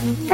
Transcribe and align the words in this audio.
Thank 0.00 0.30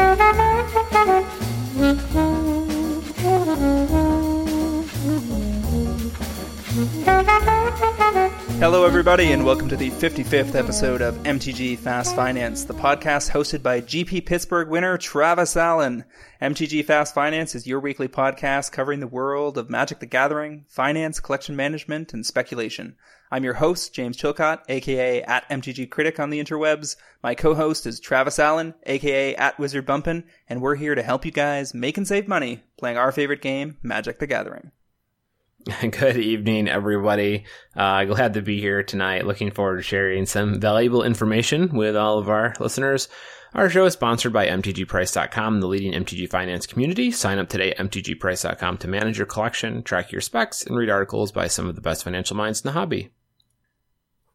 you. 8.17 8.34
Hello, 8.65 8.87
everybody, 8.87 9.33
and 9.33 9.45
welcome 9.45 9.69
to 9.69 9.77
the 9.77 9.91
55th 9.91 10.55
episode 10.55 11.03
of 11.03 11.15
MTG 11.25 11.77
Fast 11.77 12.17
Finance, 12.17 12.65
the 12.65 12.73
podcast 12.73 13.31
hosted 13.31 13.63
by 13.63 13.83
GP 13.83 14.25
Pittsburgh 14.25 14.71
winner 14.71 14.97
Travis 14.97 15.55
Allen. 15.55 16.03
MTG 16.41 16.83
Fast 16.83 17.13
Finance 17.15 17.55
is 17.55 17.67
your 17.67 17.79
weekly 17.79 18.09
podcast 18.09 18.73
covering 18.73 19.01
the 19.01 19.07
world 19.07 19.59
of 19.59 19.69
Magic 19.69 19.99
the 19.99 20.07
Gathering, 20.07 20.65
finance, 20.67 21.21
collection 21.21 21.55
management, 21.55 22.15
and 22.15 22.25
speculation. 22.25 22.97
I'm 23.31 23.45
your 23.45 23.53
host, 23.53 23.93
James 23.93 24.17
Chilcott, 24.17 24.63
aka 24.71 25.23
at 25.25 25.47
MTG 25.51 25.91
Critic 25.91 26.19
on 26.19 26.31
the 26.31 26.43
interwebs. 26.43 26.97
My 27.23 27.35
co-host 27.35 27.85
is 27.85 28.01
Travis 28.01 28.39
Allen, 28.39 28.73
aka 28.85 29.37
at 29.37 29.59
Wizard 29.59 29.85
Bumpin', 29.85 30.25
and 30.49 30.63
we're 30.63 30.77
here 30.77 30.95
to 30.95 31.03
help 31.03 31.27
you 31.27 31.33
guys 31.33 31.75
make 31.75 31.99
and 31.99 32.09
save 32.09 32.27
money 32.27 32.65
playing 32.79 32.97
our 32.97 33.13
favorite 33.13 33.43
game, 33.43 33.77
Magic 33.83 34.21
the 34.21 34.27
Gathering. 34.27 34.71
Good 35.81 36.19
evening, 36.19 36.69
everybody. 36.69 37.45
Uh, 37.75 38.05
glad 38.05 38.35
to 38.35 38.43
be 38.43 38.61
here 38.61 38.83
tonight. 38.83 39.27
Looking 39.27 39.51
forward 39.51 39.79
to 39.79 39.83
sharing 39.83 40.27
some 40.27 40.61
valuable 40.61 41.03
information 41.03 41.75
with 41.75 41.97
all 41.97 42.19
of 42.19 42.29
our 42.29 42.55
listeners. 42.61 43.09
Our 43.55 43.71
show 43.71 43.87
is 43.87 43.95
sponsored 43.95 44.33
by 44.33 44.49
MTGPrice.com, 44.49 45.61
the 45.61 45.67
leading 45.67 45.93
MTG 45.93 46.29
finance 46.29 46.67
community. 46.67 47.11
Sign 47.11 47.39
up 47.39 47.49
today 47.49 47.71
at 47.71 47.79
MTGPrice.com 47.79 48.79
to 48.79 48.89
manage 48.89 49.17
your 49.17 49.27
collection, 49.27 49.83
track 49.83 50.13
your 50.13 50.21
specs, 50.21 50.67
and 50.67 50.77
read 50.77 50.91
articles 50.91 51.33
by 51.33 51.47
some 51.47 51.67
of 51.67 51.77
the 51.77 51.81
best 51.81 52.05
financial 52.05 52.37
minds 52.37 52.61
in 52.61 52.69
the 52.69 52.73
hobby. 52.73 53.11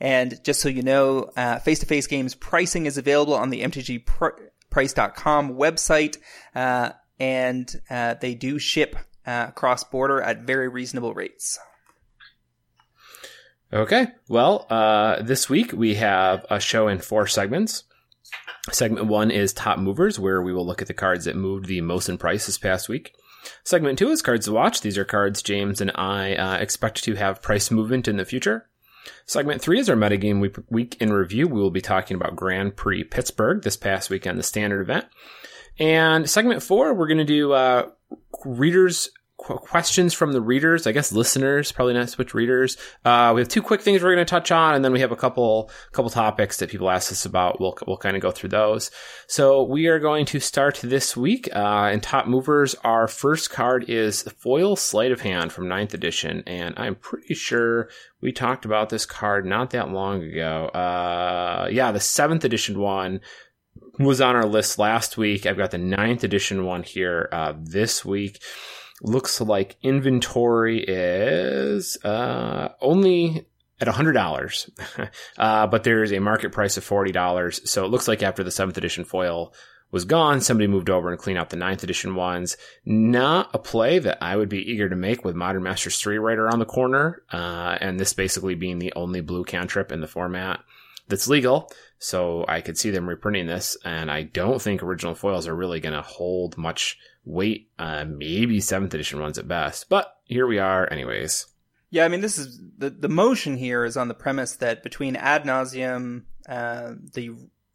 And 0.00 0.44
just 0.44 0.60
so 0.60 0.68
you 0.68 0.82
know, 0.82 1.30
Face 1.62 1.78
to 1.78 1.86
Face 1.86 2.08
Games 2.08 2.34
pricing 2.34 2.86
is 2.86 2.98
available 2.98 3.34
on 3.34 3.50
the 3.50 3.62
MTGprice.com 3.62 5.52
website, 5.52 6.18
uh, 6.56 6.90
and 7.20 7.72
uh, 7.88 8.14
they 8.14 8.34
do 8.34 8.58
ship 8.58 8.96
uh, 9.26 9.50
cross 9.52 9.84
border 9.84 10.20
at 10.20 10.42
very 10.42 10.68
reasonable 10.68 11.14
rates. 11.14 11.58
Okay. 13.72 14.08
Well, 14.28 14.66
uh, 14.70 15.22
this 15.22 15.48
week 15.50 15.72
we 15.72 15.94
have 15.96 16.46
a 16.48 16.60
show 16.60 16.88
in 16.88 17.00
four 17.00 17.26
segments. 17.26 17.84
Segment 18.70 19.06
one 19.06 19.30
is 19.30 19.52
top 19.52 19.78
movers, 19.78 20.18
where 20.18 20.40
we 20.40 20.52
will 20.52 20.66
look 20.66 20.80
at 20.80 20.88
the 20.88 20.94
cards 20.94 21.24
that 21.24 21.36
moved 21.36 21.66
the 21.66 21.80
most 21.80 22.08
in 22.08 22.16
price 22.16 22.46
this 22.46 22.56
past 22.56 22.88
week. 22.88 23.12
Segment 23.62 23.98
two 23.98 24.10
is 24.10 24.22
cards 24.22 24.46
to 24.46 24.52
watch. 24.52 24.80
These 24.80 24.96
are 24.96 25.04
cards 25.04 25.42
James 25.42 25.80
and 25.80 25.90
I 25.94 26.34
uh, 26.34 26.56
expect 26.58 27.04
to 27.04 27.14
have 27.16 27.42
price 27.42 27.70
movement 27.70 28.08
in 28.08 28.16
the 28.16 28.24
future. 28.24 28.68
Segment 29.26 29.60
three 29.60 29.78
is 29.78 29.90
our 29.90 29.96
metagame 29.96 30.40
week, 30.40 30.56
week 30.70 30.96
in 31.00 31.12
review. 31.12 31.46
We 31.46 31.60
will 31.60 31.70
be 31.70 31.82
talking 31.82 32.14
about 32.14 32.36
Grand 32.36 32.76
Prix 32.76 33.04
Pittsburgh 33.04 33.62
this 33.62 33.76
past 33.76 34.08
weekend, 34.08 34.38
the 34.38 34.42
standard 34.42 34.80
event. 34.80 35.06
And 35.78 36.28
segment 36.28 36.62
four, 36.62 36.94
we're 36.94 37.08
going 37.08 37.18
to 37.18 37.24
do 37.24 37.52
uh, 37.52 37.88
readers 38.44 39.10
questions 39.36 40.14
from 40.14 40.32
the 40.32 40.40
readers, 40.40 40.86
I 40.86 40.92
guess 40.92 41.12
listeners, 41.12 41.72
probably 41.72 41.94
not 41.94 42.08
switch 42.08 42.34
readers. 42.34 42.76
Uh, 43.04 43.32
we 43.34 43.40
have 43.40 43.48
two 43.48 43.62
quick 43.62 43.82
things 43.82 44.02
we're 44.02 44.14
going 44.14 44.24
to 44.24 44.30
touch 44.30 44.50
on, 44.50 44.74
and 44.74 44.84
then 44.84 44.92
we 44.92 45.00
have 45.00 45.12
a 45.12 45.16
couple 45.16 45.70
couple 45.92 46.10
topics 46.10 46.58
that 46.58 46.70
people 46.70 46.90
ask 46.90 47.12
us 47.12 47.26
about. 47.26 47.60
We'll 47.60 47.76
we'll 47.86 47.96
kind 47.96 48.16
of 48.16 48.22
go 48.22 48.30
through 48.30 48.50
those. 48.50 48.90
So 49.26 49.62
we 49.62 49.86
are 49.88 49.98
going 49.98 50.26
to 50.26 50.40
start 50.40 50.80
this 50.82 51.16
week 51.16 51.48
uh, 51.54 51.90
in 51.92 52.00
top 52.00 52.26
movers. 52.26 52.74
Our 52.84 53.08
first 53.08 53.50
card 53.50 53.84
is 53.88 54.22
Foil 54.22 54.76
Sleight 54.76 55.12
of 55.12 55.20
Hand 55.20 55.52
from 55.52 55.66
9th 55.66 55.94
edition, 55.94 56.42
and 56.46 56.74
I'm 56.76 56.94
pretty 56.94 57.34
sure 57.34 57.88
we 58.20 58.32
talked 58.32 58.64
about 58.64 58.88
this 58.88 59.04
card 59.04 59.44
not 59.44 59.70
that 59.70 59.90
long 59.90 60.22
ago. 60.22 60.66
Uh, 60.68 61.68
yeah, 61.70 61.92
the 61.92 62.00
seventh 62.00 62.44
edition 62.44 62.78
one 62.78 63.20
was 63.98 64.20
on 64.20 64.36
our 64.36 64.46
list 64.46 64.78
last 64.78 65.16
week. 65.16 65.46
I've 65.46 65.56
got 65.56 65.70
the 65.70 65.78
ninth 65.78 66.24
edition 66.24 66.64
one 66.64 66.82
here 66.82 67.28
uh, 67.32 67.54
this 67.56 68.04
week 68.04 68.40
looks 69.02 69.40
like 69.40 69.76
inventory 69.82 70.84
is 70.86 71.96
uh, 72.04 72.70
only 72.80 73.46
at 73.80 73.88
$100, 73.88 75.10
uh, 75.38 75.66
but 75.66 75.84
there 75.84 76.02
is 76.02 76.12
a 76.12 76.20
market 76.20 76.52
price 76.52 76.76
of 76.76 76.88
$40. 76.88 77.68
So 77.68 77.84
it 77.84 77.90
looks 77.90 78.08
like 78.08 78.22
after 78.22 78.42
the 78.42 78.50
7th 78.50 78.76
edition 78.76 79.04
foil 79.04 79.52
was 79.90 80.04
gone, 80.04 80.40
somebody 80.40 80.66
moved 80.66 80.90
over 80.90 81.10
and 81.10 81.18
cleaned 81.18 81.38
out 81.38 81.50
the 81.50 81.56
9th 81.56 81.82
edition 81.82 82.14
ones. 82.14 82.56
Not 82.84 83.50
a 83.52 83.58
play 83.58 83.98
that 83.98 84.18
I 84.22 84.36
would 84.36 84.48
be 84.48 84.70
eager 84.70 84.88
to 84.88 84.96
make 84.96 85.24
with 85.24 85.36
Modern 85.36 85.62
Masters 85.62 85.98
3 85.98 86.18
right 86.18 86.38
around 86.38 86.60
the 86.60 86.64
corner, 86.64 87.22
uh, 87.32 87.78
and 87.80 88.00
this 88.00 88.12
basically 88.12 88.54
being 88.54 88.78
the 88.78 88.92
only 88.96 89.20
blue 89.20 89.44
cantrip 89.44 89.92
in 89.92 90.00
the 90.00 90.08
format 90.08 90.60
that's 91.08 91.28
legal. 91.28 91.70
So 92.04 92.44
I 92.46 92.60
could 92.60 92.76
see 92.76 92.90
them 92.90 93.08
reprinting 93.08 93.46
this, 93.46 93.78
and 93.82 94.10
I 94.10 94.24
don't 94.24 94.60
think 94.60 94.82
original 94.82 95.14
foils 95.14 95.48
are 95.48 95.56
really 95.56 95.80
going 95.80 95.94
to 95.94 96.02
hold 96.02 96.58
much 96.58 96.98
weight. 97.24 97.70
Uh, 97.78 98.04
maybe 98.04 98.60
seventh 98.60 98.92
edition 98.92 99.20
ones 99.20 99.38
at 99.38 99.48
best, 99.48 99.88
but 99.88 100.14
here 100.24 100.46
we 100.46 100.58
are, 100.58 100.86
anyways. 100.92 101.46
Yeah, 101.88 102.04
I 102.04 102.08
mean, 102.08 102.20
this 102.20 102.36
is 102.36 102.60
the 102.76 102.90
the 102.90 103.08
motion 103.08 103.56
here 103.56 103.86
is 103.86 103.96
on 103.96 104.08
the 104.08 104.14
premise 104.14 104.56
that 104.56 104.82
between 104.82 105.16
ad 105.16 105.46
nauseam, 105.46 106.26
uh, 106.46 106.92
the 107.14 107.30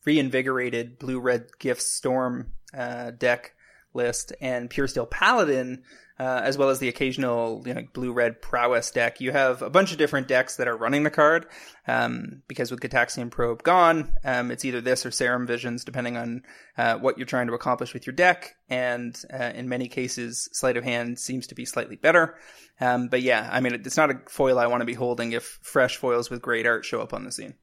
reinvigorated 0.05 0.99
blue 0.99 1.19
red 1.19 1.47
gift 1.57 1.81
storm 1.81 2.51
uh, 2.71 3.09
deck 3.09 3.55
list, 3.95 4.31
and 4.39 4.69
pure 4.69 4.87
steel 4.87 5.07
paladin, 5.07 5.81
uh, 6.19 6.41
as 6.43 6.57
well 6.57 6.69
as 6.69 6.79
the 6.79 6.89
occasional 6.89 7.63
you 7.65 7.73
know, 7.73 7.83
blue 7.93 8.11
red 8.11 8.41
prowess 8.41 8.91
deck. 8.91 9.21
You 9.21 9.31
have 9.31 9.61
a 9.61 9.69
bunch 9.69 9.93
of 9.93 9.97
different 9.97 10.27
decks 10.27 10.57
that 10.57 10.67
are 10.67 10.75
running 10.75 11.03
the 11.03 11.09
card. 11.09 11.47
Um, 11.87 12.43
because 12.47 12.69
with 12.69 12.81
Gitaxian 12.81 13.31
Probe 13.31 13.63
gone, 13.63 14.13
um, 14.23 14.51
it's 14.51 14.65
either 14.65 14.81
this 14.81 15.05
or 15.05 15.11
Serum 15.11 15.47
Visions, 15.47 15.83
depending 15.83 16.17
on 16.17 16.43
uh, 16.77 16.97
what 16.97 17.17
you're 17.17 17.25
trying 17.25 17.47
to 17.47 17.53
accomplish 17.53 17.93
with 17.93 18.05
your 18.05 18.13
deck. 18.13 18.55
And 18.69 19.19
uh, 19.33 19.51
in 19.55 19.69
many 19.69 19.87
cases, 19.87 20.49
Sleight 20.51 20.77
of 20.77 20.83
Hand 20.83 21.17
seems 21.17 21.47
to 21.47 21.55
be 21.55 21.65
slightly 21.65 21.95
better. 21.95 22.35
Um, 22.81 23.07
but 23.07 23.21
yeah, 23.21 23.49
I 23.51 23.61
mean, 23.61 23.73
it's 23.73 23.97
not 23.97 24.11
a 24.11 24.19
foil 24.27 24.59
I 24.59 24.67
want 24.67 24.81
to 24.81 24.85
be 24.85 24.93
holding 24.93 25.31
if 25.31 25.59
fresh 25.61 25.95
foils 25.97 26.29
with 26.29 26.41
great 26.41 26.67
art 26.67 26.85
show 26.85 27.01
up 27.01 27.13
on 27.13 27.23
the 27.23 27.31
scene. 27.31 27.55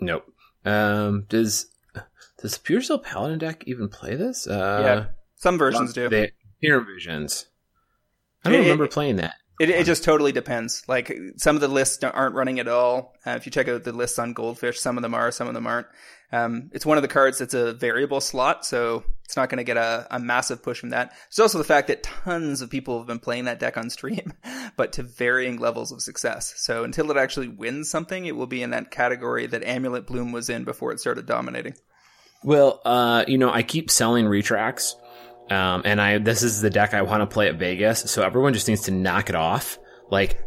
Nope. 0.00 0.26
Um, 0.64 1.26
does 1.28 1.66
does 2.42 2.54
the 2.54 2.60
Pure 2.60 2.82
Steel 2.82 2.98
Paladin 2.98 3.38
deck 3.38 3.64
even 3.66 3.88
play 3.88 4.16
this? 4.16 4.46
Uh, 4.46 4.80
yeah, 4.84 5.04
some 5.36 5.58
versions 5.58 5.92
do. 5.92 6.08
They, 6.08 6.32
Mirror 6.62 6.86
Visions. 6.94 7.46
I 8.44 8.50
don't 8.50 8.60
it, 8.60 8.62
remember 8.62 8.88
playing 8.88 9.16
that. 9.16 9.34
It, 9.60 9.68
it 9.68 9.84
just 9.84 10.04
totally 10.04 10.32
depends. 10.32 10.82
Like 10.88 11.12
some 11.36 11.54
of 11.54 11.60
the 11.60 11.68
lists 11.68 12.02
aren't 12.02 12.34
running 12.34 12.60
at 12.60 12.68
all. 12.68 13.14
Uh, 13.26 13.32
if 13.32 13.44
you 13.44 13.52
check 13.52 13.68
out 13.68 13.84
the 13.84 13.92
lists 13.92 14.18
on 14.18 14.32
Goldfish, 14.32 14.80
some 14.80 14.96
of 14.96 15.02
them 15.02 15.14
are, 15.14 15.30
some 15.30 15.48
of 15.48 15.54
them 15.54 15.66
aren't. 15.66 15.86
Um, 16.32 16.70
it's 16.72 16.86
one 16.86 16.96
of 16.96 17.02
the 17.02 17.08
cards 17.08 17.38
that's 17.38 17.54
a 17.54 17.74
variable 17.74 18.20
slot, 18.20 18.64
so 18.64 19.04
it's 19.24 19.36
not 19.36 19.48
going 19.48 19.58
to 19.58 19.64
get 19.64 19.76
a, 19.76 20.06
a, 20.10 20.20
massive 20.20 20.62
push 20.62 20.78
from 20.78 20.90
that. 20.90 21.10
There's 21.10 21.40
also 21.40 21.58
the 21.58 21.64
fact 21.64 21.88
that 21.88 22.04
tons 22.04 22.62
of 22.62 22.70
people 22.70 22.98
have 22.98 23.06
been 23.06 23.18
playing 23.18 23.46
that 23.46 23.58
deck 23.58 23.76
on 23.76 23.90
stream, 23.90 24.32
but 24.76 24.92
to 24.92 25.02
varying 25.02 25.58
levels 25.58 25.90
of 25.90 26.02
success. 26.02 26.54
So 26.56 26.84
until 26.84 27.10
it 27.10 27.16
actually 27.16 27.48
wins 27.48 27.90
something, 27.90 28.26
it 28.26 28.36
will 28.36 28.46
be 28.46 28.62
in 28.62 28.70
that 28.70 28.92
category 28.92 29.46
that 29.48 29.64
Amulet 29.64 30.06
Bloom 30.06 30.30
was 30.30 30.48
in 30.48 30.62
before 30.64 30.92
it 30.92 31.00
started 31.00 31.26
dominating. 31.26 31.74
Well, 32.44 32.80
uh, 32.84 33.24
you 33.26 33.36
know, 33.36 33.52
I 33.52 33.62
keep 33.62 33.90
selling 33.90 34.26
retracts 34.26 34.96
um, 35.50 35.82
and 35.84 36.00
I 36.00 36.18
this 36.18 36.42
is 36.42 36.60
the 36.60 36.70
deck 36.70 36.94
I 36.94 37.02
want 37.02 37.22
to 37.22 37.26
play 37.26 37.48
at 37.48 37.56
Vegas, 37.56 38.00
so 38.10 38.22
everyone 38.22 38.54
just 38.54 38.68
needs 38.68 38.82
to 38.82 38.90
knock 38.90 39.28
it 39.28 39.34
off. 39.34 39.78
Like, 40.10 40.40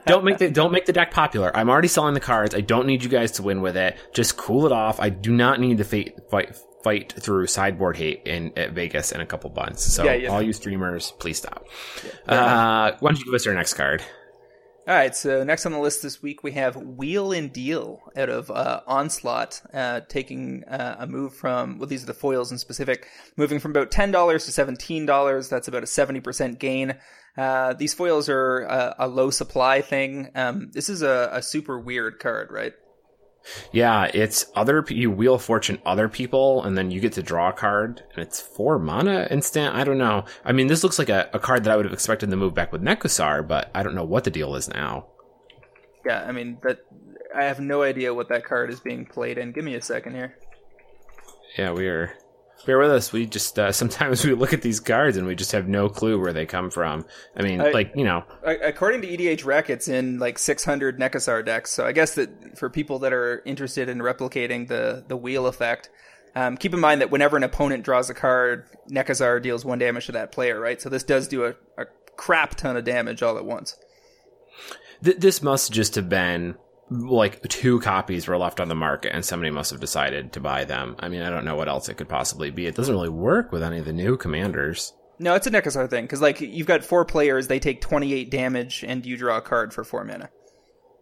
don't 0.06 0.24
make 0.24 0.38
the 0.38 0.50
don't 0.50 0.72
make 0.72 0.86
the 0.86 0.92
deck 0.92 1.10
popular. 1.10 1.54
I'm 1.56 1.68
already 1.68 1.88
selling 1.88 2.14
the 2.14 2.20
cards. 2.20 2.54
I 2.54 2.60
don't 2.60 2.86
need 2.86 3.02
you 3.02 3.08
guys 3.08 3.32
to 3.32 3.42
win 3.42 3.60
with 3.60 3.76
it. 3.76 3.96
Just 4.14 4.36
cool 4.36 4.66
it 4.66 4.72
off. 4.72 5.00
I 5.00 5.08
do 5.08 5.32
not 5.32 5.60
need 5.60 5.78
to 5.78 5.84
fight 5.84 6.18
fight, 6.30 6.56
fight 6.82 7.12
through 7.18 7.46
sideboard 7.46 7.96
hate 7.96 8.22
in 8.24 8.56
at 8.56 8.72
Vegas 8.72 9.12
in 9.12 9.20
a 9.20 9.26
couple 9.26 9.50
months. 9.50 9.84
So 9.84 10.04
yeah, 10.04 10.14
yeah. 10.14 10.28
all 10.28 10.42
you 10.42 10.52
streamers, 10.52 11.12
please 11.18 11.38
stop. 11.38 11.66
Yeah. 12.04 12.34
Uh, 12.34 12.96
why 13.00 13.10
don't 13.10 13.18
you 13.18 13.24
give 13.24 13.34
us 13.34 13.46
our 13.46 13.54
next 13.54 13.74
card? 13.74 14.02
All 14.88 14.96
right, 14.96 15.14
so 15.14 15.44
next 15.44 15.66
on 15.66 15.72
the 15.72 15.78
list 15.78 16.02
this 16.02 16.22
week 16.22 16.42
we 16.42 16.52
have 16.52 16.74
Wheel 16.74 17.32
and 17.32 17.52
Deal 17.52 18.00
out 18.16 18.30
of 18.30 18.50
uh, 18.50 18.80
Onslaught, 18.86 19.60
uh, 19.74 20.00
taking 20.08 20.64
uh, 20.64 20.96
a 21.00 21.06
move 21.06 21.34
from 21.34 21.78
well, 21.78 21.86
these 21.86 22.02
are 22.02 22.06
the 22.06 22.14
foils 22.14 22.50
in 22.50 22.58
specific, 22.58 23.06
moving 23.36 23.60
from 23.60 23.72
about 23.72 23.90
ten 23.90 24.10
dollars 24.10 24.46
to 24.46 24.52
seventeen 24.52 25.04
dollars. 25.04 25.50
That's 25.50 25.68
about 25.68 25.82
a 25.82 25.86
seventy 25.86 26.20
percent 26.20 26.58
gain. 26.58 26.96
Uh, 27.36 27.74
these 27.74 27.92
foils 27.92 28.28
are 28.30 28.62
a, 28.62 28.94
a 29.00 29.06
low 29.06 29.30
supply 29.30 29.82
thing. 29.82 30.30
Um, 30.34 30.70
this 30.72 30.88
is 30.88 31.02
a, 31.02 31.28
a 31.30 31.42
super 31.42 31.78
weird 31.78 32.18
card, 32.18 32.50
right? 32.50 32.72
Yeah, 33.72 34.10
it's 34.12 34.46
other 34.54 34.84
you 34.88 35.10
wheel 35.10 35.38
fortune 35.38 35.80
other 35.84 36.08
people, 36.08 36.62
and 36.62 36.76
then 36.76 36.90
you 36.90 37.00
get 37.00 37.12
to 37.14 37.22
draw 37.22 37.48
a 37.48 37.52
card, 37.52 38.02
and 38.14 38.22
it's 38.22 38.40
four 38.40 38.78
mana 38.78 39.26
instant. 39.30 39.74
I 39.74 39.84
don't 39.84 39.98
know. 39.98 40.24
I 40.44 40.52
mean, 40.52 40.66
this 40.66 40.84
looks 40.84 40.98
like 40.98 41.08
a, 41.08 41.28
a 41.32 41.38
card 41.38 41.64
that 41.64 41.72
I 41.72 41.76
would 41.76 41.86
have 41.86 41.92
expected 41.92 42.30
to 42.30 42.36
move 42.36 42.54
back 42.54 42.72
with 42.72 42.82
Nekusar, 42.82 43.46
but 43.46 43.70
I 43.74 43.82
don't 43.82 43.94
know 43.94 44.04
what 44.04 44.24
the 44.24 44.30
deal 44.30 44.54
is 44.54 44.68
now. 44.68 45.06
Yeah, 46.04 46.24
I 46.26 46.32
mean 46.32 46.58
that 46.62 46.80
I 47.34 47.44
have 47.44 47.60
no 47.60 47.82
idea 47.82 48.14
what 48.14 48.28
that 48.28 48.44
card 48.44 48.70
is 48.70 48.80
being 48.80 49.06
played 49.06 49.38
in. 49.38 49.52
Give 49.52 49.64
me 49.64 49.74
a 49.74 49.82
second 49.82 50.14
here. 50.14 50.36
Yeah, 51.56 51.72
we 51.72 51.86
are. 51.88 52.14
Bear 52.66 52.78
with 52.78 52.90
us. 52.90 53.12
We 53.12 53.26
just 53.26 53.58
uh, 53.58 53.72
sometimes 53.80 54.24
we 54.24 54.34
look 54.34 54.52
at 54.52 54.62
these 54.62 54.80
cards 54.80 55.16
and 55.16 55.26
we 55.26 55.34
just 55.34 55.52
have 55.52 55.66
no 55.68 55.88
clue 55.88 56.20
where 56.20 56.32
they 56.32 56.46
come 56.46 56.70
from. 56.70 57.04
I 57.36 57.42
mean, 57.42 57.60
I- 57.60 57.70
like 57.70 57.92
you 57.94 58.04
know, 58.04 58.24
According 58.44 59.02
to 59.02 59.08
EDH 59.08 59.44
Rec, 59.44 59.70
it's 59.70 59.88
in 59.88 60.18
like 60.18 60.38
600 60.38 60.98
Nekusar 60.98 61.44
decks. 61.44 61.70
So 61.70 61.86
I 61.86 61.92
guess 61.92 62.14
that 62.16 62.58
for 62.58 62.68
people 62.70 62.98
that 63.00 63.12
are 63.12 63.42
interested 63.46 63.88
in 63.88 63.98
replicating 63.98 64.68
the 64.68 65.04
the 65.08 65.16
wheel 65.16 65.46
effect, 65.46 65.88
um, 66.36 66.56
keep 66.56 66.74
in 66.74 66.80
mind 66.80 67.00
that 67.00 67.10
whenever 67.10 67.36
an 67.36 67.42
opponent 67.42 67.84
draws 67.84 68.10
a 68.10 68.14
card, 68.14 68.66
Nekusar 68.90 69.42
deals 69.42 69.64
one 69.64 69.78
damage 69.78 70.06
to 70.06 70.12
that 70.12 70.30
player, 70.32 70.60
right? 70.60 70.80
So 70.80 70.88
this 70.88 71.02
does 71.02 71.28
do 71.28 71.44
a, 71.44 71.54
a 71.78 71.86
crap 72.16 72.54
ton 72.56 72.76
of 72.76 72.84
damage 72.84 73.22
all 73.22 73.38
at 73.38 73.44
once. 73.44 73.76
th- 75.02 75.16
this 75.16 75.42
must 75.42 75.72
just 75.72 75.94
have 75.94 76.08
been 76.08 76.56
like 76.90 77.40
two 77.48 77.80
copies 77.80 78.26
were 78.26 78.36
left 78.36 78.60
on 78.60 78.68
the 78.68 78.74
market 78.74 79.14
and 79.14 79.24
somebody 79.24 79.50
must 79.50 79.70
have 79.70 79.80
decided 79.80 80.32
to 80.32 80.40
buy 80.40 80.64
them. 80.64 80.96
I 80.98 81.08
mean, 81.08 81.22
I 81.22 81.30
don't 81.30 81.44
know 81.44 81.54
what 81.54 81.68
else 81.68 81.88
it 81.88 81.96
could 81.96 82.08
possibly 82.08 82.50
be. 82.50 82.66
It 82.66 82.74
doesn't 82.74 82.94
really 82.94 83.08
work 83.08 83.52
with 83.52 83.62
any 83.62 83.78
of 83.78 83.84
the 83.84 83.92
new 83.92 84.16
commanders. 84.16 84.92
No, 85.20 85.34
it's 85.34 85.46
a 85.46 85.50
Nekusar 85.50 85.88
thing 85.88 86.04
because 86.04 86.20
like 86.20 86.40
you've 86.40 86.66
got 86.66 86.82
four 86.82 87.04
players, 87.04 87.46
they 87.46 87.60
take 87.60 87.80
28 87.80 88.30
damage, 88.30 88.84
and 88.86 89.04
you 89.04 89.16
draw 89.16 89.36
a 89.36 89.42
card 89.42 89.72
for 89.72 89.84
four 89.84 90.02
mana. 90.04 90.30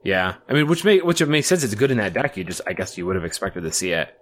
Yeah, 0.04 0.34
I 0.48 0.52
mean, 0.52 0.66
which 0.66 0.84
make 0.84 1.04
which 1.04 1.24
makes 1.24 1.46
sense. 1.46 1.62
It's 1.62 1.74
good 1.74 1.90
in 1.90 1.98
that 1.98 2.14
deck. 2.14 2.36
You 2.36 2.44
just, 2.44 2.60
I 2.66 2.72
guess, 2.72 2.98
you 2.98 3.06
would 3.06 3.16
have 3.16 3.24
expected 3.24 3.62
to 3.62 3.72
see 3.72 3.92
it. 3.92 4.16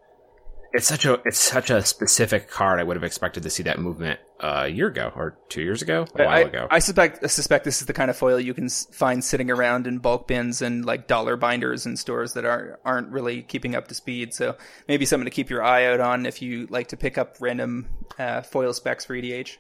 It's 0.77 0.87
such 0.87 1.07
a 1.07 1.21
it's 1.25 1.39
such 1.39 1.71
a 1.71 1.83
specific 1.83 2.51
card. 2.51 2.81
I 2.81 2.83
would 2.83 2.97
have 2.97 3.05
expected 3.05 3.43
to 3.45 3.51
see 3.51 3.63
that 3.63 3.79
movement 3.79 4.21
uh, 4.41 4.65
a 4.65 4.69
year 4.69 4.89
ago 4.89 5.11
or 5.17 5.39
two 5.49 5.63
years 5.63 5.81
ago, 5.81 6.07
a 6.15 6.25
while 6.25 6.29
I, 6.29 6.41
ago. 6.41 6.69
I 6.71 6.79
suspect 6.81 7.25
I 7.25 7.29
suspect 7.29 7.65
this 7.65 7.81
is 7.81 7.87
the 7.87 7.93
kind 7.95 8.11
of 8.11 8.17
foil 8.17 8.39
you 8.39 8.53
can 8.53 8.69
find 8.69 9.25
sitting 9.25 9.51
around 9.51 9.87
in 9.87 9.99
bulk 9.99 10.29
bins 10.29 10.61
and 10.61 10.85
like 10.85 11.07
dollar 11.07 11.37
binders 11.37 11.87
in 11.87 11.97
stores 11.97 12.35
that 12.35 12.45
aren't 12.45 12.79
aren't 12.85 13.09
really 13.09 13.43
keeping 13.43 13.75
up 13.75 13.89
to 13.89 13.95
speed. 13.95 14.35
So 14.35 14.57
maybe 14.87 15.07
something 15.07 15.25
to 15.25 15.31
keep 15.31 15.49
your 15.49 15.63
eye 15.63 15.87
out 15.87 16.01
on 16.01 16.27
if 16.27 16.43
you 16.43 16.67
like 16.69 16.89
to 16.89 16.97
pick 16.97 17.17
up 17.17 17.37
random 17.41 17.89
uh, 18.19 18.43
foil 18.43 18.73
specs 18.75 19.07
for 19.07 19.15
EDH. 19.15 19.57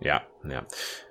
Yeah, 0.00 0.20
yeah. 0.48 0.62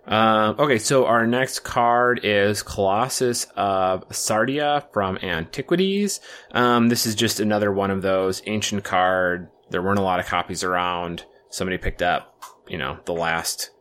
Um, 0.05 0.55
okay, 0.59 0.77
so 0.77 1.05
our 1.05 1.27
next 1.27 1.59
card 1.59 2.21
is 2.23 2.63
Colossus 2.63 3.45
of 3.55 4.07
Sardia 4.09 4.85
from 4.93 5.17
Antiquities. 5.17 6.21
Um, 6.51 6.87
this 6.87 7.05
is 7.05 7.13
just 7.13 7.39
another 7.39 7.71
one 7.71 7.91
of 7.91 8.01
those 8.01 8.41
ancient 8.45 8.85
card. 8.85 9.49
There 9.69 9.81
weren't 9.81 9.99
a 9.99 10.03
lot 10.03 10.19
of 10.19 10.25
copies 10.25 10.63
around. 10.63 11.25
Somebody 11.49 11.77
picked 11.77 12.01
up, 12.01 12.41
you 12.67 12.77
know, 12.77 12.99
the 13.05 13.13
last 13.13 13.71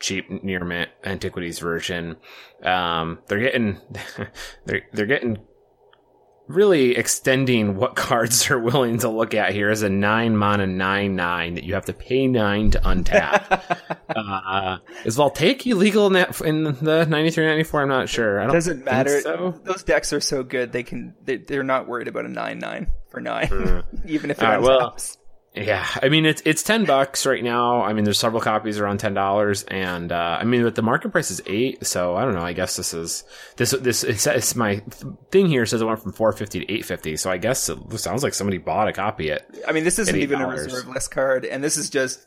cheap 0.00 0.28
near 0.42 0.64
mint 0.64 0.90
Antiquities 1.04 1.60
version. 1.60 2.16
Um, 2.62 3.20
they're 3.28 3.38
getting, 3.38 3.80
they're 4.64 4.82
they're 4.92 5.06
getting 5.06 5.38
really 6.48 6.96
extending 6.96 7.76
what 7.76 7.96
cards 7.96 8.46
they're 8.46 8.58
willing 8.58 8.98
to 8.98 9.08
look 9.08 9.34
at 9.34 9.52
here 9.52 9.70
is 9.70 9.82
a 9.82 9.88
nine 9.88 10.36
mana 10.36 10.66
nine 10.66 11.16
nine 11.16 11.54
that 11.54 11.64
you 11.64 11.74
have 11.74 11.86
to 11.86 11.92
pay 11.92 12.26
nine 12.26 12.70
to 12.70 12.80
untap. 12.80 13.98
uh, 14.08 14.78
is 15.04 15.16
Voltaic 15.16 15.66
illegal 15.66 16.06
in, 16.06 16.12
that, 16.14 16.40
in 16.40 16.64
the 16.64 17.06
93 17.06 17.46
94? 17.46 17.82
I'm 17.82 17.88
not 17.88 18.08
sure. 18.08 18.40
I 18.40 18.44
don't 18.44 18.54
Doesn't 18.54 18.84
matter. 18.84 19.20
So. 19.20 19.60
Those 19.64 19.82
decks 19.82 20.12
are 20.12 20.20
so 20.20 20.42
good 20.42 20.72
they 20.72 20.82
can 20.82 21.14
they, 21.24 21.36
they're 21.36 21.62
not 21.62 21.88
worried 21.88 22.08
about 22.08 22.24
a 22.24 22.28
nine 22.28 22.58
nine 22.58 22.88
for 23.08 23.20
nine, 23.20 23.82
even 24.06 24.30
if 24.30 24.40
it 24.40 24.44
right, 24.44 24.60
well. 24.60 24.96
Yeah, 25.56 25.86
I 26.02 26.10
mean 26.10 26.26
it's 26.26 26.42
it's 26.44 26.62
ten 26.62 26.84
bucks 26.84 27.24
right 27.24 27.42
now. 27.42 27.82
I 27.82 27.94
mean 27.94 28.04
there's 28.04 28.18
several 28.18 28.42
copies 28.42 28.78
around 28.78 28.98
ten 28.98 29.14
dollars, 29.14 29.62
and 29.64 30.12
uh, 30.12 30.38
I 30.38 30.44
mean 30.44 30.62
but 30.62 30.74
the 30.74 30.82
market 30.82 31.10
price 31.10 31.30
is 31.30 31.40
eight. 31.46 31.86
So 31.86 32.14
I 32.14 32.24
don't 32.24 32.34
know. 32.34 32.42
I 32.42 32.52
guess 32.52 32.76
this 32.76 32.92
is 32.92 33.24
this 33.56 33.70
this 33.70 34.04
it's, 34.04 34.26
it's 34.26 34.54
my 34.54 34.82
thing 35.30 35.46
here 35.46 35.64
says 35.64 35.80
it 35.80 35.86
went 35.86 36.02
from 36.02 36.12
four 36.12 36.32
fifty 36.32 36.60
to 36.60 36.72
eight 36.72 36.84
fifty. 36.84 37.16
So 37.16 37.30
I 37.30 37.38
guess 37.38 37.68
it 37.70 37.78
sounds 37.98 38.22
like 38.22 38.34
somebody 38.34 38.58
bought 38.58 38.88
a 38.88 38.92
copy 38.92 39.30
at 39.30 39.46
I 39.66 39.72
mean, 39.72 39.84
this 39.84 39.98
isn't 39.98 40.16
even 40.16 40.42
a 40.42 40.46
$8. 40.46 40.64
reserve 40.64 40.88
list 40.88 41.10
card, 41.10 41.46
and 41.46 41.64
this 41.64 41.78
is 41.78 41.88
just 41.88 42.26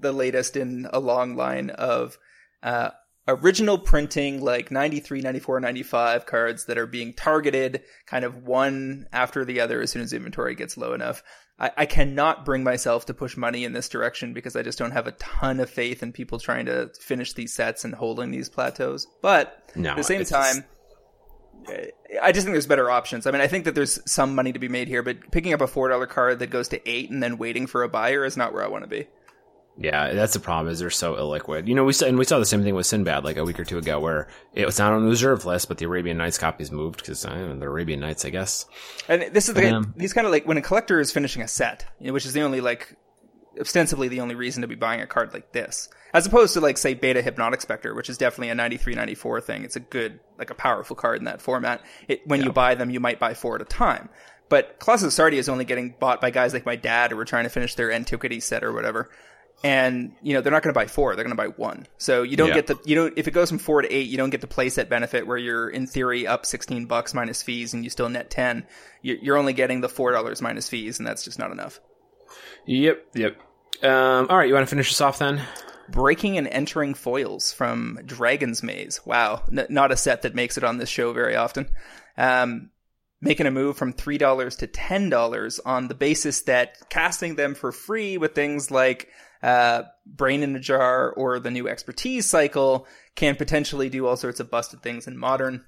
the 0.00 0.12
latest 0.12 0.56
in 0.56 0.88
a 0.92 1.00
long 1.00 1.36
line 1.36 1.70
of 1.70 2.18
uh, 2.62 2.90
original 3.28 3.78
printing, 3.78 4.40
like 4.40 4.70
93, 4.70 5.20
94, 5.20 5.60
95 5.60 6.26
cards 6.26 6.64
that 6.66 6.78
are 6.78 6.86
being 6.86 7.12
targeted 7.12 7.82
kind 8.06 8.24
of 8.24 8.44
one 8.44 9.06
after 9.12 9.44
the 9.44 9.60
other 9.60 9.80
as 9.80 9.90
soon 9.90 10.02
as 10.02 10.12
inventory 10.12 10.54
gets 10.54 10.76
low 10.76 10.92
enough. 10.94 11.22
I, 11.60 11.70
I 11.76 11.86
cannot 11.86 12.44
bring 12.44 12.64
myself 12.64 13.06
to 13.06 13.14
push 13.14 13.36
money 13.36 13.64
in 13.64 13.72
this 13.72 13.88
direction 13.88 14.32
because 14.32 14.56
I 14.56 14.62
just 14.62 14.78
don't 14.78 14.92
have 14.92 15.06
a 15.06 15.12
ton 15.12 15.60
of 15.60 15.68
faith 15.68 16.02
in 16.02 16.12
people 16.12 16.38
trying 16.38 16.66
to 16.66 16.90
finish 16.98 17.34
these 17.34 17.52
sets 17.52 17.84
and 17.84 17.94
holding 17.94 18.30
these 18.30 18.48
plateaus. 18.48 19.06
But 19.20 19.70
no. 19.76 19.90
at 19.90 19.96
the 19.96 20.02
same 20.04 20.22
it's 20.22 20.30
just- 20.30 20.54
time, 20.54 20.64
eh, 21.68 21.90
I 22.22 22.32
just 22.32 22.44
think 22.44 22.54
there's 22.54 22.66
better 22.66 22.90
options. 22.90 23.26
I 23.26 23.30
mean, 23.30 23.42
I 23.42 23.46
think 23.46 23.66
that 23.66 23.74
there's 23.74 24.00
some 24.10 24.34
money 24.34 24.52
to 24.52 24.58
be 24.58 24.68
made 24.68 24.88
here, 24.88 25.02
but 25.02 25.30
picking 25.30 25.52
up 25.52 25.60
a 25.60 25.66
four 25.66 25.88
dollar 25.88 26.06
card 26.06 26.38
that 26.38 26.48
goes 26.48 26.68
to 26.68 26.88
eight 26.88 27.10
and 27.10 27.22
then 27.22 27.36
waiting 27.38 27.66
for 27.66 27.82
a 27.82 27.88
buyer 27.88 28.24
is 28.24 28.36
not 28.36 28.52
where 28.52 28.64
I 28.64 28.68
want 28.68 28.84
to 28.84 28.88
be. 28.88 29.06
Yeah, 29.78 30.12
that's 30.12 30.34
the 30.34 30.40
problem. 30.40 30.70
Is 30.70 30.80
they're 30.80 30.90
so 30.90 31.14
illiquid. 31.14 31.66
You 31.66 31.74
know, 31.74 31.84
we 31.84 31.92
saw 31.92 32.06
and 32.06 32.18
we 32.18 32.24
saw 32.24 32.38
the 32.38 32.44
same 32.44 32.62
thing 32.62 32.74
with 32.74 32.86
Sinbad 32.86 33.24
like 33.24 33.36
a 33.36 33.44
week 33.44 33.58
or 33.58 33.64
two 33.64 33.78
ago, 33.78 33.98
where 33.98 34.28
it 34.54 34.66
was 34.66 34.78
not 34.78 34.92
on 34.92 35.04
the 35.04 35.08
reserve 35.08 35.46
list, 35.46 35.68
but 35.68 35.78
the 35.78 35.86
Arabian 35.86 36.18
Nights 36.18 36.38
copies 36.38 36.70
moved 36.70 36.98
because 36.98 37.24
uh, 37.24 37.56
the 37.58 37.66
Arabian 37.66 38.00
Nights, 38.00 38.24
I 38.24 38.30
guess. 38.30 38.66
And 39.08 39.32
this 39.32 39.48
is 39.48 39.54
the 39.54 39.74
Um, 39.74 39.94
these 39.96 40.12
kind 40.12 40.26
of 40.26 40.32
like 40.32 40.46
when 40.46 40.58
a 40.58 40.62
collector 40.62 41.00
is 41.00 41.12
finishing 41.12 41.42
a 41.42 41.48
set, 41.48 41.86
you 41.98 42.08
know, 42.08 42.12
which 42.12 42.26
is 42.26 42.32
the 42.34 42.42
only 42.42 42.60
like 42.60 42.94
ostensibly 43.58 44.08
the 44.08 44.20
only 44.20 44.34
reason 44.34 44.62
to 44.62 44.68
be 44.68 44.74
buying 44.74 45.00
a 45.00 45.06
card 45.06 45.32
like 45.32 45.52
this, 45.52 45.88
as 46.12 46.26
opposed 46.26 46.54
to 46.54 46.60
like 46.60 46.76
say 46.76 46.94
Beta 46.94 47.22
Hypnotic 47.22 47.60
Spectre, 47.60 47.94
which 47.94 48.10
is 48.10 48.18
definitely 48.18 48.50
a 48.50 48.54
93, 48.54 48.94
94 48.94 49.40
thing. 49.40 49.64
It's 49.64 49.76
a 49.76 49.80
good 49.80 50.20
like 50.38 50.50
a 50.50 50.54
powerful 50.54 50.96
card 50.96 51.18
in 51.18 51.24
that 51.24 51.40
format. 51.40 51.80
It, 52.06 52.26
when 52.26 52.42
you 52.42 52.52
buy 52.52 52.74
them, 52.74 52.90
you 52.90 53.00
might 53.00 53.18
buy 53.18 53.34
four 53.34 53.54
at 53.54 53.62
a 53.62 53.66
time. 53.66 54.10
But 54.50 54.80
Colossus 54.80 55.16
Sardia 55.16 55.38
is 55.38 55.48
only 55.48 55.64
getting 55.64 55.94
bought 55.98 56.20
by 56.20 56.30
guys 56.30 56.52
like 56.52 56.66
my 56.66 56.74
dad 56.74 57.12
who 57.12 57.18
are 57.18 57.24
trying 57.24 57.44
to 57.44 57.50
finish 57.50 57.76
their 57.76 57.92
antiquity 57.92 58.40
set 58.40 58.64
or 58.64 58.72
whatever. 58.72 59.08
And 59.62 60.12
you 60.22 60.32
know 60.32 60.40
they're 60.40 60.52
not 60.52 60.62
going 60.62 60.72
to 60.72 60.78
buy 60.78 60.86
four; 60.86 61.14
they're 61.14 61.24
going 61.24 61.36
to 61.36 61.42
buy 61.42 61.48
one. 61.48 61.86
So 61.98 62.22
you 62.22 62.36
don't 62.36 62.48
Yeah. 62.48 62.54
get 62.54 62.66
the 62.68 62.78
you 62.86 62.94
don't 62.94 63.12
if 63.18 63.28
it 63.28 63.32
goes 63.32 63.50
from 63.50 63.58
four 63.58 63.82
to 63.82 63.92
eight, 63.92 64.08
you 64.08 64.16
don't 64.16 64.30
get 64.30 64.40
the 64.40 64.46
playset 64.46 64.88
benefit 64.88 65.26
where 65.26 65.36
you're 65.36 65.68
in 65.68 65.86
theory 65.86 66.26
up 66.26 66.46
sixteen 66.46 66.86
bucks 66.86 67.12
minus 67.12 67.42
fees 67.42 67.74
and 67.74 67.84
you 67.84 67.90
still 67.90 68.08
net 68.08 68.30
ten. 68.30 68.66
You- 69.02 69.18
You're 69.20 69.36
only 69.36 69.52
getting 69.52 69.82
the 69.82 69.88
four 69.90 70.12
dollars 70.12 70.40
minus 70.40 70.68
fees, 70.68 70.98
and 70.98 71.06
that's 71.06 71.24
just 71.24 71.38
not 71.38 71.50
enough. 71.52 71.78
Yep, 72.66 73.06
yep. 73.14 73.36
Um, 73.82 74.26
all 74.30 74.38
right, 74.38 74.48
you 74.48 74.54
want 74.54 74.66
to 74.66 74.70
finish 74.70 74.88
this 74.88 75.00
off 75.00 75.18
then? 75.18 75.42
Breaking 75.90 76.38
and 76.38 76.46
entering 76.46 76.94
foils 76.94 77.52
from 77.52 77.98
Dragon's 78.06 78.62
Maze. 78.62 79.00
Wow, 79.04 79.42
N- 79.50 79.66
not 79.70 79.90
a 79.92 79.96
set 79.96 80.22
that 80.22 80.34
makes 80.34 80.56
it 80.56 80.64
on 80.64 80.78
this 80.78 80.88
show 80.88 81.12
very 81.12 81.36
often. 81.36 81.68
Um, 82.16 82.70
making 83.20 83.46
a 83.46 83.50
move 83.50 83.76
from 83.76 83.92
three 83.92 84.16
dollars 84.18 84.56
to 84.56 84.66
ten 84.66 85.10
dollars 85.10 85.58
on 85.58 85.88
the 85.88 85.94
basis 85.94 86.42
that 86.42 86.76
casting 86.88 87.34
them 87.34 87.54
for 87.54 87.72
free 87.72 88.16
with 88.18 88.34
things 88.34 88.70
like 88.70 89.08
uh, 89.42 89.82
Brain 90.06 90.42
in 90.42 90.54
a 90.56 90.60
Jar 90.60 91.10
or 91.10 91.38
the 91.38 91.50
new 91.50 91.68
Expertise 91.68 92.26
cycle 92.26 92.86
can 93.14 93.36
potentially 93.36 93.88
do 93.88 94.06
all 94.06 94.16
sorts 94.16 94.40
of 94.40 94.50
busted 94.50 94.82
things 94.82 95.06
in 95.06 95.16
Modern. 95.16 95.64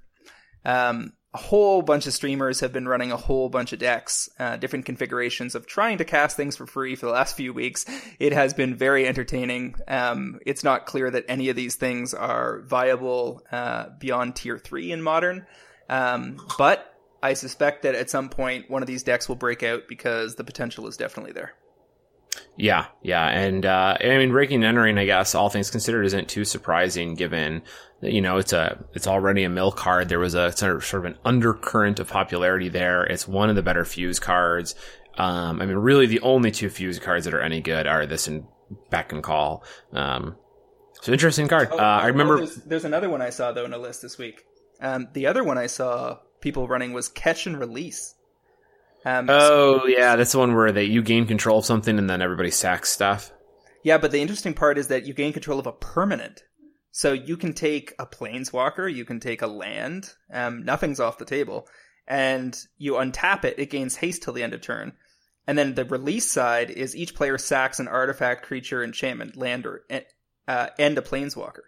Um, 0.64 1.12
a 1.34 1.38
whole 1.38 1.80
bunch 1.80 2.06
of 2.06 2.12
streamers 2.12 2.60
have 2.60 2.74
been 2.74 2.86
running 2.86 3.10
a 3.10 3.16
whole 3.16 3.48
bunch 3.48 3.72
of 3.72 3.78
decks, 3.78 4.28
uh, 4.38 4.56
different 4.56 4.84
configurations 4.84 5.54
of 5.54 5.66
trying 5.66 5.96
to 5.98 6.04
cast 6.04 6.36
things 6.36 6.56
for 6.56 6.66
free 6.66 6.94
for 6.94 7.06
the 7.06 7.12
last 7.12 7.36
few 7.36 7.54
weeks. 7.54 7.86
It 8.18 8.34
has 8.34 8.52
been 8.52 8.74
very 8.74 9.06
entertaining. 9.06 9.76
Um, 9.88 10.40
it's 10.44 10.62
not 10.62 10.84
clear 10.84 11.10
that 11.10 11.24
any 11.28 11.48
of 11.48 11.56
these 11.56 11.76
things 11.76 12.12
are 12.12 12.60
viable 12.62 13.42
uh, 13.50 13.86
beyond 13.98 14.36
tier 14.36 14.58
three 14.58 14.92
in 14.92 15.00
modern, 15.00 15.46
um, 15.88 16.36
but 16.58 16.94
I 17.22 17.32
suspect 17.32 17.82
that 17.84 17.94
at 17.94 18.10
some 18.10 18.28
point 18.28 18.70
one 18.70 18.82
of 18.82 18.86
these 18.86 19.02
decks 19.02 19.26
will 19.26 19.36
break 19.36 19.62
out 19.62 19.84
because 19.88 20.34
the 20.34 20.44
potential 20.44 20.86
is 20.86 20.98
definitely 20.98 21.32
there. 21.32 21.54
Yeah, 22.56 22.86
yeah, 23.02 23.28
and 23.28 23.64
uh, 23.64 23.96
I 24.00 24.18
mean, 24.18 24.30
breaking 24.30 24.56
and 24.56 24.64
entering, 24.64 24.98
I 24.98 25.06
guess, 25.06 25.34
all 25.34 25.48
things 25.48 25.70
considered, 25.70 26.04
isn't 26.04 26.28
too 26.28 26.44
surprising 26.44 27.14
given 27.14 27.62
that 28.00 28.12
you 28.12 28.20
know 28.20 28.36
it's 28.36 28.52
a 28.52 28.84
it's 28.94 29.06
already 29.06 29.44
a 29.44 29.48
mill 29.48 29.72
card. 29.72 30.08
There 30.08 30.18
was 30.18 30.34
a 30.34 30.52
sort 30.52 30.76
of, 30.76 30.84
sort 30.84 31.06
of 31.06 31.12
an 31.12 31.18
undercurrent 31.24 31.98
of 31.98 32.08
popularity 32.08 32.68
there. 32.68 33.04
It's 33.04 33.26
one 33.26 33.48
of 33.48 33.56
the 33.56 33.62
better 33.62 33.84
fuse 33.84 34.18
cards. 34.18 34.74
Um, 35.16 35.60
I 35.60 35.66
mean, 35.66 35.76
really, 35.76 36.06
the 36.06 36.20
only 36.20 36.50
two 36.50 36.68
fuse 36.68 36.98
cards 36.98 37.24
that 37.24 37.34
are 37.34 37.40
any 37.40 37.60
good 37.60 37.86
are 37.86 38.06
this 38.06 38.28
and 38.28 38.44
Beck 38.90 39.12
and 39.12 39.22
Call. 39.22 39.64
Um, 39.92 40.36
so 41.00 41.12
interesting 41.12 41.48
card. 41.48 41.70
uh, 41.72 41.76
I 41.76 42.08
remember. 42.08 42.34
Oh, 42.34 42.38
there's, 42.38 42.56
there's 42.56 42.84
another 42.84 43.10
one 43.10 43.22
I 43.22 43.30
saw 43.30 43.52
though 43.52 43.64
in 43.64 43.72
a 43.72 43.78
list 43.78 44.02
this 44.02 44.18
week. 44.18 44.44
Um, 44.80 45.08
the 45.12 45.26
other 45.26 45.44
one 45.44 45.58
I 45.58 45.66
saw 45.66 46.18
people 46.40 46.68
running 46.68 46.92
was 46.92 47.08
Catch 47.08 47.46
and 47.46 47.58
Release. 47.58 48.14
Um, 49.04 49.26
Oh 49.28 49.86
yeah, 49.86 50.16
that's 50.16 50.32
the 50.32 50.38
one 50.38 50.54
where 50.54 50.72
they 50.72 50.84
you 50.84 51.02
gain 51.02 51.26
control 51.26 51.58
of 51.58 51.66
something 51.66 51.98
and 51.98 52.08
then 52.08 52.22
everybody 52.22 52.50
sacks 52.50 52.90
stuff. 52.90 53.32
Yeah, 53.82 53.98
but 53.98 54.12
the 54.12 54.20
interesting 54.20 54.54
part 54.54 54.78
is 54.78 54.88
that 54.88 55.06
you 55.06 55.14
gain 55.14 55.32
control 55.32 55.58
of 55.58 55.66
a 55.66 55.72
permanent. 55.72 56.42
So 56.92 57.12
you 57.12 57.36
can 57.36 57.54
take 57.54 57.94
a 57.98 58.06
planeswalker, 58.06 58.92
you 58.92 59.04
can 59.04 59.18
take 59.18 59.42
a 59.42 59.46
land, 59.46 60.12
um, 60.30 60.62
nothing's 60.62 61.00
off 61.00 61.18
the 61.18 61.24
table, 61.24 61.66
and 62.06 62.56
you 62.76 62.92
untap 62.94 63.44
it, 63.44 63.58
it 63.58 63.70
gains 63.70 63.96
haste 63.96 64.22
till 64.22 64.34
the 64.34 64.42
end 64.42 64.52
of 64.52 64.60
turn. 64.60 64.92
And 65.46 65.58
then 65.58 65.74
the 65.74 65.86
release 65.86 66.30
side 66.30 66.70
is 66.70 66.94
each 66.94 67.14
player 67.14 67.38
sacks 67.38 67.80
an 67.80 67.88
artifact, 67.88 68.44
creature, 68.44 68.84
enchantment, 68.84 69.36
land, 69.36 69.66
or 69.66 69.84
uh, 70.46 70.68
and 70.78 70.98
a 70.98 71.02
planeswalker. 71.02 71.62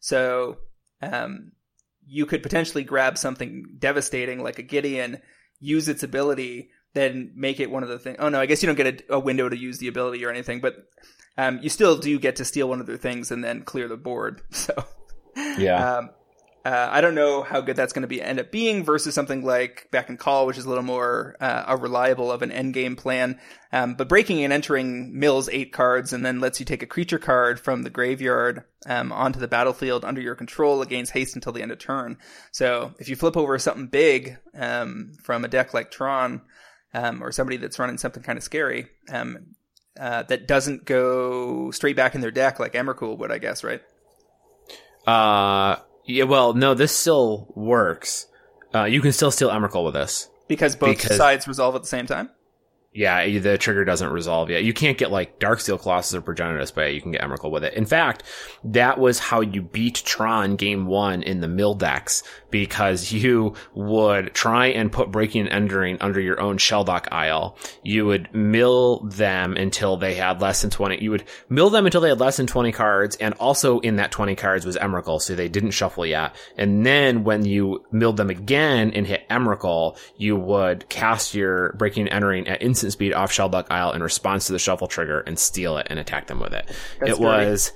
So 0.00 0.58
um, 1.00 1.52
you 2.06 2.26
could 2.26 2.42
potentially 2.42 2.82
grab 2.82 3.18
something 3.18 3.76
devastating 3.78 4.42
like 4.42 4.58
a 4.58 4.62
Gideon, 4.62 5.20
use 5.62 5.88
its 5.88 6.02
ability, 6.02 6.68
then 6.92 7.32
make 7.34 7.60
it 7.60 7.70
one 7.70 7.82
of 7.82 7.88
the 7.88 7.98
things. 7.98 8.16
Oh 8.18 8.28
no, 8.28 8.38
I 8.40 8.44
guess 8.46 8.62
you 8.62 8.66
don't 8.66 8.76
get 8.76 9.04
a, 9.08 9.14
a 9.14 9.18
window 9.18 9.48
to 9.48 9.56
use 9.56 9.78
the 9.78 9.88
ability 9.88 10.22
or 10.24 10.30
anything, 10.30 10.60
but 10.60 10.74
um, 11.38 11.60
you 11.62 11.70
still 11.70 11.96
do 11.96 12.18
get 12.18 12.36
to 12.36 12.44
steal 12.44 12.68
one 12.68 12.80
of 12.80 12.86
their 12.86 12.98
things 12.98 13.30
and 13.30 13.42
then 13.42 13.62
clear 13.62 13.88
the 13.88 13.96
board. 13.96 14.42
So 14.50 14.74
Yeah. 15.56 15.96
um, 15.98 16.10
uh, 16.64 16.88
I 16.90 17.00
don't 17.00 17.14
know 17.14 17.42
how 17.42 17.60
good 17.60 17.76
that's 17.76 17.92
going 17.92 18.02
to 18.02 18.08
be 18.08 18.22
end 18.22 18.38
up 18.38 18.52
being 18.52 18.84
versus 18.84 19.14
something 19.14 19.44
like 19.44 19.88
Beck 19.90 20.08
and 20.08 20.18
Call, 20.18 20.46
which 20.46 20.58
is 20.58 20.64
a 20.64 20.68
little 20.68 20.84
more 20.84 21.36
uh, 21.40 21.64
a 21.66 21.76
reliable 21.76 22.30
of 22.30 22.42
an 22.42 22.52
end 22.52 22.74
game 22.74 22.94
plan. 22.94 23.40
Um, 23.72 23.94
but 23.94 24.08
breaking 24.08 24.44
and 24.44 24.52
entering 24.52 25.18
mills 25.18 25.48
eight 25.50 25.72
cards 25.72 26.12
and 26.12 26.24
then 26.24 26.40
lets 26.40 26.60
you 26.60 26.66
take 26.66 26.82
a 26.82 26.86
creature 26.86 27.18
card 27.18 27.58
from 27.58 27.82
the 27.82 27.90
graveyard 27.90 28.64
um, 28.86 29.10
onto 29.10 29.40
the 29.40 29.48
battlefield 29.48 30.04
under 30.04 30.20
your 30.20 30.34
control 30.34 30.82
against 30.82 31.12
haste 31.12 31.34
until 31.34 31.52
the 31.52 31.62
end 31.62 31.72
of 31.72 31.78
turn. 31.78 32.18
So 32.52 32.94
if 32.98 33.08
you 33.08 33.16
flip 33.16 33.36
over 33.36 33.58
something 33.58 33.88
big 33.88 34.38
um, 34.54 35.12
from 35.22 35.44
a 35.44 35.48
deck 35.48 35.74
like 35.74 35.90
Tron 35.90 36.42
um, 36.94 37.22
or 37.22 37.32
somebody 37.32 37.56
that's 37.56 37.78
running 37.78 37.98
something 37.98 38.22
kind 38.22 38.36
of 38.36 38.44
scary. 38.44 38.88
Um, 39.10 39.54
uh, 39.98 40.22
that 40.22 40.48
doesn't 40.48 40.86
go 40.86 41.70
straight 41.70 41.96
back 41.96 42.14
in 42.14 42.22
their 42.22 42.30
deck 42.30 42.58
like 42.58 42.72
Emrakul 42.72 43.18
would, 43.18 43.30
I 43.30 43.38
guess, 43.38 43.62
right? 43.62 43.82
Uh, 45.06 45.76
yeah. 46.04 46.24
Well, 46.24 46.54
no, 46.54 46.74
this 46.74 46.96
still 46.96 47.52
works. 47.54 48.26
Uh, 48.74 48.84
you 48.84 49.00
can 49.00 49.12
still 49.12 49.30
steal 49.30 49.50
Emrakul 49.50 49.84
with 49.84 49.94
this. 49.94 50.28
Because 50.48 50.76
both 50.76 50.96
Because- 50.98 51.16
sides 51.16 51.46
resolve 51.48 51.74
at 51.74 51.82
the 51.82 51.88
same 51.88 52.06
time. 52.06 52.30
Yeah, 52.94 53.26
the 53.38 53.56
trigger 53.56 53.86
doesn't 53.86 54.10
resolve 54.10 54.50
yet. 54.50 54.64
You 54.64 54.74
can't 54.74 54.98
get 54.98 55.10
like 55.10 55.38
Darksteel 55.40 55.80
Colossus 55.80 56.14
or 56.14 56.20
Progenitus, 56.20 56.74
but 56.74 56.92
you 56.92 57.00
can 57.00 57.12
get 57.12 57.22
Emrakul 57.22 57.50
with 57.50 57.64
it. 57.64 57.72
In 57.72 57.86
fact, 57.86 58.22
that 58.64 58.98
was 58.98 59.18
how 59.18 59.40
you 59.40 59.62
beat 59.62 60.02
Tron 60.04 60.56
game 60.56 60.84
one 60.84 61.22
in 61.22 61.40
the 61.40 61.48
mill 61.48 61.72
decks 61.72 62.22
because 62.52 63.10
you 63.10 63.54
would 63.74 64.34
try 64.34 64.66
and 64.66 64.92
put 64.92 65.10
Breaking 65.10 65.42
and 65.42 65.50
Entering 65.50 65.96
under 66.00 66.20
your 66.20 66.40
own 66.40 66.58
Shell 66.58 66.82
Shelldock 66.82 67.08
Isle. 67.12 67.56
You 67.84 68.06
would 68.06 68.34
mill 68.34 69.00
them 69.00 69.56
until 69.56 69.96
they 69.96 70.14
had 70.14 70.40
less 70.40 70.62
than 70.62 70.70
20. 70.70 71.02
You 71.02 71.12
would 71.12 71.24
mill 71.48 71.70
them 71.70 71.86
until 71.86 72.00
they 72.00 72.08
had 72.08 72.18
less 72.18 72.36
than 72.36 72.46
20 72.46 72.72
cards, 72.72 73.16
and 73.16 73.34
also 73.34 73.78
in 73.80 73.96
that 73.96 74.10
20 74.10 74.34
cards 74.34 74.66
was 74.66 74.76
Emrakul, 74.76 75.20
so 75.20 75.34
they 75.34 75.48
didn't 75.48 75.70
shuffle 75.70 76.04
yet. 76.04 76.34
And 76.56 76.84
then 76.84 77.22
when 77.22 77.44
you 77.44 77.84
milled 77.92 78.16
them 78.16 78.30
again 78.30 78.92
and 78.94 79.06
hit 79.06 79.28
Emrakul, 79.28 79.96
you 80.16 80.36
would 80.36 80.88
cast 80.88 81.34
your 81.34 81.72
Breaking 81.74 82.08
and 82.08 82.12
Entering 82.12 82.48
at 82.48 82.62
instant 82.62 82.92
speed 82.92 83.12
off 83.12 83.32
Shelldock 83.32 83.70
Isle 83.70 83.92
in 83.92 84.02
response 84.02 84.46
to 84.46 84.52
the 84.52 84.58
shuffle 84.58 84.88
trigger 84.88 85.20
and 85.20 85.38
steal 85.38 85.76
it 85.78 85.86
and 85.88 85.98
attack 85.98 86.26
them 86.26 86.40
with 86.40 86.52
it. 86.52 86.66
That's 86.98 87.12
it 87.12 87.22
dirty. 87.22 87.24
was, 87.24 87.72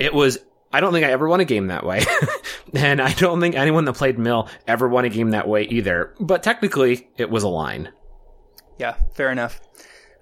it 0.00 0.14
was, 0.14 0.38
I 0.72 0.80
don't 0.80 0.92
think 0.92 1.04
I 1.04 1.10
ever 1.10 1.28
won 1.28 1.40
a 1.40 1.44
game 1.44 1.66
that 1.68 1.84
way. 1.84 2.02
and 2.74 3.00
I 3.00 3.12
don't 3.12 3.40
think 3.40 3.54
anyone 3.54 3.84
that 3.84 3.94
played 3.94 4.18
Mill 4.18 4.48
ever 4.66 4.88
won 4.88 5.04
a 5.04 5.08
game 5.10 5.30
that 5.30 5.46
way 5.48 5.64
either. 5.64 6.14
But 6.18 6.42
technically, 6.42 7.08
it 7.18 7.30
was 7.30 7.42
a 7.42 7.48
line. 7.48 7.90
Yeah, 8.78 8.94
fair 9.14 9.30
enough. 9.30 9.60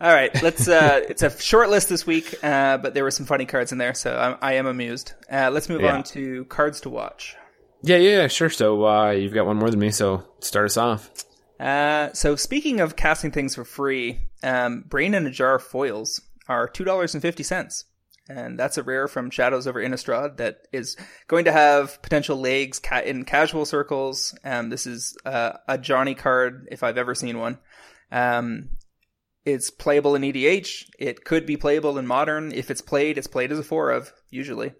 All 0.00 0.12
right, 0.12 0.30
let's. 0.42 0.66
Uh, 0.66 1.02
it's 1.08 1.22
a 1.22 1.30
short 1.40 1.68
list 1.70 1.88
this 1.88 2.06
week, 2.06 2.34
uh, 2.42 2.78
but 2.78 2.94
there 2.94 3.04
were 3.04 3.10
some 3.10 3.26
funny 3.26 3.44
cards 3.46 3.70
in 3.70 3.78
there, 3.78 3.94
so 3.94 4.16
I'm, 4.16 4.36
I 4.40 4.54
am 4.54 4.66
amused. 4.66 5.12
Uh, 5.30 5.50
let's 5.52 5.68
move 5.68 5.82
Yeah. 5.82 5.94
on 5.94 6.02
to 6.04 6.44
cards 6.46 6.80
to 6.82 6.88
watch. 6.90 7.36
Yeah, 7.82 7.96
yeah, 7.96 8.22
yeah, 8.22 8.26
sure. 8.26 8.50
So, 8.50 8.86
uh, 8.86 9.10
you've 9.10 9.32
got 9.34 9.46
one 9.46 9.56
more 9.56 9.70
than 9.70 9.78
me, 9.78 9.90
so 9.90 10.22
start 10.40 10.66
us 10.66 10.76
off. 10.76 11.10
Uh, 11.58 12.12
so 12.14 12.36
speaking 12.36 12.80
of 12.80 12.96
casting 12.96 13.30
things 13.30 13.54
for 13.54 13.64
free, 13.64 14.18
um, 14.42 14.84
Brain 14.88 15.12
in 15.14 15.26
a 15.26 15.30
Jar 15.30 15.58
foils 15.58 16.20
are 16.48 16.66
two 16.66 16.84
dollars 16.84 17.14
and 17.14 17.20
fifty 17.22 17.42
cents, 17.42 17.84
and 18.30 18.56
that's 18.56 18.78
a 18.78 18.82
rare 18.84 19.08
from 19.08 19.30
Shadows 19.30 19.66
over 19.66 19.82
Innistrad 19.82 20.36
that 20.36 20.68
is 20.72 20.96
going 21.26 21.46
to 21.46 21.52
have 21.52 22.00
potential 22.00 22.36
legs 22.36 22.78
ca- 22.78 23.02
in 23.04 23.24
casual 23.24 23.66
circles. 23.66 24.38
Um, 24.44 24.70
this 24.70 24.86
is 24.86 25.16
uh, 25.24 25.54
a 25.66 25.76
Johnny 25.76 26.14
card 26.14 26.68
if 26.70 26.84
I've 26.84 26.98
ever 26.98 27.14
seen 27.14 27.38
one. 27.38 27.58
Um, 28.12 28.70
it's 29.44 29.70
playable 29.70 30.14
in 30.14 30.22
EDH. 30.22 30.84
It 30.98 31.24
could 31.24 31.44
be 31.44 31.56
playable 31.56 31.98
in 31.98 32.06
Modern. 32.06 32.52
If 32.52 32.70
it's 32.70 32.82
played, 32.82 33.18
it's 33.18 33.26
played 33.26 33.50
as 33.50 33.58
a 33.58 33.64
four 33.64 33.90
of 33.90 34.12
usually. 34.30 34.74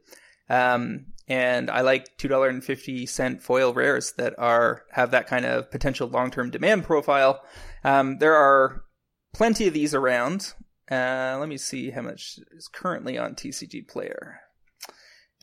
Um, 0.49 1.07
and 1.27 1.71
I 1.71 1.81
like 1.81 2.17
two 2.19 2.29
dollar 2.29 2.49
and 2.49 2.63
fifty 2.63 3.07
cent 3.07 3.43
foil 3.43 3.73
rares 3.73 4.13
that 4.13 4.35
are 4.39 4.83
have 4.93 5.11
that 5.13 5.27
kind 5.27 5.45
of 5.45 5.71
potential 5.71 6.09
long 6.09 6.31
term 6.31 6.51
demand 6.51 6.85
profile. 6.85 7.43
Um, 7.83 8.19
there 8.19 8.35
are 8.35 8.83
plenty 9.33 9.67
of 9.67 9.75
these 9.75 9.95
around. 9.95 10.55
Uh, 10.91 11.37
let 11.39 11.49
me 11.49 11.57
see 11.57 11.91
how 11.91 12.03
much 12.03 12.39
is 12.53 12.69
currently 12.69 13.17
on 13.17 13.35
TCG 13.35 13.87
Player. 13.87 14.41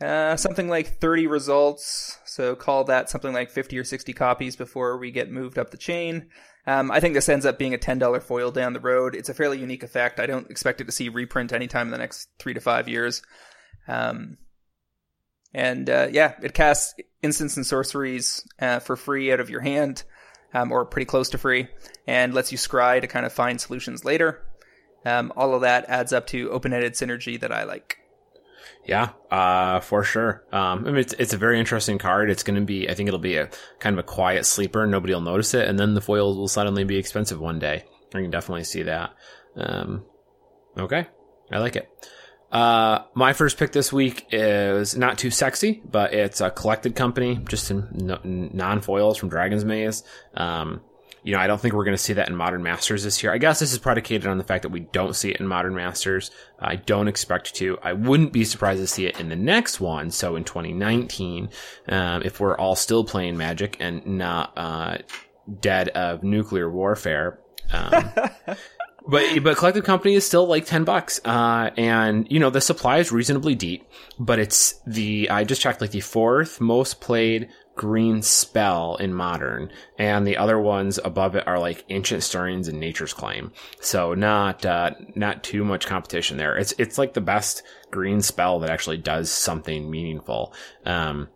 Uh, 0.01 0.35
something 0.35 0.67
like 0.67 0.99
30 0.99 1.25
results, 1.25 2.19
so 2.25 2.55
call 2.55 2.83
that 2.83 3.09
something 3.09 3.33
like 3.33 3.49
50 3.49 3.79
or 3.79 3.83
60 3.83 4.13
copies 4.13 4.55
before 4.55 4.97
we 4.97 5.09
get 5.09 5.31
moved 5.31 5.57
up 5.57 5.71
the 5.71 5.77
chain. 5.77 6.29
Um, 6.67 6.91
I 6.91 6.99
think 6.99 7.13
this 7.13 7.29
ends 7.29 7.45
up 7.45 7.57
being 7.57 7.73
a 7.73 7.79
$10 7.79 8.21
foil 8.21 8.51
down 8.51 8.73
the 8.73 8.79
road. 8.79 9.15
It's 9.15 9.29
a 9.29 9.33
fairly 9.33 9.57
unique 9.57 9.83
effect. 9.83 10.19
I 10.19 10.27
don't 10.27 10.51
expect 10.51 10.81
it 10.81 10.83
to 10.83 10.91
see 10.91 11.09
reprint 11.09 11.53
anytime 11.53 11.87
in 11.87 11.91
the 11.91 11.97
next 11.97 12.29
three 12.37 12.53
to 12.53 12.59
five 12.59 12.89
years. 12.89 13.23
Um, 13.87 14.37
and 15.53 15.89
uh, 15.89 16.09
yeah, 16.11 16.33
it 16.43 16.53
casts 16.53 16.93
instants 17.23 17.57
and 17.57 17.65
sorceries 17.65 18.45
uh, 18.59 18.79
for 18.79 18.95
free 18.95 19.31
out 19.31 19.39
of 19.39 19.49
your 19.49 19.61
hand, 19.61 20.03
um, 20.53 20.71
or 20.71 20.85
pretty 20.85 21.05
close 21.05 21.29
to 21.29 21.37
free, 21.37 21.69
and 22.05 22.33
lets 22.33 22.51
you 22.51 22.57
scry 22.57 23.01
to 23.01 23.07
kind 23.07 23.25
of 23.25 23.33
find 23.33 23.59
solutions 23.59 24.05
later. 24.05 24.43
Um, 25.05 25.31
all 25.35 25.53
of 25.53 25.61
that 25.61 25.85
adds 25.87 26.11
up 26.11 26.27
to 26.27 26.49
open-ended 26.51 26.93
synergy 26.93 27.39
that 27.39 27.51
I 27.51 27.63
like. 27.63 27.99
Yeah, 28.85 29.09
uh, 29.29 29.81
for 29.81 30.03
sure. 30.03 30.43
Um, 30.51 30.85
I 30.85 30.91
mean, 30.91 30.97
it's, 30.97 31.13
it's 31.13 31.33
a 31.33 31.37
very 31.37 31.59
interesting 31.59 31.97
card. 31.97 32.29
It's 32.29 32.43
going 32.43 32.59
to 32.59 32.65
be, 32.65 32.89
I 32.89 32.93
think 32.93 33.07
it'll 33.07 33.19
be 33.19 33.35
a 33.35 33.49
kind 33.79 33.93
of 33.93 33.99
a 33.99 34.07
quiet 34.07 34.45
sleeper. 34.45 34.87
Nobody 34.87 35.13
will 35.13 35.21
notice 35.21 35.53
it. 35.53 35.67
And 35.67 35.77
then 35.77 35.93
the 35.93 36.01
foils 36.01 36.37
will 36.37 36.47
suddenly 36.47 36.85
be 36.85 36.97
expensive 36.97 37.39
one 37.39 37.59
day. 37.59 37.83
I 38.13 38.21
can 38.21 38.31
definitely 38.31 38.63
see 38.63 38.83
that. 38.83 39.13
Um, 39.57 40.05
okay. 40.77 41.07
I 41.51 41.59
like 41.59 41.75
it. 41.75 41.89
Uh, 42.49 42.99
my 43.13 43.33
first 43.33 43.57
pick 43.57 43.73
this 43.73 43.91
week 43.91 44.25
is 44.31 44.95
not 44.95 45.17
too 45.17 45.31
sexy, 45.31 45.81
but 45.83 46.13
it's 46.13 46.39
a 46.39 46.49
collected 46.49 46.95
company, 46.95 47.39
just 47.49 47.65
some 47.65 47.89
non 47.91 48.81
foils 48.81 49.17
from 49.17 49.27
Dragon's 49.27 49.65
Maze. 49.65 50.03
Um, 50.33 50.81
you 51.27 51.33
know, 51.33 51.39
I 51.39 51.47
don't 51.47 51.59
think 51.59 51.73
we're 51.73 51.83
going 51.83 51.97
to 51.97 52.01
see 52.01 52.13
that 52.13 52.29
in 52.29 52.37
Modern 52.37 52.63
Masters 52.63 53.03
this 53.03 53.21
year. 53.21 53.33
I 53.33 53.37
guess 53.37 53.59
this 53.59 53.73
is 53.73 53.79
predicated 53.79 54.27
on 54.27 54.37
the 54.37 54.45
fact 54.45 54.61
that 54.61 54.69
we 54.69 54.79
don't 54.79 55.13
see 55.13 55.29
it 55.29 55.41
in 55.41 55.47
Modern 55.47 55.75
Masters. 55.75 56.31
I 56.57 56.77
don't 56.77 57.09
expect 57.09 57.53
to. 57.55 57.77
I 57.83 57.91
wouldn't 57.91 58.31
be 58.31 58.45
surprised 58.45 58.79
to 58.79 58.87
see 58.87 59.07
it 59.07 59.19
in 59.19 59.27
the 59.27 59.35
next 59.35 59.81
one. 59.81 60.09
So 60.09 60.37
in 60.37 60.45
2019, 60.45 61.49
um, 61.89 62.21
if 62.23 62.39
we're 62.39 62.57
all 62.57 62.77
still 62.77 63.03
playing 63.03 63.35
Magic 63.35 63.75
and 63.81 64.05
not 64.05 64.53
uh, 64.55 64.99
dead 65.59 65.89
of 65.89 66.23
nuclear 66.23 66.69
warfare. 66.69 67.41
Um, 67.73 68.09
but 69.05 69.43
but 69.43 69.57
collective 69.57 69.83
company 69.83 70.15
is 70.15 70.25
still 70.25 70.45
like 70.45 70.65
10 70.65 70.83
bucks 70.83 71.21
uh 71.23 71.69
and 71.77 72.29
you 72.29 72.39
know 72.39 72.49
the 72.49 72.59
supply 72.59 72.97
is 72.97 73.09
reasonably 73.09 73.55
deep 73.55 73.87
but 74.19 74.37
it's 74.37 74.81
the 74.85 75.29
i 75.29 75.45
just 75.45 75.61
checked 75.61 75.79
like 75.79 75.91
the 75.91 76.01
fourth 76.01 76.59
most 76.59 76.99
played 76.99 77.47
green 77.77 78.21
spell 78.21 78.95
in 78.97 79.13
modern 79.13 79.71
and 79.97 80.27
the 80.27 80.35
other 80.35 80.59
ones 80.59 80.99
above 81.05 81.35
it 81.35 81.47
are 81.47 81.59
like 81.59 81.85
ancient 81.89 82.23
stirrings 82.23 82.67
and 82.67 82.79
nature's 82.79 83.13
claim. 83.13 83.51
So 83.79 84.13
not 84.13 84.65
uh 84.65 84.91
not 85.15 85.43
too 85.43 85.63
much 85.63 85.85
competition 85.85 86.37
there. 86.37 86.57
It's 86.57 86.73
it's 86.77 86.97
like 86.97 87.13
the 87.13 87.21
best 87.21 87.63
green 87.91 88.21
spell 88.21 88.59
that 88.59 88.69
actually 88.69 88.97
does 88.97 89.31
something 89.31 89.89
meaningful. 89.89 90.53
Um 90.85 91.29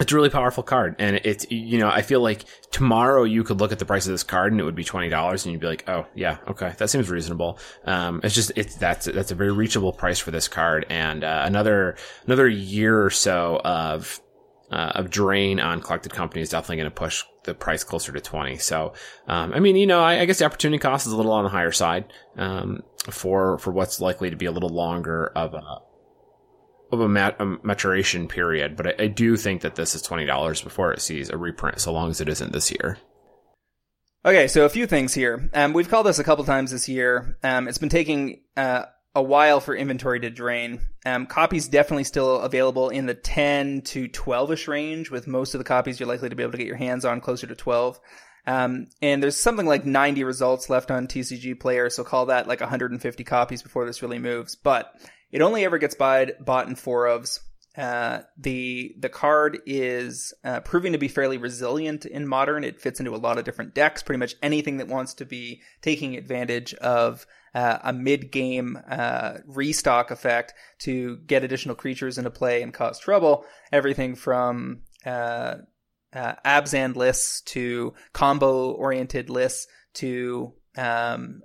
it's 0.00 0.10
a 0.10 0.14
really 0.14 0.30
powerful 0.30 0.62
card 0.62 0.96
and 0.98 1.20
it's 1.22 1.44
you 1.50 1.78
know 1.78 1.90
i 1.90 2.00
feel 2.00 2.22
like 2.22 2.46
tomorrow 2.70 3.24
you 3.24 3.44
could 3.44 3.60
look 3.60 3.72
at 3.72 3.78
the 3.78 3.84
price 3.84 4.06
of 4.06 4.12
this 4.12 4.22
card 4.22 4.50
and 4.50 4.58
it 4.58 4.64
would 4.64 4.74
be 4.74 4.82
$20 4.82 5.44
and 5.44 5.52
you'd 5.52 5.60
be 5.60 5.66
like 5.66 5.86
oh 5.86 6.06
yeah 6.14 6.38
okay 6.48 6.72
that 6.78 6.88
seems 6.88 7.10
reasonable. 7.10 7.58
Um 7.84 8.20
it's 8.24 8.34
just 8.34 8.52
it's 8.56 8.76
that's 8.76 9.06
that's 9.06 9.30
a 9.30 9.34
very 9.34 9.52
reachable 9.52 9.92
price 9.92 10.18
for 10.18 10.30
this 10.30 10.48
card 10.48 10.86
and 10.88 11.24
uh, 11.24 11.42
another 11.44 11.96
another 12.26 12.48
year 12.48 13.04
or 13.04 13.10
so 13.10 13.60
of 13.64 14.20
uh, 14.72 14.92
of 14.94 15.10
drain 15.10 15.60
on 15.60 15.80
collected 15.80 16.12
company 16.12 16.40
is 16.40 16.48
definitely 16.48 16.76
going 16.76 16.90
to 16.90 16.94
push 16.94 17.22
the 17.44 17.54
price 17.54 17.84
closer 17.84 18.12
to 18.12 18.20
20 18.20 18.58
so 18.58 18.92
um, 19.28 19.52
i 19.52 19.60
mean 19.60 19.76
you 19.76 19.86
know 19.86 20.00
I, 20.00 20.20
I 20.20 20.24
guess 20.24 20.38
the 20.38 20.44
opportunity 20.44 20.78
cost 20.78 21.06
is 21.06 21.12
a 21.12 21.16
little 21.16 21.32
on 21.32 21.44
the 21.44 21.50
higher 21.50 21.72
side 21.72 22.12
um, 22.36 22.82
for 23.10 23.58
for 23.58 23.72
what's 23.72 24.00
likely 24.00 24.30
to 24.30 24.36
be 24.36 24.46
a 24.46 24.52
little 24.52 24.70
longer 24.70 25.26
of 25.36 25.54
a 25.54 25.62
of 26.92 27.00
a, 27.00 27.08
mat- 27.08 27.36
a 27.40 27.56
maturation 27.62 28.28
period, 28.28 28.76
but 28.76 28.86
I, 28.86 29.04
I 29.04 29.06
do 29.06 29.36
think 29.36 29.62
that 29.62 29.74
this 29.74 29.94
is 29.94 30.02
twenty 30.02 30.26
dollars 30.26 30.60
before 30.60 30.92
it 30.92 31.00
sees 31.00 31.30
a 31.30 31.38
reprint, 31.38 31.80
so 31.80 31.92
long 31.92 32.10
as 32.10 32.20
it 32.20 32.28
isn't 32.28 32.52
this 32.52 32.70
year. 32.70 32.98
Okay, 34.24 34.46
so 34.46 34.64
a 34.64 34.68
few 34.68 34.86
things 34.86 35.14
here. 35.14 35.50
Um, 35.52 35.72
we've 35.72 35.88
called 35.88 36.06
this 36.06 36.20
a 36.20 36.24
couple 36.24 36.44
times 36.44 36.70
this 36.70 36.88
year. 36.88 37.38
Um, 37.42 37.66
it's 37.66 37.78
been 37.78 37.88
taking 37.88 38.42
uh, 38.56 38.84
a 39.14 39.22
while 39.22 39.60
for 39.60 39.74
inventory 39.74 40.20
to 40.20 40.30
drain. 40.30 40.80
Um, 41.04 41.26
copies 41.26 41.68
definitely 41.68 42.04
still 42.04 42.40
available 42.40 42.88
in 42.88 43.06
the 43.06 43.14
10 43.14 43.82
to 43.82 44.08
12ish 44.08 44.68
range, 44.68 45.10
with 45.10 45.26
most 45.26 45.54
of 45.54 45.58
the 45.58 45.64
copies 45.64 46.00
you're 46.00 46.08
likely 46.08 46.30
to 46.30 46.36
be 46.36 46.42
able 46.42 46.52
to 46.52 46.58
get 46.58 46.66
your 46.66 46.76
hands 46.76 47.04
on 47.04 47.20
closer 47.20 47.46
to 47.46 47.54
12. 47.54 48.00
Um, 48.46 48.86
and 49.00 49.22
there's 49.22 49.36
something 49.36 49.66
like 49.66 49.84
90 49.84 50.24
results 50.24 50.70
left 50.70 50.90
on 50.90 51.06
TCG 51.06 51.60
Player, 51.60 51.90
so 51.90 52.04
call 52.04 52.26
that 52.26 52.48
like 52.48 52.60
150 52.60 53.24
copies 53.24 53.62
before 53.62 53.84
this 53.86 54.02
really 54.02 54.18
moves. 54.18 54.56
But 54.56 54.92
it 55.30 55.42
only 55.42 55.64
ever 55.64 55.78
gets 55.78 55.94
bought, 55.94 56.28
bought 56.40 56.68
in 56.68 56.74
four 56.74 57.04
ofs. 57.06 57.40
uh, 57.76 58.22
the 58.36 58.94
the 58.98 59.08
card 59.08 59.60
is 59.64 60.34
uh, 60.44 60.60
proving 60.60 60.92
to 60.92 60.98
be 60.98 61.08
fairly 61.08 61.38
resilient 61.38 62.04
in 62.04 62.26
modern. 62.26 62.64
It 62.64 62.80
fits 62.80 62.98
into 62.98 63.14
a 63.14 63.16
lot 63.16 63.38
of 63.38 63.44
different 63.44 63.74
decks. 63.74 64.02
Pretty 64.02 64.18
much 64.18 64.34
anything 64.42 64.78
that 64.78 64.88
wants 64.88 65.14
to 65.14 65.24
be 65.24 65.62
taking 65.80 66.16
advantage 66.16 66.74
of 66.74 67.26
uh, 67.54 67.78
a 67.82 67.92
mid 67.92 68.30
game 68.32 68.78
uh, 68.88 69.34
restock 69.46 70.10
effect 70.10 70.54
to 70.80 71.18
get 71.26 71.44
additional 71.44 71.74
creatures 71.74 72.18
into 72.18 72.30
play 72.30 72.62
and 72.62 72.72
cause 72.72 72.98
trouble. 72.98 73.44
Everything 73.72 74.14
from 74.14 74.80
uh, 75.04 75.56
uh, 76.14 76.34
Abzan 76.44 76.96
lists 76.96 77.40
to 77.42 77.94
combo 78.12 78.72
oriented 78.72 79.30
lists 79.30 79.66
to 79.94 80.52
um, 80.76 81.42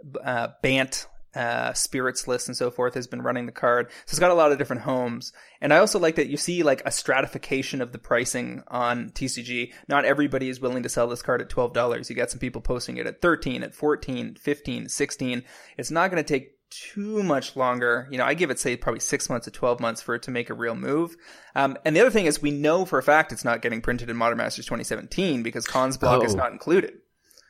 Bant 0.61 1.07
uh, 1.35 1.73
spirits 1.73 2.27
list 2.27 2.47
and 2.47 2.57
so 2.57 2.71
forth 2.71 2.95
has 2.95 3.07
been 3.07 3.21
running 3.21 3.45
the 3.45 3.51
card. 3.51 3.89
So 4.05 4.11
it's 4.11 4.19
got 4.19 4.31
a 4.31 4.35
lot 4.35 4.51
of 4.51 4.57
different 4.57 4.83
homes. 4.83 5.33
And 5.61 5.73
I 5.73 5.77
also 5.77 5.99
like 5.99 6.15
that 6.15 6.29
you 6.29 6.37
see 6.37 6.63
like 6.63 6.81
a 6.85 6.91
stratification 6.91 7.81
of 7.81 7.91
the 7.91 7.99
pricing 7.99 8.63
on 8.67 9.09
TCG. 9.09 9.73
Not 9.87 10.05
everybody 10.05 10.49
is 10.49 10.59
willing 10.59 10.83
to 10.83 10.89
sell 10.89 11.07
this 11.07 11.21
card 11.21 11.41
at 11.41 11.49
$12. 11.49 12.09
You 12.09 12.15
got 12.15 12.31
some 12.31 12.39
people 12.39 12.61
posting 12.61 12.97
it 12.97 13.07
at 13.07 13.21
13, 13.21 13.63
at 13.63 13.75
14, 13.75 14.35
15, 14.35 14.89
16. 14.89 15.43
It's 15.77 15.91
not 15.91 16.11
going 16.11 16.23
to 16.23 16.27
take 16.27 16.57
too 16.69 17.23
much 17.23 17.55
longer. 17.55 18.07
You 18.11 18.17
know, 18.17 18.25
I 18.25 18.33
give 18.33 18.51
it 18.51 18.59
say 18.59 18.75
probably 18.75 18.99
six 18.99 19.29
months 19.29 19.45
to 19.45 19.51
12 19.51 19.79
months 19.79 20.01
for 20.01 20.15
it 20.15 20.23
to 20.23 20.31
make 20.31 20.49
a 20.49 20.53
real 20.53 20.75
move. 20.75 21.15
Um, 21.55 21.77
and 21.85 21.95
the 21.95 22.01
other 22.01 22.09
thing 22.09 22.25
is 22.25 22.41
we 22.41 22.51
know 22.51 22.85
for 22.85 22.99
a 22.99 23.03
fact 23.03 23.31
it's 23.31 23.45
not 23.45 23.61
getting 23.61 23.81
printed 23.81 24.09
in 24.09 24.17
Modern 24.17 24.37
Masters 24.37 24.65
2017 24.65 25.43
because 25.43 25.65
Khans 25.65 25.97
block 25.97 26.21
oh, 26.21 26.25
is 26.25 26.35
not 26.35 26.51
included. 26.51 26.93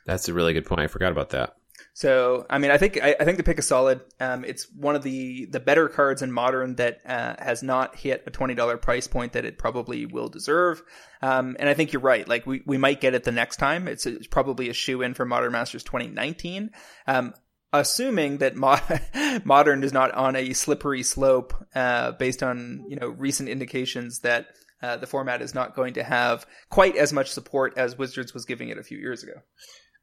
That's 0.06 0.30
a 0.30 0.34
really 0.34 0.54
good 0.54 0.66
point. 0.66 0.82
I 0.82 0.88
forgot 0.88 1.12
about 1.12 1.32
that. 1.32 1.57
So, 1.98 2.46
I 2.48 2.60
mean, 2.60 2.70
I 2.70 2.78
think 2.78 3.00
I, 3.02 3.16
I, 3.20 3.26
think 3.26 3.38
the 3.38 3.44
pick 3.44 3.58
is 3.58 3.66
solid. 3.66 4.02
Um, 4.20 4.46
it's 4.46 4.72
one 4.72 4.96
of 4.96 5.02
the 5.02 5.48
the 5.48 5.60
better 5.60 5.90
cards 5.90 6.22
in 6.22 6.32
modern 6.32 6.76
that 6.76 7.00
uh, 7.04 7.34
has 7.40 7.64
not 7.64 7.96
hit 7.96 8.22
a 8.28 8.30
twenty 8.30 8.54
dollar 8.54 8.78
price 8.78 9.08
point 9.08 9.34
that 9.34 9.46
it 9.46 9.58
probably 9.58 10.06
will 10.06 10.30
deserve. 10.30 10.84
Um, 11.24 11.58
and 11.60 11.68
I 11.68 11.74
think 11.74 11.92
you're 11.92 12.02
right. 12.04 12.28
Like 12.28 12.46
we, 12.46 12.62
we 12.68 12.78
might 12.78 13.02
get 13.02 13.16
it 13.16 13.24
the 13.24 13.32
next 13.32 13.58
time. 13.58 13.88
It's, 13.88 14.06
it's 14.06 14.28
probably 14.28 14.70
a 14.70 14.74
shoe 14.74 15.02
in 15.02 15.16
for 15.16 15.26
Modern 15.26 15.54
Masters 15.54 15.84
2019. 15.86 16.70
Um, 17.08 17.34
assuming 17.74 18.38
that 18.38 18.56
mo- 18.56 18.78
modern 19.44 19.84
is 19.84 19.92
not 19.92 20.12
on 20.12 20.36
a 20.36 20.54
slippery 20.54 21.02
slope, 21.02 21.56
uh, 21.74 22.12
based 22.12 22.44
on 22.44 22.86
you 22.90 22.98
know 22.98 23.08
recent 23.08 23.50
indications 23.50 24.20
that 24.20 24.50
uh, 24.84 24.98
the 24.98 25.08
format 25.08 25.42
is 25.42 25.56
not 25.56 25.76
going 25.76 25.96
to 25.96 26.04
have 26.04 26.46
quite 26.70 26.96
as 26.96 27.12
much 27.12 27.32
support 27.32 27.74
as 27.76 27.98
Wizards 27.98 28.36
was 28.36 28.46
giving 28.46 28.70
it 28.70 28.78
a 28.78 28.84
few 28.84 29.00
years 29.00 29.24
ago. 29.24 29.42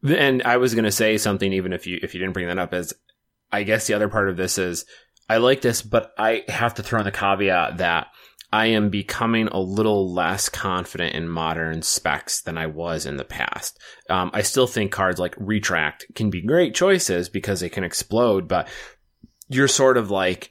And 0.04 0.42
I 0.42 0.58
was 0.58 0.74
going 0.74 0.84
to 0.84 0.92
say 0.92 1.16
something, 1.16 1.52
even 1.52 1.72
if 1.72 1.86
you 1.86 1.98
if 2.02 2.14
you 2.14 2.20
didn't 2.20 2.34
bring 2.34 2.48
that 2.48 2.58
up, 2.58 2.74
is 2.74 2.92
I 3.50 3.62
guess 3.62 3.86
the 3.86 3.94
other 3.94 4.08
part 4.08 4.28
of 4.28 4.36
this 4.36 4.58
is 4.58 4.84
I 5.28 5.38
like 5.38 5.62
this, 5.62 5.82
but 5.82 6.12
I 6.18 6.44
have 6.48 6.74
to 6.74 6.82
throw 6.82 7.00
in 7.00 7.04
the 7.04 7.12
caveat 7.12 7.78
that 7.78 8.08
I 8.52 8.66
am 8.66 8.88
becoming 8.88 9.48
a 9.48 9.58
little 9.58 10.12
less 10.12 10.48
confident 10.48 11.14
in 11.14 11.28
modern 11.28 11.82
specs 11.82 12.42
than 12.42 12.56
I 12.56 12.66
was 12.66 13.04
in 13.06 13.16
the 13.16 13.24
past. 13.24 13.78
Um, 14.08 14.30
I 14.32 14.42
still 14.42 14.66
think 14.66 14.92
cards 14.92 15.18
like 15.18 15.34
Retract 15.38 16.06
can 16.14 16.30
be 16.30 16.40
great 16.40 16.74
choices 16.74 17.28
because 17.28 17.60
they 17.60 17.68
can 17.68 17.82
explode, 17.82 18.46
but 18.46 18.68
you're 19.48 19.66
sort 19.66 19.96
of 19.96 20.10
like 20.10 20.50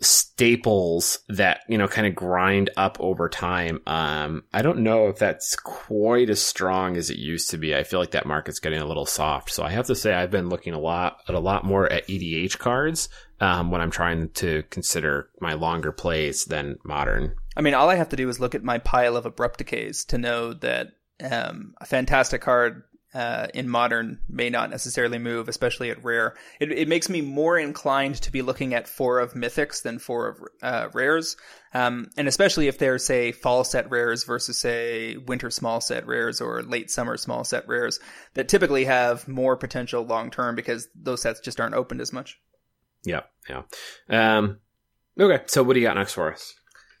staples 0.00 1.18
that 1.28 1.62
you 1.68 1.76
know 1.76 1.88
kind 1.88 2.06
of 2.06 2.14
grind 2.14 2.70
up 2.76 2.96
over 3.00 3.28
time. 3.28 3.80
Um 3.86 4.44
i 4.52 4.62
don't 4.62 4.78
know 4.78 5.08
if 5.08 5.18
that's 5.18 5.56
quite 5.56 6.30
as 6.30 6.40
strong 6.40 6.96
as 6.96 7.10
it 7.10 7.18
used 7.18 7.50
to 7.50 7.58
be. 7.58 7.74
I 7.74 7.82
feel 7.82 7.98
like 7.98 8.12
that 8.12 8.26
market's 8.26 8.60
getting 8.60 8.80
a 8.80 8.86
little 8.86 9.06
soft. 9.06 9.50
So 9.50 9.64
i 9.64 9.70
have 9.70 9.86
to 9.86 9.96
say 9.96 10.14
i've 10.14 10.30
been 10.30 10.48
looking 10.48 10.74
a 10.74 10.78
lot 10.78 11.22
at 11.28 11.34
a 11.34 11.40
lot 11.40 11.64
more 11.64 11.90
at 11.90 12.08
edh 12.08 12.58
cards 12.58 13.08
um 13.40 13.70
when 13.70 13.80
i'm 13.80 13.90
trying 13.90 14.28
to 14.30 14.62
consider 14.70 15.28
my 15.40 15.54
longer 15.54 15.90
plays 15.90 16.44
than 16.44 16.78
modern. 16.84 17.34
I 17.56 17.60
mean 17.60 17.74
all 17.74 17.90
i 17.90 17.96
have 17.96 18.10
to 18.10 18.16
do 18.16 18.28
is 18.28 18.38
look 18.38 18.54
at 18.54 18.62
my 18.62 18.78
pile 18.78 19.16
of 19.16 19.26
abrupt 19.26 19.58
decays 19.58 20.04
to 20.06 20.18
know 20.18 20.52
that 20.54 20.92
um, 21.20 21.74
a 21.80 21.86
fantastic 21.86 22.40
card 22.40 22.84
uh, 23.14 23.46
in 23.54 23.68
modern 23.68 24.18
may 24.28 24.50
not 24.50 24.68
necessarily 24.68 25.18
move, 25.18 25.48
especially 25.48 25.90
at 25.90 26.04
rare. 26.04 26.34
It, 26.60 26.70
it, 26.70 26.88
makes 26.88 27.08
me 27.08 27.22
more 27.22 27.58
inclined 27.58 28.16
to 28.16 28.30
be 28.30 28.42
looking 28.42 28.74
at 28.74 28.86
four 28.86 29.18
of 29.18 29.32
mythics 29.32 29.82
than 29.82 29.98
four 29.98 30.28
of 30.28 30.42
uh, 30.62 30.88
rares, 30.92 31.36
um, 31.72 32.10
and 32.18 32.28
especially 32.28 32.68
if 32.68 32.76
they're 32.76 32.98
say 32.98 33.32
fall 33.32 33.64
set 33.64 33.90
rares 33.90 34.24
versus 34.24 34.58
say 34.58 35.16
winter 35.16 35.50
small 35.50 35.80
set 35.80 36.06
rares 36.06 36.42
or 36.42 36.62
late 36.62 36.90
summer 36.90 37.16
small 37.16 37.44
set 37.44 37.66
rares 37.66 37.98
that 38.34 38.48
typically 38.48 38.84
have 38.84 39.26
more 39.26 39.56
potential 39.56 40.02
long 40.02 40.30
term 40.30 40.54
because 40.54 40.88
those 40.94 41.22
sets 41.22 41.40
just 41.40 41.60
aren't 41.60 41.74
opened 41.74 42.02
as 42.02 42.12
much. 42.12 42.38
Yeah, 43.04 43.22
yeah. 43.48 43.62
Um, 44.10 44.58
okay, 45.18 45.44
so 45.46 45.62
what 45.62 45.74
do 45.74 45.80
you 45.80 45.86
got 45.86 45.96
next 45.96 46.12
for 46.12 46.32
us? 46.32 46.57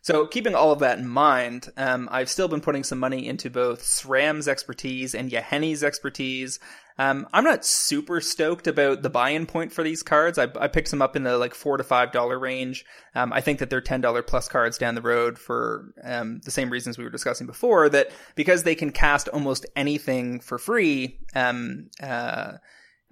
So, 0.08 0.26
keeping 0.26 0.54
all 0.54 0.72
of 0.72 0.78
that 0.78 0.98
in 0.98 1.06
mind, 1.06 1.68
um, 1.76 2.08
I've 2.10 2.30
still 2.30 2.48
been 2.48 2.62
putting 2.62 2.82
some 2.82 2.98
money 2.98 3.26
into 3.26 3.50
both 3.50 3.82
SRAM's 3.82 4.48
expertise 4.48 5.14
and 5.14 5.30
Yahenni's 5.30 5.84
expertise. 5.84 6.58
Um, 6.96 7.28
I'm 7.30 7.44
not 7.44 7.62
super 7.66 8.22
stoked 8.22 8.66
about 8.66 9.02
the 9.02 9.10
buy-in 9.10 9.44
point 9.44 9.70
for 9.70 9.82
these 9.82 10.02
cards. 10.02 10.38
I, 10.38 10.48
I 10.58 10.68
picked 10.68 10.90
them 10.90 11.02
up 11.02 11.14
in 11.14 11.24
the 11.24 11.36
like 11.36 11.54
four 11.54 11.76
to 11.76 11.84
five 11.84 12.10
dollar 12.10 12.38
range. 12.38 12.86
Um, 13.14 13.34
I 13.34 13.42
think 13.42 13.58
that 13.58 13.68
they're 13.68 13.82
ten 13.82 14.00
dollar 14.00 14.22
plus 14.22 14.48
cards 14.48 14.78
down 14.78 14.94
the 14.94 15.02
road 15.02 15.38
for 15.38 15.92
um, 16.02 16.40
the 16.42 16.50
same 16.50 16.70
reasons 16.70 16.96
we 16.96 17.04
were 17.04 17.10
discussing 17.10 17.46
before. 17.46 17.90
That 17.90 18.10
because 18.34 18.62
they 18.62 18.76
can 18.76 18.92
cast 18.92 19.28
almost 19.28 19.66
anything 19.76 20.40
for 20.40 20.56
free. 20.56 21.18
Um, 21.34 21.90
uh, 22.02 22.52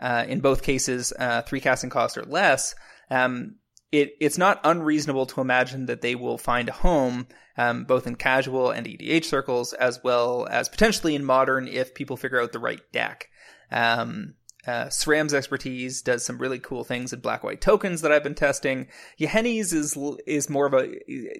uh, 0.01 0.25
in 0.27 0.41
both 0.41 0.63
cases, 0.63 1.13
uh, 1.19 1.43
three 1.43 1.61
casting 1.61 1.91
cost 1.91 2.17
or 2.17 2.25
less. 2.25 2.75
Um, 3.11 3.57
it, 3.93 4.15
it's 4.21 4.39
not 4.39 4.61
unreasonable 4.65 5.27
to 5.27 5.41
imagine 5.41 5.87
that 5.87 6.01
they 6.01 6.15
will 6.15 6.39
find 6.39 6.69
a 6.69 6.73
home 6.73 7.29
um, 7.59 7.85
both 7.85 8.07
in 8.07 8.17
casual 8.17 8.71
and 8.71 8.87
EDH 8.87 9.25
circles, 9.25 9.73
as 9.73 10.03
well 10.05 10.47
as 10.51 10.69
potentially 10.69 11.15
in 11.15 11.25
modern 11.25 11.69
if 11.69 11.95
people 11.95 12.17
figure 12.17 12.41
out 12.41 12.53
the 12.53 12.59
right 12.59 12.81
deck. 12.93 13.29
Um, 13.71 14.35
uh, 14.67 14.87
SRAM's 14.87 15.33
expertise 15.33 16.03
does 16.03 16.25
some 16.25 16.39
really 16.39 16.59
cool 16.59 16.83
things 16.83 17.13
in 17.13 17.21
black 17.21 17.45
white 17.45 17.61
tokens 17.61 18.01
that 18.01 18.11
I've 18.11 18.25
been 18.25 18.35
testing. 18.35 18.89
Yahenni's 19.19 19.73
is 19.73 19.97
is 20.27 20.51
more 20.51 20.67
of 20.67 20.75
a 20.75 20.93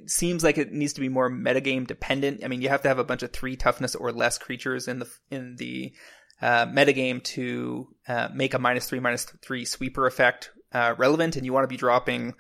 seems 0.07 0.45
like 0.45 0.59
it 0.59 0.73
needs 0.73 0.93
to 0.93 1.01
be 1.01 1.09
more 1.09 1.29
metagame 1.29 1.87
dependent. 1.87 2.45
I 2.45 2.49
mean, 2.49 2.63
you 2.63 2.69
have 2.69 2.83
to 2.83 2.89
have 2.89 3.01
a 3.01 3.05
bunch 3.05 3.25
of 3.25 3.33
three 3.33 3.57
toughness 3.57 3.97
or 3.97 4.13
less 4.13 4.39
creatures 4.39 4.87
in 4.87 5.01
the 5.01 5.11
in 5.31 5.57
the 5.57 5.93
uh, 6.41 6.67
metagame 6.67 7.23
to 7.25 7.89
uh, 8.07 8.29
make 8.33 8.55
a 8.55 8.61
minus 8.61 8.89
three 8.89 9.01
minus 9.01 9.25
three 9.43 9.65
sweeper 9.65 10.07
effect 10.07 10.53
uh, 10.77 10.95
relevant, 10.99 11.37
and 11.37 11.47
you 11.47 11.55
want 11.55 11.65
to 11.65 11.69
be 11.69 11.79
dropping 11.79 12.35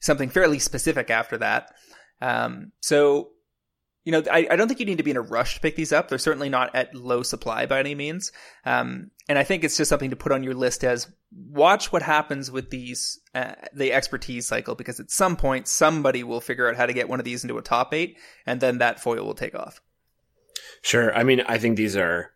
something 0.00 0.28
fairly 0.28 0.58
specific 0.58 1.08
after 1.08 1.38
that. 1.38 1.72
Um, 2.20 2.72
so, 2.80 3.30
you 4.04 4.10
know, 4.10 4.22
I, 4.30 4.48
I, 4.50 4.56
don't 4.56 4.66
think 4.66 4.80
you 4.80 4.86
need 4.86 4.98
to 4.98 5.04
be 5.04 5.12
in 5.12 5.16
a 5.16 5.22
rush 5.22 5.54
to 5.54 5.60
pick 5.60 5.76
these 5.76 5.92
up. 5.92 6.08
They're 6.08 6.18
certainly 6.18 6.48
not 6.48 6.74
at 6.74 6.94
low 6.96 7.22
supply 7.22 7.66
by 7.66 7.78
any 7.78 7.94
means. 7.94 8.32
Um, 8.64 9.10
and 9.28 9.38
I 9.38 9.44
think 9.44 9.62
it's 9.62 9.76
just 9.76 9.88
something 9.88 10.10
to 10.10 10.16
put 10.16 10.32
on 10.32 10.42
your 10.42 10.54
list 10.54 10.82
as 10.82 11.06
watch 11.32 11.92
what 11.92 12.02
happens 12.02 12.50
with 12.50 12.70
these, 12.70 13.20
uh, 13.34 13.52
the 13.72 13.92
expertise 13.92 14.48
cycle, 14.48 14.74
because 14.74 14.98
at 14.98 15.10
some 15.10 15.36
point 15.36 15.68
somebody 15.68 16.24
will 16.24 16.40
figure 16.40 16.68
out 16.68 16.76
how 16.76 16.86
to 16.86 16.92
get 16.92 17.08
one 17.08 17.20
of 17.20 17.24
these 17.24 17.44
into 17.44 17.58
a 17.58 17.62
top 17.62 17.94
eight, 17.94 18.16
and 18.46 18.60
then 18.60 18.78
that 18.78 18.98
foil 18.98 19.24
will 19.24 19.34
take 19.34 19.54
off. 19.54 19.80
Sure. 20.82 21.14
I 21.14 21.22
mean, 21.22 21.42
I 21.42 21.58
think 21.58 21.76
these 21.76 21.96
are 21.96 22.32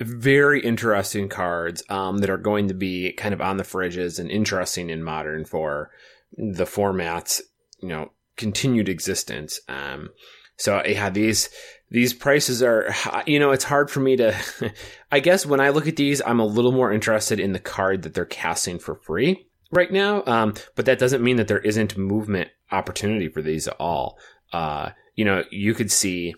very 0.00 0.60
interesting 0.60 1.28
cards 1.28 1.82
um, 1.90 2.18
that 2.18 2.30
are 2.30 2.38
going 2.38 2.68
to 2.68 2.74
be 2.74 3.12
kind 3.12 3.34
of 3.34 3.40
on 3.40 3.58
the 3.58 3.64
fridges 3.64 4.18
and 4.18 4.30
interesting 4.30 4.90
in 4.90 5.02
modern 5.02 5.44
for 5.44 5.90
the 6.36 6.66
format's 6.66 7.42
you 7.80 7.88
know 7.88 8.10
continued 8.36 8.88
existence. 8.88 9.60
Um, 9.68 10.10
so 10.56 10.82
yeah, 10.84 11.10
these 11.10 11.50
these 11.90 12.14
prices 12.14 12.62
are 12.62 12.94
you 13.26 13.38
know 13.38 13.50
it's 13.50 13.64
hard 13.64 13.90
for 13.90 14.00
me 14.00 14.16
to. 14.16 14.34
I 15.12 15.20
guess 15.20 15.44
when 15.44 15.60
I 15.60 15.70
look 15.70 15.86
at 15.86 15.96
these, 15.96 16.22
I'm 16.24 16.40
a 16.40 16.46
little 16.46 16.72
more 16.72 16.92
interested 16.92 17.40
in 17.40 17.52
the 17.52 17.58
card 17.58 18.02
that 18.02 18.14
they're 18.14 18.24
casting 18.24 18.78
for 18.78 18.94
free 18.94 19.46
right 19.70 19.92
now. 19.92 20.22
Um, 20.26 20.54
but 20.76 20.86
that 20.86 20.98
doesn't 20.98 21.22
mean 21.22 21.36
that 21.36 21.48
there 21.48 21.58
isn't 21.58 21.96
movement 21.96 22.50
opportunity 22.70 23.28
for 23.28 23.42
these 23.42 23.68
at 23.68 23.76
all. 23.78 24.18
Uh, 24.52 24.90
you 25.14 25.24
know, 25.24 25.44
you 25.50 25.74
could 25.74 25.90
see. 25.90 26.34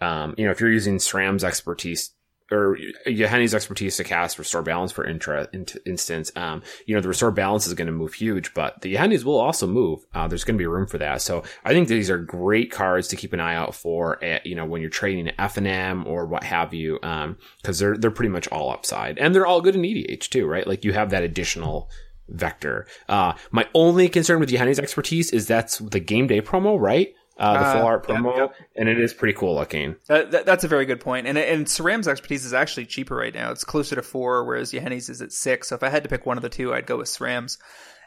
Um, 0.00 0.34
you 0.36 0.44
know, 0.44 0.50
if 0.50 0.60
you're 0.60 0.72
using 0.72 0.98
SRAM's 0.98 1.44
expertise 1.44 2.10
or 2.52 2.76
Yahenni's 3.06 3.54
expertise 3.54 3.96
to 3.96 4.04
cast 4.04 4.38
restore 4.38 4.62
balance 4.62 4.92
for 4.92 5.04
intra 5.04 5.48
in, 5.52 5.66
instance. 5.86 6.30
Um, 6.36 6.62
you 6.86 6.94
know, 6.94 7.00
the 7.00 7.08
restore 7.08 7.30
balance 7.30 7.66
is 7.66 7.74
going 7.74 7.86
to 7.86 7.92
move 7.92 8.14
huge, 8.14 8.54
but 8.54 8.80
the 8.82 8.94
Yahenni's 8.94 9.24
will 9.24 9.40
also 9.40 9.66
move. 9.66 10.04
Uh, 10.14 10.28
there's 10.28 10.44
going 10.44 10.56
to 10.56 10.62
be 10.62 10.66
room 10.66 10.86
for 10.86 10.98
that. 10.98 11.22
So 11.22 11.42
I 11.64 11.72
think 11.72 11.88
these 11.88 12.10
are 12.10 12.18
great 12.18 12.70
cards 12.70 13.08
to 13.08 13.16
keep 13.16 13.32
an 13.32 13.40
eye 13.40 13.54
out 13.54 13.74
for 13.74 14.22
at, 14.22 14.46
you 14.46 14.54
know, 14.54 14.64
when 14.64 14.80
you're 14.80 14.90
trading 14.90 15.32
F 15.38 15.56
and 15.56 15.66
M 15.66 16.06
or 16.06 16.26
what 16.26 16.44
have 16.44 16.74
you. 16.74 16.98
Um, 17.02 17.38
cause 17.62 17.78
they're, 17.78 17.96
they're 17.96 18.10
pretty 18.10 18.30
much 18.30 18.48
all 18.48 18.70
upside 18.70 19.18
and 19.18 19.34
they're 19.34 19.46
all 19.46 19.60
good 19.60 19.74
in 19.74 19.82
EDH 19.82 20.28
too, 20.28 20.46
right? 20.46 20.66
Like 20.66 20.84
you 20.84 20.92
have 20.92 21.10
that 21.10 21.22
additional 21.22 21.90
vector. 22.28 22.86
Uh, 23.08 23.34
my 23.50 23.66
only 23.74 24.08
concern 24.08 24.40
with 24.40 24.50
Yahenni's 24.50 24.78
expertise 24.78 25.30
is 25.32 25.46
that's 25.46 25.78
the 25.78 26.00
game 26.00 26.26
day 26.26 26.40
promo, 26.40 26.78
right? 26.78 27.14
Uh, 27.42 27.52
the 27.58 27.78
full 27.78 27.86
uh, 27.86 27.90
art 27.90 28.06
promo, 28.06 28.36
yep, 28.36 28.54
yep. 28.58 28.68
and 28.76 28.88
it 28.88 29.00
is 29.00 29.12
pretty 29.12 29.34
cool 29.34 29.54
looking. 29.54 29.96
Uh, 30.08 30.22
that, 30.24 30.46
that's 30.46 30.64
a 30.64 30.68
very 30.68 30.86
good 30.86 31.00
point. 31.00 31.26
And 31.26 31.36
and 31.36 31.66
SRAM's 31.66 32.06
expertise 32.06 32.44
is 32.44 32.54
actually 32.54 32.86
cheaper 32.86 33.16
right 33.16 33.34
now. 33.34 33.50
It's 33.50 33.64
closer 33.64 33.96
to 33.96 34.02
four, 34.02 34.44
whereas 34.44 34.72
Yahenni's 34.72 35.08
is 35.08 35.20
at 35.20 35.32
six. 35.32 35.68
So 35.68 35.74
if 35.74 35.82
I 35.82 35.88
had 35.88 36.04
to 36.04 36.08
pick 36.08 36.24
one 36.24 36.36
of 36.36 36.42
the 36.42 36.48
two, 36.48 36.72
I'd 36.72 36.86
go 36.86 36.98
with 36.98 37.08
SRAM's. 37.08 37.58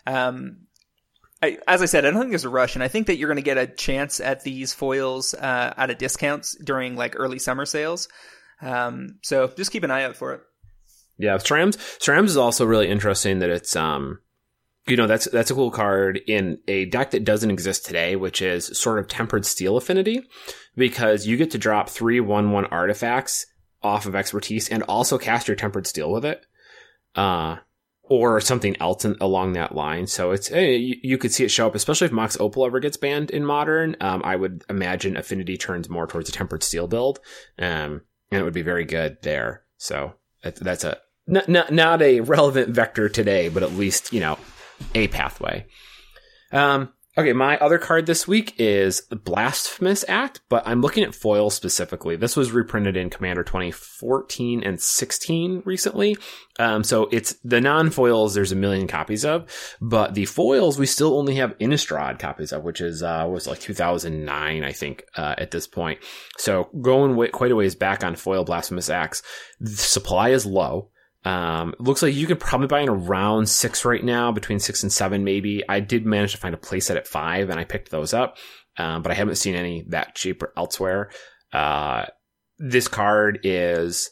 Um, 0.07 0.67
I, 1.43 1.57
as 1.67 1.81
I 1.81 1.85
said, 1.85 2.05
I 2.05 2.11
don't 2.11 2.21
think 2.21 2.31
there's 2.31 2.45
a 2.45 2.49
rush, 2.49 2.75
and 2.75 2.83
I 2.83 2.87
think 2.87 3.07
that 3.07 3.17
you're 3.17 3.27
going 3.27 3.35
to 3.35 3.41
get 3.41 3.57
a 3.57 3.67
chance 3.67 4.19
at 4.19 4.43
these 4.43 4.73
foils 4.73 5.33
uh, 5.33 5.73
at 5.75 5.89
a 5.89 5.95
discounts 5.95 6.55
during 6.55 6.95
like 6.95 7.15
early 7.17 7.39
summer 7.39 7.65
sales. 7.65 8.07
Um, 8.61 9.19
so 9.21 9.47
just 9.47 9.71
keep 9.71 9.83
an 9.83 9.91
eye 9.91 10.03
out 10.03 10.15
for 10.15 10.33
it. 10.33 10.41
Yeah, 11.17 11.35
SRAMs. 11.35 11.77
SRAMs 11.99 12.25
is 12.27 12.37
also 12.37 12.65
really 12.65 12.89
interesting 12.89 13.39
that 13.39 13.49
it's 13.49 13.75
um, 13.75 14.19
you 14.87 14.97
know, 14.97 15.07
that's 15.07 15.25
that's 15.31 15.51
a 15.51 15.55
cool 15.55 15.71
card 15.71 16.19
in 16.27 16.59
a 16.67 16.85
deck 16.85 17.11
that 17.11 17.23
doesn't 17.23 17.49
exist 17.49 17.85
today, 17.85 18.15
which 18.15 18.41
is 18.41 18.77
sort 18.77 18.99
of 18.99 19.07
tempered 19.07 19.45
steel 19.45 19.77
affinity, 19.77 20.21
because 20.75 21.25
you 21.25 21.37
get 21.37 21.51
to 21.51 21.57
drop 21.57 21.89
three 21.89 22.19
one 22.19 22.51
one 22.51 22.65
artifacts 22.65 23.45
off 23.81 24.05
of 24.05 24.15
expertise 24.15 24.69
and 24.69 24.83
also 24.83 25.17
cast 25.17 25.47
your 25.47 25.55
tempered 25.55 25.87
steel 25.87 26.11
with 26.11 26.25
it. 26.25 26.45
Uh, 27.15 27.57
or 28.07 28.39
something 28.39 28.75
else 28.79 29.03
in, 29.03 29.15
along 29.19 29.53
that 29.53 29.73
line. 29.73 30.05
So 30.05 30.31
it's 30.31 30.49
hey, 30.49 30.75
you, 30.75 30.95
you, 31.01 31.17
could 31.17 31.31
see 31.31 31.43
it 31.43 31.49
show 31.49 31.67
up, 31.67 31.75
especially 31.75 32.05
if 32.05 32.11
Mox 32.11 32.37
Opal 32.39 32.65
ever 32.65 32.79
gets 32.79 32.97
banned 32.97 33.31
in 33.31 33.45
Modern. 33.45 33.95
Um, 33.99 34.21
I 34.23 34.35
would 34.35 34.63
imagine 34.69 35.17
Affinity 35.17 35.57
turns 35.57 35.89
more 35.89 36.05
towards 36.05 36.29
a 36.29 36.31
Tempered 36.31 36.61
Steel 36.61 36.87
build, 36.87 37.19
um, 37.57 38.01
and 38.31 38.41
it 38.41 38.43
would 38.43 38.53
be 38.53 38.61
very 38.61 38.85
good 38.85 39.17
there. 39.23 39.63
So 39.77 40.13
that's 40.43 40.83
a 40.83 40.97
not, 41.25 41.49
not 41.49 41.73
not 41.73 42.01
a 42.01 42.19
relevant 42.19 42.69
vector 42.69 43.09
today, 43.09 43.49
but 43.49 43.63
at 43.63 43.73
least 43.73 44.13
you 44.13 44.19
know 44.19 44.37
a 44.93 45.07
pathway. 45.07 45.65
Um, 46.51 46.93
Okay, 47.17 47.31
my 47.31 47.57
other 47.59 47.77
card 47.77 48.07
this 48.07 48.27
week 48.27 48.55
is 48.57 48.99
Blasphemous 49.09 50.03
Act, 50.09 50.41
but 50.49 50.67
I'm 50.67 50.81
looking 50.81 51.05
at 51.05 51.15
foil 51.15 51.49
specifically. 51.49 52.17
This 52.17 52.35
was 52.35 52.51
reprinted 52.51 52.97
in 52.97 53.09
Commander 53.09 53.41
2014 53.41 54.61
and 54.61 54.81
16 54.81 55.61
recently. 55.63 56.17
Um, 56.59 56.83
so 56.83 57.07
it's 57.13 57.35
the 57.41 57.61
non-foils 57.61 58.33
there's 58.33 58.51
a 58.51 58.57
million 58.57 58.85
copies 58.85 59.23
of, 59.23 59.49
but 59.79 60.13
the 60.13 60.25
foils 60.25 60.77
we 60.77 60.85
still 60.85 61.17
only 61.17 61.35
have 61.35 61.57
Innistrad 61.57 62.19
copies 62.19 62.51
of, 62.51 62.65
which 62.65 62.81
is, 62.81 63.01
uh, 63.01 63.25
was 63.29 63.47
like 63.47 63.61
2009, 63.61 64.65
I 64.65 64.71
think, 64.73 65.05
uh, 65.15 65.35
at 65.37 65.51
this 65.51 65.67
point. 65.67 65.99
So 66.37 66.69
going 66.81 67.15
quite 67.31 67.51
a 67.51 67.55
ways 67.55 67.75
back 67.75 68.03
on 68.03 68.17
foil 68.17 68.43
Blasphemous 68.43 68.89
Acts, 68.89 69.23
the 69.61 69.69
supply 69.69 70.29
is 70.29 70.45
low. 70.45 70.89
Um, 71.25 71.73
looks 71.79 72.03
like 72.03 72.13
you 72.13 72.27
could 72.27 72.39
probably 72.39 72.67
buy 72.67 72.81
in 72.81 72.89
around 72.89 73.49
six 73.49 73.83
right 73.83 74.03
now, 74.03 74.31
between 74.31 74.59
six 74.59 74.83
and 74.83 74.93
seven, 74.93 75.23
maybe. 75.23 75.63
I 75.67 75.79
did 75.79 76.05
manage 76.05 76.33
to 76.33 76.37
find 76.37 76.53
a 76.53 76.59
playset 76.59 76.95
at 76.95 77.07
five 77.07 77.49
and 77.49 77.59
I 77.59 77.63
picked 77.63 77.89
those 77.89 78.13
up. 78.13 78.37
Um, 78.77 79.01
but 79.01 79.11
I 79.11 79.15
haven't 79.15 79.35
seen 79.35 79.55
any 79.55 79.85
that 79.89 80.15
cheap 80.15 80.43
elsewhere. 80.55 81.09
Uh, 81.51 82.05
this 82.59 82.87
card 82.87 83.39
is 83.43 84.11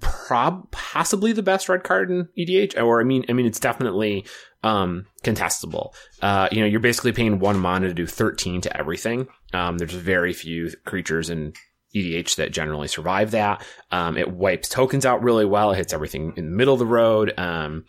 prob 0.00 0.70
possibly 0.72 1.32
the 1.32 1.42
best 1.42 1.68
red 1.68 1.84
card 1.84 2.10
in 2.10 2.28
EDH, 2.38 2.82
or 2.82 3.00
I 3.00 3.04
mean, 3.04 3.24
I 3.28 3.32
mean, 3.32 3.46
it's 3.46 3.60
definitely, 3.60 4.26
um, 4.62 5.06
contestable. 5.22 5.92
Uh, 6.20 6.48
you 6.50 6.60
know, 6.60 6.66
you're 6.66 6.80
basically 6.80 7.12
paying 7.12 7.38
one 7.38 7.58
mana 7.58 7.88
to 7.88 7.94
do 7.94 8.06
13 8.06 8.62
to 8.62 8.76
everything. 8.76 9.28
Um, 9.52 9.78
there's 9.78 9.92
very 9.92 10.32
few 10.32 10.70
creatures 10.84 11.30
in 11.30 11.52
EDH 11.94 12.36
that 12.36 12.52
generally 12.52 12.88
survive 12.88 13.30
that. 13.32 13.64
Um, 13.90 14.16
it 14.16 14.30
wipes 14.30 14.68
tokens 14.68 15.06
out 15.06 15.22
really 15.22 15.44
well. 15.44 15.72
It 15.72 15.76
hits 15.76 15.92
everything 15.92 16.32
in 16.36 16.46
the 16.46 16.56
middle 16.56 16.74
of 16.74 16.80
the 16.80 16.86
road. 16.86 17.32
Um, 17.38 17.84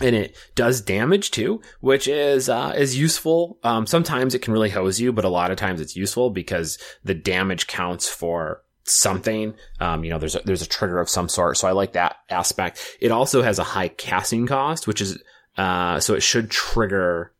and 0.00 0.16
it 0.16 0.36
does 0.54 0.80
damage 0.80 1.30
too, 1.30 1.60
which 1.80 2.08
is 2.08 2.48
uh, 2.48 2.74
is 2.76 2.98
useful. 2.98 3.58
Um, 3.62 3.86
sometimes 3.86 4.34
it 4.34 4.40
can 4.40 4.52
really 4.52 4.70
hose 4.70 5.00
you, 5.00 5.12
but 5.12 5.24
a 5.24 5.30
lot 5.30 5.50
of 5.50 5.56
times 5.56 5.80
it's 5.80 5.96
useful 5.96 6.30
because 6.30 6.78
the 7.04 7.14
damage 7.14 7.66
counts 7.66 8.08
for 8.08 8.62
something. 8.84 9.54
Um, 9.80 10.02
you 10.02 10.10
know, 10.10 10.18
there's 10.18 10.34
a, 10.34 10.40
there's 10.44 10.62
a 10.62 10.68
trigger 10.68 10.98
of 10.98 11.08
some 11.08 11.28
sort, 11.28 11.56
so 11.56 11.68
I 11.68 11.72
like 11.72 11.92
that 11.92 12.16
aspect. 12.30 12.96
It 13.00 13.12
also 13.12 13.42
has 13.42 13.58
a 13.58 13.64
high 13.64 13.88
casting 13.88 14.46
cost, 14.46 14.86
which 14.86 15.00
is 15.00 15.22
uh, 15.56 16.00
so 16.00 16.14
it 16.14 16.22
should 16.22 16.50
trigger 16.50 17.32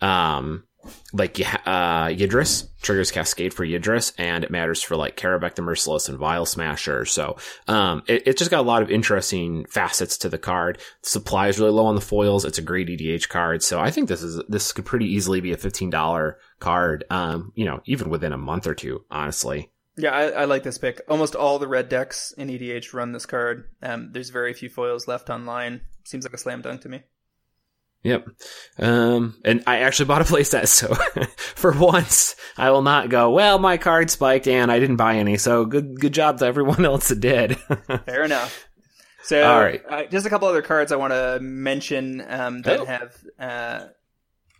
um, 0.00 0.64
like 1.12 1.38
uh, 1.40 2.08
Yidris 2.08 2.68
triggers 2.82 3.10
Cascade 3.10 3.52
for 3.52 3.64
Yidris, 3.64 4.12
and 4.18 4.44
it 4.44 4.50
matters 4.50 4.82
for 4.82 4.96
like 4.96 5.16
Kaervek 5.16 5.54
the 5.54 5.62
Merciless 5.62 6.08
and 6.08 6.18
Vial 6.18 6.46
Smasher. 6.46 7.04
So 7.04 7.36
um, 7.68 8.02
it, 8.06 8.26
it 8.26 8.38
just 8.38 8.50
got 8.50 8.60
a 8.60 8.62
lot 8.62 8.82
of 8.82 8.90
interesting 8.90 9.66
facets 9.66 10.18
to 10.18 10.28
the 10.28 10.38
card. 10.38 10.78
Supply 11.02 11.48
is 11.48 11.58
really 11.58 11.72
low 11.72 11.86
on 11.86 11.94
the 11.94 12.00
foils. 12.00 12.44
It's 12.44 12.58
a 12.58 12.62
great 12.62 12.88
EDH 12.88 13.28
card, 13.28 13.62
so 13.62 13.80
I 13.80 13.90
think 13.90 14.08
this 14.08 14.22
is 14.22 14.42
this 14.48 14.72
could 14.72 14.86
pretty 14.86 15.06
easily 15.06 15.40
be 15.40 15.52
a 15.52 15.56
fifteen 15.56 15.90
dollar 15.90 16.38
card. 16.58 17.04
Um, 17.10 17.52
you 17.54 17.64
know, 17.64 17.80
even 17.84 18.10
within 18.10 18.32
a 18.32 18.38
month 18.38 18.66
or 18.66 18.74
two, 18.74 19.04
honestly. 19.10 19.70
Yeah, 19.96 20.12
I, 20.12 20.28
I, 20.28 20.44
like 20.44 20.62
this 20.62 20.78
pick. 20.78 21.02
Almost 21.08 21.34
all 21.34 21.58
the 21.58 21.68
red 21.68 21.88
decks 21.88 22.32
in 22.38 22.48
EDH 22.48 22.94
run 22.94 23.12
this 23.12 23.26
card. 23.26 23.64
Um, 23.82 24.10
there's 24.12 24.30
very 24.30 24.54
few 24.54 24.70
foils 24.70 25.06
left 25.06 25.28
online. 25.28 25.82
Seems 26.04 26.24
like 26.24 26.32
a 26.32 26.38
slam 26.38 26.62
dunk 26.62 26.82
to 26.82 26.88
me. 26.88 27.02
Yep. 28.02 28.28
Um, 28.78 29.36
and 29.44 29.62
I 29.66 29.80
actually 29.80 30.06
bought 30.06 30.22
a 30.22 30.24
playset, 30.24 30.68
so 30.68 30.94
for 31.36 31.72
once 31.72 32.34
I 32.56 32.70
will 32.70 32.82
not 32.82 33.10
go, 33.10 33.30
well, 33.30 33.58
my 33.58 33.76
card 33.76 34.10
spiked 34.10 34.48
and 34.48 34.72
I 34.72 34.78
didn't 34.78 34.96
buy 34.96 35.16
any, 35.16 35.36
so 35.36 35.66
good, 35.66 36.00
good 36.00 36.14
job 36.14 36.38
to 36.38 36.46
everyone 36.46 36.84
else 36.84 37.08
that 37.08 37.20
did. 37.20 37.56
Fair 38.06 38.24
enough. 38.24 38.66
So, 39.22 39.42
All 39.42 39.60
right. 39.60 39.82
Uh, 39.88 40.04
just 40.06 40.26
a 40.26 40.30
couple 40.30 40.48
other 40.48 40.62
cards 40.62 40.92
I 40.92 40.96
want 40.96 41.12
to 41.12 41.38
mention, 41.40 42.24
um, 42.26 42.62
that 42.62 42.80
oh. 42.80 42.84
have, 42.86 43.16
uh, 43.38 43.86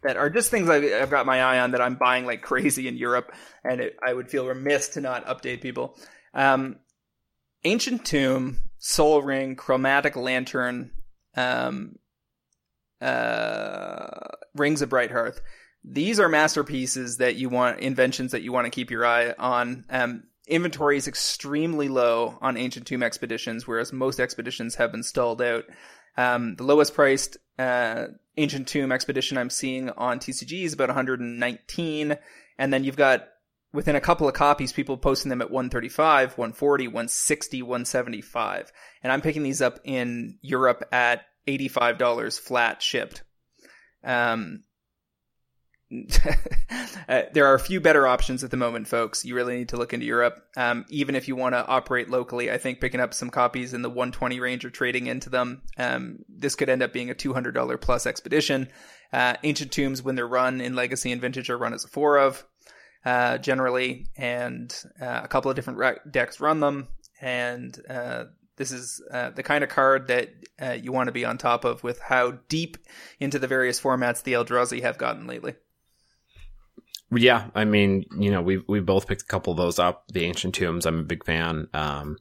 that 0.03 0.17
are 0.17 0.31
just 0.31 0.51
things 0.51 0.69
I, 0.69 0.81
have 0.81 1.11
got 1.11 1.27
my 1.27 1.43
eye 1.43 1.61
on 1.61 1.73
that 1.73 1.81
I'm 1.81 1.97
buying 1.97 2.27
like 2.27 2.43
crazy 2.43 2.89
in 2.89 2.97
Europe, 2.97 3.35
and 3.65 3.81
it, 3.81 3.97
I 4.07 4.13
would 4.13 4.31
feel 4.31 4.47
remiss 4.47 4.91
to 4.91 5.01
not 5.01 5.27
update 5.27 5.63
people. 5.63 5.99
Um, 6.35 6.77
Ancient 7.65 8.05
Tomb, 8.05 8.59
Sol 8.79 9.23
Ring, 9.23 9.57
Chromatic 9.57 10.17
Lantern, 10.17 10.93
um, 11.37 11.97
uh, 13.01 14.09
Rings 14.55 14.83
of 14.83 14.89
Brighthearth. 14.89 15.41
These 15.83 16.21
are 16.21 16.29
masterpieces 16.29 17.17
that 17.19 17.37
you 17.37 17.49
want, 17.49 17.81
inventions 17.81 18.33
that 18.33 18.43
you 18.43 18.53
want 18.53 18.67
to 18.67 18.71
keep 18.71 18.91
your 18.91 19.07
eye 19.07 19.35
on. 19.39 19.85
Um, 19.89 20.25
inventory 20.47 20.97
is 20.97 21.09
extremely 21.09 21.89
low 21.89 22.39
on 22.43 22.57
Ancient 22.57 22.87
Tomb 22.87 23.03
expeditions, 23.03 23.67
whereas 23.67 23.93
most 23.93 24.21
expeditions 24.21 24.75
have 24.75 24.93
been 24.93 25.03
stalled 25.03 25.41
out. 25.41 25.65
Um, 26.17 26.57
the 26.57 26.65
lowest 26.65 26.95
priced 26.95 27.39
uh, 27.59 28.07
Ancient 28.37 28.69
Tomb 28.69 28.93
expedition 28.93 29.39
I'm 29.39 29.51
seeing 29.51 29.91
on 29.91 30.19
TCG 30.19 30.65
is 30.65 30.75
about 30.75 30.89
119, 30.89 32.19
and 32.59 32.73
then 32.73 32.85
you've 32.85 32.97
got 32.97 33.29
within 33.73 33.97
a 33.97 34.01
couple 34.01 34.29
of 34.29 34.35
copies, 34.35 34.73
people 34.73 34.97
posting 34.97 35.31
them 35.31 35.41
at 35.41 35.51
135, 35.51 36.37
140, 36.37 36.89
160, 36.89 37.63
175. 37.63 38.73
And 39.03 39.13
I'm 39.13 39.21
picking 39.21 39.43
these 39.43 39.63
up 39.63 39.79
in 39.85 40.39
Europe 40.43 40.87
at 40.93 41.23
$85 41.47 42.39
flat 42.41 42.83
shipped. 42.83 43.23
Um, 44.05 44.65
uh, 47.09 47.23
there 47.33 47.47
are 47.47 47.55
a 47.55 47.61
few 47.61 47.81
better 47.81 48.07
options 48.07 48.45
at 48.45 48.51
the 48.51 48.57
moment, 48.57 48.87
folks. 48.87 49.25
You 49.25 49.35
really 49.35 49.59
need 49.59 49.71
to 49.71 49.77
look 49.77 49.93
into 49.93 50.07
Europe. 50.07 50.41
Um, 50.57 50.85
even 50.89 51.17
if 51.17 51.27
you 51.27 51.35
want 51.35 51.55
to 51.55 51.67
operate 51.67 52.09
locally, 52.09 52.51
I 52.51 52.59
think 52.59 52.81
picking 52.81 53.01
up 53.01 53.13
some 53.13 53.31
copies 53.31 53.75
in 53.75 53.83
the 53.83 53.89
120 53.89 54.39
range 54.39 54.65
or 54.65 54.71
trading 54.71 55.09
into 55.09 55.31
them, 55.31 55.63
um, 55.79 56.21
this 56.29 56.55
could 56.55 56.69
end 56.69 56.83
up 56.83 56.93
being 56.93 57.11
a 57.11 57.15
$200 57.15 57.81
plus 57.81 58.07
expedition. 58.07 58.69
Uh, 59.13 59.35
ancient 59.43 59.73
tombs, 59.73 60.03
when 60.03 60.15
they're 60.15 60.29
run 60.29 60.61
in 60.61 60.77
Legacy 60.77 61.11
and 61.11 61.21
Vintage, 61.21 61.51
are 61.51 61.59
run 61.59 61.75
as 61.75 61.85
a 61.85 61.89
four 61.89 62.19
of, 62.19 62.45
uh, 63.05 63.39
generally, 63.39 64.07
and 64.17 64.73
uh, 65.01 65.21
a 65.25 65.29
couple 65.29 65.51
of 65.51 65.57
different 65.57 66.13
decks 66.13 66.39
run 66.39 66.61
them. 66.61 66.87
And 67.21 67.77
uh, 67.89 68.25
this 68.61 68.73
is 68.73 69.01
uh, 69.11 69.31
the 69.31 69.43
kind 69.43 69.65
of 69.65 69.71
card 69.71 70.09
that 70.09 70.29
uh, 70.61 70.73
you 70.73 70.93
want 70.93 71.09
to 71.09 71.13
be 71.13 71.25
on 71.25 71.39
top 71.39 71.65
of 71.65 71.83
with 71.83 71.99
how 71.99 72.33
deep 72.51 72.77
into 73.19 73.39
the 73.39 73.47
various 73.47 73.81
formats 73.81 74.23
the 74.23 74.35
Eldrazi 74.35 74.83
have 74.83 74.99
gotten 74.99 75.27
lately. 75.27 75.55
Yeah, 77.11 77.47
I 77.55 77.65
mean, 77.65 78.05
you 78.19 78.31
know, 78.31 78.43
we 78.43 78.59
we 78.69 78.81
both 78.81 79.09
picked 79.09 79.23
a 79.23 79.27
couple 79.27 79.51
of 79.51 79.57
those 79.57 79.79
up. 79.79 80.05
The 80.09 80.27
Ancient 80.27 80.55
Tombs, 80.55 80.85
I'm 80.85 81.01
a 81.01 81.05
big 81.05 81.25
fan. 81.25 81.69
Um, 81.73 82.19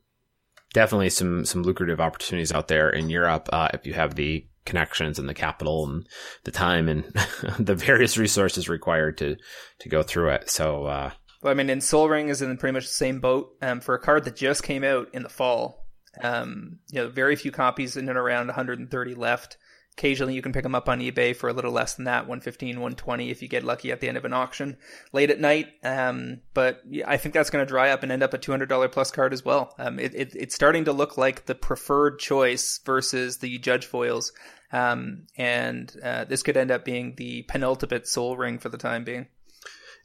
definitely 0.74 1.10
some 1.10 1.44
some 1.44 1.64
lucrative 1.64 2.00
opportunities 2.00 2.54
out 2.54 2.70
there 2.70 2.90
in 2.90 3.10
Europe 3.10 3.50
uh, 3.52 3.68
if 3.74 3.86
you 3.86 3.94
have 3.94 4.16
the 4.16 4.48
connections 4.64 5.20
and 5.20 5.28
the 5.28 5.34
capital 5.34 5.86
and 5.90 6.08
the 6.46 6.52
time 6.52 6.88
and 6.88 7.04
the 7.60 7.76
various 7.76 8.18
resources 8.18 8.70
required 8.70 9.18
to 9.18 9.36
to 9.80 9.90
go 9.90 10.04
through 10.04 10.30
it. 10.30 10.50
So, 10.50 10.86
uh, 10.86 11.12
well, 11.42 11.52
I 11.52 11.54
mean, 11.54 11.70
in 11.70 11.82
Sol 11.82 12.08
Ring 12.08 12.30
is 12.30 12.42
in 12.42 12.56
pretty 12.56 12.74
much 12.74 12.86
the 12.86 12.94
same 12.94 13.20
boat. 13.20 13.58
Um, 13.62 13.82
for 13.82 13.94
a 13.94 14.00
card 14.00 14.24
that 14.24 14.38
just 14.38 14.64
came 14.64 14.86
out 14.86 15.10
in 15.14 15.24
the 15.24 15.30
fall, 15.30 15.79
um, 16.22 16.80
you 16.92 17.02
know, 17.02 17.10
very 17.10 17.36
few 17.36 17.52
copies 17.52 17.98
in 17.98 18.10
and 18.10 18.18
around 18.18 18.48
130 18.48 19.16
left. 19.16 19.58
Occasionally, 19.98 20.34
you 20.34 20.42
can 20.42 20.54
pick 20.54 20.64
them 20.64 20.76
up 20.76 20.88
on 20.88 21.02
eBay 21.02 21.36
for 21.36 21.50
a 21.50 21.54
little 21.54 21.74
less 21.74 21.96
than 21.96 22.06
that, 22.06 22.22
115, 22.22 22.76
120 22.76 23.30
if 23.32 23.42
you 23.42 23.50
get 23.50 23.66
lucky 23.66 23.92
at 23.92 24.00
the 24.00 24.08
end 24.08 24.18
of 24.18 24.24
an 24.24 24.32
auction 24.32 24.78
late 25.12 25.30
at 25.30 25.42
night. 25.42 25.68
Um, 25.84 26.40
but 26.54 26.82
I 27.06 27.18
think 27.18 27.34
that's 27.34 27.50
going 27.50 27.66
to 27.66 27.70
dry 27.70 27.90
up 27.90 28.02
and 28.02 28.12
end 28.12 28.24
up 28.24 28.34
a 28.34 28.38
$200 28.38 28.92
plus 28.94 29.12
card 29.12 29.34
as 29.34 29.44
well. 29.44 29.76
Um, 29.78 30.00
it, 30.00 30.16
it, 30.16 30.36
it's 30.36 30.56
starting 30.56 30.86
to 30.86 30.94
look 30.94 31.18
like 31.18 31.48
the 31.48 31.56
preferred 31.56 32.20
choice 32.20 32.80
versus 32.86 33.40
the 33.40 33.58
judge 33.58 33.88
foils. 33.88 34.32
Um, 34.72 35.28
and 35.38 35.94
uh, 36.02 36.24
this 36.26 36.44
could 36.44 36.56
end 36.56 36.72
up 36.72 36.86
being 36.86 37.16
the 37.18 37.44
penultimate 37.50 38.08
Sol 38.08 38.38
Ring 38.38 38.58
for 38.58 38.70
the 38.70 38.78
time 38.78 39.04
being. 39.04 39.28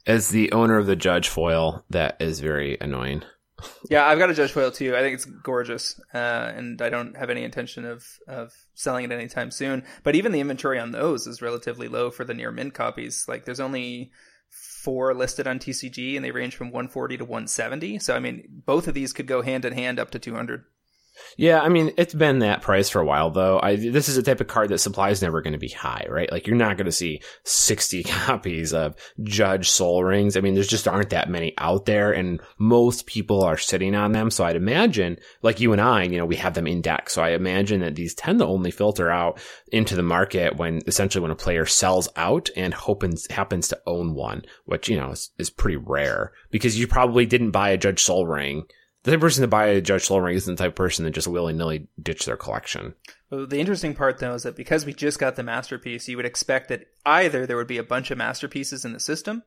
As 0.05 0.29
the 0.29 0.51
owner 0.51 0.77
of 0.77 0.87
the 0.87 0.95
judge 0.95 1.29
foil, 1.29 1.85
that 1.89 2.17
is 2.19 2.41
very 2.41 2.77
annoying. 2.81 3.23
Yeah, 3.89 4.05
I've 4.05 4.19
got 4.19 4.29
a 4.29 4.33
Judge 4.33 4.51
foil 4.51 4.71
too. 4.71 4.95
I 4.95 4.99
think 4.99 5.15
it's 5.15 5.25
gorgeous, 5.25 5.99
uh, 6.13 6.17
and 6.55 6.81
I 6.81 6.89
don't 6.89 7.15
have 7.15 7.29
any 7.29 7.43
intention 7.43 7.85
of 7.85 8.05
of 8.27 8.53
selling 8.73 9.05
it 9.05 9.11
anytime 9.11 9.51
soon. 9.51 9.83
But 10.03 10.15
even 10.15 10.31
the 10.31 10.41
inventory 10.41 10.79
on 10.79 10.91
those 10.91 11.27
is 11.27 11.41
relatively 11.41 11.87
low 11.87 12.11
for 12.11 12.25
the 12.25 12.33
near 12.33 12.51
mint 12.51 12.73
copies. 12.73 13.25
Like, 13.27 13.45
there's 13.45 13.59
only 13.59 14.11
four 14.49 15.13
listed 15.13 15.47
on 15.47 15.59
TCG, 15.59 16.15
and 16.15 16.25
they 16.25 16.31
range 16.31 16.55
from 16.55 16.67
140 16.67 17.17
to 17.17 17.25
170. 17.25 17.99
So, 17.99 18.15
I 18.15 18.19
mean, 18.19 18.45
both 18.49 18.87
of 18.87 18.93
these 18.93 19.13
could 19.13 19.27
go 19.27 19.41
hand 19.41 19.65
in 19.65 19.73
hand 19.73 19.99
up 19.99 20.11
to 20.11 20.19
200. 20.19 20.65
Yeah, 21.37 21.61
I 21.61 21.69
mean, 21.69 21.93
it's 21.97 22.13
been 22.13 22.39
that 22.39 22.61
price 22.61 22.89
for 22.89 23.01
a 23.01 23.05
while 23.05 23.29
though. 23.29 23.59
I, 23.61 23.75
this 23.75 24.09
is 24.09 24.17
a 24.17 24.23
type 24.23 24.41
of 24.41 24.47
card 24.47 24.69
that 24.69 24.79
supply 24.79 25.09
is 25.09 25.21
never 25.21 25.41
going 25.41 25.53
to 25.53 25.59
be 25.59 25.69
high, 25.69 26.05
right? 26.09 26.31
Like 26.31 26.47
you're 26.47 26.55
not 26.55 26.77
going 26.77 26.85
to 26.85 26.91
see 26.91 27.21
60 27.43 28.03
copies 28.05 28.73
of 28.73 28.95
Judge 29.23 29.69
Sol 29.69 30.03
Rings. 30.03 30.37
I 30.37 30.41
mean, 30.41 30.53
there's 30.53 30.67
just 30.67 30.87
aren't 30.87 31.09
that 31.09 31.29
many 31.29 31.53
out 31.57 31.85
there 31.85 32.11
and 32.11 32.41
most 32.57 33.05
people 33.05 33.43
are 33.43 33.57
sitting 33.57 33.95
on 33.95 34.11
them. 34.11 34.31
So 34.31 34.43
I'd 34.43 34.55
imagine, 34.55 35.17
like 35.41 35.59
you 35.59 35.71
and 35.71 35.81
I, 35.81 36.03
you 36.03 36.17
know, 36.17 36.25
we 36.25 36.35
have 36.37 36.53
them 36.53 36.67
in 36.67 36.81
deck. 36.81 37.09
So 37.09 37.21
I 37.21 37.29
imagine 37.31 37.81
that 37.81 37.95
these 37.95 38.13
tend 38.13 38.39
to 38.39 38.45
only 38.45 38.71
filter 38.71 39.09
out 39.09 39.39
into 39.71 39.95
the 39.95 40.03
market 40.03 40.55
when 40.57 40.81
essentially 40.87 41.21
when 41.21 41.31
a 41.31 41.35
player 41.35 41.65
sells 41.65 42.07
out 42.15 42.49
and 42.55 42.73
happens, 42.73 43.29
happens 43.29 43.67
to 43.69 43.81
own 43.85 44.13
one, 44.13 44.43
which, 44.65 44.89
you 44.89 44.97
know, 44.97 45.11
is, 45.11 45.31
is 45.37 45.49
pretty 45.49 45.77
rare 45.77 46.31
because 46.51 46.79
you 46.79 46.87
probably 46.87 47.25
didn't 47.25 47.51
buy 47.51 47.69
a 47.69 47.77
Judge 47.77 48.01
Sol 48.01 48.25
Ring 48.25 48.65
the 49.05 49.11
type 49.11 49.19
person 49.19 49.43
to 49.43 49.47
buy 49.47 49.67
a 49.67 49.81
Judge 49.81 50.05
Sol 50.05 50.19
Ring 50.19 50.35
isn't 50.35 50.55
the 50.55 50.63
type 50.63 50.71
of 50.71 50.75
person 50.75 51.05
that 51.05 51.11
just 51.11 51.27
willy 51.27 51.53
nilly 51.53 51.87
ditch 52.01 52.25
their 52.25 52.35
collection. 52.35 52.95
Well, 53.29 53.45
the 53.45 53.59
interesting 53.59 53.93
part, 53.93 54.17
though, 54.17 54.33
is 54.33 54.43
that 54.43 54.55
because 54.55 54.83
we 54.83 54.93
just 54.93 55.19
got 55.19 55.35
the 55.35 55.43
masterpiece, 55.43 56.07
you 56.07 56.17
would 56.17 56.25
expect 56.25 56.69
that 56.69 56.87
either 57.05 57.45
there 57.45 57.55
would 57.55 57.67
be 57.67 57.77
a 57.77 57.83
bunch 57.83 58.09
of 58.09 58.17
masterpieces 58.17 58.83
in 58.83 58.93
the 58.93 58.99
system, 58.99 59.43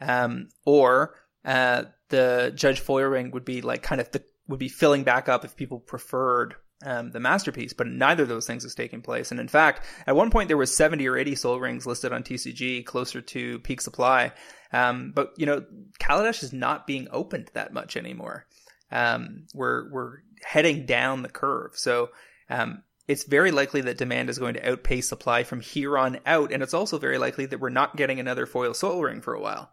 um, 0.00 0.48
or 0.64 1.14
uh, 1.44 1.84
the 2.08 2.52
Judge 2.56 2.80
Foil 2.80 3.06
Ring 3.06 3.30
would 3.30 3.44
be 3.44 3.62
like 3.62 3.84
kind 3.84 4.00
of 4.00 4.10
the, 4.10 4.22
would 4.48 4.58
be 4.58 4.68
filling 4.68 5.04
back 5.04 5.28
up 5.28 5.44
if 5.44 5.54
people 5.54 5.78
preferred 5.78 6.56
um, 6.84 7.12
the 7.12 7.20
masterpiece. 7.20 7.72
But 7.72 7.86
neither 7.86 8.24
of 8.24 8.28
those 8.28 8.48
things 8.48 8.64
is 8.64 8.74
taking 8.74 9.02
place. 9.02 9.30
And 9.30 9.38
in 9.38 9.48
fact, 9.48 9.84
at 10.08 10.16
one 10.16 10.30
point 10.30 10.48
there 10.48 10.56
was 10.56 10.74
70 10.74 11.06
or 11.06 11.16
80 11.16 11.36
Sol 11.36 11.60
Rings 11.60 11.86
listed 11.86 12.12
on 12.12 12.24
TCG, 12.24 12.84
closer 12.84 13.20
to 13.20 13.60
peak 13.60 13.80
supply. 13.80 14.32
Um, 14.72 15.12
but 15.14 15.34
you 15.36 15.46
know, 15.46 15.64
Kaladesh 16.00 16.42
is 16.42 16.52
not 16.52 16.86
being 16.86 17.06
opened 17.12 17.52
that 17.54 17.72
much 17.72 17.96
anymore 17.96 18.44
um, 18.90 19.46
we're 19.54 19.90
we're 19.90 20.18
heading 20.42 20.86
down 20.86 21.22
the 21.22 21.28
curve. 21.28 21.72
So 21.74 22.10
um, 22.50 22.82
it's 23.06 23.24
very 23.24 23.50
likely 23.50 23.80
that 23.82 23.98
demand 23.98 24.30
is 24.30 24.38
going 24.38 24.54
to 24.54 24.70
outpace 24.70 25.08
supply 25.08 25.44
from 25.44 25.60
here 25.60 25.98
on 25.98 26.20
out, 26.26 26.52
and 26.52 26.62
it's 26.62 26.74
also 26.74 26.98
very 26.98 27.18
likely 27.18 27.46
that 27.46 27.60
we're 27.60 27.70
not 27.70 27.96
getting 27.96 28.20
another 28.20 28.46
foil 28.46 28.74
Sol 28.74 29.02
Ring 29.02 29.20
for 29.20 29.34
a 29.34 29.40
while. 29.40 29.70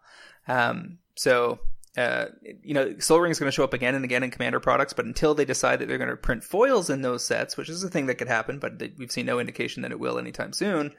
Um, 0.48 0.98
so. 1.14 1.60
Uh, 1.98 2.26
you 2.62 2.74
know, 2.74 2.94
Sol 2.98 3.20
Ring 3.20 3.32
is 3.32 3.38
going 3.38 3.50
to 3.50 3.54
show 3.54 3.64
up 3.64 3.72
again 3.72 3.94
and 3.94 4.04
again 4.04 4.22
in 4.22 4.30
Commander 4.30 4.60
products, 4.60 4.92
but 4.92 5.06
until 5.06 5.34
they 5.34 5.46
decide 5.46 5.78
that 5.78 5.88
they're 5.88 5.96
going 5.96 6.10
to 6.10 6.16
print 6.18 6.44
foils 6.44 6.90
in 6.90 7.00
those 7.00 7.24
sets, 7.24 7.56
which 7.56 7.70
is 7.70 7.82
a 7.82 7.88
thing 7.88 8.04
that 8.04 8.16
could 8.16 8.28
happen, 8.28 8.58
but 8.58 8.72
we've 8.98 9.10
seen 9.10 9.24
no 9.24 9.38
indication 9.38 9.80
that 9.80 9.92
it 9.92 9.98
will 9.98 10.18
anytime 10.18 10.52
soon. 10.52 10.92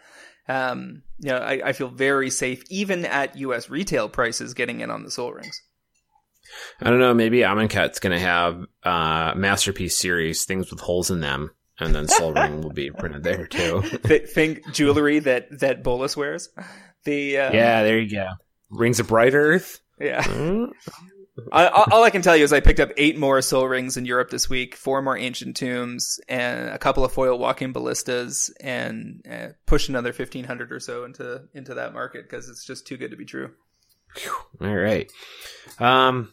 Um, 0.47 1.03
you 1.19 1.29
know, 1.29 1.37
I, 1.37 1.61
I 1.65 1.73
feel 1.73 1.89
very 1.89 2.29
safe, 2.29 2.63
even 2.69 3.05
at 3.05 3.35
U.S. 3.37 3.69
retail 3.69 4.09
prices, 4.09 4.53
getting 4.53 4.81
in 4.81 4.89
on 4.89 5.03
the 5.03 5.11
Sol 5.11 5.33
Rings. 5.33 5.61
I 6.81 6.89
don't 6.89 6.99
know. 6.99 7.13
Maybe 7.13 7.39
Amonkhet's 7.39 7.99
going 7.99 8.13
to 8.13 8.19
have 8.19 8.63
uh, 8.83 9.33
masterpiece 9.35 9.97
series 9.97 10.45
things 10.45 10.71
with 10.71 10.79
holes 10.79 11.11
in 11.11 11.19
them, 11.19 11.51
and 11.79 11.93
then 11.93 12.07
Sol 12.07 12.33
Ring 12.33 12.61
will 12.61 12.73
be 12.73 12.91
printed 12.91 13.23
there 13.23 13.47
too. 13.47 13.81
Think 14.33 14.71
jewelry 14.73 15.19
that 15.19 15.59
that 15.59 15.83
Bolas 15.83 16.15
wears. 16.15 16.49
The 17.03 17.37
um, 17.37 17.53
yeah, 17.53 17.83
there 17.83 17.99
you 17.99 18.09
go. 18.09 18.27
Rings 18.69 18.99
of 18.99 19.07
Brighthearth. 19.07 19.79
Yeah. 19.99 20.23
Mm-hmm. 20.23 20.71
I, 21.51 21.67
all 21.67 22.03
I 22.03 22.09
can 22.09 22.21
tell 22.21 22.35
you 22.35 22.43
is 22.43 22.51
I 22.51 22.59
picked 22.59 22.79
up 22.79 22.89
eight 22.97 23.17
more 23.17 23.41
Sol 23.41 23.67
Rings 23.67 23.95
in 23.95 24.05
Europe 24.05 24.29
this 24.29 24.49
week, 24.49 24.75
four 24.75 25.01
more 25.01 25.17
Ancient 25.17 25.55
Tombs, 25.55 26.19
and 26.27 26.69
a 26.69 26.79
couple 26.79 27.05
of 27.05 27.11
foil 27.11 27.37
Walking 27.37 27.73
Ballistas, 27.73 28.51
and 28.59 29.23
uh, 29.29 29.49
pushed 29.65 29.89
another 29.89 30.13
fifteen 30.13 30.45
hundred 30.45 30.71
or 30.71 30.79
so 30.79 31.05
into 31.05 31.43
into 31.53 31.75
that 31.75 31.93
market 31.93 32.23
because 32.23 32.49
it's 32.49 32.65
just 32.65 32.87
too 32.87 32.97
good 32.97 33.11
to 33.11 33.17
be 33.17 33.25
true. 33.25 33.51
All 34.61 34.75
right. 34.75 35.11
Um, 35.79 36.31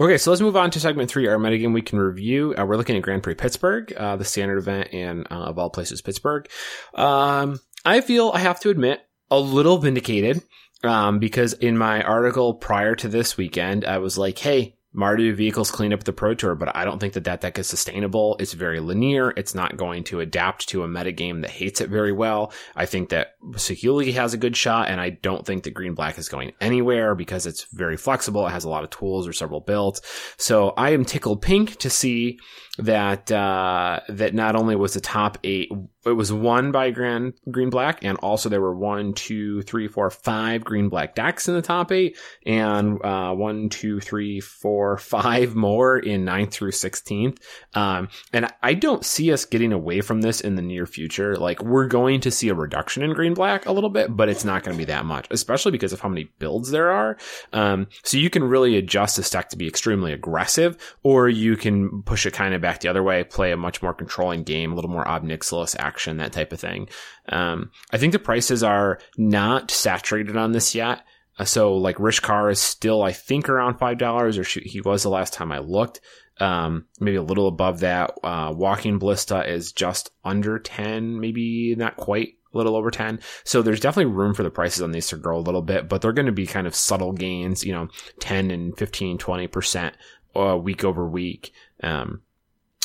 okay, 0.00 0.18
so 0.18 0.30
let's 0.30 0.40
move 0.42 0.56
on 0.56 0.70
to 0.72 0.80
segment 0.80 1.10
three, 1.10 1.28
our 1.28 1.38
metagame 1.38 1.72
we 1.72 1.82
can 1.82 1.98
review. 1.98 2.54
Uh, 2.56 2.64
we're 2.64 2.76
looking 2.76 2.96
at 2.96 3.02
Grand 3.02 3.22
Prix 3.22 3.34
Pittsburgh, 3.34 3.92
uh, 3.92 4.16
the 4.16 4.24
standard 4.24 4.58
event, 4.58 4.88
and 4.92 5.26
uh, 5.30 5.44
of 5.44 5.58
all 5.58 5.70
places, 5.70 6.02
Pittsburgh. 6.02 6.48
Um, 6.94 7.60
I 7.84 8.00
feel 8.00 8.30
I 8.34 8.40
have 8.40 8.60
to 8.60 8.70
admit 8.70 9.00
a 9.30 9.38
little 9.38 9.78
vindicated 9.78 10.42
um, 10.84 11.18
because 11.18 11.52
in 11.54 11.78
my 11.78 12.02
article 12.02 12.54
prior 12.54 12.94
to 12.96 13.08
this 13.08 13.36
weekend, 13.36 13.84
I 13.84 13.98
was 13.98 14.18
like, 14.18 14.38
hey, 14.38 14.76
Mardu 14.94 15.34
vehicles 15.34 15.70
clean 15.70 15.92
up 15.92 16.04
the 16.04 16.12
Pro 16.12 16.34
Tour, 16.34 16.54
but 16.54 16.74
I 16.76 16.84
don't 16.84 16.98
think 16.98 17.14
that 17.14 17.24
that 17.24 17.40
deck 17.40 17.58
is 17.58 17.66
sustainable. 17.66 18.36
It's 18.38 18.52
very 18.52 18.78
linear. 18.80 19.32
It's 19.36 19.54
not 19.54 19.76
going 19.76 20.04
to 20.04 20.20
adapt 20.20 20.68
to 20.68 20.82
a 20.82 20.88
metagame 20.88 21.40
that 21.40 21.50
hates 21.50 21.80
it 21.80 21.88
very 21.88 22.12
well. 22.12 22.52
I 22.76 22.84
think 22.84 23.08
that 23.08 23.36
Saheeli 23.52 24.12
has 24.12 24.34
a 24.34 24.38
good 24.38 24.56
shot, 24.56 24.88
and 24.88 25.00
I 25.00 25.10
don't 25.10 25.46
think 25.46 25.64
that 25.64 25.74
Green 25.74 25.94
Black 25.94 26.18
is 26.18 26.28
going 26.28 26.52
anywhere 26.60 27.14
because 27.14 27.46
it's 27.46 27.64
very 27.72 27.96
flexible. 27.96 28.46
It 28.46 28.50
has 28.50 28.64
a 28.64 28.68
lot 28.68 28.84
of 28.84 28.90
tools 28.90 29.26
or 29.26 29.32
several 29.32 29.60
builds. 29.60 30.02
So 30.36 30.70
I 30.76 30.90
am 30.90 31.04
tickled 31.04 31.40
pink 31.40 31.76
to 31.76 31.88
see 31.88 32.38
that 32.78 33.30
uh, 33.30 34.00
that 34.08 34.34
not 34.34 34.56
only 34.56 34.76
was 34.76 34.94
the 34.94 35.00
top 35.00 35.36
eight, 35.44 35.70
it 36.06 36.12
was 36.12 36.32
won 36.32 36.72
by 36.72 36.90
Grand 36.90 37.34
Green 37.50 37.68
Black, 37.68 38.02
and 38.02 38.16
also 38.18 38.48
there 38.48 38.62
were 38.62 38.74
one, 38.74 39.12
two, 39.12 39.60
three, 39.62 39.88
four, 39.88 40.08
five 40.10 40.64
Green 40.64 40.88
Black 40.88 41.14
decks 41.14 41.48
in 41.48 41.54
the 41.54 41.62
top 41.62 41.92
eight, 41.92 42.16
and 42.46 42.98
uh, 43.04 43.34
one, 43.34 43.68
two, 43.68 44.00
three, 44.00 44.40
four, 44.40 44.96
five 44.98 45.54
more 45.54 45.98
in 45.98 46.24
ninth 46.24 46.54
through 46.54 46.72
sixteenth. 46.72 47.38
Um, 47.74 48.08
and 48.32 48.50
I 48.62 48.72
don't 48.72 49.04
see 49.04 49.32
us 49.32 49.44
getting 49.44 49.74
away 49.74 50.00
from 50.00 50.22
this 50.22 50.40
in 50.40 50.54
the 50.54 50.62
near 50.62 50.86
future. 50.86 51.36
Like 51.36 51.62
we're 51.62 51.88
going 51.88 52.20
to 52.22 52.30
see 52.30 52.48
a 52.48 52.54
reduction 52.54 53.02
in 53.02 53.12
Green 53.12 53.34
Black 53.34 53.66
a 53.66 53.72
little 53.72 53.90
bit, 53.90 54.16
but 54.16 54.30
it's 54.30 54.46
not 54.46 54.62
going 54.62 54.74
to 54.74 54.78
be 54.78 54.86
that 54.86 55.04
much, 55.04 55.26
especially 55.30 55.72
because 55.72 55.92
of 55.92 56.00
how 56.00 56.08
many 56.08 56.30
builds 56.38 56.70
there 56.70 56.90
are. 56.90 57.18
Um, 57.52 57.88
so 58.02 58.16
you 58.16 58.30
can 58.30 58.44
really 58.44 58.78
adjust 58.78 59.16
the 59.16 59.22
stack 59.22 59.50
to 59.50 59.58
be 59.58 59.68
extremely 59.68 60.14
aggressive, 60.14 60.96
or 61.02 61.28
you 61.28 61.56
can 61.58 62.02
push 62.04 62.24
it 62.24 62.32
kind 62.32 62.54
of 62.54 62.61
back 62.62 62.80
the 62.80 62.88
other 62.88 63.02
way, 63.02 63.24
play 63.24 63.52
a 63.52 63.56
much 63.56 63.82
more 63.82 63.92
controlling 63.92 64.42
game, 64.42 64.72
a 64.72 64.74
little 64.74 64.90
more 64.90 65.06
Ob 65.06 65.24
Nixilis 65.24 65.76
action, 65.78 66.16
that 66.16 66.32
type 66.32 66.52
of 66.52 66.60
thing. 66.60 66.88
Um, 67.28 67.70
I 67.92 67.98
think 67.98 68.12
the 68.12 68.18
prices 68.18 68.62
are 68.62 68.98
not 69.18 69.70
saturated 69.70 70.36
on 70.36 70.52
this 70.52 70.74
yet. 70.74 71.02
Uh, 71.38 71.44
so 71.44 71.74
like 71.74 71.96
Rishkar 71.96 72.50
is 72.50 72.60
still, 72.60 73.02
I 73.02 73.12
think, 73.12 73.48
around 73.48 73.78
five 73.78 73.98
dollars, 73.98 74.38
or 74.38 74.44
he 74.44 74.80
was 74.80 75.02
the 75.02 75.10
last 75.10 75.34
time 75.34 75.52
I 75.52 75.58
looked. 75.58 76.00
Um, 76.38 76.86
maybe 76.98 77.16
a 77.16 77.22
little 77.22 77.48
above 77.48 77.80
that. 77.80 78.12
Uh, 78.22 78.52
Walking 78.56 78.98
Ballista 78.98 79.46
is 79.48 79.72
just 79.72 80.10
under 80.24 80.58
ten, 80.58 81.20
maybe 81.20 81.74
not 81.76 81.96
quite 81.96 82.36
a 82.52 82.56
little 82.56 82.76
over 82.76 82.90
10. 82.90 83.20
So 83.44 83.62
there's 83.62 83.80
definitely 83.80 84.12
room 84.12 84.34
for 84.34 84.42
the 84.42 84.50
prices 84.50 84.82
on 84.82 84.92
these 84.92 85.08
to 85.08 85.16
grow 85.16 85.38
a 85.38 85.40
little 85.40 85.62
bit, 85.62 85.88
but 85.88 86.02
they're 86.02 86.12
going 86.12 86.26
to 86.26 86.32
be 86.32 86.46
kind 86.46 86.66
of 86.66 86.74
subtle 86.74 87.12
gains, 87.12 87.64
you 87.64 87.72
know, 87.72 87.88
10 88.20 88.50
and 88.50 88.76
15, 88.76 89.18
20% 89.18 89.92
uh, 90.36 90.56
week 90.56 90.84
over 90.84 91.06
week. 91.06 91.52
Um, 91.82 92.22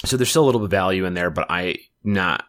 so 0.06 0.18
there's 0.18 0.30
still 0.30 0.44
a 0.44 0.48
little 0.48 0.62
bit 0.62 0.66
of 0.66 0.72
value 0.72 1.06
in 1.06 1.14
there, 1.14 1.30
but 1.30 1.48
I 1.50 1.78
not 2.04 2.44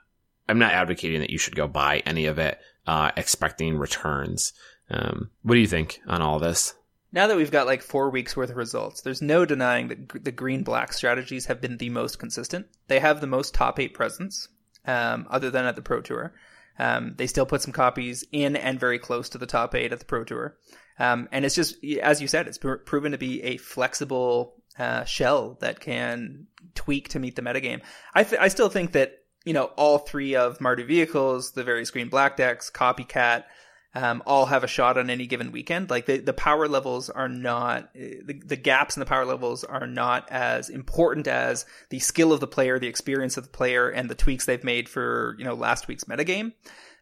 I'm 0.48 0.58
not 0.58 0.72
advocating 0.72 1.20
that 1.20 1.30
you 1.30 1.38
should 1.38 1.56
go 1.56 1.68
buy 1.68 2.02
any 2.06 2.26
of 2.26 2.38
it, 2.38 2.58
uh, 2.86 3.10
expecting 3.16 3.76
returns. 3.76 4.52
Um, 4.90 5.30
what 5.42 5.54
do 5.54 5.60
you 5.60 5.66
think 5.66 6.00
on 6.06 6.22
all 6.22 6.38
this? 6.38 6.74
Now 7.12 7.26
that 7.26 7.36
we've 7.36 7.50
got 7.50 7.66
like 7.66 7.82
four 7.82 8.10
weeks 8.10 8.36
worth 8.36 8.50
of 8.50 8.56
results, 8.56 9.00
there's 9.00 9.22
no 9.22 9.44
denying 9.44 9.88
that 9.88 10.24
the 10.24 10.32
green 10.32 10.62
black 10.62 10.92
strategies 10.92 11.46
have 11.46 11.60
been 11.60 11.78
the 11.78 11.90
most 11.90 12.18
consistent. 12.18 12.66
They 12.88 13.00
have 13.00 13.20
the 13.20 13.26
most 13.26 13.54
top 13.54 13.78
eight 13.78 13.94
presence, 13.94 14.48
um, 14.86 15.26
other 15.30 15.50
than 15.50 15.64
at 15.64 15.76
the 15.76 15.82
Pro 15.82 16.00
Tour. 16.00 16.34
Um, 16.78 17.14
they 17.16 17.26
still 17.26 17.46
put 17.46 17.62
some 17.62 17.72
copies 17.72 18.24
in 18.30 18.56
and 18.56 18.78
very 18.78 18.98
close 18.98 19.30
to 19.30 19.38
the 19.38 19.46
top 19.46 19.74
eight 19.74 19.92
at 19.92 19.98
the 19.98 20.04
Pro 20.04 20.24
Tour. 20.24 20.56
Um, 20.98 21.28
and 21.32 21.44
it's 21.44 21.54
just, 21.54 21.76
as 22.02 22.20
you 22.20 22.28
said, 22.28 22.46
it's 22.46 22.58
pr- 22.58 22.74
proven 22.74 23.12
to 23.12 23.18
be 23.18 23.42
a 23.42 23.56
flexible 23.56 24.54
uh, 24.78 25.04
shell 25.04 25.56
that 25.60 25.80
can 25.80 26.46
tweak 26.74 27.08
to 27.10 27.18
meet 27.18 27.36
the 27.36 27.42
metagame. 27.42 27.82
I 28.14 28.24
th- 28.24 28.40
I 28.40 28.48
still 28.48 28.68
think 28.68 28.92
that 28.92 29.18
you 29.44 29.52
know 29.52 29.64
all 29.76 29.98
three 29.98 30.36
of 30.36 30.58
Mardu 30.58 30.86
vehicles, 30.86 31.52
the 31.52 31.64
various 31.64 31.90
green 31.90 32.08
black 32.08 32.36
decks, 32.36 32.70
copycat, 32.70 33.44
um, 33.94 34.22
all 34.26 34.46
have 34.46 34.64
a 34.64 34.68
shot 34.68 34.98
on 34.98 35.10
any 35.10 35.26
given 35.26 35.50
weekend. 35.50 35.90
Like 35.90 36.06
the, 36.06 36.18
the 36.18 36.32
power 36.32 36.68
levels 36.68 37.10
are 37.10 37.28
not 37.28 37.92
the, 37.94 38.40
the 38.44 38.56
gaps 38.56 38.96
in 38.96 39.00
the 39.00 39.06
power 39.06 39.24
levels 39.24 39.64
are 39.64 39.86
not 39.86 40.28
as 40.30 40.68
important 40.68 41.26
as 41.26 41.66
the 41.90 41.98
skill 41.98 42.32
of 42.32 42.40
the 42.40 42.46
player, 42.46 42.78
the 42.78 42.86
experience 42.86 43.36
of 43.36 43.44
the 43.44 43.50
player, 43.50 43.88
and 43.88 44.08
the 44.08 44.14
tweaks 44.14 44.46
they've 44.46 44.64
made 44.64 44.88
for 44.88 45.34
you 45.38 45.44
know 45.44 45.54
last 45.54 45.88
week's 45.88 46.04
metagame. 46.04 46.52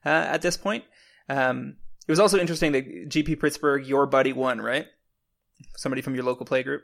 Uh, 0.04 0.08
at 0.08 0.42
this 0.42 0.56
point, 0.56 0.84
um, 1.28 1.76
it 2.06 2.12
was 2.12 2.20
also 2.20 2.38
interesting 2.38 2.72
that 2.72 3.08
GP 3.08 3.40
Pittsburgh, 3.40 3.84
your 3.84 4.06
buddy, 4.06 4.32
won, 4.32 4.60
right? 4.60 4.86
Somebody 5.76 6.02
from 6.02 6.14
your 6.14 6.24
local 6.24 6.46
play 6.46 6.62
group. 6.62 6.82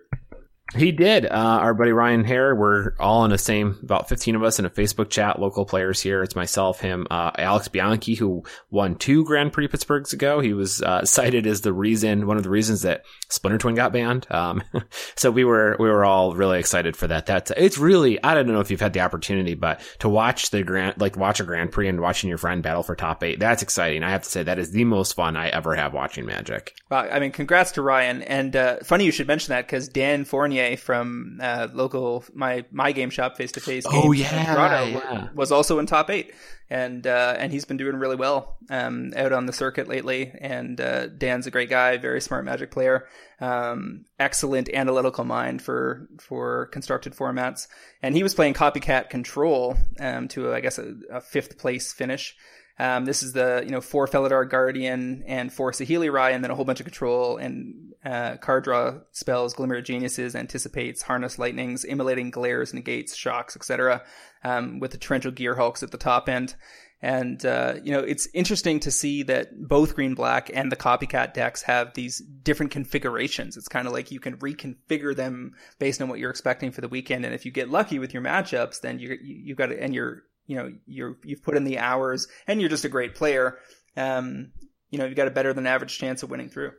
He 0.75 0.91
did. 0.91 1.27
Uh, 1.27 1.29
our 1.31 1.75
buddy 1.75 1.93
Ryan 1.93 2.25
Hare, 2.25 2.55
we're 2.55 2.95
all 2.99 3.25
in 3.25 3.31
the 3.31 3.39
same, 3.39 3.79
about 3.83 4.09
15 4.09 4.37
of 4.37 4.43
us 4.43 4.59
in 4.59 4.65
a 4.65 4.71
Facebook 4.71 5.11
chat, 5.11 5.39
local 5.39 5.67
players 5.67 6.01
here. 6.01 6.23
It's 6.23 6.35
myself, 6.35 6.81
him, 6.81 7.07
uh, 7.11 7.31
Alex 7.37 7.69
Bianchi, 7.69 8.15
who 8.15 8.43
won 8.71 8.95
two 8.95 9.25
Grand 9.25 9.53
Prix 9.53 9.69
Pittsburghs 9.69 10.15
ago. 10.15 10.41
He 10.41 10.55
was 10.55 10.81
uh, 10.81 11.05
cited 11.05 11.47
as 11.47 11.61
the 11.61 11.75
reason, 11.75 12.27
one 12.27 12.39
of 12.39 12.43
the 12.43 12.51
reasons 12.51 12.83
that 12.83 13.05
Splinter 13.29 13.59
Twin 13.59 13.75
got 13.75 13.93
banned. 13.93 14.27
Um, 14.31 14.63
so 15.15 15.31
we 15.31 15.45
were, 15.45 15.77
we 15.79 15.89
were 15.89 16.05
all 16.05 16.35
really 16.35 16.59
excited 16.59 16.97
for 16.97 17.07
that. 17.07 17.27
That's, 17.27 17.51
it's 17.55 17.77
really, 17.77 18.23
I 18.25 18.35
don't 18.35 18.47
know 18.47 18.61
if 18.61 18.71
you've 18.71 18.81
had 18.81 18.95
the 18.95 19.01
opportunity, 19.01 19.55
but 19.55 19.81
to 19.99 20.09
watch 20.09 20.51
the 20.51 20.63
Grand, 20.63 20.99
like 20.99 21.17
watch 21.19 21.41
a 21.41 21.45
Grand 21.45 21.71
Prix 21.73 21.89
and 21.89 22.01
watching 22.01 22.29
your 22.29 22.39
friend 22.39 22.63
battle 22.63 22.83
for 22.83 22.97
top 22.97 23.23
eight, 23.23 23.39
that's 23.39 23.63
exciting. 23.63 24.03
I 24.03 24.11
have 24.11 24.23
to 24.23 24.31
say 24.31 24.43
that 24.43 24.59
is 24.59 24.71
the 24.71 24.85
most 24.85 25.13
fun 25.15 25.37
I 25.37 25.49
ever 25.49 25.75
have 25.75 25.93
watching 25.93 26.25
Magic. 26.25 26.75
Well, 26.91 27.09
I 27.11 27.19
mean, 27.19 27.33
congrats 27.33 27.73
to 27.73 27.83
Ryan. 27.83 28.23
And 28.23 28.57
uh, 28.57 28.77
funny 28.85 29.05
you 29.05 29.13
should 29.13 29.27
mention 29.27 29.51
that 29.53 29.67
because 29.67 29.89
Dan 29.89 30.25
Fournier 30.25 30.62
from 30.77 31.39
uh, 31.41 31.69
local 31.73 32.25
my 32.35 32.65
my 32.71 32.93
game 32.93 33.11
shop 33.11 33.37
face 33.37 33.53
to 33.53 33.61
face. 33.61 33.85
Oh 33.87 34.13
yeah, 34.13 34.55
Toronto 34.55 34.87
yeah. 34.87 35.29
was 35.35 35.53
also 35.53 35.79
in 35.79 35.87
top 35.87 36.11
eight, 36.11 36.33
and 36.71 37.07
uh, 37.07 37.35
and 37.39 37.53
he's 37.53 37.65
been 37.65 37.77
doing 37.77 37.97
really 37.97 38.17
well 38.17 38.57
um, 38.71 39.13
out 39.17 39.33
on 39.33 39.47
the 39.47 39.53
circuit 39.53 39.89
lately. 39.89 40.33
And 40.41 40.81
uh, 40.81 41.07
Dan's 41.09 41.47
a 41.47 41.51
great 41.51 41.71
guy, 41.71 41.97
very 41.97 42.21
smart 42.21 42.45
Magic 42.45 42.71
player, 42.71 43.07
um, 43.41 44.05
excellent 44.19 44.69
analytical 44.73 45.25
mind 45.25 45.63
for 45.63 46.09
for 46.21 46.67
constructed 46.67 47.15
formats. 47.15 47.69
And 48.03 48.15
he 48.15 48.23
was 48.23 48.35
playing 48.35 48.55
copycat 48.55 49.11
control 49.11 49.77
um, 50.01 50.29
to 50.29 50.53
I 50.53 50.61
guess 50.61 50.79
a, 50.79 50.95
a 51.11 51.21
fifth 51.21 51.59
place 51.59 51.93
finish. 51.93 52.37
Um, 52.83 53.05
this 53.05 53.23
is 53.23 53.33
the 53.33 53.63
you 53.65 53.71
know 53.71 53.81
four 53.81 54.09
Felidar 54.09 54.49
Guardian 54.51 55.23
and 55.29 55.53
four 55.53 55.71
Saheeli 55.71 56.13
Rai, 56.13 56.35
and 56.35 56.43
then 56.43 56.51
a 56.51 56.57
whole 56.57 56.65
bunch 56.65 56.81
of 56.81 56.87
control 56.87 57.37
and 57.37 57.95
uh, 58.05 58.39
card 58.39 58.65
draw 58.65 58.95
spells, 59.13 59.55
Glimmer 59.55 59.77
of 59.77 59.85
Geniuses, 59.85 60.35
Anticipates, 60.35 61.03
Harness 61.03 61.39
Lightnings, 61.39 61.85
Immolating 61.85 62.33
Glares, 62.33 62.75
Negates, 62.75 63.15
Shocks, 63.15 63.55
etc. 63.55 64.03
Um, 64.43 64.81
with 64.81 64.91
the 64.91 64.99
Torrential 64.99 65.31
Gearhulks 65.31 65.85
at 65.85 65.93
the 65.93 65.97
top 65.97 66.29
end. 66.29 66.57
And, 67.05 67.45
uh, 67.45 67.75
you 67.83 67.91
know, 67.91 67.99
it's 67.99 68.29
interesting 68.33 68.79
to 68.81 68.93
see 68.93 69.25
that 69.25 69.69
both 69.69 69.97
green 69.97 70.15
black 70.15 70.51
and 70.55 70.71
the 70.71 70.77
copycat 70.77 71.35
decks 71.35 71.63
have 71.63 71.95
these 71.95 72.19
different 72.19 72.71
configurations. 72.71 73.57
It's 73.57 73.67
kind 73.67 73.89
of 73.89 73.93
like 73.93 74.13
you 74.13 74.21
can 74.21 74.37
reconfigure 74.37 75.15
them 75.15 75.55
based 75.81 76.01
on 76.01 76.09
what 76.09 76.21
you're 76.21 76.31
expecting 76.31 76.71
for 76.71 76.81
the 76.81 76.89
weekend. 76.89 77.25
And 77.25 77.35
if 77.35 77.45
you 77.45 77.51
get 77.51 77.71
lucky 77.71 77.99
with 77.99 78.15
your 78.15 78.23
matchups, 78.23 78.81
then 78.81 79.01
you, 79.01 79.19
you, 79.21 79.57
got 79.57 79.73
and 79.73 79.93
you're 79.93 80.23
you 80.47 80.57
know 80.57 80.73
you're 80.87 81.17
you've 81.25 81.43
put 81.43 81.57
in 81.57 81.65
the 81.65 81.79
hours 81.79 82.29
and 82.47 82.61
you're 82.61 82.71
just 82.71 82.85
a 82.85 82.89
great 82.89 83.15
player, 83.15 83.59
um, 83.97 84.53
you 84.91 84.99
know 84.99 85.07
you've 85.07 85.17
got 85.17 85.29
a 85.29 85.33
better 85.33 85.53
than 85.53 85.67
average 85.67 85.99
chance 85.99 86.23
of 86.23 86.31
winning 86.31 86.49
through. 86.49 86.73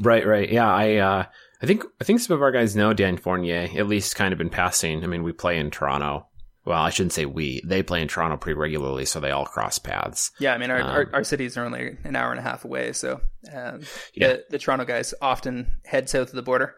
Right, 0.00 0.26
right, 0.26 0.50
yeah. 0.50 0.70
I 0.70 0.96
uh, 0.96 1.24
I 1.62 1.66
think 1.66 1.84
I 2.00 2.04
think 2.04 2.20
some 2.20 2.34
of 2.34 2.42
our 2.42 2.52
guys 2.52 2.76
know 2.76 2.92
Dan 2.92 3.16
Fournier 3.16 3.68
at 3.76 3.88
least 3.88 4.16
kind 4.16 4.32
of 4.32 4.38
been 4.38 4.50
passing. 4.50 5.02
I 5.02 5.06
mean, 5.06 5.22
we 5.22 5.32
play 5.32 5.58
in 5.58 5.70
Toronto. 5.70 6.26
Well, 6.64 6.82
I 6.82 6.90
shouldn't 6.90 7.14
say 7.14 7.24
we. 7.24 7.62
They 7.64 7.82
play 7.82 8.02
in 8.02 8.08
Toronto 8.08 8.36
pretty 8.36 8.58
regularly, 8.58 9.06
so 9.06 9.20
they 9.20 9.30
all 9.30 9.46
cross 9.46 9.78
paths. 9.78 10.30
Yeah, 10.38 10.52
I 10.52 10.58
mean, 10.58 10.70
our, 10.70 10.82
um, 10.82 10.90
our, 10.90 11.10
our, 11.14 11.24
cities 11.24 11.56
are 11.56 11.64
only 11.64 11.96
an 12.04 12.14
hour 12.14 12.30
and 12.30 12.38
a 12.38 12.42
half 12.42 12.64
away, 12.66 12.92
so 12.92 13.22
um, 13.54 13.80
yeah. 14.12 14.28
the, 14.28 14.44
the 14.50 14.58
Toronto 14.58 14.84
guys 14.84 15.14
often 15.22 15.78
head 15.86 16.10
south 16.10 16.28
of 16.28 16.34
the 16.34 16.42
border. 16.42 16.76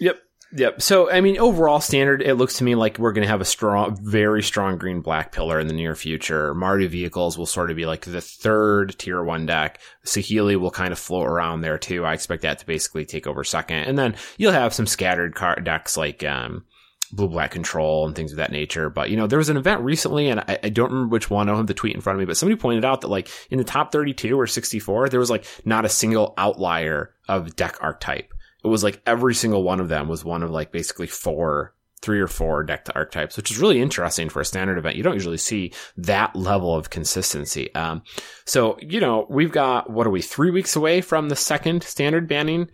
Yep, 0.00 0.16
Yep. 0.54 0.82
So, 0.82 1.10
I 1.10 1.22
mean, 1.22 1.38
overall 1.38 1.80
standard, 1.80 2.20
it 2.20 2.34
looks 2.34 2.58
to 2.58 2.64
me 2.64 2.74
like 2.74 2.98
we're 2.98 3.12
going 3.12 3.24
to 3.24 3.30
have 3.30 3.40
a 3.40 3.44
strong, 3.44 3.96
very 4.02 4.42
strong 4.42 4.76
green 4.76 5.00
black 5.00 5.32
pillar 5.32 5.58
in 5.58 5.66
the 5.66 5.72
near 5.72 5.94
future. 5.94 6.54
Mardu 6.54 6.88
vehicles 6.88 7.38
will 7.38 7.46
sort 7.46 7.70
of 7.70 7.76
be 7.76 7.86
like 7.86 8.02
the 8.04 8.20
third 8.20 8.98
tier 8.98 9.22
one 9.24 9.46
deck. 9.46 9.80
Saheeli 10.04 10.56
will 10.56 10.70
kind 10.70 10.92
of 10.92 10.98
float 10.98 11.26
around 11.26 11.62
there 11.62 11.78
too. 11.78 12.04
I 12.04 12.12
expect 12.12 12.42
that 12.42 12.58
to 12.58 12.66
basically 12.66 13.06
take 13.06 13.26
over 13.26 13.44
second. 13.44 13.84
And 13.84 13.98
then 13.98 14.14
you'll 14.36 14.52
have 14.52 14.74
some 14.74 14.86
scattered 14.86 15.34
card 15.34 15.64
decks 15.64 15.96
like, 15.96 16.22
um, 16.22 16.64
blue 17.12 17.28
black 17.28 17.50
control 17.50 18.06
and 18.06 18.14
things 18.14 18.32
of 18.32 18.38
that 18.38 18.52
nature. 18.52 18.90
But 18.90 19.10
you 19.10 19.16
know, 19.16 19.26
there 19.26 19.38
was 19.38 19.48
an 19.48 19.56
event 19.56 19.82
recently, 19.82 20.28
and 20.28 20.40
I, 20.40 20.58
I, 20.64 20.68
don't 20.70 20.90
remember 20.90 21.12
which 21.12 21.28
one. 21.28 21.48
I 21.48 21.52
don't 21.52 21.58
have 21.58 21.66
the 21.66 21.74
tweet 21.74 21.94
in 21.94 22.00
front 22.00 22.16
of 22.16 22.20
me, 22.20 22.24
but 22.24 22.38
somebody 22.38 22.58
pointed 22.58 22.86
out 22.86 23.02
that 23.02 23.08
like 23.08 23.28
in 23.50 23.58
the 23.58 23.64
top 23.64 23.92
32 23.92 24.38
or 24.38 24.46
64, 24.46 25.10
there 25.10 25.20
was 25.20 25.28
like 25.30 25.44
not 25.64 25.84
a 25.84 25.90
single 25.90 26.32
outlier 26.38 27.14
of 27.28 27.54
deck 27.54 27.76
archetype 27.82 28.32
it 28.64 28.68
was 28.68 28.84
like 28.84 29.02
every 29.06 29.34
single 29.34 29.62
one 29.62 29.80
of 29.80 29.88
them 29.88 30.08
was 30.08 30.24
one 30.24 30.42
of 30.42 30.50
like 30.50 30.72
basically 30.72 31.06
four 31.06 31.74
three 32.02 32.20
or 32.20 32.26
four 32.26 32.64
deck 32.64 32.84
to 32.84 32.94
archetypes, 32.96 33.36
which 33.36 33.50
is 33.50 33.58
really 33.58 33.80
interesting 33.80 34.28
for 34.28 34.40
a 34.40 34.44
standard 34.44 34.76
event. 34.76 34.96
You 34.96 35.04
don't 35.04 35.14
usually 35.14 35.38
see 35.38 35.72
that 35.96 36.34
level 36.34 36.74
of 36.74 36.90
consistency. 36.90 37.72
Um, 37.76 38.02
so, 38.44 38.76
you 38.80 38.98
know, 38.98 39.24
we've 39.30 39.52
got, 39.52 39.88
what 39.88 40.06
are 40.06 40.10
we, 40.10 40.20
three 40.20 40.50
weeks 40.50 40.74
away 40.74 41.00
from 41.00 41.28
the 41.28 41.36
second 41.36 41.84
standard 41.84 42.26
banning? 42.26 42.68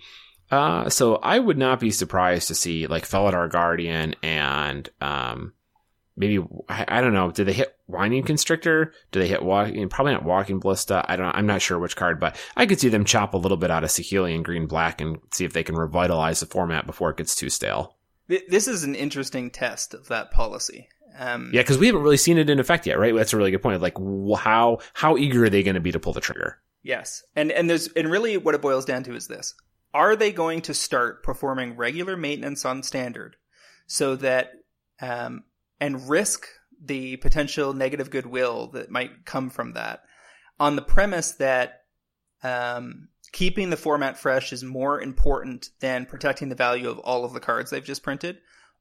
Uh, 0.51 0.89
so 0.89 1.17
I 1.17 1.39
would 1.39 1.59
not 1.59 1.79
be 1.79 1.91
surprised 1.91 2.49
to 2.49 2.55
see 2.55 2.87
like 2.87 3.07
Felidar 3.07 3.51
Guardian 3.51 4.15
and, 4.23 4.89
um, 5.03 5.53
maybe 6.19 6.45
I, 6.69 6.85
I, 6.89 7.01
don't 7.01 7.15
know. 7.15 7.31
Did 7.31 7.47
they 7.47 7.53
hit 7.53 7.77
Winding 7.87 8.25
Constrictor? 8.25 8.93
Do 9.13 9.21
they 9.21 9.29
hit 9.29 9.43
walking? 9.43 9.89
Probably 9.89 10.13
not 10.13 10.25
Walking 10.25 10.59
Ballista. 10.59 11.05
I 11.09 11.17
don't. 11.17 11.35
I'm 11.35 11.47
not 11.47 11.63
sure 11.63 11.79
which 11.79 11.97
card, 11.97 12.21
but 12.21 12.37
I 12.57 12.67
could 12.67 12.81
see 12.81 12.89
them 12.89 13.05
chop 13.05 13.35
a 13.35 13.39
little 13.39 13.57
bit 13.57 13.71
out 13.71 13.85
of 13.85 13.91
Saheeli 13.91 14.35
and 14.35 14.45
Green 14.45 14.67
Black 14.67 15.01
and 15.01 15.19
see 15.33 15.45
if 15.45 15.53
they 15.53 15.63
can 15.63 15.77
revitalize 15.77 16.41
the 16.41 16.47
format 16.47 16.87
before 16.87 17.11
it 17.11 17.17
gets 17.17 17.35
too 17.35 17.49
stale. 17.49 17.97
This 18.27 18.69
is 18.69 18.85
an 18.85 18.95
interesting 18.95 19.51
test 19.51 19.95
of 19.95 20.09
that 20.09 20.31
policy. 20.31 20.89
Um, 21.19 21.51
yeah, 21.53 21.63
because 21.63 21.79
we 21.79 21.87
haven't 21.87 22.03
really 22.03 22.19
seen 22.19 22.37
it 22.37 22.51
in 22.51 22.61
effect 22.61 22.87
yet, 22.87 22.99
right? 22.99 23.15
That's 23.15 23.33
a 23.33 23.37
really 23.37 23.51
good 23.51 23.63
point. 23.63 23.81
Like, 23.81 23.97
how 24.39 24.81
how 24.93 25.17
eager 25.17 25.45
are 25.45 25.51
they 25.51 25.63
going 25.63 25.75
to 25.75 25.81
be 25.81 25.93
to 25.93 26.01
pull 26.01 26.13
the 26.13 26.21
trigger? 26.21 26.61
Yes, 26.83 27.25
and 27.35 27.51
and 27.51 27.71
there's 27.71 27.89
and 27.89 28.11
really 28.11 28.37
what 28.37 28.55
it 28.55 28.63
boils 28.63 28.85
down 28.85 29.03
to 29.05 29.15
is 29.15 29.29
this: 29.29 29.55
Are 29.95 30.15
they 30.15 30.31
going 30.31 30.63
to 30.63 30.75
start 30.75 31.23
performing 31.23 31.77
regular 31.77 32.17
maintenance 32.17 32.65
on 32.65 32.83
standard 32.83 33.37
so 33.87 34.17
that 34.17 34.53
um, 35.01 35.45
and 35.81 36.09
risk 36.09 36.47
the 36.83 37.17
potential 37.17 37.73
negative 37.73 38.11
goodwill 38.11 38.69
that 38.69 38.91
might 38.91 39.25
come 39.25 39.51
from 39.51 39.73
that 39.73 40.03
on 40.61 40.77
the 40.77 40.83
premise 40.83 41.33
that 41.33 41.83
um, 42.43 43.09
keeping 43.33 43.71
the 43.71 43.77
format 43.77 44.19
fresh 44.19 44.53
is 44.53 44.65
more 44.65 45.01
important 45.01 45.69
than 45.81 46.07
protecting 46.07 46.49
the 46.49 46.55
value 46.55 46.89
of 46.89 46.99
all 46.99 47.25
of 47.25 47.33
the 47.33 47.41
cards 47.41 47.71
they've 47.71 47.85
just 47.85 48.03
printed? 48.03 48.39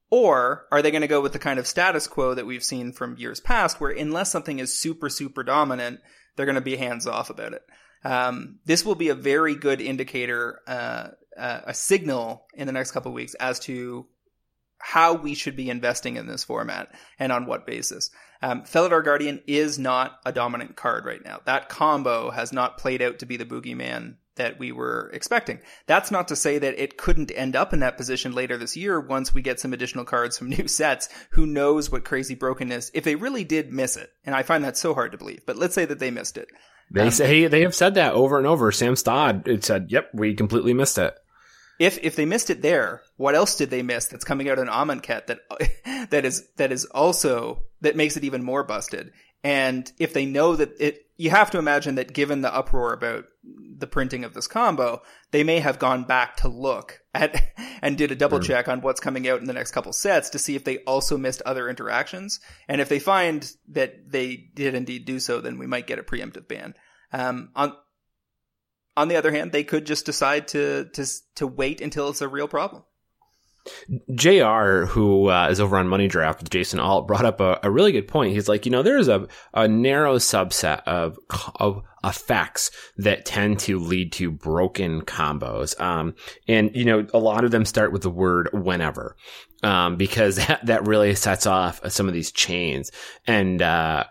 Or 0.09 0.67
are 0.71 0.81
they 0.81 0.91
going 0.91 1.01
to 1.01 1.07
go 1.07 1.21
with 1.21 1.33
the 1.33 1.39
kind 1.39 1.59
of 1.59 1.67
status 1.67 2.07
quo 2.07 2.33
that 2.33 2.45
we've 2.45 2.63
seen 2.63 2.93
from 2.93 3.17
years 3.17 3.41
past, 3.41 3.81
where 3.81 3.91
unless 3.91 4.31
something 4.31 4.59
is 4.59 4.77
super, 4.77 5.09
super 5.09 5.43
dominant, 5.43 5.99
they're 6.35 6.45
going 6.45 6.55
to 6.55 6.61
be 6.61 6.77
hands 6.77 7.07
off 7.07 7.29
about 7.29 7.53
it? 7.53 7.63
Um, 8.05 8.59
this 8.65 8.85
will 8.85 8.95
be 8.95 9.09
a 9.09 9.15
very 9.15 9.55
good 9.55 9.81
indicator, 9.81 10.61
uh, 10.65 11.09
uh, 11.37 11.61
a 11.65 11.73
signal 11.73 12.45
in 12.53 12.67
the 12.67 12.73
next 12.73 12.91
couple 12.91 13.11
of 13.11 13.15
weeks 13.15 13.33
as 13.33 13.59
to 13.61 14.07
how 14.79 15.13
we 15.13 15.33
should 15.33 15.55
be 15.55 15.69
investing 15.69 16.15
in 16.15 16.27
this 16.27 16.43
format 16.43 16.91
and 17.19 17.31
on 17.31 17.45
what 17.45 17.65
basis. 17.65 18.09
Um, 18.41 18.63
Felidar 18.63 19.03
Guardian 19.03 19.41
is 19.47 19.79
not 19.79 20.19
a 20.25 20.31
dominant 20.31 20.75
card 20.75 21.05
right 21.05 21.23
now. 21.23 21.41
That 21.45 21.69
combo 21.69 22.29
has 22.29 22.53
not 22.53 22.77
played 22.77 23.01
out 23.01 23.19
to 23.19 23.25
be 23.25 23.37
the 23.37 23.45
boogeyman 23.45 24.15
that 24.35 24.59
we 24.59 24.71
were 24.71 25.09
expecting. 25.13 25.59
That's 25.87 26.11
not 26.11 26.27
to 26.27 26.35
say 26.35 26.59
that 26.59 26.81
it 26.81 26.97
couldn't 26.97 27.31
end 27.35 27.55
up 27.55 27.73
in 27.73 27.79
that 27.79 27.97
position 27.97 28.33
later 28.33 28.55
this 28.55 28.77
year 28.77 28.99
once 28.99 29.33
we 29.33 29.41
get 29.41 29.59
some 29.59 29.73
additional 29.73 30.05
cards 30.05 30.37
from 30.37 30.49
new 30.57 30.67
sets. 30.67 31.09
Who 31.31 31.45
knows 31.45 31.91
what 31.91 32.05
crazy 32.05 32.35
brokenness, 32.35 32.91
if 32.93 33.03
they 33.03 33.15
really 33.15 33.43
did 33.43 33.73
miss 33.73 33.97
it. 33.97 34.11
And 34.23 34.35
I 34.35 34.43
find 34.43 34.63
that 34.63 34.77
so 34.77 34.93
hard 34.93 35.11
to 35.11 35.17
believe, 35.17 35.41
but 35.45 35.57
let's 35.57 35.75
say 35.75 35.85
that 35.85 35.99
they 35.99 36.11
missed 36.11 36.37
it. 36.37 36.47
They 36.89 37.01
um, 37.01 37.11
say 37.11 37.47
they 37.47 37.61
have 37.61 37.75
said 37.75 37.95
that 37.95 38.13
over 38.13 38.37
and 38.37 38.47
over. 38.47 38.71
Sam 38.71 38.95
Stoddard 38.95 39.63
said, 39.65 39.87
"Yep, 39.89 40.11
we 40.13 40.33
completely 40.35 40.73
missed 40.73 40.97
it." 40.97 41.17
If 41.79 41.99
if 42.03 42.15
they 42.15 42.25
missed 42.25 42.49
it 42.49 42.61
there, 42.61 43.01
what 43.17 43.35
else 43.35 43.55
did 43.55 43.69
they 43.69 43.81
miss 43.81 44.07
that's 44.07 44.23
coming 44.23 44.49
out 44.49 44.59
in 44.59 44.67
Amonkhet 44.67 45.27
that 45.27 45.39
that 46.09 46.25
is 46.25 46.47
that 46.57 46.71
is 46.71 46.85
also 46.85 47.63
that 47.81 47.95
makes 47.95 48.17
it 48.17 48.23
even 48.23 48.43
more 48.43 48.63
busted? 48.63 49.11
And 49.43 49.89
if 49.99 50.13
they 50.13 50.25
know 50.25 50.55
that 50.55 50.73
it, 50.79 51.05
you 51.15 51.29
have 51.29 51.51
to 51.51 51.59
imagine 51.59 51.95
that 51.95 52.13
given 52.13 52.41
the 52.41 52.53
uproar 52.53 52.93
about 52.93 53.25
the 53.43 53.87
printing 53.87 54.23
of 54.23 54.33
this 54.33 54.47
combo, 54.47 55.01
they 55.31 55.43
may 55.43 55.59
have 55.59 55.79
gone 55.79 56.03
back 56.03 56.37
to 56.37 56.47
look 56.47 57.01
at 57.13 57.53
and 57.81 57.97
did 57.97 58.11
a 58.11 58.15
double 58.15 58.39
check 58.39 58.67
on 58.67 58.81
what's 58.81 58.99
coming 58.99 59.27
out 59.27 59.39
in 59.39 59.45
the 59.45 59.53
next 59.53 59.71
couple 59.71 59.93
sets 59.93 60.31
to 60.31 60.39
see 60.39 60.55
if 60.55 60.63
they 60.63 60.79
also 60.79 61.17
missed 61.17 61.41
other 61.43 61.69
interactions. 61.69 62.39
And 62.67 62.81
if 62.81 62.89
they 62.89 62.99
find 62.99 63.49
that 63.69 64.11
they 64.11 64.49
did 64.53 64.73
indeed 64.73 65.05
do 65.05 65.19
so, 65.19 65.39
then 65.39 65.57
we 65.59 65.67
might 65.67 65.87
get 65.87 65.99
a 65.99 66.03
preemptive 66.03 66.47
ban. 66.47 66.73
Um, 67.13 67.51
on 67.55 67.73
on 68.97 69.07
the 69.07 69.15
other 69.15 69.31
hand, 69.31 69.51
they 69.51 69.63
could 69.63 69.85
just 69.85 70.05
decide 70.05 70.49
to 70.49 70.89
to 70.93 71.05
to 71.35 71.47
wait 71.47 71.79
until 71.79 72.09
it's 72.09 72.21
a 72.21 72.27
real 72.27 72.47
problem. 72.47 72.83
JR, 74.15 74.85
who 74.85 75.29
uh, 75.29 75.49
is 75.49 75.59
over 75.59 75.77
on 75.77 75.89
Money 75.89 76.07
Draft 76.07 76.39
with 76.39 76.49
Jason 76.49 76.79
Alt, 76.79 77.07
brought 77.07 77.25
up 77.25 77.41
a, 77.41 77.59
a, 77.63 77.69
really 77.69 77.91
good 77.91 78.07
point. 78.07 78.33
He's 78.33 78.47
like, 78.47 78.65
you 78.65 78.71
know, 78.71 78.81
there's 78.81 79.09
a, 79.09 79.27
a 79.53 79.67
narrow 79.67 80.17
subset 80.17 80.83
of, 80.85 81.17
of 81.55 81.83
effects 82.03 82.71
that 82.95 83.25
tend 83.25 83.59
to 83.59 83.77
lead 83.77 84.13
to 84.13 84.31
broken 84.31 85.01
combos. 85.01 85.79
Um, 85.81 86.15
and, 86.47 86.73
you 86.75 86.85
know, 86.85 87.07
a 87.13 87.19
lot 87.19 87.43
of 87.43 87.51
them 87.51 87.65
start 87.65 87.91
with 87.91 88.03
the 88.03 88.09
word 88.09 88.49
whenever, 88.53 89.17
um, 89.63 89.97
because 89.97 90.35
that, 90.47 90.65
that 90.65 90.87
really 90.87 91.13
sets 91.15 91.45
off 91.45 91.81
some 91.91 92.07
of 92.07 92.13
these 92.13 92.31
chains. 92.31 92.91
And, 93.25 93.61
uh, 93.61 94.05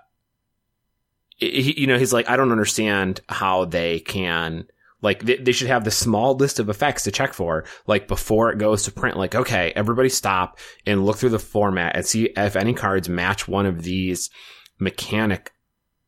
he, 1.39 1.81
you 1.81 1.87
know, 1.87 1.99
he's 1.99 2.13
like, 2.13 2.29
I 2.29 2.37
don't 2.37 2.53
understand 2.53 3.21
how 3.29 3.65
they 3.67 4.01
can 4.01 4.67
Like 5.03 5.25
they, 5.25 5.37
they 5.37 5.53
should 5.53 5.69
have 5.69 5.85
the 5.85 5.91
small 5.91 6.35
list 6.35 6.59
of 6.59 6.69
effects 6.69 7.05
to 7.05 7.11
check 7.11 7.35
for, 7.35 7.65
like 7.87 8.09
before 8.09 8.51
it 8.51 8.59
goes 8.59 8.85
to 8.85 8.93
print. 8.93 9.17
Like, 9.17 9.35
okay, 9.35 9.73
everybody 9.77 10.09
stop 10.09 10.59
and 10.87 11.05
look 11.05 11.19
through 11.19 11.31
the 11.31 11.39
format 11.39 11.97
and 11.97 12.07
see 12.07 12.31
if 12.37 12.57
any 12.57 12.75
cards 12.75 13.09
match 13.09 13.47
one 13.47 13.67
of 13.67 13.83
these 13.83 14.31
mechanic 14.79 15.53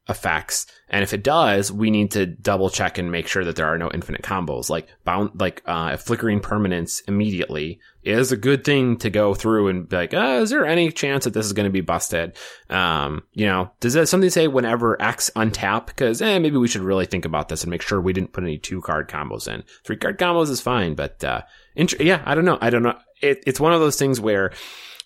effects. 0.09 0.66
And 0.88 1.02
if 1.02 1.12
it 1.12 1.22
does, 1.22 1.70
we 1.70 1.90
need 1.90 2.12
to 2.12 2.24
double 2.24 2.70
check 2.70 2.96
and 2.96 3.12
make 3.12 3.28
sure 3.28 3.44
that 3.44 3.56
there 3.56 3.66
are 3.66 3.76
no 3.76 3.90
infinite 3.92 4.22
combos. 4.22 4.70
Like 4.70 4.88
bound, 5.04 5.38
like 5.38 5.62
uh, 5.66 5.96
flickering 5.98 6.40
permanence 6.40 7.00
immediately 7.00 7.80
is 8.04 8.32
a 8.32 8.36
good 8.36 8.64
thing 8.64 8.96
to 8.98 9.11
go 9.11 9.34
through 9.34 9.68
and 9.68 9.88
be 9.88 9.96
like, 9.96 10.14
uh, 10.14 10.40
is 10.42 10.50
there 10.50 10.64
any 10.64 10.90
chance 10.90 11.24
that 11.24 11.34
this 11.34 11.44
is 11.44 11.52
going 11.52 11.68
to 11.68 11.72
be 11.72 11.82
busted? 11.82 12.36
Um, 12.70 13.24
you 13.34 13.46
know, 13.46 13.70
does 13.80 13.92
that 13.94 14.09
something 14.09 14.30
say 14.30 14.48
whenever 14.48 15.00
X 15.00 15.30
untap? 15.36 15.86
Because 15.86 16.22
eh, 16.22 16.38
maybe 16.38 16.56
we 16.56 16.68
should 16.68 16.80
really 16.80 17.06
think 17.06 17.26
about 17.26 17.48
this 17.50 17.62
and 17.62 17.70
make 17.70 17.82
sure 17.82 18.00
we 18.00 18.14
didn't 18.14 18.32
put 18.32 18.44
any 18.44 18.56
two 18.56 18.80
card 18.80 19.09
combos 19.09 19.46
in. 19.46 19.62
Three 19.84 19.96
card 19.96 20.18
combos 20.18 20.48
is 20.48 20.62
fine, 20.62 20.94
but 20.94 21.22
uh, 21.22 21.42
int- 21.76 22.00
yeah, 22.00 22.22
I 22.24 22.34
don't 22.34 22.46
know. 22.46 22.59
I 22.62 22.70
don't 22.70 22.82
know. 22.82 22.98
It, 23.20 23.42
it's 23.46 23.61
one 23.61 23.74
of 23.74 23.80
those 23.80 23.98
things 23.98 24.20
where 24.20 24.52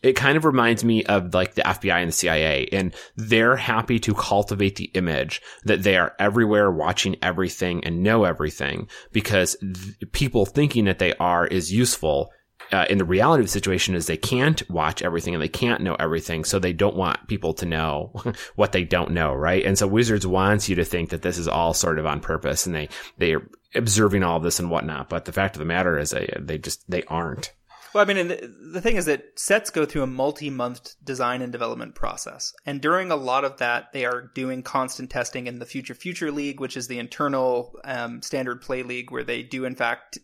it 0.03 0.15
kind 0.15 0.37
of 0.37 0.45
reminds 0.45 0.85
me 0.85 1.05
of 1.05 1.33
like 1.33 1.55
the 1.55 1.63
FBI 1.63 2.01
and 2.01 2.09
the 2.09 2.13
CIA 2.13 2.69
and 2.73 2.95
they're 3.17 3.57
happy 3.57 3.99
to 4.01 4.15
cultivate 4.15 4.77
the 4.77 4.91
image 4.95 5.41
that 5.65 5.83
they 5.83 5.97
are 5.97 6.15
everywhere 6.19 6.71
watching 6.71 7.17
everything 7.23 7.85
and 7.85 8.03
know 8.03 8.25
everything 8.25 8.89
because 9.13 9.57
th- 9.61 10.13
people 10.13 10.45
thinking 10.45 10.85
that 10.87 10.99
they 10.99 11.15
are 11.15 11.47
is 11.47 11.73
useful. 11.73 12.31
Uh, 12.71 12.87
in 12.89 12.97
the 12.97 13.05
reality 13.05 13.43
of 13.43 13.47
the 13.47 13.53
situation 13.53 13.95
is 13.95 14.07
they 14.07 14.17
can't 14.17 14.69
watch 14.71 15.03
everything 15.03 15.35
and 15.35 15.43
they 15.43 15.49
can't 15.49 15.83
know 15.83 15.95
everything. 15.97 16.43
So 16.43 16.59
they 16.59 16.73
don't 16.73 16.97
want 16.97 17.29
people 17.29 17.53
to 17.55 17.67
know 17.67 18.13
what 18.57 18.73
they 18.73 18.85
don't 18.85 19.11
know. 19.11 19.35
Right. 19.35 19.65
And 19.65 19.77
so 19.77 19.87
Wizards 19.87 20.27
wants 20.27 20.69
you 20.69 20.77
to 20.77 20.85
think 20.85 21.11
that 21.11 21.23
this 21.23 21.39
is 21.39 21.49
all 21.49 21.75
sort 21.75 21.99
of 21.99 22.07
on 22.07 22.21
purpose 22.21 22.65
and 22.65 22.75
they, 22.75 22.89
they 23.19 23.35
are 23.35 23.47
observing 23.75 24.23
all 24.23 24.41
this 24.41 24.59
and 24.59 24.71
whatnot. 24.71 25.11
But 25.11 25.27
the 25.27 25.33
fact 25.33 25.57
of 25.57 25.61
the 25.61 25.67
matter 25.67 25.99
is 25.99 26.11
they, 26.11 26.33
they 26.39 26.57
just, 26.57 26.89
they 26.89 27.03
aren't. 27.05 27.53
Well, 27.95 28.03
I 28.03 28.13
mean, 28.13 28.29
the, 28.29 28.55
the 28.73 28.81
thing 28.81 28.97
is 28.97 29.05
that 29.05 29.39
sets 29.39 29.71
go 29.71 29.85
through 29.85 30.03
a 30.03 30.07
multi-month 30.07 30.95
design 31.05 31.43
and 31.43 31.53
development 31.53 31.95
process, 31.95 32.55
and 32.65 32.81
during 32.81 33.11
a 33.11 33.17
lot 33.17 33.45
of 33.45 33.59
that, 33.59 33.93
they 33.93 34.05
are 34.05 34.31
doing 34.35 34.63
constant 34.63 35.11
testing 35.11 35.47
in 35.47 35.59
the 35.59 35.67
Future 35.67 35.95
Future 35.95 36.33
League, 36.33 36.61
which 36.61 36.77
is 36.77 36.89
the 36.89 36.99
internal 36.99 37.79
um, 37.85 38.23
standard 38.23 38.63
play 38.63 38.83
league, 38.83 39.11
where 39.11 39.25
they 39.25 39.43
do 39.43 39.65
in 39.65 39.75
fact 39.75 40.19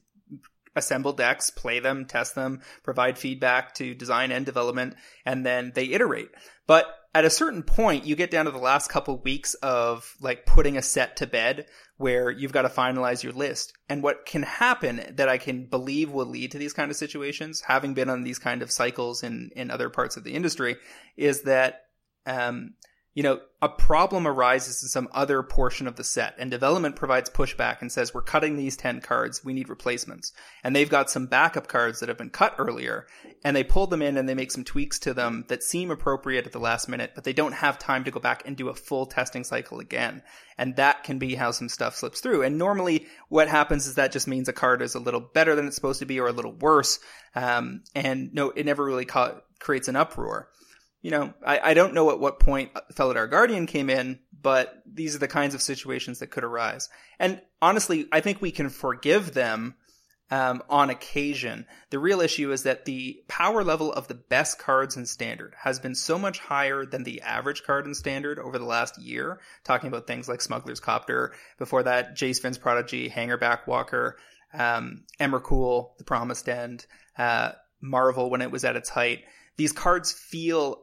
assemble 0.77 1.13
decks, 1.13 1.51
play 1.51 1.81
them, 1.81 2.07
test 2.07 2.35
them, 2.35 2.63
provide 2.83 3.19
feedback 3.19 3.75
to 3.75 3.95
design 3.95 4.31
and 4.33 4.47
development, 4.47 4.95
and 5.27 5.45
then 5.45 5.73
they 5.75 5.87
iterate. 5.87 6.31
But 6.67 6.87
at 7.15 7.25
a 7.25 7.31
certain 7.31 7.63
point, 7.63 8.05
you 8.05 8.15
get 8.17 8.31
down 8.31 8.45
to 8.45 8.51
the 8.51 8.59
last 8.59 8.91
couple 8.91 9.19
weeks 9.19 9.55
of 9.55 10.15
like 10.21 10.47
putting 10.47 10.77
a 10.77 10.83
set 10.83 11.17
to 11.17 11.27
bed 11.27 11.67
where 11.97 12.31
you've 12.31 12.53
got 12.53 12.63
to 12.63 12.69
finalize 12.69 13.23
your 13.23 13.33
list. 13.33 13.73
And 13.89 14.03
what 14.03 14.27
can 14.27 14.43
happen 14.43 15.03
that 15.17 15.29
I 15.29 15.39
can 15.39 15.65
believe 15.67 16.11
will 16.11 16.27
lead 16.27 16.53
to 16.53 16.59
these 16.59 16.73
kind 16.73 16.91
of 16.91 16.97
situations, 16.97 17.63
having 17.67 17.95
been 17.95 18.11
on 18.11 18.23
these 18.23 18.39
kind 18.39 18.63
of 18.63 18.71
cycles 18.71 19.23
in, 19.23 19.51
in 19.57 19.71
other 19.71 19.91
parts 19.91 20.17
of 20.17 20.25
the 20.25 20.35
industry, 20.35 20.77
is 21.17 21.43
that, 21.43 21.87
um, 22.27 22.75
you 23.15 23.23
know, 23.23 23.41
a 23.61 23.69
problem 23.69 24.29
arises 24.29 24.83
in 24.83 24.89
some 24.89 25.09
other 25.13 25.43
portion 25.43 25.89
of 25.89 25.97
the 25.97 26.05
set 26.05 26.37
and 26.39 26.51
development 26.51 26.95
provides 26.95 27.29
pushback 27.29 27.81
and 27.81 27.91
says, 27.91 28.15
we're 28.15 28.23
cutting 28.23 28.57
these 28.57 28.77
10 28.77 29.01
cards. 29.01 29.45
We 29.45 29.55
need 29.55 29.69
replacements. 29.69 30.33
And 30.63 30.77
they've 30.77 30.89
got 30.89 31.11
some 31.11 31.27
backup 31.27 31.67
cards 31.67 31.99
that 31.99 32.09
have 32.09 32.19
been 32.19 32.31
cut 32.31 32.55
earlier 32.59 33.09
and 33.43 33.57
they 33.57 33.65
pull 33.65 33.89
them 33.89 34.03
in 34.03 34.17
and 34.17 34.29
they 34.29 34.35
make 34.35 34.53
some 34.53 34.63
tweaks 34.63 35.01
to 35.01 35.15
them 35.15 35.45
that 35.49 35.65
seem 35.65 35.91
appropriate 35.91 36.47
at 36.47 36.53
the 36.53 36.61
last 36.61 36.89
minute, 36.89 37.13
but 37.15 37.25
they 37.25 37.33
don't 37.33 37.53
have 37.53 37.79
time 37.79 38.05
to 38.05 38.13
go 38.13 38.21
back 38.21 38.43
and 38.47 38.57
do 38.57 38.69
a 38.69 38.75
full 38.75 39.07
testing 39.07 39.43
cycle 39.43 39.81
again. 39.81 40.23
And 40.57 40.77
that 40.77 41.03
can 41.03 41.19
be 41.19 41.35
how 41.35 41.51
some 41.51 41.69
stuff 41.69 41.97
slips 41.97 42.21
through. 42.21 42.43
And 42.43 42.59
normally 42.59 43.07
what 43.29 43.49
happens 43.49 43.89
is 43.89 43.97
that 43.97 44.13
just 44.13 44.29
means 44.29 44.49
a 44.49 44.53
card 44.53 44.83
is 44.83 44.95
a 44.95 45.01
little 45.01 45.21
better 45.21 45.57
than 45.57 45.67
it's 45.67 45.77
supposed 45.77 46.01
to 46.01 46.07
be 46.07 46.21
or 46.21 46.29
a 46.29 46.33
little 46.33 46.53
worse. 46.53 47.01
Um, 47.35 47.83
and 47.97 48.33
no, 48.33 48.51
it 48.51 48.67
never 48.67 48.85
really 48.85 49.07
ca- 49.07 49.41
creates 49.59 49.89
an 49.89 49.97
uproar 49.97 50.51
you 51.01 51.11
know, 51.11 51.33
I, 51.45 51.61
I 51.71 51.75
don't 51.75 51.95
know 51.95 52.11
at 52.11 52.21
what 52.21 52.41
point 52.41 52.73
Felidar 52.95 53.31
Guardian 53.31 53.67
came 53.67 53.89
in, 53.91 54.19
but 54.41 54.83
these 54.87 55.15
are 55.15 55.21
the 55.21 55.29
kinds 55.29 55.55
of 55.55 55.63
situations 55.63 56.19
that 56.19 56.31
could 56.31 56.45
arise. 56.45 56.89
And 57.19 57.41
honestly, 57.63 58.09
I 58.13 58.21
think 58.21 58.41
we 58.41 58.51
can 58.51 58.69
forgive 58.69 59.35
them 59.35 59.77
um, 60.31 60.63
on 60.69 60.91
occasion. 60.91 61.67
The 61.91 61.99
real 61.99 62.21
issue 62.21 62.53
is 62.53 62.65
that 62.65 62.85
the 62.85 63.23
power 63.29 63.65
level 63.65 63.93
of 63.93 64.09
the 64.09 64.15
best 64.15 64.59
cards 64.59 64.97
in 64.97 65.07
Standard 65.07 65.55
has 65.57 65.79
been 65.79 65.95
so 65.95 66.19
much 66.19 66.39
higher 66.39 66.85
than 66.85 67.05
the 67.05 67.23
average 67.23 67.63
card 67.63 67.87
in 67.87 67.95
Standard 67.95 68.39
over 68.39 68.59
the 68.59 68.65
last 68.65 68.99
year. 69.01 69.41
Talking 69.65 69.89
about 69.89 70.07
things 70.07 70.29
like 70.29 70.41
Smuggler's 70.41 70.81
Copter, 70.81 71.33
before 71.59 71.85
that, 71.85 72.17
Jace 72.17 72.43
Vryn's 72.43 72.59
Prodigy, 72.59 73.09
Hangerback 73.09 73.67
Walker, 73.67 74.19
um, 74.53 75.05
Emrakul, 75.19 75.97
The 75.99 76.05
Promised 76.05 76.49
End, 76.49 76.87
uh, 77.17 77.53
Marvel 77.81 78.31
when 78.31 78.43
it 78.43 78.51
was 78.51 78.65
at 78.65 78.77
its 78.77 78.89
height. 78.89 79.25
These 79.57 79.73
cards 79.73 80.13
feel 80.13 80.83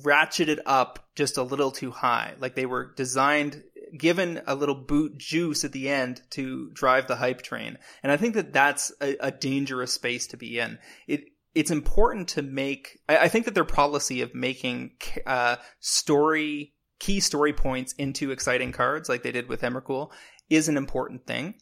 ratcheted 0.00 0.58
up 0.64 1.08
just 1.14 1.36
a 1.36 1.42
little 1.42 1.70
too 1.70 1.90
high. 1.90 2.34
Like 2.38 2.54
they 2.54 2.66
were 2.66 2.92
designed, 2.94 3.62
given 3.96 4.40
a 4.46 4.54
little 4.54 4.74
boot 4.74 5.18
juice 5.18 5.64
at 5.64 5.72
the 5.72 5.88
end 5.88 6.22
to 6.30 6.70
drive 6.72 7.06
the 7.06 7.16
hype 7.16 7.42
train. 7.42 7.78
And 8.02 8.10
I 8.10 8.16
think 8.16 8.34
that 8.34 8.52
that's 8.52 8.92
a, 9.00 9.16
a 9.20 9.30
dangerous 9.30 9.92
space 9.92 10.26
to 10.28 10.36
be 10.36 10.58
in. 10.58 10.78
It, 11.06 11.24
it's 11.54 11.70
important 11.70 12.28
to 12.28 12.42
make, 12.42 13.00
I, 13.08 13.18
I 13.18 13.28
think 13.28 13.44
that 13.44 13.54
their 13.54 13.64
policy 13.64 14.22
of 14.22 14.34
making, 14.34 14.92
uh, 15.26 15.56
story, 15.80 16.72
key 16.98 17.20
story 17.20 17.52
points 17.52 17.92
into 17.94 18.30
exciting 18.30 18.72
cards 18.72 19.08
like 19.08 19.22
they 19.22 19.32
did 19.32 19.48
with 19.48 19.60
Emrakul 19.60 20.10
is 20.48 20.68
an 20.68 20.78
important 20.78 21.26
thing, 21.26 21.54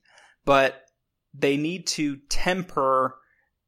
but 0.45 0.83
they 1.35 1.57
need 1.57 1.87
to 1.89 2.19
temper 2.29 3.17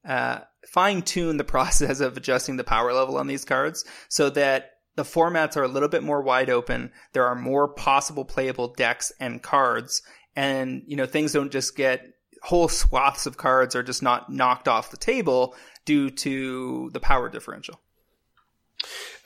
uh, 0.07 0.41
fine 0.67 1.03
tune 1.03 1.37
the 1.37 1.45
process 1.57 2.01
of 2.01 2.17
adjusting 2.17 2.57
the 2.57 2.65
power 2.65 2.93
level 2.93 3.17
on 3.17 3.27
these 3.27 3.45
cards 3.45 3.85
so 4.09 4.31
that 4.31 4.73
the 4.95 5.05
formats 5.05 5.57
are 5.57 5.63
a 5.63 5.69
little 5.69 5.89
bit 5.89 6.03
more 6.03 6.23
wide 6.23 6.51
open. 6.51 6.93
There 7.13 7.27
are 7.27 7.35
more 7.35 7.69
possible 7.69 8.25
playable 8.25 8.69
decks 8.69 9.11
and 9.19 9.43
cards, 9.43 10.03
and 10.37 10.83
you 10.87 10.97
know 10.97 11.07
things 11.07 11.33
don't 11.33 11.53
just 11.53 11.77
get 11.77 12.07
whole 12.43 12.69
swaths 12.69 13.27
of 13.27 13.37
cards 13.37 13.77
are 13.77 13.83
just 13.83 14.03
not 14.03 14.31
knocked 14.31 14.69
off 14.69 14.91
the 14.91 14.97
table 14.97 15.55
due 15.85 16.11
to 16.11 16.91
the 16.93 17.01
power 17.01 17.29
differential. 17.29 17.81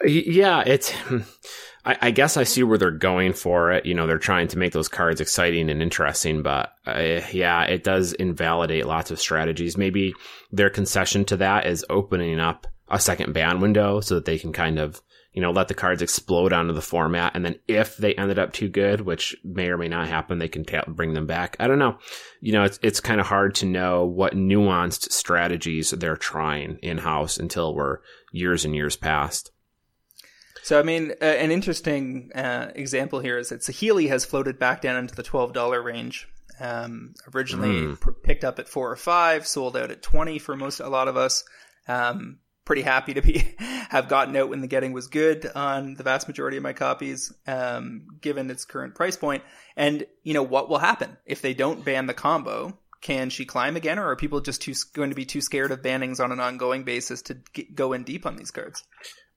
Yeah, 0.05 0.63
it's. 0.67 0.93
I, 1.87 1.97
I, 2.03 2.11
guess 2.11 2.37
I 2.37 2.43
see 2.43 2.65
where 2.65 2.79
they're 2.79 2.91
going 2.91 3.33
for 3.33 3.71
it. 3.71 3.87
You 3.87 3.95
know, 3.95 4.07
they're 4.07 4.19
trying 4.19 4.49
to 4.49 4.59
make 4.59 4.73
those 4.73 4.89
cards 4.89 5.21
exciting 5.21 5.71
and 5.71 5.81
interesting, 5.81 6.43
but 6.43 6.73
uh, 6.85 7.21
yeah, 7.33 7.63
it 7.63 7.85
does 7.85 8.13
invalidate 8.13 8.87
lots 8.87 9.13
of 9.13 9.21
strategies. 9.21 9.79
Maybe 9.79 10.13
their 10.51 10.69
concession 10.69 11.25
to 11.27 11.37
that 11.39 11.67
is 11.67 11.87
opening 11.89 12.41
up 12.41 12.67
a 12.89 12.99
second 12.99 13.33
ban 13.33 13.61
window 13.61 14.01
so 14.01 14.17
that 14.17 14.25
they 14.25 14.39
can 14.39 14.53
kind 14.53 14.79
of, 14.81 15.01
you 15.33 15.41
know, 15.41 15.53
let 15.53 15.69
the 15.69 15.75
cards 15.75 16.03
explode 16.03 16.53
onto 16.53 16.73
the 16.73 16.83
format. 16.83 17.37
And 17.37 17.45
then 17.45 17.57
if 17.69 17.97
they 17.97 18.15
ended 18.15 18.39
up 18.39 18.53
too 18.53 18.69
good, 18.69 19.03
which 19.03 19.37
may 19.45 19.69
or 19.69 19.79
may 19.79 19.89
not 19.89 20.09
happen, 20.09 20.39
they 20.39 20.49
can 20.49 20.65
ta- 20.65 20.85
bring 20.89 21.15
them 21.15 21.27
back. 21.27 21.57
I 21.61 21.69
don't 21.69 21.79
know. 21.79 21.99
You 22.41 22.53
know, 22.53 22.65
it's, 22.65 22.81
it's 22.83 23.01
kind 23.01 23.21
of 23.21 23.27
hard 23.27 23.55
to 23.57 23.67
know 23.67 24.05
what 24.05 24.35
nuanced 24.35 25.13
strategies 25.13 25.91
they're 25.91 26.17
trying 26.17 26.79
in 26.83 26.99
house 26.99 27.39
until 27.39 27.75
we're 27.75 27.99
years 28.33 28.65
and 28.65 28.75
years 28.75 28.97
past. 28.97 29.53
So, 30.67 30.81
I 30.81 30.83
mean, 30.83 31.13
uh, 31.23 31.25
an 31.25 31.53
interesting 31.53 32.33
uh, 32.35 32.73
example 32.75 33.21
here 33.21 33.39
is 33.39 33.51
that 33.51 33.61
Saheeli 33.61 34.09
has 34.09 34.25
floated 34.25 34.59
back 34.59 34.81
down 34.81 34.97
into 34.97 35.15
the 35.15 35.23
$12 35.23 35.85
range. 35.85 36.27
Um, 36.59 37.15
originally 37.33 37.69
mm. 37.69 38.01
p- 38.01 38.11
picked 38.25 38.43
up 38.43 38.59
at 38.59 38.69
four 38.69 38.91
or 38.91 38.97
five, 38.97 39.47
sold 39.47 39.77
out 39.77 39.93
at 39.93 40.03
20 40.03 40.41
for 40.41 40.57
most, 40.57 40.81
a 40.81 40.89
lot 40.89 41.07
of 41.07 41.17
us. 41.17 41.45
Um, 41.87 42.39
pretty 42.65 42.83
happy 42.83 43.15
to 43.15 43.23
be, 43.23 43.55
have 43.91 44.09
gotten 44.09 44.35
out 44.35 44.49
when 44.49 44.61
the 44.61 44.67
getting 44.67 44.93
was 44.93 45.07
good 45.07 45.49
on 45.55 45.95
the 45.95 46.03
vast 46.03 46.27
majority 46.27 46.57
of 46.57 46.65
my 46.65 46.73
copies, 46.73 47.33
um, 47.47 48.09
given 48.21 48.51
its 48.51 48.65
current 48.65 48.97
price 48.97 49.17
point. 49.17 49.45
And, 49.77 50.05
you 50.25 50.35
know, 50.35 50.43
what 50.43 50.69
will 50.69 50.79
happen 50.79 51.17
if 51.27 51.43
they 51.43 51.55
don't 51.55 51.85
ban 51.85 52.07
the 52.07 52.13
combo? 52.13 52.77
Can 53.01 53.31
she 53.31 53.45
climb 53.45 53.77
again, 53.77 54.01
or 54.01 54.11
are 54.11 54.17
people 54.17 54.41
just 54.41 54.63
too 54.63 54.75
going 54.95 55.11
to 55.11 55.15
be 55.15 55.27
too 55.27 55.43
scared 55.43 55.71
of 55.71 55.81
bannings 55.81 56.19
on 56.19 56.33
an 56.33 56.41
ongoing 56.41 56.83
basis 56.83 57.23
to 57.23 57.37
get, 57.53 57.77
go 57.77 57.93
in 57.93 58.03
deep 58.03 58.27
on 58.27 58.35
these 58.35 58.51
cards? 58.51 58.83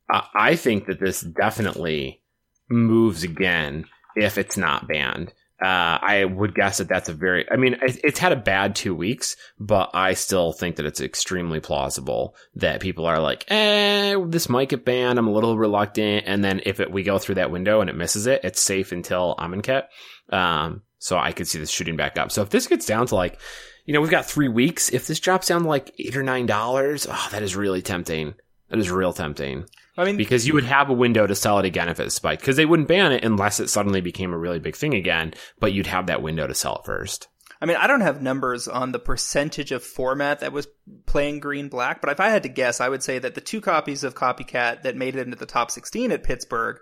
I 0.10 0.56
think 0.56 0.88
that 0.88 1.00
this 1.00 1.22
definitely 1.22 2.22
moves 2.70 3.24
again 3.24 3.86
if 4.16 4.38
it's 4.38 4.58
not 4.58 4.88
banned. 4.88 5.34
Uh, 5.62 6.00
I 6.02 6.24
would 6.24 6.56
guess 6.56 6.78
that 6.78 6.88
that's 6.88 7.10
a 7.10 7.14
very, 7.14 7.46
I 7.52 7.58
mean, 7.58 7.78
it's 7.82 8.18
had 8.18 8.32
a 8.32 8.38
bad 8.38 8.78
two 8.78 8.96
weeks, 8.96 9.36
but 9.60 9.90
I 9.94 10.14
still 10.14 10.54
think 10.54 10.78
that 10.78 10.86
it's 10.86 11.02
extremely 11.02 11.60
plausible 11.60 12.36
that 12.56 12.80
people 12.80 13.06
are 13.06 13.20
like, 13.20 13.44
eh, 13.52 14.16
this 14.28 14.48
might 14.48 14.70
get 14.70 14.86
banned. 14.86 15.20
I'm 15.20 15.28
a 15.28 15.34
little 15.34 15.58
reluctant. 15.58 16.24
And 16.28 16.44
then 16.44 16.62
if 16.66 16.80
it, 16.80 16.92
we 16.92 17.04
go 17.04 17.20
through 17.20 17.36
that 17.36 17.52
window 17.52 17.82
and 17.82 17.90
it 17.90 17.98
misses 17.98 18.26
it, 18.26 18.42
it's 18.46 18.62
safe 18.62 18.94
until 18.94 19.36
Amonkhet. 19.38 19.84
Um, 20.30 20.84
so 20.98 21.18
I 21.18 21.34
could 21.34 21.48
see 21.48 21.60
this 21.60 21.70
shooting 21.70 21.98
back 21.98 22.18
up. 22.18 22.32
So 22.32 22.42
if 22.42 22.50
this 22.50 22.68
gets 22.68 22.86
down 22.86 23.08
to 23.08 23.16
like, 23.16 23.38
you 23.86 23.94
know, 23.94 24.00
we've 24.00 24.10
got 24.10 24.26
three 24.26 24.50
weeks. 24.50 24.94
If 24.94 25.08
this 25.08 25.20
drops 25.20 25.48
down 25.48 25.64
to 25.64 25.68
like 25.68 25.94
eight 26.00 26.16
or 26.16 26.24
nine 26.24 26.46
dollars, 26.46 27.06
oh, 27.10 27.28
that 27.32 27.44
is 27.44 27.58
really 27.58 27.82
tempting. 27.82 28.34
That 28.70 28.80
is 28.80 28.90
real 28.90 29.12
tempting. 29.12 29.66
I 30.00 30.06
mean, 30.06 30.16
because 30.16 30.48
you 30.48 30.54
would 30.54 30.64
have 30.64 30.90
a 30.90 30.94
window 30.94 31.28
to 31.28 31.36
sell 31.36 31.60
it 31.60 31.66
again 31.66 31.90
if 31.90 32.00
it 32.00 32.12
spiked, 32.12 32.42
because 32.42 32.56
they 32.56 32.66
wouldn't 32.66 32.88
ban 32.88 33.12
it 33.12 33.26
unless 33.26 33.60
it 33.60 33.70
suddenly 33.70 34.00
became 34.00 34.34
a 34.34 34.38
really 34.38 34.60
big 34.60 34.78
thing 34.78 34.94
again. 34.94 35.34
But 35.60 35.74
you'd 35.74 35.88
have 35.88 36.08
that 36.08 36.22
window 36.22 36.48
to 36.48 36.56
sell 36.56 36.78
it 36.78 36.86
first. 36.86 37.28
I 37.62 37.66
mean, 37.66 37.76
I 37.76 37.88
don't 37.88 38.00
have 38.00 38.22
numbers 38.22 38.70
on 38.70 38.94
the 38.94 39.00
percentage 39.00 39.74
of 39.74 39.84
format 39.84 40.40
that 40.40 40.54
was 40.54 40.70
playing 41.06 41.42
green 41.42 41.68
black, 41.68 42.00
but 42.00 42.10
if 42.10 42.22
I 42.22 42.30
had 42.30 42.44
to 42.44 42.50
guess, 42.50 42.80
I 42.80 42.88
would 42.88 43.04
say 43.04 43.20
that 43.20 43.36
the 43.36 43.42
two 43.42 43.60
copies 43.60 44.06
of 44.06 44.16
Copycat 44.16 44.84
that 44.84 44.96
made 44.96 45.18
it 45.18 45.28
into 45.28 45.36
the 45.36 45.46
top 45.46 45.70
16 45.70 46.14
at 46.14 46.24
Pittsburgh 46.24 46.78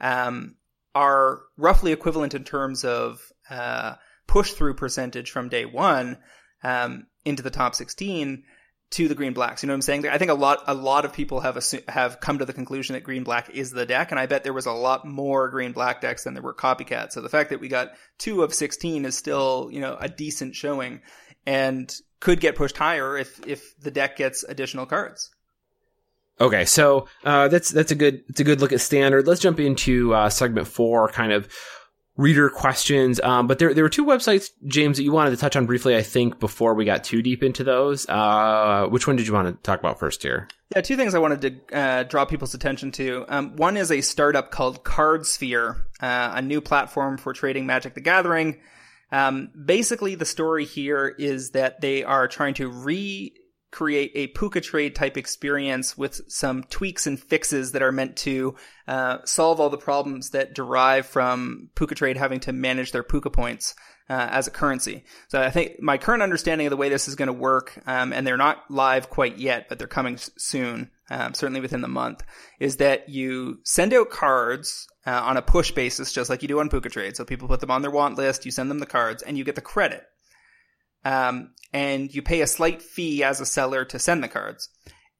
um, 0.00 0.54
are 0.94 1.40
roughly 1.56 1.90
equivalent 1.90 2.34
in 2.34 2.44
terms 2.44 2.84
of 2.84 3.20
uh, 3.50 3.94
push 4.28 4.52
through 4.52 4.74
percentage 4.74 5.32
from 5.32 5.48
day 5.48 5.64
one 5.64 6.18
um, 6.62 7.08
into 7.24 7.42
the 7.42 7.50
top 7.50 7.74
16 7.74 8.44
to 8.90 9.06
the 9.06 9.14
green 9.14 9.32
blacks. 9.32 9.62
You 9.62 9.68
know 9.68 9.72
what 9.72 9.76
I'm 9.76 9.82
saying? 9.82 10.08
I 10.08 10.18
think 10.18 10.30
a 10.30 10.34
lot 10.34 10.64
a 10.66 10.74
lot 10.74 11.04
of 11.04 11.12
people 11.12 11.40
have 11.40 11.58
have 11.88 12.20
come 12.20 12.38
to 12.38 12.44
the 12.44 12.52
conclusion 12.52 12.94
that 12.94 13.04
green 13.04 13.22
black 13.22 13.50
is 13.50 13.70
the 13.70 13.86
deck, 13.86 14.10
and 14.10 14.18
I 14.18 14.26
bet 14.26 14.42
there 14.42 14.52
was 14.52 14.66
a 14.66 14.72
lot 14.72 15.06
more 15.06 15.48
green 15.48 15.72
black 15.72 16.00
decks 16.00 16.24
than 16.24 16.34
there 16.34 16.42
were 16.42 16.54
copycats. 16.54 17.12
So 17.12 17.20
the 17.20 17.28
fact 17.28 17.50
that 17.50 17.60
we 17.60 17.68
got 17.68 17.92
two 18.18 18.42
of 18.42 18.52
16 18.52 19.04
is 19.04 19.16
still 19.16 19.68
you 19.72 19.80
know 19.80 19.96
a 19.98 20.08
decent 20.08 20.56
showing, 20.56 21.00
and 21.46 21.92
could 22.18 22.40
get 22.40 22.56
pushed 22.56 22.76
higher 22.76 23.16
if 23.16 23.46
if 23.46 23.78
the 23.80 23.90
deck 23.90 24.16
gets 24.16 24.42
additional 24.42 24.86
cards. 24.86 25.30
Okay, 26.40 26.64
so 26.64 27.06
uh, 27.22 27.48
that's 27.48 27.70
that's 27.70 27.92
a 27.92 27.94
good 27.94 28.24
it's 28.28 28.40
a 28.40 28.44
good 28.44 28.60
look 28.60 28.72
at 28.72 28.80
standard. 28.80 29.26
Let's 29.26 29.40
jump 29.40 29.60
into 29.60 30.14
uh, 30.14 30.30
segment 30.30 30.66
four, 30.66 31.08
kind 31.08 31.32
of 31.32 31.48
reader 32.20 32.50
questions. 32.50 33.18
Um, 33.20 33.46
but 33.46 33.58
there, 33.58 33.72
there 33.72 33.82
were 33.82 33.90
two 33.90 34.04
websites, 34.04 34.50
James, 34.66 34.98
that 34.98 35.04
you 35.04 35.12
wanted 35.12 35.30
to 35.30 35.36
touch 35.38 35.56
on 35.56 35.66
briefly, 35.66 35.96
I 35.96 36.02
think, 36.02 36.38
before 36.38 36.74
we 36.74 36.84
got 36.84 37.02
too 37.02 37.22
deep 37.22 37.42
into 37.42 37.64
those. 37.64 38.08
Uh, 38.08 38.86
which 38.90 39.06
one 39.06 39.16
did 39.16 39.26
you 39.26 39.32
want 39.32 39.48
to 39.48 39.62
talk 39.62 39.80
about 39.80 39.98
first 39.98 40.22
here? 40.22 40.46
Yeah, 40.74 40.82
two 40.82 40.96
things 40.96 41.14
I 41.14 41.18
wanted 41.18 41.40
to 41.70 41.76
uh, 41.76 42.02
draw 42.04 42.26
people's 42.26 42.54
attention 42.54 42.92
to. 42.92 43.24
Um, 43.28 43.56
one 43.56 43.76
is 43.76 43.90
a 43.90 44.02
startup 44.02 44.50
called 44.50 44.84
Cardsphere, 44.84 45.80
uh, 46.00 46.32
a 46.34 46.42
new 46.42 46.60
platform 46.60 47.16
for 47.16 47.32
trading 47.32 47.66
Magic 47.66 47.94
the 47.94 48.00
Gathering. 48.00 48.60
Um, 49.10 49.50
basically, 49.64 50.14
the 50.14 50.26
story 50.26 50.66
here 50.66 51.08
is 51.08 51.52
that 51.52 51.80
they 51.80 52.04
are 52.04 52.28
trying 52.28 52.54
to 52.54 52.68
re 52.68 53.34
create 53.70 54.12
a 54.14 54.28
PucaTrade 54.28 54.94
type 54.94 55.16
experience 55.16 55.96
with 55.96 56.20
some 56.28 56.64
tweaks 56.64 57.06
and 57.06 57.18
fixes 57.18 57.72
that 57.72 57.82
are 57.82 57.92
meant 57.92 58.16
to 58.16 58.56
uh, 58.88 59.18
solve 59.24 59.60
all 59.60 59.70
the 59.70 59.78
problems 59.78 60.30
that 60.30 60.54
derive 60.54 61.06
from 61.06 61.70
PucaTrade 61.76 62.16
having 62.16 62.40
to 62.40 62.52
manage 62.52 62.92
their 62.92 63.04
Puca 63.04 63.32
points 63.32 63.74
uh, 64.08 64.28
as 64.32 64.48
a 64.48 64.50
currency. 64.50 65.04
So 65.28 65.40
I 65.40 65.50
think 65.50 65.80
my 65.80 65.96
current 65.96 66.22
understanding 66.22 66.66
of 66.66 66.72
the 66.72 66.76
way 66.76 66.88
this 66.88 67.06
is 67.06 67.14
going 67.14 67.28
to 67.28 67.32
work, 67.32 67.80
um, 67.86 68.12
and 68.12 68.26
they're 68.26 68.36
not 68.36 68.68
live 68.68 69.08
quite 69.08 69.38
yet, 69.38 69.68
but 69.68 69.78
they're 69.78 69.86
coming 69.86 70.18
soon, 70.36 70.90
um, 71.08 71.32
certainly 71.32 71.60
within 71.60 71.80
the 71.80 71.88
month, 71.88 72.24
is 72.58 72.78
that 72.78 73.08
you 73.08 73.60
send 73.64 73.94
out 73.94 74.10
cards 74.10 74.88
uh, 75.06 75.22
on 75.22 75.36
a 75.36 75.42
push 75.42 75.70
basis, 75.70 76.12
just 76.12 76.28
like 76.28 76.42
you 76.42 76.48
do 76.48 76.58
on 76.58 76.68
PucaTrade. 76.68 77.14
So 77.14 77.24
people 77.24 77.46
put 77.46 77.60
them 77.60 77.70
on 77.70 77.82
their 77.82 77.90
want 77.92 78.18
list, 78.18 78.44
you 78.44 78.50
send 78.50 78.68
them 78.68 78.80
the 78.80 78.86
cards, 78.86 79.22
and 79.22 79.38
you 79.38 79.44
get 79.44 79.54
the 79.54 79.60
credit. 79.60 80.04
Um, 81.04 81.54
and 81.72 82.12
you 82.12 82.22
pay 82.22 82.40
a 82.40 82.46
slight 82.46 82.82
fee 82.82 83.22
as 83.22 83.40
a 83.40 83.46
seller 83.46 83.84
to 83.86 83.98
send 83.98 84.22
the 84.22 84.28
cards. 84.28 84.68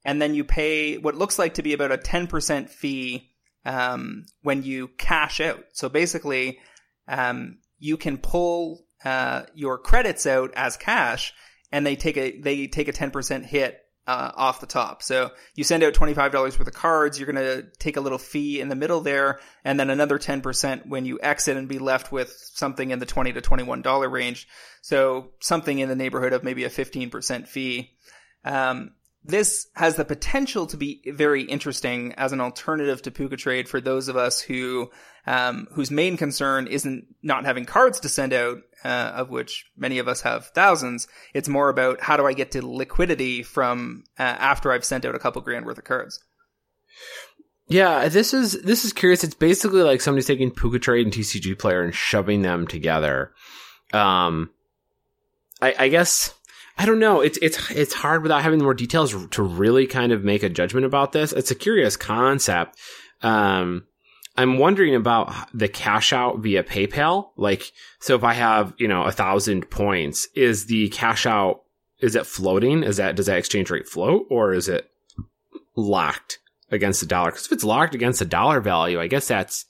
And 0.05 0.21
then 0.21 0.35
you 0.35 0.45
pay 0.45 0.99
what 0.99 1.15
looks 1.15 1.39
like 1.39 1.55
to 1.55 1.63
be 1.63 1.73
about 1.73 1.93
a 1.93 1.99
10% 1.99 2.69
fee 2.69 3.31
um, 3.65 4.25
when 4.43 4.63
you 4.63 4.89
cash 4.99 5.41
out. 5.41 5.65
So 5.73 5.89
basically, 5.89 6.59
um, 7.07 7.59
you 7.79 7.97
can 7.97 8.19
pull 8.19 8.85
uh, 9.05 9.43
your 9.55 9.79
credits 9.79 10.27
out 10.27 10.53
as 10.55 10.77
cash, 10.77 11.33
and 11.73 11.87
they 11.87 11.97
take 11.97 12.17
a 12.17 12.39
they 12.41 12.67
take 12.67 12.89
a 12.89 12.93
10% 12.93 13.45
hit 13.45 13.79
uh, 14.07 14.33
off 14.35 14.61
the 14.61 14.67
top. 14.67 15.03
So 15.03 15.31
you 15.55 15.65
send 15.65 15.83
out 15.83 15.95
$25 15.95 16.33
worth 16.33 16.61
of 16.61 16.73
cards, 16.73 17.19
you're 17.19 17.31
going 17.31 17.45
to 17.45 17.69
take 17.79 17.97
a 17.97 18.01
little 18.01 18.19
fee 18.19 18.61
in 18.61 18.69
the 18.69 18.75
middle 18.75 19.01
there, 19.01 19.41
and 19.65 19.79
then 19.79 19.91
another 19.91 20.19
10% 20.19 20.87
when 20.87 21.05
you 21.05 21.19
exit 21.23 21.57
and 21.57 21.69
be 21.69 21.79
left 21.79 22.11
with 22.11 22.33
something 22.55 22.91
in 22.91 22.99
the 22.99 23.07
20 23.07 23.33
to 23.35 23.41
$21 23.41 24.11
range. 24.11 24.49
So 24.81 25.31
something 25.41 25.79
in 25.79 25.89
the 25.89 25.97
neighborhood 25.97 26.33
of 26.33 26.45
maybe 26.45 26.65
a 26.65 26.71
15% 26.71 27.47
fee. 27.47 27.91
Um, 28.45 28.93
this 29.23 29.69
has 29.75 29.97
the 29.97 30.05
potential 30.05 30.67
to 30.67 30.77
be 30.77 31.03
very 31.07 31.43
interesting 31.43 32.15
as 32.15 32.33
an 32.33 32.41
alternative 32.41 33.03
to 33.03 33.11
PucaTrade 33.11 33.69
for 33.69 33.81
those 33.81 34.09
of 34.09 34.17
us 34.17 34.41
who 34.41 34.91
um, 35.27 35.69
whose 35.73 35.91
main 35.91 36.17
concern 36.17 36.67
isn't 36.67 37.05
not 37.23 37.45
having 37.45 37.67
cards 37.67 38.01
to 38.01 38.09
send 38.09 38.33
out, 38.33 38.59
uh, 38.83 39.13
of 39.15 39.29
which 39.29 39.67
many 39.77 39.99
of 39.99 40.09
us 40.09 40.23
have 40.23 40.47
thousands. 40.47 41.07
It's 41.35 41.49
more 41.49 41.69
about 41.69 42.01
how 42.01 42.17
do 42.17 42.27
I 42.27 42.33
get 42.33 42.53
to 42.53 42.67
liquidity 42.67 43.43
from 43.43 44.05
uh, 44.19 44.23
after 44.23 44.73
I've 44.73 44.85
sent 44.85 45.05
out 45.05 45.15
a 45.15 45.19
couple 45.19 45.43
grand 45.43 45.67
worth 45.67 45.77
of 45.77 45.85
cards. 45.85 46.25
Yeah, 47.69 48.09
this 48.09 48.33
is 48.33 48.61
this 48.63 48.85
is 48.85 48.93
curious. 48.95 49.23
It's 49.23 49.35
basically 49.35 49.83
like 49.83 50.01
somebody's 50.01 50.27
taking 50.27 50.51
PucaTrade 50.51 51.03
and 51.03 51.13
TCG 51.13 51.59
Player 51.59 51.83
and 51.83 51.95
shoving 51.95 52.43
them 52.43 52.67
together. 52.67 53.33
Um, 53.93 54.51
I, 55.61 55.75
I 55.79 55.89
guess 55.89 56.35
I 56.79 56.87
don't 56.87 56.99
know. 56.99 57.21
It's 57.21 57.39
it's 57.43 57.71
it's 57.71 57.93
hard 57.95 58.23
without 58.23 58.43
having 58.43 58.61
more 58.61 58.75
details 58.75 59.15
to 59.29 59.43
really 59.43 59.87
kind 59.87 60.13
of 60.13 60.25
make 60.25 60.43
a 60.43 60.49
judgment 60.49 60.87
about 60.87 61.13
this. 61.13 61.33
It's 61.33 61.51
a 61.51 61.55
curious 61.55 61.97
concept. 61.97 62.79
Um, 63.23 63.85
I'm 64.37 64.57
wondering 64.59 64.95
about 64.95 65.35
the 65.53 65.69
cash 65.69 66.13
out 66.13 66.39
via 66.39 66.63
PayPal. 66.63 67.31
Like, 67.37 67.71
so 67.99 68.15
if 68.15 68.25
I 68.25 68.33
have 68.33 68.73
you 68.79 68.89
know 68.89 69.03
a 69.03 69.13
thousand 69.13 69.69
points, 69.71 70.27
is 70.35 70.67
the 70.67 70.89
cash 70.89 71.27
out 71.27 71.63
is 72.01 72.15
it 72.15 72.27
floating? 72.27 72.83
Is 72.83 72.97
that 72.97 73.17
does 73.17 73.27
that 73.27 73.39
exchange 73.39 73.71
rate 73.71 73.89
float 73.89 74.27
or 74.31 74.55
is 74.55 74.69
it 74.69 74.91
locked 75.77 76.39
against 76.71 77.01
the 77.01 77.07
dollar? 77.07 77.31
Because 77.31 77.47
if 77.47 77.53
it's 77.53 77.65
locked 77.65 77.95
against 77.95 78.21
the 78.21 78.25
dollar 78.25 78.61
value, 78.61 79.01
I 79.01 79.07
guess 79.07 79.29
that's 79.29 79.67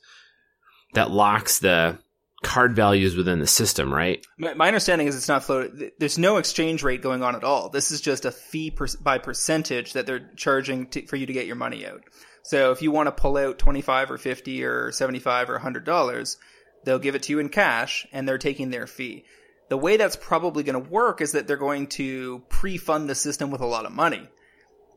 that 0.95 1.11
locks 1.11 1.59
the 1.59 1.99
card 2.43 2.75
values 2.75 3.17
within 3.17 3.39
the 3.39 3.47
system, 3.47 3.93
right? 3.93 4.25
My, 4.39 4.67
understanding 4.69 5.07
is 5.07 5.17
it's 5.17 5.29
not 5.29 5.45
floated. 5.45 5.93
There's 5.99 6.19
no 6.19 6.39
exchange 6.39 6.83
rate 6.83 7.03
going 7.03 7.23
on 7.23 7.37
at 7.37 7.45
all. 7.45 7.69
This 7.69 7.91
is 7.91 8.01
just 8.01 8.25
a 8.25 8.31
fee 8.31 8.71
per, 8.71 8.87
by 9.01 9.19
percentage 9.19 9.93
that 9.93 10.07
they're 10.07 10.31
charging 10.37 10.87
to, 10.89 11.07
for 11.07 11.17
you 11.17 11.27
to 11.27 11.33
get 11.33 11.47
your 11.47 11.57
money 11.57 11.87
out. 11.87 12.03
So 12.43 12.71
if 12.73 12.81
you 12.81 12.91
want 12.91 13.09
to 13.09 13.13
pull 13.13 13.37
out 13.37 13.59
25 13.59 14.11
or 14.11 14.19
50 14.19 14.65
or 14.65 14.93
75 14.93 15.51
or 15.51 15.55
100 15.55 15.85
dollars, 15.85 16.39
they'll 16.85 16.99
give 16.99 17.15
it 17.15 17.25
to 17.25 17.33
you 17.33 17.39
in 17.39 17.51
cash 17.51 18.07
and 18.13 18.27
they're 18.27 18.39
taking 18.39 18.71
their 18.71 18.87
fee. 18.87 19.25
The 19.69 19.77
way 19.77 19.99
that's 19.99 20.17
probably 20.17 20.63
going 20.63 20.83
to 20.83 20.91
work 20.91 21.21
is 21.21 21.33
that 21.33 21.47
they're 21.47 21.57
going 21.57 21.89
to 21.89 22.43
pre-fund 22.49 23.09
the 23.09 23.15
system 23.15 23.51
with 23.51 23.61
a 23.61 23.67
lot 23.67 23.87
of 23.87 23.93
money. 23.93 24.29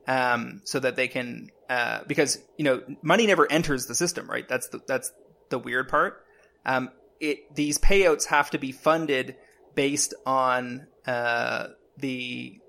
Um, 0.05 0.61
so 0.65 0.81
that 0.81 0.97
they 0.97 1.07
can, 1.07 1.49
uh, 1.69 2.01
because, 2.05 2.37
you 2.57 2.65
know, 2.65 2.81
money 3.01 3.25
never 3.25 3.49
enters 3.49 3.85
the 3.85 3.95
system, 3.95 4.29
right? 4.29 4.45
That's 4.45 4.67
the, 4.67 4.81
that's 4.85 5.13
the 5.49 5.57
weird 5.57 5.87
part. 5.87 6.25
Um, 6.65 6.89
it 7.19 7.55
these 7.55 7.77
payouts 7.77 8.25
have 8.25 8.49
to 8.51 8.57
be 8.57 8.71
funded 8.71 9.35
based 9.75 10.13
on 10.25 10.87
uh, 11.05 11.67
the 11.97 12.59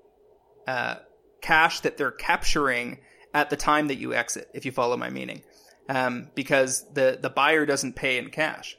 uh, 0.67 0.95
cash 1.41 1.81
that 1.81 1.97
they're 1.97 2.11
capturing 2.11 2.99
at 3.33 3.49
the 3.49 3.55
time 3.55 3.87
that 3.87 3.97
you 3.97 4.13
exit. 4.13 4.49
If 4.53 4.65
you 4.65 4.71
follow 4.71 4.97
my 4.97 5.09
meaning, 5.09 5.41
um, 5.89 6.29
because 6.35 6.85
the 6.93 7.17
the 7.21 7.29
buyer 7.29 7.65
doesn't 7.65 7.95
pay 7.95 8.17
in 8.17 8.29
cash. 8.29 8.77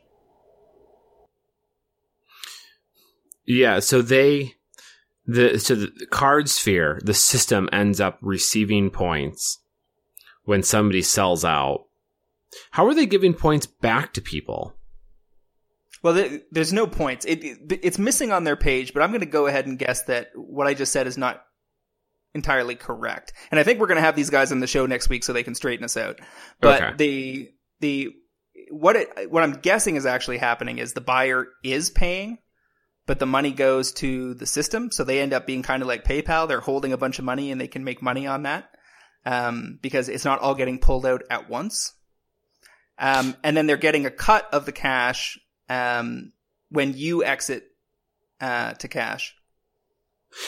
Yeah, 3.47 3.79
so 3.79 4.03
they 4.03 4.55
the 5.27 5.59
so 5.59 5.75
the 5.75 6.07
CardSphere, 6.11 7.01
the 7.05 7.14
system 7.14 7.69
ends 7.73 8.01
up 8.01 8.19
receiving 8.21 8.91
points 8.91 9.61
when 10.45 10.62
somebody 10.62 11.03
sells 11.03 11.45
out. 11.45 11.87
How 12.71 12.87
are 12.87 12.95
they 12.95 13.07
giving 13.07 13.35
points 13.35 13.67
back 13.67 14.12
to 14.14 14.21
people? 14.21 14.76
Well, 16.03 16.40
there's 16.51 16.72
no 16.72 16.86
points. 16.86 17.24
It, 17.24 17.42
it, 17.42 17.80
it's 17.82 17.99
missing 17.99 18.30
on 18.30 18.44
their 18.44 18.57
page, 18.57 18.92
but 18.92 19.03
I'm 19.03 19.11
going 19.11 19.20
to 19.20 19.26
go 19.26 19.47
ahead 19.47 19.66
and 19.66 19.78
guess 19.78 20.03
that 20.05 20.28
what 20.34 20.66
I 20.66 20.74
just 20.74 20.92
said 20.92 21.07
is 21.07 21.16
not 21.16 21.42
entirely 22.34 22.74
correct. 22.74 23.32
And 23.51 23.59
I 23.59 23.62
think 23.62 23.80
we're 23.80 23.86
going 23.86 23.97
to 23.97 24.03
have 24.03 24.16
these 24.16 24.30
guys 24.30 24.53
on 24.53 24.61
the 24.61 24.66
show 24.66 24.86
next 24.86 25.09
week 25.09 25.24
so 25.24 25.32
they 25.32 25.42
can 25.42 25.55
straighten 25.55 25.84
us 25.84 25.97
out. 25.97 26.20
But 26.61 26.82
okay. 26.82 26.97
the 26.97 27.51
the 27.80 28.12
what 28.70 28.97
it 28.97 29.30
what 29.30 29.42
I'm 29.42 29.55
guessing 29.55 29.97
is 29.97 30.07
actually 30.07 30.38
happening 30.38 30.78
is 30.78 30.92
the 30.92 31.01
buyer 31.01 31.49
is 31.64 31.90
paying, 31.90 32.38
but 33.07 33.18
the 33.18 33.26
money 33.26 33.53
goes 33.53 33.92
to 33.94 34.34
the 34.34 34.47
system, 34.47 34.90
so 34.90 35.03
they 35.03 35.20
end 35.20 35.32
up 35.32 35.47
being 35.47 35.62
kind 35.62 35.82
of 35.82 35.88
like 35.88 36.05
PayPal. 36.05 36.47
They're 36.47 36.61
holding 36.61 36.92
a 36.92 36.99
bunch 36.99 37.18
of 37.18 37.24
money 37.24 37.51
and 37.51 37.61
they 37.61 37.68
can 37.68 37.84
make 37.84 38.03
money 38.03 38.26
on 38.26 38.42
that 38.42 38.68
um, 39.24 39.78
because 39.82 40.09
it's 40.09 40.24
not 40.24 40.40
all 40.40 40.55
getting 40.55 40.78
pulled 40.78 41.07
out 41.07 41.22
at 41.30 41.49
once. 41.49 41.94
Um, 42.99 43.36
and 43.42 43.57
then 43.57 43.66
they're 43.66 43.76
getting 43.76 44.07
a 44.07 44.11
cut 44.11 44.49
of 44.53 44.64
the 44.64 44.72
cash 44.72 45.38
um, 45.69 46.33
when 46.71 46.95
you 46.95 47.25
exit 47.25 47.71
uh, 48.41 48.73
to 48.75 48.89
cash. 48.89 49.35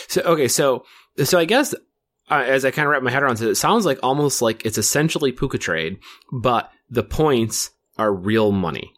So 0.09 0.23
okay, 0.23 0.49
so 0.49 0.85
so 1.25 1.39
I 1.39 1.45
guess 1.45 1.75
uh, 2.31 2.45
as 2.47 2.64
I 2.64 2.71
kind 2.71 2.87
of 2.87 2.93
wrap 2.93 3.03
my 3.03 3.11
head 3.11 3.23
around 3.23 3.41
it, 3.41 3.49
it 3.49 3.57
sounds 3.57 3.87
like 3.87 3.99
almost 4.03 4.43
like 4.43 4.64
it's 4.66 4.79
essentially 4.79 5.33
PucaTrade, 5.33 5.99
but 6.33 6.71
the 6.91 7.03
points 7.03 7.71
are 7.97 8.12
real 8.12 8.53
money. 8.53 8.93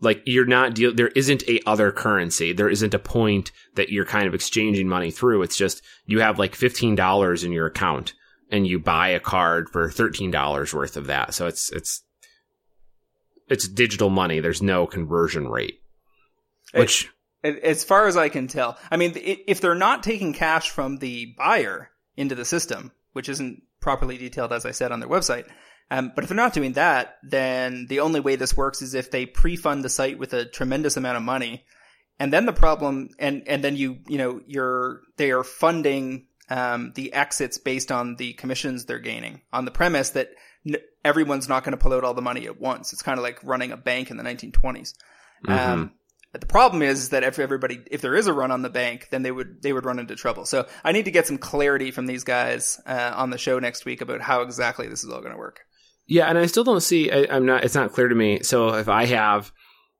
Like 0.00 0.22
you're 0.26 0.46
not 0.46 0.74
deal. 0.74 0.94
There 0.94 1.08
isn't 1.08 1.42
a 1.48 1.60
other 1.66 1.90
currency. 1.90 2.52
There 2.52 2.68
isn't 2.68 2.94
a 2.94 3.00
point 3.00 3.50
that 3.74 3.88
you're 3.88 4.04
kind 4.04 4.28
of 4.28 4.34
exchanging 4.34 4.88
money 4.88 5.10
through. 5.10 5.42
It's 5.42 5.56
just 5.56 5.82
you 6.06 6.20
have 6.20 6.38
like 6.38 6.54
fifteen 6.54 6.94
dollars 6.94 7.42
in 7.42 7.50
your 7.50 7.66
account, 7.66 8.14
and 8.48 8.64
you 8.64 8.78
buy 8.78 9.08
a 9.08 9.20
card 9.20 9.68
for 9.70 9.90
thirteen 9.90 10.30
dollars 10.30 10.72
worth 10.72 10.96
of 10.96 11.08
that. 11.08 11.34
So 11.34 11.48
it's 11.48 11.72
it's 11.72 12.04
it's 13.48 13.68
digital 13.68 14.10
money. 14.10 14.40
There's 14.40 14.62
no 14.62 14.86
conversion 14.86 15.48
rate, 15.48 15.80
which 16.72 17.08
As 17.42 17.84
far 17.84 18.06
as 18.06 18.16
I 18.16 18.28
can 18.28 18.48
tell, 18.48 18.78
I 18.90 18.96
mean, 18.96 19.12
if 19.14 19.60
they're 19.60 19.74
not 19.74 20.02
taking 20.02 20.32
cash 20.32 20.70
from 20.70 20.98
the 20.98 21.34
buyer 21.36 21.90
into 22.16 22.34
the 22.34 22.44
system, 22.44 22.92
which 23.12 23.28
isn't 23.28 23.62
properly 23.80 24.18
detailed, 24.18 24.52
as 24.52 24.66
I 24.66 24.72
said 24.72 24.92
on 24.92 25.00
their 25.00 25.08
website, 25.08 25.48
um, 25.90 26.12
but 26.14 26.24
if 26.24 26.28
they're 26.28 26.36
not 26.36 26.52
doing 26.52 26.72
that, 26.74 27.16
then 27.22 27.86
the 27.88 28.00
only 28.00 28.20
way 28.20 28.36
this 28.36 28.56
works 28.56 28.82
is 28.82 28.94
if 28.94 29.10
they 29.10 29.24
pre-fund 29.24 29.82
the 29.82 29.88
site 29.88 30.18
with 30.18 30.34
a 30.34 30.44
tremendous 30.44 30.96
amount 30.96 31.16
of 31.16 31.22
money, 31.22 31.64
and 32.18 32.32
then 32.32 32.46
the 32.46 32.52
problem, 32.52 33.10
and 33.18 33.44
and 33.46 33.62
then 33.62 33.76
you 33.76 33.98
you 34.06 34.18
know 34.18 34.40
you're 34.46 35.00
they 35.16 35.30
are 35.30 35.44
funding 35.44 36.26
um, 36.50 36.92
the 36.94 37.12
exits 37.12 37.58
based 37.58 37.92
on 37.92 38.16
the 38.16 38.32
commissions 38.34 38.84
they're 38.84 38.98
gaining 38.98 39.40
on 39.52 39.64
the 39.64 39.70
premise 39.70 40.10
that 40.10 40.30
everyone's 41.04 41.48
not 41.48 41.64
going 41.64 41.72
to 41.72 41.78
pull 41.78 41.92
out 41.92 42.04
all 42.04 42.14
the 42.14 42.22
money 42.22 42.46
at 42.46 42.60
once. 42.60 42.92
It's 42.92 43.02
kind 43.02 43.18
of 43.18 43.22
like 43.22 43.42
running 43.42 43.72
a 43.72 43.76
bank 43.76 44.10
in 44.10 44.16
the 44.16 44.24
1920s. 44.24 44.94
Mm-hmm. 45.46 45.52
Um, 45.52 45.92
the 46.32 46.46
problem 46.46 46.82
is 46.82 47.10
that 47.10 47.22
if 47.22 47.38
everybody, 47.38 47.80
if 47.90 48.00
there 48.00 48.14
is 48.14 48.26
a 48.26 48.32
run 48.32 48.50
on 48.50 48.62
the 48.62 48.68
bank, 48.68 49.08
then 49.10 49.22
they 49.22 49.30
would 49.30 49.62
they 49.62 49.72
would 49.72 49.84
run 49.84 49.98
into 49.98 50.14
trouble. 50.14 50.44
So 50.44 50.66
I 50.84 50.92
need 50.92 51.06
to 51.06 51.10
get 51.10 51.26
some 51.26 51.38
clarity 51.38 51.90
from 51.90 52.06
these 52.06 52.24
guys 52.24 52.80
uh, 52.86 53.12
on 53.16 53.30
the 53.30 53.38
show 53.38 53.58
next 53.58 53.84
week 53.84 54.00
about 54.00 54.20
how 54.20 54.42
exactly 54.42 54.88
this 54.88 55.04
is 55.04 55.10
all 55.10 55.20
going 55.20 55.32
to 55.32 55.38
work. 55.38 55.60
Yeah, 56.06 56.26
and 56.26 56.38
I 56.38 56.46
still 56.46 56.64
don't 56.64 56.80
see. 56.80 57.10
I, 57.10 57.26
I'm 57.30 57.46
not. 57.46 57.64
It's 57.64 57.74
not 57.74 57.92
clear 57.92 58.08
to 58.08 58.14
me. 58.14 58.42
So 58.42 58.74
if 58.74 58.88
I 58.88 59.06
have, 59.06 59.52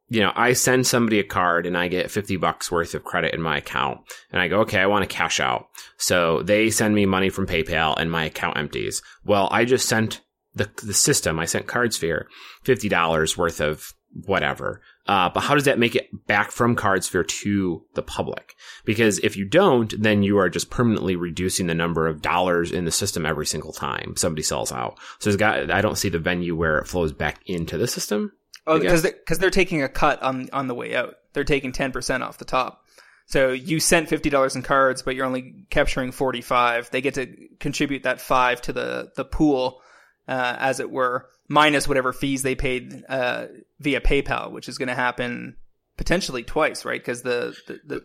you 0.09 0.21
know, 0.21 0.33
I 0.35 0.53
send 0.53 0.87
somebody 0.87 1.19
a 1.19 1.25
card 1.25 1.67
and 1.67 1.77
I 1.77 1.89
get 1.89 2.11
fifty 2.11 2.37
bucks 2.37 2.71
worth 2.71 2.95
of 2.95 3.05
credit 3.05 3.35
in 3.35 3.41
my 3.41 3.59
account, 3.59 4.01
and 4.31 4.41
I 4.41 4.49
go, 4.49 4.61
okay, 4.61 4.81
I 4.81 4.87
want 4.87 5.09
to 5.09 5.15
cash 5.15 5.41
out. 5.41 5.69
So 5.97 6.43
they 6.43 6.69
send 6.71 6.95
me 6.95 7.07
money 7.07 7.31
from 7.31 7.47
PayPal, 7.47 7.95
and 7.97 8.11
my 8.11 8.25
account 8.27 8.59
empties. 8.59 9.01
Well, 9.25 9.49
I 9.51 9.65
just 9.65 9.89
sent 9.89 10.21
the 10.55 10.71
the 10.83 10.95
system. 10.95 11.39
I 11.39 11.45
sent 11.45 11.67
CardSphere 11.67 12.25
fifty 12.63 12.89
dollars 12.89 13.37
worth 13.37 13.61
of 13.61 13.93
whatever. 14.13 14.81
Uh, 15.07 15.29
but 15.31 15.41
how 15.41 15.55
does 15.55 15.65
that 15.65 15.79
make 15.79 15.95
it 15.95 16.09
back 16.27 16.51
from 16.51 16.77
CardSphere 16.77 17.27
to 17.27 17.83
the 17.95 18.03
public? 18.03 18.55
Because 18.85 19.19
if 19.21 19.37
you 19.37 19.45
don't, 19.47 19.95
then 20.01 20.23
you 20.23 20.39
are 20.39 20.49
just 20.49 20.71
permanently 20.71 21.17
reducing 21.17 21.67
the 21.67 21.75
number 21.75 22.07
of 22.07 22.21
dollars 22.21 22.71
in 22.71 22.85
the 22.85 22.91
system 22.91 23.25
every 23.25 23.47
single 23.47 23.73
time 23.73 24.15
somebody 24.17 24.43
sells 24.43 24.73
out. 24.73 24.99
So 25.19 25.35
got, 25.37 25.71
I 25.71 25.81
don't 25.81 25.97
see 25.97 26.09
the 26.09 26.19
venue 26.19 26.55
where 26.55 26.79
it 26.79 26.87
flows 26.87 27.13
back 27.13 27.41
into 27.47 27.79
the 27.79 27.87
system. 27.87 28.33
Oh, 28.67 28.79
because 28.79 29.03
they're, 29.03 29.15
cause 29.27 29.39
they're 29.39 29.51
taking 29.51 29.83
a 29.83 29.89
cut 29.89 30.23
on, 30.23 30.49
on 30.53 30.69
the 30.69 30.75
way 30.75 30.95
out. 30.95 31.15
They're 31.33 31.45
taking 31.45 31.73
10% 31.73 32.21
off 32.21 32.39
the 32.39 32.45
top. 32.45 32.85
So 33.27 33.53
you 33.53 33.81
sent 33.81 34.09
$50 34.09 34.57
in 34.57 34.63
cards, 34.63 35.03
but 35.03 35.15
you're 35.15 35.27
only 35.27 35.67
capturing 35.71 36.13
45. 36.13 36.91
They 36.91 37.01
get 37.01 37.15
to 37.15 37.35
contribute 37.61 38.03
that 38.03 38.21
five 38.21 38.61
to 38.63 38.73
the, 38.73 39.13
the 39.17 39.25
pool, 39.25 39.81
uh, 40.29 40.57
as 40.59 40.79
it 40.79 40.91
were 40.91 41.27
minus 41.49 41.89
whatever 41.89 42.13
fees 42.13 42.43
they 42.43 42.55
paid 42.55 43.03
uh, 43.09 43.47
via 43.81 44.01
PayPal, 44.01 44.53
which 44.53 44.69
is 44.69 44.79
going 44.79 44.89
to 44.89 44.95
happen 44.95 45.57
potentially 45.97 46.45
twice, 46.45 46.85
right? 46.85 47.01
Because 47.01 47.23
the, 47.23 47.57
the 47.67 47.81
the 47.87 48.01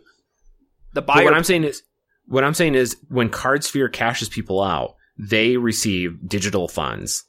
the 0.94 1.02
buyer. 1.02 1.18
But 1.18 1.24
what 1.24 1.34
I'm 1.34 1.44
saying 1.44 1.64
is, 1.64 1.82
what 2.26 2.44
I'm 2.44 2.54
saying 2.54 2.74
is, 2.74 2.96
when 3.08 3.28
CardSphere 3.28 3.92
cashes 3.92 4.28
people 4.28 4.62
out, 4.62 4.96
they 5.18 5.56
receive 5.56 6.26
digital 6.26 6.66
funds. 6.68 7.24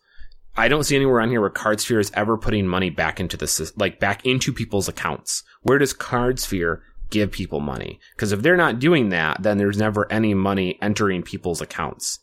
I 0.57 0.69
don't 0.69 0.83
see 0.83 0.95
anywhere 0.95 1.19
on 1.19 1.29
here 1.29 1.41
where 1.41 1.49
CardSphere 1.49 1.99
is 1.99 2.11
ever 2.13 2.37
putting 2.37 2.65
money 2.65 2.89
back 2.89 3.19
into 3.19 3.35
the 3.35 3.73
like 3.75 3.99
back 3.99 4.25
into 4.25 4.53
people's 4.53 4.87
accounts. 4.87 5.43
Where 5.63 5.77
does 5.77 5.93
CardSphere 5.93 6.79
give 7.09 7.31
people 7.31 7.59
money? 7.59 7.99
Because 8.15 8.31
if 8.31 8.41
they're 8.41 8.55
not 8.55 8.79
doing 8.79 9.09
that, 9.09 9.43
then 9.43 9.57
there's 9.57 9.77
never 9.77 10.09
any 10.09 10.33
money 10.33 10.79
entering 10.81 11.23
people's 11.23 11.59
accounts 11.59 12.19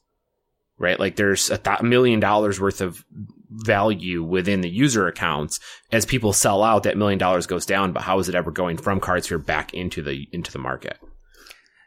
right? 0.82 1.00
Like 1.00 1.16
there's 1.16 1.50
a 1.50 1.56
th- 1.56 1.80
million 1.80 2.20
dollars 2.20 2.60
worth 2.60 2.80
of 2.80 3.04
value 3.52 4.22
within 4.22 4.60
the 4.60 4.68
user 4.68 5.06
accounts 5.06 5.60
as 5.90 6.06
people 6.06 6.32
sell 6.32 6.62
out 6.62 6.82
that 6.82 6.96
million 6.96 7.18
dollars 7.18 7.46
goes 7.46 7.66
down 7.66 7.92
but 7.92 8.02
how 8.02 8.18
is 8.18 8.28
it 8.28 8.34
ever 8.34 8.50
going 8.50 8.78
from 8.78 8.98
CardSphere 8.98 9.44
back 9.44 9.74
into 9.74 10.02
the 10.02 10.26
into 10.32 10.50
the 10.50 10.58
market 10.58 10.98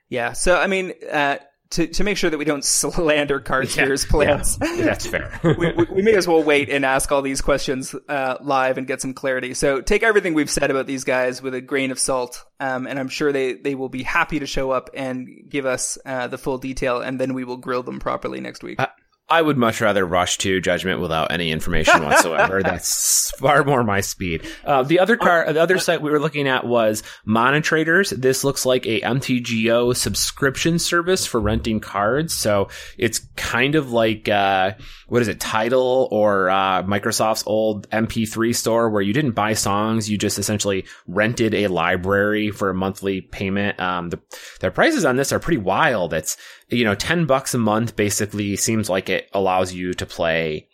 yeah 0.10 0.32
so 0.32 0.60
i 0.60 0.68
mean 0.68 0.94
uh, 1.12 1.38
to, 1.72 1.88
to 1.88 2.04
make 2.04 2.18
sure 2.18 2.30
that 2.30 2.38
we 2.38 2.46
don't 2.46 2.64
slander 2.66 3.40
CardSphere's 3.40 4.06
yeah, 4.06 4.12
plans. 4.12 4.58
Yeah, 4.62 4.86
that's 4.86 5.06
fair. 5.06 5.40
we, 5.58 5.72
we, 5.74 5.86
we, 5.86 6.02
may 6.02 6.16
as 6.16 6.28
well 6.28 6.44
wait 6.44 6.70
and 6.70 6.86
ask 6.86 7.12
all 7.12 7.22
these 7.22 7.42
questions 7.42 7.96
uh, 8.08 8.38
live 8.42 8.78
and 8.78 8.88
get 8.88 9.02
some 9.02 9.14
clarity. 9.14 9.54
So 9.54 9.82
take 9.82 10.04
everything 10.04 10.34
we've 10.34 10.50
said 10.50 10.72
about 10.72 10.88
these 10.88 11.04
guys 11.04 11.42
with 11.42 11.54
a 11.54 11.62
grain 11.62 11.92
of 11.92 12.00
salt, 12.00 12.44
um, 12.60 12.88
and 12.88 13.00
I'm 13.00 13.10
sure 13.10 13.32
they, 13.32 13.54
they 13.54 13.76
will 13.76 13.90
be 13.90 14.04
happy 14.04 14.40
to 14.40 14.46
show 14.46 14.72
up 14.72 14.90
and 14.94 15.46
give 15.50 15.66
us 15.66 15.98
uh, 16.06 16.28
the 16.28 16.38
full 16.38 16.58
detail, 16.58 17.02
and 17.02 17.20
then 17.20 17.34
we 17.34 17.44
will 17.44 17.58
grill 17.58 17.84
them 17.84 18.00
properly 18.00 18.42
next 18.42 18.64
week. 18.64 18.80
Uh, 18.80 18.88
I 19.28 19.42
would 19.42 19.58
much 19.58 19.82
rather 19.82 20.06
rush 20.06 20.38
to 20.40 20.62
judgment 20.62 21.02
without 21.02 21.32
any 21.32 21.52
information 21.52 22.04
whatsoever. 22.06 22.62
That's 22.62 23.32
far 23.32 23.64
more 23.64 23.84
my 23.84 24.02
speed. 24.02 24.48
Uh, 24.64 24.84
the 24.84 25.00
other 25.00 25.18
car, 25.18 25.52
the 25.52 25.62
other 25.62 25.80
site 25.80 26.02
we 26.02 26.12
were 26.12 26.20
looking 26.20 26.48
at 26.48 26.66
was 26.66 27.02
ManaTraders. 27.26 28.12
This 28.12 28.44
looks 28.44 28.66
like 28.66 28.86
a 28.86 29.02
MTGO 29.02 29.96
subscription 29.96 30.78
service 30.78 31.26
for 31.26 31.40
renting 31.40 31.80
cards. 31.80 32.36
So 32.36 32.70
it's 33.00 33.20
kind 33.36 33.74
of 33.74 33.92
like, 33.92 34.30
uh, 34.30 34.74
what 35.08 35.22
is 35.22 35.28
it, 35.28 35.40
Title 35.40 36.08
or, 36.12 36.50
uh, 36.50 36.84
Microsoft's 36.84 37.44
old 37.46 37.90
MP3 37.90 38.56
store 38.56 38.90
where 38.90 39.02
you 39.02 39.14
didn't 39.14 39.32
buy 39.32 39.54
songs. 39.54 40.10
You 40.10 40.18
just 40.18 40.40
essentially 40.40 40.86
rented 41.08 41.54
a 41.54 41.68
library 41.68 42.52
for 42.52 42.70
a 42.70 42.74
monthly 42.74 43.22
payment. 43.22 43.80
Um, 43.80 44.10
the, 44.10 44.20
the 44.60 44.72
prices 44.72 45.06
on 45.06 45.16
this 45.16 45.32
are 45.32 45.40
pretty 45.40 45.62
wild. 45.62 46.14
It's, 46.14 46.38
you 46.70 46.84
know, 46.84 46.96
10 46.96 47.26
bucks 47.26 47.54
a 47.54 47.58
month 47.58 47.96
basically 47.96 48.56
seems 48.56 48.90
like 48.90 49.10
it 49.10 49.30
allows 49.34 49.74
you 49.74 49.94
to 49.94 50.06
play 50.06 50.68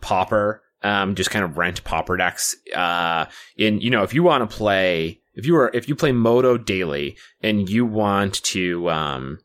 Pauper, 0.00 0.62
um, 0.82 1.14
just 1.14 1.30
kind 1.30 1.44
of 1.44 1.58
rent 1.58 1.82
Pauper 1.84 2.16
decks. 2.16 2.56
Uh, 2.74 3.26
in, 3.56 3.80
you 3.80 3.90
know, 3.90 4.02
if 4.02 4.14
you 4.14 4.22
want 4.22 4.48
to 4.48 4.56
play, 4.56 5.20
if 5.34 5.46
you 5.46 5.56
are, 5.56 5.70
if 5.72 5.88
you 5.88 5.96
play 5.96 6.12
Moto 6.12 6.58
daily 6.58 7.16
and 7.42 7.68
you 7.68 7.86
want 7.86 8.42
to, 8.44 8.90
um, 8.90 9.38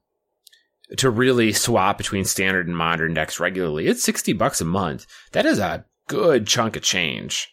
to 0.98 1.10
really 1.10 1.54
swap 1.54 1.98
between 1.98 2.26
standard 2.26 2.68
and 2.68 2.78
modern 2.78 3.14
decks 3.14 3.40
regularly, 3.40 3.88
it's 3.88 4.04
60 4.04 4.34
bucks 4.34 4.62
a 4.62 4.66
month. 4.66 5.06
That 5.32 5.46
is 5.46 5.60
a 5.60 5.86
good 6.08 6.48
chunk 6.48 6.76
of 6.76 6.84
change. 6.84 7.50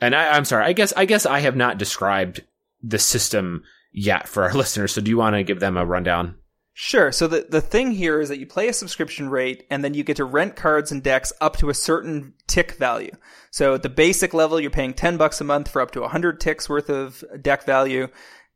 And 0.00 0.14
I, 0.14 0.36
I'm 0.36 0.44
sorry, 0.44 0.64
I 0.64 0.72
guess, 0.72 0.92
I 0.96 1.04
guess 1.04 1.26
I 1.26 1.40
have 1.40 1.56
not 1.56 1.78
described 1.78 2.42
the 2.82 2.98
system 2.98 3.62
yet 3.92 4.28
for 4.28 4.44
our 4.44 4.52
listeners. 4.54 4.92
So 4.92 5.00
do 5.00 5.10
you 5.10 5.18
want 5.18 5.36
to 5.36 5.42
give 5.42 5.60
them 5.60 5.76
a 5.76 5.86
rundown? 5.86 6.36
Sure. 6.74 7.12
So 7.12 7.26
the, 7.26 7.46
the 7.48 7.60
thing 7.60 7.92
here 7.92 8.20
is 8.20 8.30
that 8.30 8.38
you 8.38 8.46
play 8.46 8.66
a 8.68 8.72
subscription 8.72 9.28
rate 9.28 9.66
and 9.68 9.84
then 9.84 9.92
you 9.92 10.02
get 10.02 10.16
to 10.16 10.24
rent 10.24 10.56
cards 10.56 10.90
and 10.90 11.02
decks 11.02 11.30
up 11.40 11.58
to 11.58 11.68
a 11.68 11.74
certain 11.74 12.32
tick 12.46 12.72
value. 12.72 13.12
So 13.50 13.74
at 13.74 13.82
the 13.82 13.90
basic 13.90 14.32
level, 14.32 14.58
you're 14.58 14.70
paying 14.70 14.94
10 14.94 15.18
bucks 15.18 15.40
a 15.42 15.44
month 15.44 15.68
for 15.68 15.82
up 15.82 15.90
to 15.90 16.00
100 16.00 16.40
ticks 16.40 16.70
worth 16.70 16.88
of 16.88 17.22
deck 17.42 17.64
value. 17.64 18.08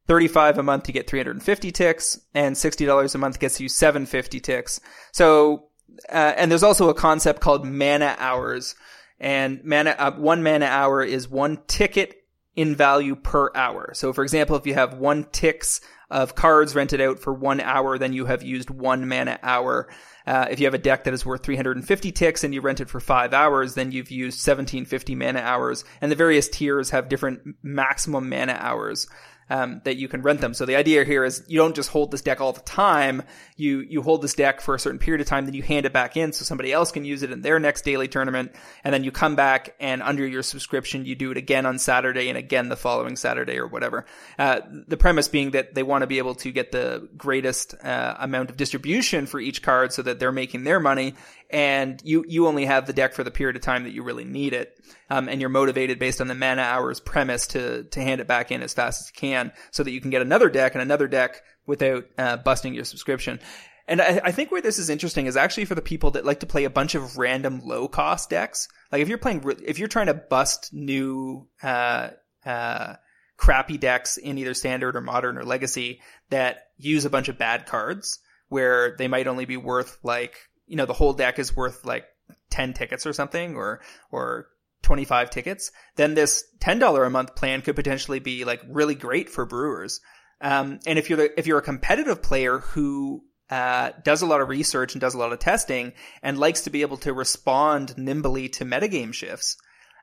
35 0.07 0.59
a 0.59 0.63
month, 0.63 0.89
you 0.89 0.95
get 0.95 1.09
350 1.09 1.73
ticks 1.73 2.21
and 2.35 2.55
$60 2.55 3.15
a 3.15 3.19
month 3.19 3.41
gets 3.41 3.61
you 3.61 3.69
750 3.69 4.41
ticks. 4.41 4.81
So, 5.13 5.69
uh, 6.09 6.35
and 6.37 6.51
there's 6.51 6.63
also 6.63 6.89
a 6.89 6.95
concept 6.95 7.41
called 7.41 7.67
mana 7.67 8.15
hours 8.19 8.75
and 9.19 9.65
mana, 9.65 9.91
uh, 9.99 10.13
one 10.13 10.43
mana 10.43 10.67
hour 10.67 11.03
is 11.03 11.29
one 11.29 11.59
ticket 11.67 12.23
in 12.55 12.75
value 12.75 13.17
per 13.17 13.51
hour. 13.55 13.93
So 13.95 14.13
for 14.13 14.23
example, 14.23 14.57
if 14.57 14.67
you 14.67 14.75
have 14.75 14.95
one 14.95 15.27
ticks 15.33 15.81
of 16.11 16.35
cards 16.35 16.75
rented 16.75 17.01
out 17.01 17.19
for 17.19 17.33
one 17.33 17.61
hour, 17.61 17.99
then 17.99 18.13
you 18.13 18.27
have 18.27 18.43
used 18.43 18.71
one 18.71 19.09
mana 19.09 19.39
hour. 19.43 19.89
Uh, 20.27 20.47
if 20.51 20.61
you 20.61 20.67
have 20.67 20.75
a 20.75 20.79
deck 20.79 21.05
that 21.05 21.15
is 21.15 21.27
worth 21.27 21.43
350 21.43 22.13
ticks 22.13 22.45
and 22.45 22.55
you 22.55 22.61
rent 22.61 22.81
it 22.81 22.89
for 22.89 23.01
five 23.01 23.35
hours, 23.35 23.75
then 23.75 23.93
you've 23.93 24.11
used 24.11 24.47
1750 24.47 25.15
mana 25.15 25.41
hours. 25.41 25.85
And 26.01 26.11
the 26.11 26.17
various 26.17 26.49
tiers 26.49 26.91
have 26.91 27.09
different 27.09 27.41
maximum 27.63 28.29
mana 28.29 28.57
hours 28.59 29.09
um, 29.49 29.81
that 29.85 29.97
you 29.97 30.09
can 30.09 30.23
rent 30.23 30.41
them. 30.41 30.55
So 30.55 30.67
the 30.67 30.77
idea 30.77 31.05
here 31.05 31.25
is 31.25 31.45
you 31.47 31.59
don't 31.59 31.75
just 31.75 31.91
hold 31.91 32.11
this 32.11 32.23
deck 32.23 32.41
all 32.41 32.53
the 32.53 32.61
time. 32.61 33.23
You 33.57 33.81
you 33.81 34.03
hold 34.03 34.23
this 34.23 34.35
deck 34.35 34.61
for 34.61 34.75
a 34.75 34.79
certain 34.79 34.99
period 34.99 35.21
of 35.21 35.27
time, 35.27 35.45
then 35.45 35.55
you 35.55 35.63
hand 35.63 35.87
it 35.87 35.93
back 35.93 36.17
in 36.17 36.33
so 36.33 36.45
somebody 36.45 36.73
else 36.73 36.93
can 36.93 37.05
use 37.05 37.23
it 37.23 37.31
in 37.31 37.43
their 37.43 37.59
next 37.59 37.85
daily 37.85 38.09
tournament, 38.09 38.53
and 38.85 38.93
then 38.93 39.05
you 39.05 39.11
come 39.11 39.37
back 39.37 39.75
and 39.81 40.03
under 40.03 40.27
your 40.27 40.43
subscription 40.43 41.05
you 41.05 41.15
do 41.15 41.31
it 41.31 41.37
again 41.37 41.67
on 41.67 41.79
Saturday 41.79 42.29
and 42.29 42.39
again 42.39 42.69
the 42.69 42.77
following 42.77 43.17
Saturday 43.17 43.59
or 43.59 43.67
whatever. 43.67 44.05
Uh, 44.39 44.61
the 44.89 44.97
premise 44.97 45.29
being 45.29 45.53
that 45.53 45.75
they 45.75 45.83
want 45.83 46.03
to 46.03 46.07
be 46.07 46.19
able 46.19 46.35
to 46.35 46.51
get 46.51 46.73
the 46.73 47.09
greatest 47.17 47.75
uh, 47.83 48.17
amount 48.19 48.51
of 48.51 48.57
distribution 48.57 49.27
for 49.27 49.41
each 49.41 49.63
card 49.63 49.93
so 49.93 50.03
that 50.03 50.19
they're 50.19 50.33
making 50.33 50.65
their 50.65 50.81
money 50.81 51.15
and 51.51 52.01
you 52.05 52.25
you 52.27 52.47
only 52.47 52.65
have 52.65 52.87
the 52.87 52.93
deck 52.93 53.15
for 53.15 53.23
the 53.23 53.31
period 53.31 53.57
of 53.57 53.63
time 53.63 53.85
that 53.85 53.93
you 53.93 54.03
really 54.03 54.25
need 54.25 54.53
it, 54.53 54.79
um, 55.11 55.29
and 55.29 55.41
you're 55.41 55.51
motivated 55.51 55.99
based 55.99 56.21
on 56.21 56.27
the 56.27 56.35
mana 56.35 56.63
hours 56.63 56.99
premise 56.99 57.47
to 57.49 57.85
to 57.85 58.01
hand 58.01 58.21
it 58.21 58.27
back 58.27 58.51
in 58.51 58.63
as 58.63 58.75
fast 58.75 59.03
as 59.03 59.09
you 59.09 59.13
can, 59.15 59.36
so 59.71 59.83
that 59.83 59.91
you 59.91 60.01
can 60.01 60.11
get 60.11 60.23
another 60.23 60.49
deck 60.49 60.75
and 60.75 60.83
another 60.83 61.09
deck 61.09 61.43
without 61.67 62.05
uh, 62.19 62.37
busting 62.39 62.75
your 62.75 62.85
subscription. 62.85 63.41
And 63.89 64.03
I, 64.03 64.21
I, 64.25 64.33
think 64.33 64.51
where 64.51 64.61
this 64.61 64.79
is 64.79 64.91
interesting 64.91 65.27
is 65.27 65.37
actually 65.37 65.65
for 65.65 65.77
the 65.77 65.83
people 65.83 66.13
that 66.13 66.25
like 66.25 66.41
to 66.41 66.47
play 66.47 66.65
a 66.65 66.71
bunch 66.71 66.95
of 66.95 67.19
random 67.19 67.61
low 67.65 67.87
cost 67.87 68.31
decks. 68.31 68.69
Like 68.91 69.03
if 69.03 69.09
you're 69.09 69.19
playing, 69.19 69.45
if 69.65 69.79
you're 69.79 69.89
trying 69.89 70.07
to 70.07 70.15
bust 70.15 70.71
new, 70.73 71.47
uh, 71.63 72.11
uh, 72.45 72.95
crappy 73.37 73.77
decks 73.77 74.17
in 74.17 74.39
either 74.39 74.55
standard 74.55 74.97
or 74.97 75.01
modern 75.01 75.37
or 75.37 75.45
legacy 75.45 76.01
that 76.31 76.69
use 76.79 77.05
a 77.05 77.11
bunch 77.11 77.29
of 77.29 77.37
bad 77.39 77.67
cards 77.67 78.19
where 78.49 78.97
they 78.97 79.09
might 79.09 79.27
only 79.27 79.45
be 79.45 79.59
worth 79.59 79.99
like 80.03 80.35
you 80.67 80.77
know, 80.77 80.87
the 80.87 80.93
whole 80.93 81.13
deck 81.13 81.39
is 81.39 81.57
worth 81.57 81.85
like 81.85 82.05
10 82.51 82.75
tickets 82.75 83.07
or 83.07 83.13
something 83.13 83.57
or, 83.57 83.81
or 84.11 84.49
25 84.87 85.31
tickets, 85.31 85.73
then 85.97 86.15
this 86.15 86.45
$10 86.61 87.07
a 87.07 87.11
month 87.11 87.35
plan 87.35 87.61
could 87.61 87.77
potentially 87.77 88.21
be 88.21 88.45
like 88.45 88.63
really 88.69 88.95
great 88.95 89.29
for 89.29 89.45
brewers. 89.45 90.01
Um, 90.41 90.79
and 90.87 90.99
if 90.99 91.11
you're 91.11 91.19
the, 91.19 91.39
if 91.39 91.47
you're 91.47 91.59
a 91.59 91.63
competitive 91.63 92.23
player 92.23 92.59
who 92.59 93.25
uh, 93.51 93.91
does 94.05 94.23
a 94.23 94.27
lot 94.27 94.41
of 94.41 94.49
research 94.49 94.95
and 94.95 95.01
does 95.01 95.15
a 95.15 95.19
lot 95.19 95.33
of 95.33 95.41
testing 95.41 95.93
and 96.23 96.39
likes 96.39 96.63
to 96.63 96.71
be 96.71 96.83
able 96.83 96.99
to 96.99 97.13
respond 97.13 97.99
nimbly 97.99 98.49
to 98.51 98.65
metagame 98.65 99.13
shifts, 99.13 99.57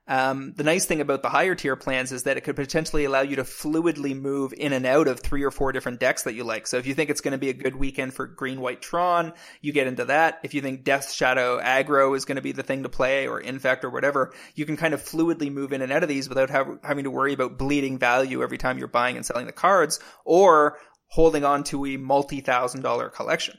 um, 0.05 0.53
the 0.57 0.63
nice 0.63 0.85
thing 0.85 0.99
about 0.99 1.21
the 1.21 1.29
higher 1.29 1.55
tier 1.55 1.77
plans 1.77 2.11
is 2.11 2.23
that 2.23 2.35
it 2.35 2.41
could 2.41 2.57
potentially 2.57 3.05
allow 3.05 3.21
you 3.21 3.37
to 3.37 3.43
fluidly 3.43 4.19
move 4.19 4.53
in 4.57 4.73
and 4.73 4.85
out 4.85 5.07
of 5.07 5.21
three 5.21 5.43
or 5.43 5.51
four 5.51 5.71
different 5.71 6.01
decks 6.01 6.23
that 6.23 6.33
you 6.33 6.43
like. 6.43 6.67
So 6.67 6.77
if 6.77 6.85
you 6.85 6.93
think 6.93 7.09
it's 7.09 7.21
going 7.21 7.31
to 7.31 7.37
be 7.37 7.49
a 7.49 7.53
good 7.53 7.75
weekend 7.75 8.13
for 8.13 8.27
green 8.27 8.59
white 8.59 8.81
Tron, 8.81 9.33
you 9.61 9.71
get 9.71 9.87
into 9.87 10.05
that. 10.05 10.39
If 10.43 10.53
you 10.53 10.61
think 10.61 10.83
Death 10.83 11.11
Shadow 11.11 11.59
aggro 11.61 12.17
is 12.17 12.25
going 12.25 12.35
to 12.35 12.41
be 12.41 12.51
the 12.51 12.63
thing 12.63 12.83
to 12.83 12.89
play 12.89 13.27
or 13.27 13.39
Infect 13.39 13.85
or 13.85 13.89
whatever, 13.89 14.33
you 14.55 14.65
can 14.65 14.75
kind 14.75 14.93
of 14.93 15.01
fluidly 15.01 15.51
move 15.51 15.71
in 15.71 15.81
and 15.81 15.91
out 15.91 16.03
of 16.03 16.09
these 16.09 16.27
without 16.27 16.49
have, 16.49 16.79
having 16.83 17.05
to 17.05 17.11
worry 17.11 17.31
about 17.31 17.57
bleeding 17.57 17.97
value 17.97 18.43
every 18.43 18.57
time 18.57 18.77
you're 18.77 18.87
buying 18.89 19.15
and 19.15 19.25
selling 19.25 19.45
the 19.45 19.53
cards 19.53 20.01
or 20.25 20.77
holding 21.07 21.45
on 21.45 21.63
to 21.63 21.85
a 21.85 21.95
multi 21.95 22.41
thousand 22.41 22.81
dollar 22.81 23.07
collection. 23.07 23.57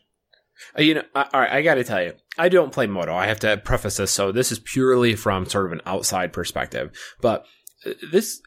Uh, 0.79 0.83
you 0.83 0.95
know, 0.95 1.03
all 1.15 1.27
right, 1.33 1.53
I 1.53 1.63
got 1.63 1.75
to 1.75 1.85
tell 1.85 2.03
you, 2.03 2.13
I 2.37 2.49
don't 2.49 2.73
play 2.73 2.87
Moto. 2.87 3.15
I 3.15 3.27
have 3.27 3.41
to 3.41 3.57
preface 3.57 3.97
this. 3.97 4.11
So 4.11 4.33
this 4.33 4.51
is 4.51 4.59
purely 4.59 5.15
from 5.15 5.47
sort 5.47 5.67
of 5.67 5.73
an 5.73 5.81
outside 5.87 6.33
perspective. 6.33 6.91
But 7.21 7.47
uh, 7.87 7.93
this, 8.11 8.41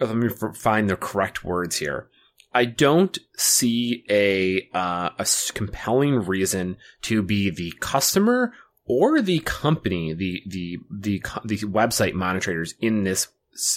let 0.00 0.14
me 0.14 0.28
find 0.54 0.88
the 0.88 0.96
correct 0.96 1.44
words 1.44 1.76
here. 1.76 2.08
I 2.54 2.64
don't 2.64 3.18
see 3.36 4.04
a 4.08 4.68
uh, 4.74 5.10
a 5.18 5.26
compelling 5.54 6.24
reason 6.26 6.76
to 7.02 7.22
be 7.22 7.50
the 7.50 7.74
customer 7.80 8.52
or 8.86 9.20
the 9.20 9.40
company, 9.40 10.14
the 10.14 10.42
the 10.46 10.78
the 10.90 11.22
the 11.44 11.58
website 11.58 12.14
ManaTraders 12.14 12.74
in 12.80 13.04
this 13.04 13.28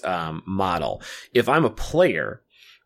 um, 0.03 0.43
model. 0.45 1.01
If 1.33 1.49
I'm 1.49 1.65
a 1.65 1.69
player 1.69 2.41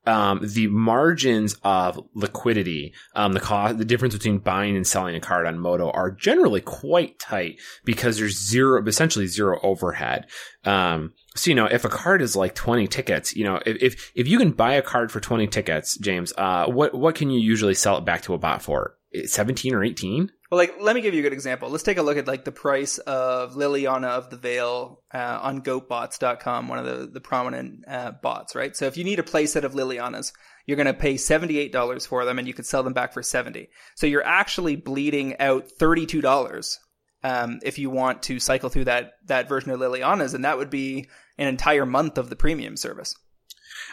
um, 0.06 0.40
the 0.44 0.68
margins 0.68 1.56
of 1.64 2.00
liquidity, 2.14 2.94
um, 3.16 3.34
the 3.34 3.40
cost, 3.40 3.78
the 3.78 3.86
difference 3.86 4.14
between 4.14 4.40
buying 4.40 4.76
and 4.76 4.86
selling 4.86 5.16
a 5.16 5.20
card 5.20 5.46
on 5.48 5.60
Moto 5.60 5.90
are 5.90 6.12
generally 6.12 6.62
quite 6.62 7.20
tight 7.20 7.60
because 7.84 8.18
there's 8.18 8.40
zero, 8.40 8.86
essentially 8.86 9.28
zero 9.28 9.60
overhead. 9.64 10.28
Um, 10.64 11.14
so, 11.36 11.50
you 11.50 11.56
know, 11.56 11.66
if 11.66 11.86
a 11.86 11.90
card 11.90 12.22
is 12.22 12.36
like 12.36 12.56
20 12.56 12.88
tickets, 12.88 13.36
you 13.36 13.44
know, 13.44 13.60
if, 13.66 13.82
if, 13.82 14.12
if 14.16 14.28
you 14.28 14.38
can 14.38 14.52
buy 14.52 14.74
a 14.76 14.82
card 14.82 15.12
for 15.12 15.20
20 15.20 15.48
tickets, 15.48 15.98
James, 15.98 16.34
uh, 16.38 16.66
what, 16.68 16.94
what 16.94 17.16
can 17.16 17.30
you 17.30 17.40
usually 17.40 17.76
sell 17.76 17.98
it 17.98 18.06
back 18.06 18.22
to 18.24 18.34
a 18.34 18.38
bot 18.38 18.62
for? 18.62 18.96
17 19.26 19.74
or 19.74 19.84
18? 19.84 20.32
Well, 20.52 20.60
like, 20.60 20.76
let 20.80 20.96
me 20.96 21.02
give 21.02 21.16
you 21.16 21.22
a 21.22 21.24
good 21.24 21.34
example. 21.34 21.70
Let's 21.70 21.84
take 21.84 21.98
a 21.98 22.04
look 22.04 22.18
at 22.18 22.28
like 22.28 22.46
the 22.46 22.52
price 22.52 23.00
of 23.00 23.56
Liliana 23.56 24.10
of 24.10 24.30
the 24.30 24.38
Veil 24.38 25.02
uh, 25.12 25.40
on 25.42 25.62
goatbots.com, 25.62 26.68
one 26.68 26.78
of 26.78 26.86
the, 26.86 27.08
the 27.08 27.22
prominent 27.22 27.84
uh, 27.88 28.12
bots, 28.12 28.54
right? 28.54 28.76
So 28.76 28.86
if 28.86 28.96
you 28.96 29.04
need 29.04 29.18
a 29.18 29.24
playset 29.24 29.64
of 29.64 29.74
Lilianas, 29.74 30.34
you're 30.68 30.78
going 30.78 30.86
to 30.86 30.94
pay 30.94 31.16
$78 31.16 32.08
for 32.08 32.26
them 32.26 32.38
and 32.38 32.48
you 32.48 32.54
could 32.54 32.68
sell 32.68 32.84
them 32.84 32.94
back 32.94 33.14
for 33.14 33.24
70. 33.24 33.70
So 33.96 34.06
you're 34.06 34.26
actually 34.26 34.76
bleeding 34.76 35.40
out 35.40 35.70
$32 35.80 36.78
um, 37.24 37.60
if 37.64 37.80
you 37.80 37.90
want 37.90 38.22
to 38.24 38.40
cycle 38.40 38.70
through 38.70 38.86
that, 38.86 39.14
that 39.26 39.50
version 39.50 39.72
of 39.72 39.80
Lilianas. 39.80 40.36
And 40.36 40.46
that 40.46 40.60
would 40.60 40.70
be 40.70 41.10
an 41.40 41.48
entire 41.48 41.88
month 41.88 42.20
of 42.20 42.30
the 42.30 42.36
premium 42.36 42.78
service. 42.78 43.16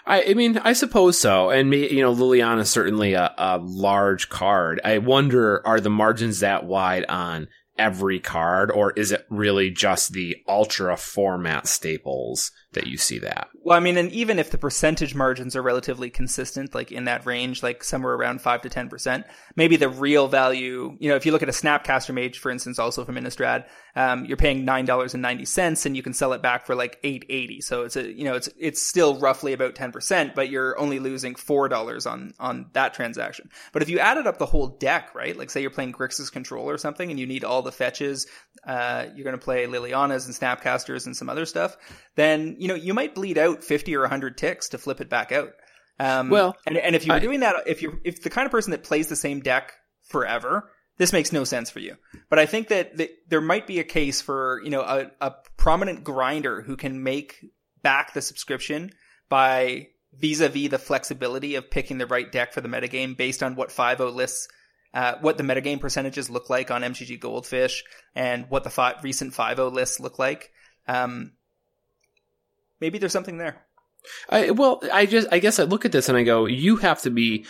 I, 0.07 0.25
I 0.31 0.35
mean, 0.35 0.59
I 0.59 0.73
suppose 0.73 1.19
so. 1.19 1.51
And 1.51 1.73
you 1.73 2.01
know, 2.01 2.15
Liliana 2.15 2.61
is 2.61 2.71
certainly 2.71 3.15
a, 3.15 3.35
a 3.39 3.59
large 3.59 4.29
card. 4.29 4.81
I 4.85 4.99
wonder, 4.99 5.67
are 5.67 5.81
the 5.81 5.91
margins 5.91 6.41
that 6.41 6.65
wide 6.65 7.05
on 7.09 7.49
every 7.79 8.19
card, 8.21 8.71
or 8.71 8.93
is 8.93 9.13
it 9.13 9.27
really 9.31 9.71
just 9.71 10.13
the 10.13 10.37
ultra 10.49 10.97
format 10.97 11.67
staples 11.67 12.51
that 12.73 12.87
you 12.87 12.97
see 12.97 13.19
that? 13.21 13.49
Well, 13.63 13.77
I 13.77 13.81
mean, 13.81 13.97
and 13.97 14.11
even 14.13 14.39
if 14.39 14.51
the 14.51 14.59
percentage 14.59 15.15
margins 15.15 15.55
are 15.55 15.63
relatively 15.63 16.11
consistent, 16.11 16.75
like 16.75 16.91
in 16.91 17.05
that 17.05 17.27
range, 17.27 17.63
like 17.63 17.85
somewhere 17.85 18.15
around 18.15 18.41
five 18.41 18.63
to 18.63 18.69
ten 18.69 18.89
percent, 18.89 19.27
maybe 19.57 19.77
the 19.77 19.89
real 19.89 20.29
value, 20.29 20.97
you 20.99 21.09
know, 21.09 21.17
if 21.17 21.27
you 21.27 21.33
look 21.33 21.43
at 21.43 21.49
a 21.49 21.53
Snapcaster 21.53 22.15
Mage, 22.15 22.39
for 22.39 22.51
instance, 22.51 22.79
also 22.79 23.05
from 23.05 23.17
Innistrad, 23.17 23.67
um, 23.95 24.25
you're 24.25 24.37
paying 24.37 24.65
nine 24.65 24.85
dollars 24.85 25.15
and 25.15 25.23
ninety 25.23 25.45
cents, 25.45 25.87
and 25.87 25.97
you 25.97 26.03
can 26.03 26.13
sell 26.13 26.33
it 26.33 26.43
back 26.43 26.67
for 26.67 26.75
like 26.75 26.99
eight 27.05 27.25
eighty. 27.29 27.61
So 27.61 27.83
it's 27.83 27.97
a, 27.97 28.11
you 28.11 28.25
know, 28.25 28.35
it's 28.35 28.49
it's 28.59 28.83
still 28.83 29.19
roughly 29.19 29.53
about 29.53 29.75
ten 29.75 29.93
percent, 29.93 30.35
but 30.35 30.49
you're 30.49 30.79
only 30.79 30.99
losing 30.99 31.35
four 31.35 31.69
dollars 31.69 32.07
on 32.07 32.33
on 32.41 32.67
that 32.73 32.95
transaction. 32.95 33.51
But 33.73 33.83
if 33.83 33.89
you 33.89 33.99
added 33.99 34.27
up 34.27 34.39
the 34.39 34.47
whole 34.47 34.69
deck, 34.69 35.15
right? 35.15 35.37
Like 35.37 35.51
say 35.51 35.61
you're 35.61 35.71
playing 35.71 35.93
Grixis 35.93 36.33
Control 36.33 36.69
or 36.69 36.79
something, 36.79 37.11
and 37.11 37.21
you 37.21 37.27
need 37.27 37.45
all 37.45 37.63
the 37.63 37.73
fetches, 37.73 38.27
uh, 38.67 39.07
you're 39.15 39.25
going 39.25 39.39
to 39.39 39.45
play 39.45 39.67
Lilianas 39.67 40.27
and 40.27 40.35
Snapcasters 40.35 41.07
and 41.07 41.17
some 41.17 41.29
other 41.29 41.47
stuff, 41.47 41.77
then 42.15 42.57
you 42.59 42.69
know 42.69 42.75
you 42.75 42.95
might 42.95 43.15
bleed 43.15 43.39
out 43.39 43.65
fifty 43.65 43.97
or 43.97 44.07
hundred 44.07 44.37
ticks 44.37 44.69
to 44.71 44.79
flip 44.79 45.01
it 45.01 45.09
back 45.09 45.33
out. 45.33 45.53
Um, 45.99 46.31
well, 46.31 46.57
and 46.67 46.77
and 46.77 46.97
if 46.97 47.07
you're 47.07 47.17
I, 47.17 47.21
doing 47.21 47.41
that, 47.41 47.57
if 47.67 47.83
you're 47.83 47.99
if 48.05 48.23
the 48.23 48.31
kind 48.31 48.47
of 48.47 48.53
person 48.53 48.71
that 48.73 48.85
plays 48.85 49.09
the 49.09 49.17
same 49.17 49.41
deck 49.41 49.73
forever, 50.03 50.71
this 50.99 51.13
makes 51.13 51.33
no 51.33 51.45
sense 51.45 51.71
for 51.71 51.81
you. 51.81 51.97
But 52.29 52.39
I 52.39 52.47
think 52.47 52.69
that, 52.69 52.97
that 52.99 53.11
there 53.29 53.41
might 53.41 53.67
be 53.67 53.81
a 53.81 53.85
case 53.85 54.21
for, 54.21 54.61
you 54.63 54.71
know, 54.71 54.83
a, 54.83 55.11
a 55.21 55.35
prominent 55.57 56.05
grinder 56.05 56.63
who 56.63 56.77
can 56.77 57.03
make 57.03 57.45
back 57.83 58.13
the 58.13 58.23
subscription 58.23 58.93
by 59.29 59.89
vis-a-vis 60.15 60.69
the 60.69 60.79
flexibility 60.79 61.55
of 61.55 61.71
picking 61.71 61.99
the 61.99 62.07
right 62.07 62.31
deck 62.31 62.53
for 62.53 62.61
the 62.61 62.69
metagame 62.69 63.17
based 63.17 63.43
on 63.43 63.57
what 63.57 63.71
5.0 63.71 64.15
lists, 64.15 64.49
uh, 64.93 65.15
what 65.23 65.39
the 65.39 65.43
metagame 65.43 65.81
percentages 65.81 66.29
look 66.29 66.51
like 66.51 66.71
on 66.71 66.83
MTG 66.83 67.19
Goldfish 67.19 67.83
and 68.15 68.49
what 68.51 68.63
the 68.63 68.71
fi- 68.71 68.95
recent 69.03 69.33
5.0 69.33 69.73
lists 69.73 69.99
look 69.99 70.19
like. 70.19 70.51
Um, 70.87 71.33
maybe 72.83 72.99
there's 72.99 73.13
something 73.13 73.39
there. 73.39 73.65
I, 74.29 74.51
well, 74.51 74.83
I 74.93 75.07
just, 75.07 75.29
I 75.31 75.39
guess 75.39 75.61
I 75.61 75.63
look 75.63 75.85
at 75.85 75.93
this 75.93 76.09
and 76.09 76.19
I 76.19 76.25
go, 76.25 76.47
you 76.47 76.77
have 76.77 77.01
to 77.03 77.11
be 77.11 77.47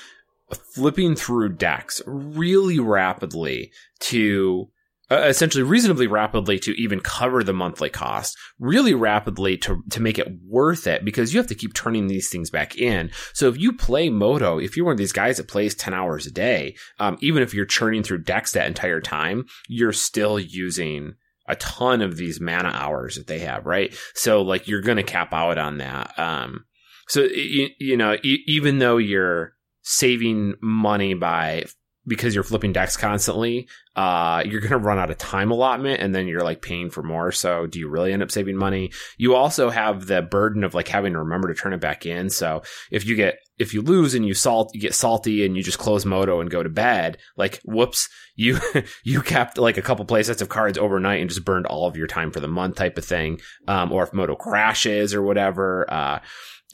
flipping 0.74 1.16
through 1.16 1.54
decks 1.54 2.02
really 2.06 2.78
rapidly 2.78 3.72
to 4.00 4.68
uh, 5.10 5.26
essentially 5.26 5.62
reasonably 5.62 6.06
rapidly 6.06 6.58
to 6.58 6.72
even 6.78 7.00
cover 7.00 7.42
the 7.42 7.54
monthly 7.54 7.88
cost, 7.88 8.36
really 8.58 8.92
rapidly 8.92 9.56
to, 9.56 9.82
to 9.88 10.00
make 10.00 10.18
it 10.18 10.28
worth 10.46 10.86
it 10.86 11.04
because 11.04 11.32
you 11.32 11.40
have 11.40 11.46
to 11.46 11.54
keep 11.54 11.72
turning 11.72 12.06
these 12.06 12.28
things 12.28 12.50
back 12.50 12.76
in. 12.76 13.10
So 13.32 13.48
if 13.48 13.58
you 13.58 13.72
play 13.72 14.10
Moto, 14.10 14.58
if 14.58 14.76
you're 14.76 14.86
one 14.86 14.92
of 14.92 14.98
these 14.98 15.12
guys 15.12 15.38
that 15.38 15.48
plays 15.48 15.74
10 15.74 15.94
hours 15.94 16.26
a 16.26 16.30
day, 16.30 16.76
um, 16.98 17.16
even 17.20 17.42
if 17.42 17.54
you're 17.54 17.64
churning 17.64 18.02
through 18.02 18.24
decks 18.24 18.52
that 18.52 18.66
entire 18.66 19.00
time, 19.00 19.46
you're 19.68 19.94
still 19.94 20.38
using 20.38 21.14
a 21.46 21.56
ton 21.56 22.00
of 22.00 22.16
these 22.16 22.40
mana 22.40 22.68
hours 22.68 23.16
that 23.16 23.26
they 23.26 23.40
have, 23.40 23.66
right? 23.66 23.94
So 24.14 24.42
like 24.42 24.68
you're 24.68 24.80
going 24.80 24.96
to 24.96 25.02
cap 25.02 25.32
out 25.32 25.58
on 25.58 25.78
that. 25.78 26.18
Um, 26.18 26.64
so 27.08 27.22
you, 27.22 27.68
you 27.78 27.96
know, 27.96 28.16
e- 28.22 28.44
even 28.46 28.78
though 28.78 28.96
you're 28.96 29.54
saving 29.82 30.54
money 30.60 31.14
by 31.14 31.64
because 32.06 32.34
you're 32.34 32.44
flipping 32.44 32.72
decks 32.72 32.96
constantly, 32.96 33.68
uh, 33.94 34.42
you're 34.44 34.60
going 34.60 34.72
to 34.72 34.78
run 34.78 34.98
out 34.98 35.10
of 35.10 35.18
time 35.18 35.50
allotment 35.50 36.00
and 36.00 36.14
then 36.14 36.26
you're 36.26 36.42
like 36.42 36.60
paying 36.62 36.90
for 36.90 37.02
more. 37.02 37.30
So 37.30 37.66
do 37.66 37.78
you 37.78 37.88
really 37.88 38.12
end 38.12 38.22
up 38.22 38.30
saving 38.30 38.56
money? 38.56 38.90
You 39.18 39.34
also 39.34 39.70
have 39.70 40.06
the 40.06 40.22
burden 40.22 40.64
of 40.64 40.74
like 40.74 40.88
having 40.88 41.12
to 41.12 41.20
remember 41.20 41.48
to 41.48 41.54
turn 41.54 41.72
it 41.72 41.80
back 41.80 42.04
in. 42.04 42.30
So 42.30 42.62
if 42.90 43.06
you 43.06 43.14
get, 43.14 43.38
if 43.58 43.72
you 43.72 43.82
lose 43.82 44.14
and 44.14 44.26
you 44.26 44.34
salt, 44.34 44.74
you 44.74 44.80
get 44.80 44.94
salty 44.94 45.44
and 45.44 45.56
you 45.56 45.62
just 45.62 45.78
close 45.78 46.04
Moto 46.04 46.40
and 46.40 46.50
go 46.50 46.62
to 46.62 46.68
bed, 46.68 47.18
like 47.36 47.60
whoops, 47.64 48.08
you, 48.34 48.58
you 49.04 49.22
kept 49.22 49.58
like 49.58 49.76
a 49.76 49.82
couple 49.82 50.04
play 50.04 50.22
sets 50.24 50.42
of 50.42 50.48
cards 50.48 50.78
overnight 50.78 51.20
and 51.20 51.30
just 51.30 51.44
burned 51.44 51.66
all 51.66 51.86
of 51.86 51.96
your 51.96 52.08
time 52.08 52.32
for 52.32 52.40
the 52.40 52.48
month 52.48 52.76
type 52.76 52.98
of 52.98 53.04
thing. 53.04 53.40
Um, 53.68 53.92
or 53.92 54.02
if 54.02 54.12
Moto 54.12 54.34
crashes 54.34 55.14
or 55.14 55.22
whatever, 55.22 55.86
uh, 55.92 56.18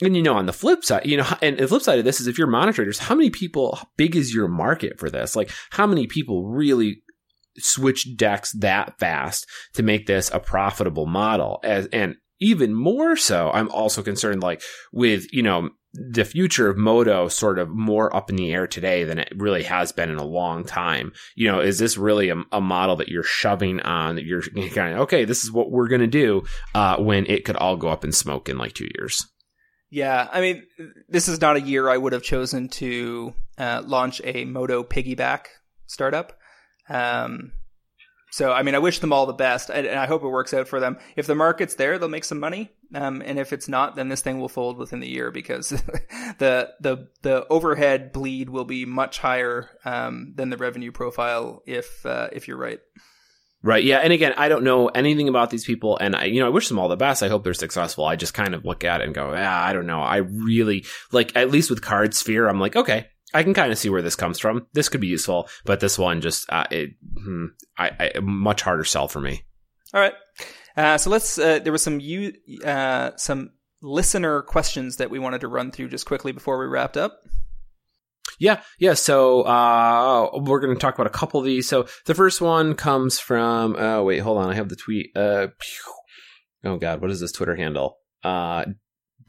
and 0.01 0.15
you 0.15 0.23
know, 0.23 0.35
on 0.35 0.45
the 0.45 0.53
flip 0.53 0.83
side, 0.83 1.05
you 1.05 1.17
know, 1.17 1.27
and 1.41 1.57
the 1.57 1.67
flip 1.67 1.81
side 1.81 1.99
of 1.99 2.05
this 2.05 2.21
is 2.21 2.27
if 2.27 2.37
you're 2.37 2.47
ManaTraders, 2.47 2.99
how 2.99 3.15
many 3.15 3.29
people, 3.29 3.75
how 3.75 3.87
big 3.97 4.15
is 4.15 4.33
your 4.33 4.47
market 4.47 4.99
for 4.99 5.09
this? 5.09 5.35
Like, 5.35 5.51
how 5.71 5.85
many 5.85 6.07
people 6.07 6.47
really 6.47 7.03
switch 7.57 8.15
decks 8.15 8.53
that 8.53 8.97
fast 8.99 9.45
to 9.73 9.83
make 9.83 10.07
this 10.07 10.31
a 10.33 10.39
profitable 10.39 11.05
model? 11.05 11.59
As, 11.63 11.87
and 11.87 12.15
even 12.39 12.73
more 12.73 13.17
so, 13.17 13.51
I'm 13.51 13.69
also 13.69 14.01
concerned, 14.01 14.41
like, 14.41 14.61
with, 14.93 15.31
you 15.33 15.43
know, 15.43 15.69
the 15.91 16.23
future 16.23 16.69
of 16.69 16.77
Moto 16.77 17.27
sort 17.27 17.57
of 17.57 17.67
more 17.67 18.15
up 18.15 18.29
in 18.29 18.35
the 18.35 18.53
air 18.53 18.67
today 18.67 19.03
than 19.03 19.17
it 19.17 19.33
really 19.35 19.63
has 19.63 19.91
been 19.91 20.09
in 20.09 20.17
a 20.17 20.23
long 20.23 20.63
time. 20.63 21.11
You 21.35 21.51
know, 21.51 21.59
is 21.59 21.79
this 21.79 21.97
really 21.97 22.29
a, 22.29 22.41
a 22.51 22.61
model 22.61 22.95
that 22.97 23.09
you're 23.09 23.23
shoving 23.23 23.81
on 23.81 24.15
that 24.15 24.23
you're 24.23 24.43
kind 24.69 24.93
of, 24.93 24.99
okay, 25.01 25.25
this 25.25 25.43
is 25.43 25.51
what 25.51 25.71
we're 25.71 25.87
going 25.87 26.01
to 26.01 26.07
do, 26.07 26.43
uh, 26.75 26.97
when 26.97 27.25
it 27.25 27.43
could 27.43 27.55
all 27.55 27.75
go 27.75 27.89
up 27.89 28.05
in 28.05 28.11
smoke 28.11 28.47
in 28.47 28.57
like 28.57 28.73
two 28.73 28.87
years? 28.97 29.27
Yeah, 29.89 30.27
I 30.31 30.41
mean, 30.41 30.63
this 31.07 31.27
is 31.27 31.41
not 31.41 31.55
a 31.55 31.61
year 31.61 31.89
I 31.89 31.97
would 31.97 32.13
have 32.13 32.21
chosen 32.21 32.69
to 32.69 33.33
uh, 33.57 33.81
launch 33.85 34.21
a 34.23 34.45
Moto 34.45 34.83
piggyback 34.83 35.47
startup. 35.87 36.37
Um, 36.87 37.53
so, 38.31 38.51
I 38.51 38.61
mean, 38.61 38.75
I 38.75 38.79
wish 38.79 38.99
them 38.99 39.11
all 39.11 39.25
the 39.25 39.33
best, 39.33 39.71
and, 39.71 39.87
I 39.87 40.05
hope 40.05 40.23
it 40.23 40.27
works 40.27 40.53
out 40.53 40.67
for 40.67 40.79
them. 40.79 40.97
If 41.15 41.25
the 41.25 41.33
market's 41.33 41.75
there, 41.75 41.97
they'll 41.97 42.09
make 42.09 42.23
some 42.23 42.39
money, 42.39 42.71
um, 42.93 43.23
and 43.25 43.39
if 43.39 43.51
it's 43.51 43.67
not, 43.67 43.95
then 43.95 44.09
this 44.09 44.21
thing 44.21 44.39
will 44.39 44.49
fold 44.49 44.77
within 44.77 44.99
the 44.99 45.09
year 45.09 45.31
because 45.31 45.69
the 46.37 46.71
the 46.79 47.07
the 47.23 47.47
overhead 47.49 48.13
bleed 48.13 48.49
will 48.49 48.65
be 48.65 48.85
much 48.85 49.17
higher 49.17 49.69
um, 49.83 50.33
than 50.35 50.51
the 50.51 50.57
revenue 50.57 50.91
profile 50.91 51.63
if 51.65 52.05
uh, 52.05 52.29
if 52.31 52.47
you're 52.47 52.57
right. 52.57 52.79
Right. 53.61 53.83
Yeah. 53.83 53.97
And 53.97 54.13
again, 54.13 54.33
I 54.37 54.47
don't 54.47 54.63
know 54.63 54.87
anything 54.87 55.27
about 55.27 55.49
these 55.49 55.65
people 55.65 55.97
and 55.97 56.15
I, 56.15 56.25
you 56.25 56.39
know, 56.39 56.45
I 56.45 56.49
wish 56.49 56.69
them 56.69 56.79
all 56.79 56.87
the 56.87 56.95
best. 56.95 57.21
I 57.21 57.27
hope 57.27 57.43
they're 57.43 57.53
successful. 57.53 58.05
I 58.05 58.15
just 58.15 58.33
kind 58.33 58.55
of 58.55 58.63
look 58.63 58.85
at 58.85 59.01
it 59.01 59.05
and 59.05 59.13
go, 59.13 59.33
yeah, 59.33 59.61
I 59.61 59.73
don't 59.73 59.85
know. 59.85 59.99
I 59.99 60.17
really 60.17 60.85
like, 61.11 61.35
at 61.35 61.51
least 61.51 61.69
with 61.69 61.81
CardSphere, 61.81 62.49
I'm 62.49 62.59
like, 62.59 62.77
okay, 62.77 63.07
I 63.33 63.43
can 63.43 63.53
kind 63.53 63.71
of 63.71 63.77
see 63.77 63.89
where 63.89 64.01
this 64.01 64.15
comes 64.15 64.39
from. 64.39 64.65
This 64.73 64.87
could 64.87 65.01
be 65.01 65.07
useful, 65.07 65.49
but 65.65 65.81
this 65.81 65.99
one 65.99 66.21
just, 66.21 66.49
uh, 66.49 66.67
it, 66.71 66.91
hmm, 67.21 67.47
I, 67.77 68.11
I, 68.15 68.19
much 68.21 68.61
harder 68.61 68.85
sell 68.85 69.09
for 69.09 69.19
me. 69.19 69.43
All 69.93 69.99
right. 69.99 70.13
Uh, 70.77 70.97
so 70.97 71.09
let's, 71.09 71.37
uh, 71.37 71.59
there 71.59 71.73
was 71.73 71.81
some 71.81 71.99
you, 71.99 72.33
uh, 72.63 73.11
some 73.17 73.51
listener 73.81 74.41
questions 74.43 74.97
that 74.97 75.09
we 75.09 75.19
wanted 75.19 75.41
to 75.41 75.47
run 75.49 75.71
through 75.71 75.89
just 75.89 76.05
quickly 76.05 76.31
before 76.31 76.57
we 76.59 76.65
wrapped 76.65 76.95
up. 76.95 77.19
Yeah, 78.39 78.61
yeah. 78.79 78.93
So 78.93 79.41
uh, 79.41 80.29
we're 80.39 80.61
going 80.61 80.73
to 80.73 80.79
talk 80.79 80.95
about 80.95 81.07
a 81.07 81.11
couple 81.11 81.39
of 81.39 81.45
these. 81.45 81.67
So 81.67 81.87
the 82.05 82.15
first 82.15 82.41
one 82.41 82.73
comes 82.73 83.19
from. 83.19 83.75
Oh 83.77 84.03
wait, 84.03 84.19
hold 84.19 84.37
on. 84.37 84.49
I 84.49 84.55
have 84.55 84.69
the 84.69 84.75
tweet. 84.75 85.11
Uh, 85.15 85.47
oh 86.63 86.77
God, 86.77 87.01
what 87.01 87.11
is 87.11 87.19
this 87.19 87.33
Twitter 87.33 87.55
handle? 87.55 87.97
Uh, 88.23 88.65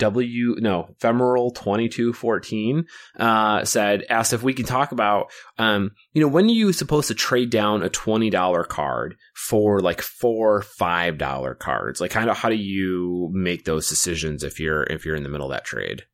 W 0.01 0.57
no 0.59 0.95
femoral 0.99 1.51
twenty 1.53 1.89
two 1.89 2.13
fourteen 2.13 2.87
uh, 3.19 3.65
said 3.65 4.05
asked 4.09 4.33
if 4.33 4.43
we 4.43 4.55
can 4.55 4.65
talk 4.65 4.93
about 4.93 5.31
um 5.59 5.91
you 6.15 6.23
know 6.23 6.29
when 6.29 6.47
are 6.47 6.49
you 6.49 6.73
supposed 6.73 7.09
to 7.09 7.15
trade 7.15 7.51
down 7.51 7.83
a 7.83 7.91
twenty 7.91 8.31
dollar 8.31 8.65
card 8.65 9.15
for 9.35 9.81
like 9.81 10.01
four 10.01 10.63
five 10.63 11.19
dollar 11.19 11.55
cards 11.55 12.01
like 12.01 12.11
kind 12.11 12.31
of 12.31 12.37
how 12.39 12.49
do 12.49 12.57
you 12.57 13.29
make 13.33 13.65
those 13.65 13.91
decisions 13.91 14.43
if 14.43 14.59
you're 14.59 14.85
if 14.85 15.05
you're 15.05 15.17
in 15.17 15.23
the 15.23 15.29
middle 15.29 15.53
of 15.53 15.53
that 15.53 15.67
trade? 15.67 16.05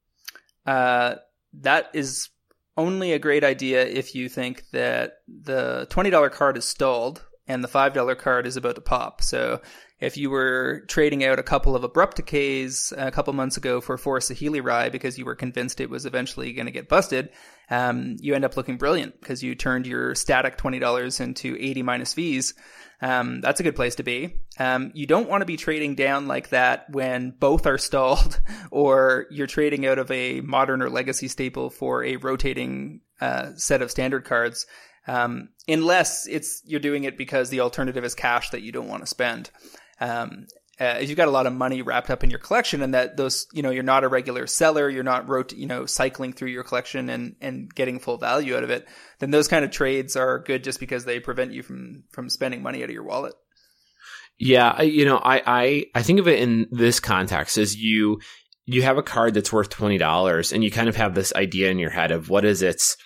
Uh, 0.67 1.15
that 1.61 1.89
is 1.95 2.29
only 2.77 3.13
a 3.13 3.19
great 3.19 3.45
idea 3.45 3.85
if 3.87 4.15
you 4.15 4.29
think 4.29 4.65
that 4.73 5.19
the 5.27 5.87
$20 5.91 6.31
card 6.31 6.57
is 6.57 6.65
stalled 6.65 7.25
and 7.49 7.63
the 7.63 7.69
$5 7.69 8.19
card 8.19 8.47
is 8.47 8.57
about 8.57 8.75
to 8.75 8.81
pop. 8.81 9.23
So 9.23 9.61
if 10.01 10.17
you 10.17 10.31
were 10.31 10.85
trading 10.89 11.25
out 11.25 11.39
a 11.39 11.45
couple 11.45 11.75
of 11.75 11.85
abrupt 11.85 12.17
decays 12.17 12.93
a 12.97 13.11
couple 13.11 13.33
months 13.33 13.57
ago 13.57 13.81
for 13.81 13.97
Force 13.97 14.29
Saheeli 14.29 14.63
Rai 14.63 14.91
because 14.91 15.19
you 15.19 15.25
were 15.25 15.35
convinced 15.35 15.81
it 15.81 15.91
was 15.91 16.05
eventually 16.05 16.53
going 16.53 16.67
to 16.67 16.73
get 16.73 16.89
busted, 16.89 17.31
um, 17.71 18.17
you 18.21 18.35
end 18.35 18.45
up 18.45 18.57
looking 18.57 18.77
brilliant 18.77 19.21
because 19.21 19.43
you 19.43 19.55
turned 19.55 19.87
your 19.87 20.15
static 20.15 20.57
$20 20.57 21.21
into 21.21 21.57
80 21.59 21.83
minus 21.83 22.15
fees 22.15 22.55
um, 23.01 23.41
that's 23.41 23.61
a 23.61 23.63
good 23.63 23.77
place 23.77 23.97
to 23.97 24.03
be. 24.03 24.37
Um, 24.59 24.91
you 24.95 25.07
don't 25.07 25.29
want 25.29 25.43
to 25.43 25.47
be 25.47 25.57
trading 25.57 25.95
down 25.95 26.27
like 26.27 26.51
that 26.51 26.89
when 26.91 27.31
both 27.31 27.67
are 27.67 27.79
stalled 27.79 28.41
or 28.71 29.27
you're 29.31 29.47
trading 29.47 29.87
out 29.87 29.99
of 29.99 30.11
a 30.11 30.41
modern 30.41 30.83
or 30.83 30.91
legacy 30.91 31.29
staple 31.29 31.71
for 31.71 32.05
a 32.05 32.17
rotating 32.17 33.01
uh, 33.21 33.51
set 33.57 33.83
of 33.83 33.91
standard 33.91 34.25
cards. 34.25 34.67
Um, 35.09 35.51
unless 35.69 36.27
it's 36.27 36.63
you're 36.65 36.81
doing 36.81 37.05
it 37.05 37.17
because 37.17 37.49
the 37.51 37.61
alternative 37.61 38.05
is 38.05 38.15
cash 38.15 38.51
that 38.51 38.63
you 38.63 38.73
don't 38.73 38.89
want 38.89 39.03
to 39.03 39.07
spend. 39.07 39.51
Um, 40.01 40.47
uh, 40.79 40.99
if 41.01 41.09
you've 41.09 41.17
got 41.17 41.29
a 41.29 41.31
lot 41.31 41.47
of 41.47 41.55
money 41.55 41.81
wrapped 41.81 42.11
up 42.11 42.23
in 42.23 42.29
your 42.29 42.39
collection 42.39 42.83
and 42.83 42.93
that 42.93 43.17
those, 43.17 43.47
you 43.53 43.63
know, 43.63 43.71
you're 43.71 43.83
not 43.83 44.05
a 44.05 44.09
regular 44.09 44.47
seller, 44.47 44.91
you're 44.91 45.03
not 45.03 45.27
rot- 45.27 45.57
you 45.57 45.67
know, 45.67 45.87
cycling 45.87 46.35
through 46.35 46.51
your 46.51 46.65
collection 46.65 47.09
and, 47.09 47.37
and 47.41 47.75
getting 47.75 47.99
full 47.99 48.19
value 48.19 48.55
out 48.55 48.63
of 48.63 48.71
it, 48.71 48.87
then 49.19 49.31
those 49.31 49.49
kind 49.49 49.65
of 49.65 49.71
trades 49.71 50.17
are 50.17 50.39
good 50.41 50.63
just 50.63 50.79
because 50.79 51.07
they 51.07 51.19
prevent 51.19 51.53
you 51.53 51.63
from, 51.63 52.05
from 52.11 52.29
spending 52.29 52.63
money 52.63 52.83
out 52.83 52.91
of 52.91 52.95
your 52.95 53.05
wallet. 53.05 53.33
Yeah. 54.39 54.75
I, 54.77 54.83
you 54.83 55.07
know, 55.07 55.17
I, 55.17 55.43
I, 55.47 55.85
I 55.95 56.03
think 56.03 56.21
of 56.21 56.29
it 56.29 56.41
in 56.41 56.67
this 56.71 57.01
context 57.01 57.57
as 57.57 57.75
you, 57.75 58.21
you 58.67 58.83
have 58.83 58.99
a 58.99 59.03
card 59.03 59.33
that's 59.33 59.53
worth 59.53 59.71
$20 59.71 60.53
and 60.53 60.63
you 60.63 60.71
kind 60.71 60.91
of 60.91 60.97
have 60.97 61.15
this 61.15 61.35
idea 61.35 61.71
in 61.71 61.79
your 61.79 61.91
head 61.91 62.11
of 62.11 62.29
what 62.29 62.45
is 62.45 62.61
its, 62.61 62.99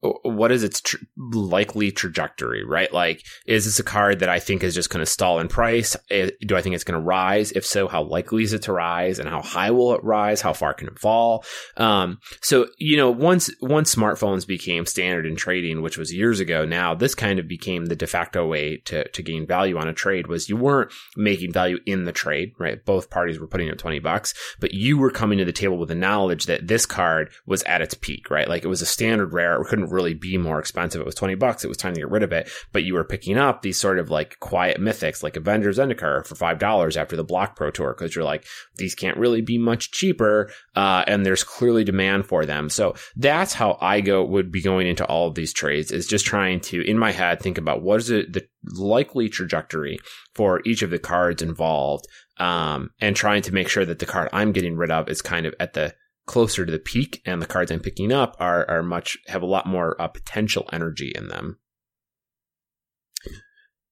what 0.00 0.52
is 0.52 0.62
its 0.62 0.80
tr- 0.80 0.96
likely 1.16 1.90
trajectory, 1.90 2.64
right? 2.64 2.92
Like, 2.92 3.24
is 3.46 3.64
this 3.64 3.80
a 3.80 3.84
card 3.84 4.20
that 4.20 4.28
I 4.28 4.38
think 4.38 4.62
is 4.62 4.74
just 4.74 4.90
going 4.90 5.04
to 5.04 5.10
stall 5.10 5.40
in 5.40 5.48
price? 5.48 5.96
Do 6.08 6.56
I 6.56 6.62
think 6.62 6.76
it's 6.76 6.84
going 6.84 6.98
to 6.98 7.04
rise? 7.04 7.50
If 7.52 7.66
so, 7.66 7.88
how 7.88 8.04
likely 8.04 8.44
is 8.44 8.52
it 8.52 8.62
to 8.62 8.72
rise 8.72 9.18
and 9.18 9.28
how 9.28 9.42
high 9.42 9.72
will 9.72 9.94
it 9.94 10.04
rise? 10.04 10.40
How 10.40 10.52
far 10.52 10.72
can 10.72 10.86
it 10.86 11.00
fall? 11.00 11.44
Um, 11.76 12.18
so, 12.42 12.68
you 12.78 12.96
know, 12.96 13.10
once, 13.10 13.50
once 13.60 13.92
smartphones 13.92 14.46
became 14.46 14.86
standard 14.86 15.26
in 15.26 15.34
trading, 15.34 15.82
which 15.82 15.98
was 15.98 16.14
years 16.14 16.38
ago 16.38 16.64
now, 16.64 16.94
this 16.94 17.16
kind 17.16 17.40
of 17.40 17.48
became 17.48 17.86
the 17.86 17.96
de 17.96 18.06
facto 18.06 18.46
way 18.46 18.76
to, 18.84 19.08
to 19.08 19.22
gain 19.22 19.46
value 19.46 19.78
on 19.78 19.88
a 19.88 19.92
trade 19.92 20.28
was 20.28 20.48
you 20.48 20.56
weren't 20.56 20.92
making 21.16 21.52
value 21.52 21.78
in 21.86 22.04
the 22.04 22.12
trade, 22.12 22.52
right? 22.58 22.84
Both 22.84 23.10
parties 23.10 23.40
were 23.40 23.48
putting 23.48 23.66
in 23.66 23.76
20 23.76 23.98
bucks, 23.98 24.32
but 24.60 24.74
you 24.74 24.96
were 24.96 25.10
coming 25.10 25.38
to 25.38 25.44
the 25.44 25.52
table 25.52 25.76
with 25.76 25.88
the 25.88 25.96
knowledge 25.96 26.46
that 26.46 26.68
this 26.68 26.86
card 26.86 27.30
was 27.46 27.64
at 27.64 27.82
its 27.82 27.94
peak, 27.94 28.30
right? 28.30 28.48
Like 28.48 28.62
it 28.62 28.68
was 28.68 28.82
a 28.82 28.86
standard 28.86 29.32
rare. 29.32 29.60
It 29.60 29.66
couldn't 29.66 29.87
really 29.90 30.14
be 30.14 30.38
more 30.38 30.58
expensive. 30.58 31.00
It 31.00 31.06
was 31.06 31.14
20 31.14 31.34
bucks. 31.36 31.64
It 31.64 31.68
was 31.68 31.76
time 31.76 31.94
to 31.94 32.00
get 32.00 32.10
rid 32.10 32.22
of 32.22 32.32
it. 32.32 32.50
But 32.72 32.84
you 32.84 32.94
were 32.94 33.04
picking 33.04 33.36
up 33.36 33.62
these 33.62 33.78
sort 33.78 33.98
of 33.98 34.10
like 34.10 34.38
quiet 34.40 34.80
mythics 34.80 35.22
like 35.22 35.36
Avenger 35.36 35.70
of 35.70 35.76
Zendikar 35.76 36.26
for 36.26 36.34
$5 36.34 36.96
after 36.96 37.16
the 37.16 37.24
Block 37.24 37.56
Pro 37.56 37.70
Tour 37.70 37.94
because 37.96 38.14
you're 38.14 38.24
like, 38.24 38.46
these 38.76 38.94
can't 38.94 39.16
really 39.16 39.40
be 39.40 39.58
much 39.58 39.90
cheaper. 39.90 40.50
Uh, 40.74 41.04
and 41.06 41.24
there's 41.24 41.44
clearly 41.44 41.84
demand 41.84 42.26
for 42.26 42.46
them. 42.46 42.68
So 42.68 42.94
that's 43.16 43.54
how 43.54 43.78
I 43.80 44.00
go, 44.00 44.24
would 44.24 44.52
be 44.52 44.62
going 44.62 44.86
into 44.86 45.04
all 45.06 45.28
of 45.28 45.34
these 45.34 45.52
trades 45.52 45.90
is 45.90 46.06
just 46.06 46.26
trying 46.26 46.60
to, 46.60 46.82
in 46.82 46.98
my 46.98 47.12
head, 47.12 47.40
think 47.40 47.58
about 47.58 47.82
what 47.82 48.00
is 48.00 48.10
it, 48.10 48.32
the 48.32 48.46
likely 48.64 49.28
trajectory 49.28 49.98
for 50.34 50.60
each 50.64 50.82
of 50.82 50.90
the 50.90 50.98
cards 50.98 51.42
involved. 51.42 52.06
Um, 52.38 52.90
and 53.00 53.16
trying 53.16 53.42
to 53.42 53.52
make 53.52 53.68
sure 53.68 53.84
that 53.84 53.98
the 53.98 54.06
card 54.06 54.28
I'm 54.32 54.52
getting 54.52 54.76
rid 54.76 54.92
of 54.92 55.08
is 55.08 55.20
kind 55.20 55.44
of 55.44 55.56
at 55.58 55.72
the 55.72 55.94
closer 56.28 56.64
to 56.64 56.70
the 56.70 56.78
peak, 56.78 57.20
and 57.24 57.42
the 57.42 57.46
cards 57.46 57.72
I'm 57.72 57.80
picking 57.80 58.12
up 58.12 58.36
are 58.38 58.68
are 58.70 58.82
much 58.84 59.18
have 59.26 59.42
a 59.42 59.46
lot 59.46 59.66
more 59.66 60.00
uh, 60.00 60.06
potential 60.06 60.68
energy 60.72 61.12
in 61.12 61.26
them. 61.26 61.58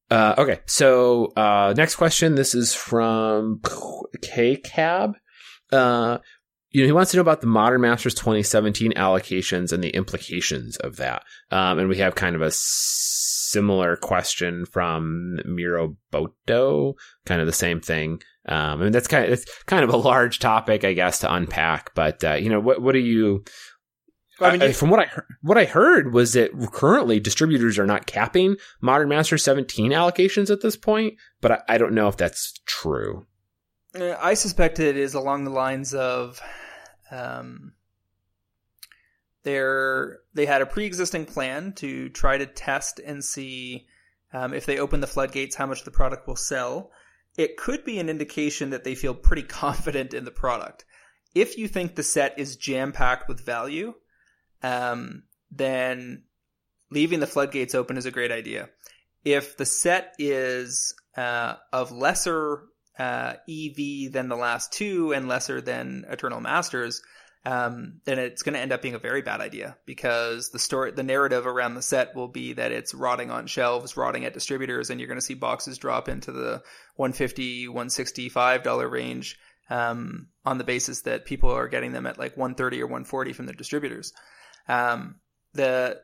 Uh, 0.09 0.35
okay, 0.39 0.61
so 0.67 1.33
uh, 1.37 1.75
next 1.77 1.97
question. 1.97 2.37
This 2.37 2.55
is 2.55 2.75
from 2.75 3.61
K 4.23 4.57
Cab. 4.57 5.17
Uh, 5.73 6.19
you 6.71 6.83
know, 6.83 6.87
he 6.87 6.93
wants 6.93 7.11
to 7.11 7.17
know 7.17 7.23
about 7.23 7.41
the 7.41 7.47
Modern 7.47 7.81
Masters 7.81 8.15
2017 8.15 8.93
allocations 8.93 9.73
and 9.73 9.83
the 9.83 9.91
implications 9.91 10.77
of 10.77 10.97
that. 10.97 11.23
Um, 11.51 11.79
and 11.79 11.89
we 11.89 11.97
have 11.99 12.15
kind 12.15 12.37
of 12.37 12.43
a 12.43 12.51
similar 12.53 13.97
question 13.97 14.67
from 14.67 15.39
Miro 15.47 15.97
Boto, 16.13 16.95
kind 17.25 17.41
of 17.41 17.47
the 17.47 17.53
same 17.53 17.81
thing. 17.81 18.21
Um, 18.49 18.81
I 18.81 18.85
mean, 18.85 18.93
that's 18.93 19.09
kind 19.09 19.25
of, 19.25 19.33
it's 19.33 19.63
kind 19.65 19.85
of 19.85 19.91
a 19.91 19.97
large 19.97 20.39
topic, 20.39 20.85
I 20.85 20.93
guess, 20.93 21.21
to 21.21 21.33
unpack. 21.33 21.95
But 21.95 22.23
uh, 22.23 22.35
you 22.35 22.49
know, 22.49 22.61
what 22.61 22.81
what 22.81 22.93
do 22.93 22.99
you? 22.99 23.45
I 24.41 24.53
mean, 24.53 24.63
I, 24.63 24.73
from 24.73 24.91
what 24.91 25.01
I 25.01 25.11
what 25.43 25.59
I 25.59 25.65
heard 25.65 26.13
was 26.13 26.35
that 26.35 26.51
currently 26.73 27.21
distributors 27.21 27.79
are 27.79 27.87
not 27.87 28.07
capping 28.07 28.57
Modern 28.81 29.09
Master 29.09 29.39
17 29.39 29.93
allocations 29.93 30.51
at 30.51 30.61
this 30.61 30.77
point, 30.77 31.15
but 31.41 31.53
I, 31.53 31.63
I 31.71 31.79
don't 31.79 31.95
know 31.95 32.09
if 32.09 32.17
that's 32.17 32.61
true. 32.67 33.27
I 33.95 34.35
suspect 34.35 34.79
it 34.79 34.97
is 34.97 35.15
along 35.15 35.45
the 35.45 35.51
lines 35.51 35.95
of, 35.95 36.39
um, 37.11 37.73
they're 39.43 40.19
they 40.35 40.45
had 40.45 40.61
a 40.61 40.67
pre-existing 40.67 41.25
plan 41.25 41.73
to 41.75 42.09
try 42.09 42.37
to 42.37 42.47
test 42.47 42.99
and 42.99 43.25
see 43.25 43.87
um, 44.33 44.53
if 44.53 44.67
they 44.67 44.79
open 44.79 45.01
the 45.01 45.07
floodgates 45.07 45.55
how 45.55 45.67
much 45.67 45.85
the 45.85 45.91
product 45.93 46.27
will 46.27 46.37
sell 46.37 46.91
it 47.37 47.57
could 47.57 47.85
be 47.85 47.99
an 47.99 48.09
indication 48.09 48.71
that 48.71 48.85
they 48.85 48.95
feel 48.95 49.15
pretty 49.15 49.43
confident 49.63 50.15
in 50.15 50.25
the 50.25 50.31
product. 50.31 50.85
If 51.35 51.59
you 51.59 51.69
think 51.69 51.95
the 51.95 52.03
set 52.03 52.39
is 52.39 52.57
jam 52.57 52.93
packed 52.93 53.29
with 53.29 53.45
value, 53.45 53.95
um, 54.63 55.25
then 55.51 56.25
leaving 56.91 57.21
the 57.21 57.27
floodgates 57.27 57.75
open 57.75 57.97
is 57.97 58.07
a 58.07 58.11
great 58.11 58.33
idea. 58.33 58.71
If 59.25 59.57
the 59.57 59.67
set 59.67 60.15
is 60.19 60.95
uh, 61.17 61.57
of 61.73 61.93
lesser 61.93 62.63
uh, 62.99 63.35
EV 63.49 64.13
than 64.13 64.29
the 64.29 64.37
last 64.37 64.73
two 64.73 65.13
and 65.13 65.29
lesser 65.29 65.61
than 65.61 66.07
Eternal 66.09 66.41
Masters, 66.41 67.03
um, 67.47 68.01
then 68.05 68.19
it's 68.19 68.43
going 68.43 68.55
to 68.55 68.61
end 68.61 68.73
up 68.73 68.83
being 68.83 68.97
a 68.97 68.99
very 68.99 69.23
bad 69.23 69.41
idea 69.41 69.77
because 69.87 70.51
the 70.51 70.59
story, 70.59 70.91
the 70.91 71.05
narrative 71.05 71.47
around 71.47 71.75
the 71.75 71.83
set 71.83 72.17
will 72.17 72.27
be 72.27 72.55
that 72.55 72.73
it's 72.73 72.93
rotting 72.93 73.31
on 73.31 73.47
shelves, 73.47 73.97
rotting 73.97 74.25
at 74.25 74.35
distributors, 74.35 74.91
and 74.91 74.99
you're 74.99 75.07
going 75.07 75.21
to 75.21 75.25
see 75.25 75.35
boxes 75.35 75.79
drop 75.79 76.09
into 76.09 76.33
the 76.33 76.61
150, 76.97 77.69
165 77.69 78.65
dollar 78.65 78.89
range 78.89 79.39
um, 79.71 80.27
on 80.45 80.59
the 80.59 80.65
basis 80.65 81.03
that 81.03 81.25
people 81.25 81.53
are 81.53 81.69
getting 81.69 81.93
them 81.93 82.07
at 82.07 82.19
like 82.19 82.37
130 82.37 82.83
or 82.83 82.87
140 82.87 83.33
from 83.33 83.47
their 83.47 83.55
distributors. 83.55 84.13
Um, 84.67 85.21
the 85.55 86.01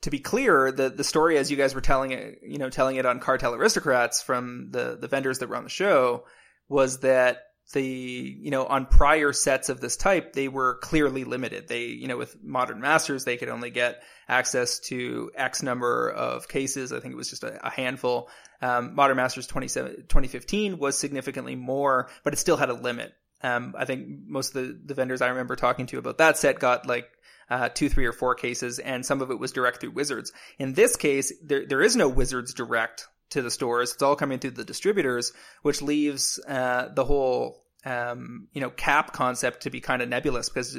to 0.00 0.10
be 0.10 0.20
clear, 0.20 0.72
the 0.72 0.88
the 0.88 1.04
story 1.04 1.36
as 1.36 1.50
you 1.50 1.58
guys 1.58 1.74
were 1.74 1.82
telling 1.82 2.12
it, 2.12 2.38
you 2.42 2.56
know, 2.56 2.70
telling 2.70 2.96
it 2.96 3.04
on 3.04 3.20
Cartel 3.20 3.54
Aristocrats 3.54 4.22
from 4.22 4.70
the 4.70 4.96
the 4.98 5.08
vendors 5.08 5.40
that 5.40 5.50
were 5.50 5.56
on 5.56 5.64
the 5.64 5.68
show 5.68 6.24
was 6.66 7.00
that 7.00 7.42
the 7.72 8.36
you 8.40 8.50
know 8.50 8.64
on 8.64 8.86
prior 8.86 9.32
sets 9.32 9.68
of 9.68 9.80
this 9.80 9.96
type 9.96 10.32
they 10.32 10.48
were 10.48 10.76
clearly 10.76 11.24
limited. 11.24 11.68
They 11.68 11.86
you 11.86 12.08
know 12.08 12.16
with 12.16 12.42
modern 12.42 12.80
masters 12.80 13.24
they 13.24 13.36
could 13.36 13.48
only 13.48 13.70
get 13.70 14.02
access 14.28 14.78
to 14.80 15.30
x 15.34 15.62
number 15.62 16.10
of 16.10 16.48
cases. 16.48 16.92
I 16.92 17.00
think 17.00 17.12
it 17.12 17.16
was 17.16 17.30
just 17.30 17.44
a, 17.44 17.66
a 17.66 17.70
handful. 17.70 18.28
Um, 18.60 18.94
modern 18.94 19.16
masters 19.16 19.46
2015 19.46 20.78
was 20.78 20.98
significantly 20.98 21.54
more 21.54 22.08
but 22.24 22.32
it 22.32 22.38
still 22.38 22.56
had 22.56 22.70
a 22.70 22.74
limit. 22.74 23.14
Um, 23.40 23.76
i 23.78 23.84
think 23.84 24.08
most 24.26 24.56
of 24.56 24.66
the, 24.66 24.80
the 24.86 24.94
vendors 24.94 25.22
i 25.22 25.28
remember 25.28 25.54
talking 25.54 25.86
to 25.86 25.98
about 25.98 26.18
that 26.18 26.36
set 26.36 26.58
got 26.58 26.86
like 26.86 27.08
uh, 27.50 27.68
two, 27.68 27.88
three, 27.88 28.04
or 28.04 28.12
four 28.12 28.34
cases, 28.34 28.78
and 28.78 29.04
some 29.04 29.22
of 29.22 29.30
it 29.30 29.38
was 29.38 29.52
direct 29.52 29.80
through 29.80 29.92
Wizards. 29.92 30.32
In 30.58 30.74
this 30.74 30.96
case, 30.96 31.32
there 31.42 31.66
there 31.66 31.80
is 31.80 31.96
no 31.96 32.08
Wizards 32.08 32.54
direct 32.54 33.08
to 33.30 33.42
the 33.42 33.50
stores. 33.50 33.92
It's 33.92 34.02
all 34.02 34.16
coming 34.16 34.38
through 34.38 34.52
the 34.52 34.64
distributors, 34.64 35.32
which 35.62 35.82
leaves 35.82 36.38
uh, 36.46 36.88
the 36.94 37.04
whole 37.04 37.64
um, 37.84 38.48
you 38.52 38.60
know, 38.60 38.70
cap 38.70 39.12
concept 39.12 39.62
to 39.62 39.70
be 39.70 39.80
kind 39.80 40.02
of 40.02 40.08
nebulous 40.08 40.48
because 40.48 40.78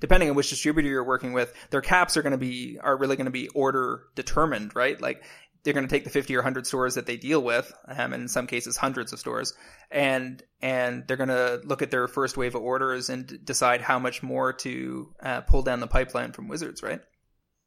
depending 0.00 0.28
on 0.28 0.36
which 0.36 0.50
distributor 0.50 0.88
you're 0.88 1.04
working 1.04 1.32
with, 1.32 1.52
their 1.70 1.80
caps 1.80 2.16
are 2.16 2.22
going 2.22 2.32
to 2.32 2.38
be, 2.38 2.78
are 2.80 2.96
really 2.96 3.16
going 3.16 3.26
to 3.26 3.32
be 3.32 3.48
order 3.48 4.04
determined, 4.14 4.76
right? 4.76 5.00
Like 5.00 5.24
they're 5.62 5.72
going 5.72 5.86
to 5.86 5.90
take 5.90 6.04
the 6.04 6.10
50 6.10 6.34
or 6.34 6.38
100 6.38 6.66
stores 6.66 6.94
that 6.94 7.06
they 7.06 7.16
deal 7.16 7.42
with, 7.42 7.72
um, 7.88 8.12
and 8.12 8.22
in 8.22 8.28
some 8.28 8.46
cases 8.46 8.76
hundreds 8.76 9.12
of 9.12 9.18
stores, 9.18 9.54
and, 9.90 10.42
and 10.60 11.08
they're 11.08 11.16
going 11.16 11.28
to 11.30 11.62
look 11.64 11.80
at 11.80 11.90
their 11.90 12.06
first 12.06 12.36
wave 12.36 12.54
of 12.54 12.62
orders 12.62 13.08
and 13.08 13.44
decide 13.44 13.80
how 13.80 13.98
much 13.98 14.22
more 14.22 14.52
to 14.52 15.12
uh, 15.22 15.40
pull 15.40 15.62
down 15.62 15.80
the 15.80 15.86
pipeline 15.86 16.32
from 16.32 16.48
Wizards, 16.48 16.82
right? 16.82 17.00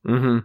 Hmm 0.05 0.39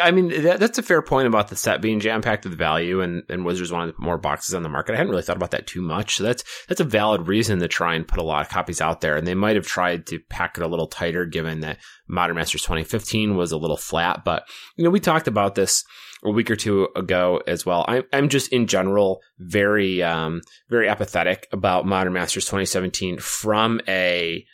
I 0.00 0.10
mean, 0.10 0.42
that, 0.42 0.60
that's 0.60 0.78
a 0.78 0.82
fair 0.82 1.02
point 1.02 1.26
about 1.26 1.48
the 1.48 1.56
set 1.56 1.80
being 1.80 2.00
jam 2.00 2.22
packed 2.22 2.44
with 2.44 2.56
value, 2.56 3.00
and, 3.00 3.22
and 3.28 3.44
Wizards 3.44 3.72
wanted 3.72 3.88
to 3.88 3.92
put 3.94 4.04
more 4.04 4.18
boxes 4.18 4.54
on 4.54 4.62
the 4.62 4.68
market. 4.68 4.92
I 4.92 4.96
hadn't 4.96 5.10
really 5.10 5.22
thought 5.22 5.36
about 5.36 5.50
that 5.52 5.66
too 5.66 5.82
much. 5.82 6.16
So 6.16 6.24
that's 6.24 6.44
that's 6.68 6.80
a 6.80 6.84
valid 6.84 7.26
reason 7.26 7.58
to 7.60 7.68
try 7.68 7.94
and 7.94 8.06
put 8.06 8.18
a 8.18 8.24
lot 8.24 8.42
of 8.42 8.48
copies 8.48 8.80
out 8.80 9.00
there. 9.00 9.16
And 9.16 9.26
they 9.26 9.34
might 9.34 9.56
have 9.56 9.66
tried 9.66 10.06
to 10.08 10.18
pack 10.28 10.56
it 10.56 10.62
a 10.62 10.68
little 10.68 10.86
tighter, 10.86 11.24
given 11.26 11.60
that 11.60 11.78
Modern 12.08 12.36
Masters 12.36 12.62
2015 12.62 13.36
was 13.36 13.52
a 13.52 13.58
little 13.58 13.76
flat. 13.76 14.24
But 14.24 14.44
you 14.76 14.84
know, 14.84 14.90
we 14.90 15.00
talked 15.00 15.28
about 15.28 15.54
this 15.54 15.84
a 16.22 16.30
week 16.30 16.50
or 16.50 16.56
two 16.56 16.88
ago 16.94 17.42
as 17.46 17.64
well. 17.64 17.84
I'm 17.88 18.04
I'm 18.12 18.28
just 18.28 18.52
in 18.52 18.66
general 18.66 19.22
very 19.38 20.02
um, 20.02 20.42
very 20.68 20.88
apathetic 20.88 21.48
about 21.52 21.86
Modern 21.86 22.12
Masters 22.12 22.44
2017 22.44 23.18
from 23.18 23.80
a 23.88 24.44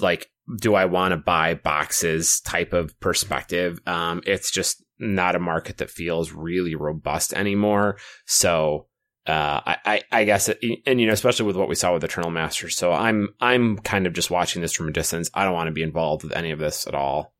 like 0.00 0.30
do 0.58 0.74
I 0.74 0.84
want 0.86 1.12
to 1.12 1.16
buy 1.16 1.54
boxes 1.54 2.40
type 2.40 2.72
of 2.72 2.98
perspective. 3.00 3.80
Um, 3.86 4.22
it's 4.26 4.50
just 4.50 4.84
not 4.98 5.36
a 5.36 5.40
market 5.40 5.78
that 5.78 5.90
feels 5.90 6.32
really 6.32 6.74
robust 6.74 7.32
anymore. 7.32 7.98
So, 8.26 8.86
uh, 9.26 9.60
I, 9.64 9.76
I, 9.84 10.02
I 10.10 10.24
guess, 10.24 10.48
it, 10.48 10.58
and 10.86 11.00
you 11.00 11.06
know, 11.06 11.12
especially 11.12 11.46
with 11.46 11.56
what 11.56 11.68
we 11.68 11.74
saw 11.74 11.92
with 11.92 12.04
Eternal 12.04 12.30
Masters. 12.30 12.76
So 12.76 12.92
I'm, 12.92 13.28
I'm 13.40 13.78
kind 13.78 14.06
of 14.06 14.12
just 14.12 14.30
watching 14.30 14.62
this 14.62 14.72
from 14.72 14.88
a 14.88 14.92
distance. 14.92 15.30
I 15.34 15.44
don't 15.44 15.54
want 15.54 15.68
to 15.68 15.72
be 15.72 15.82
involved 15.82 16.24
with 16.24 16.36
any 16.36 16.50
of 16.50 16.58
this 16.58 16.86
at 16.86 16.94
all. 16.94 17.34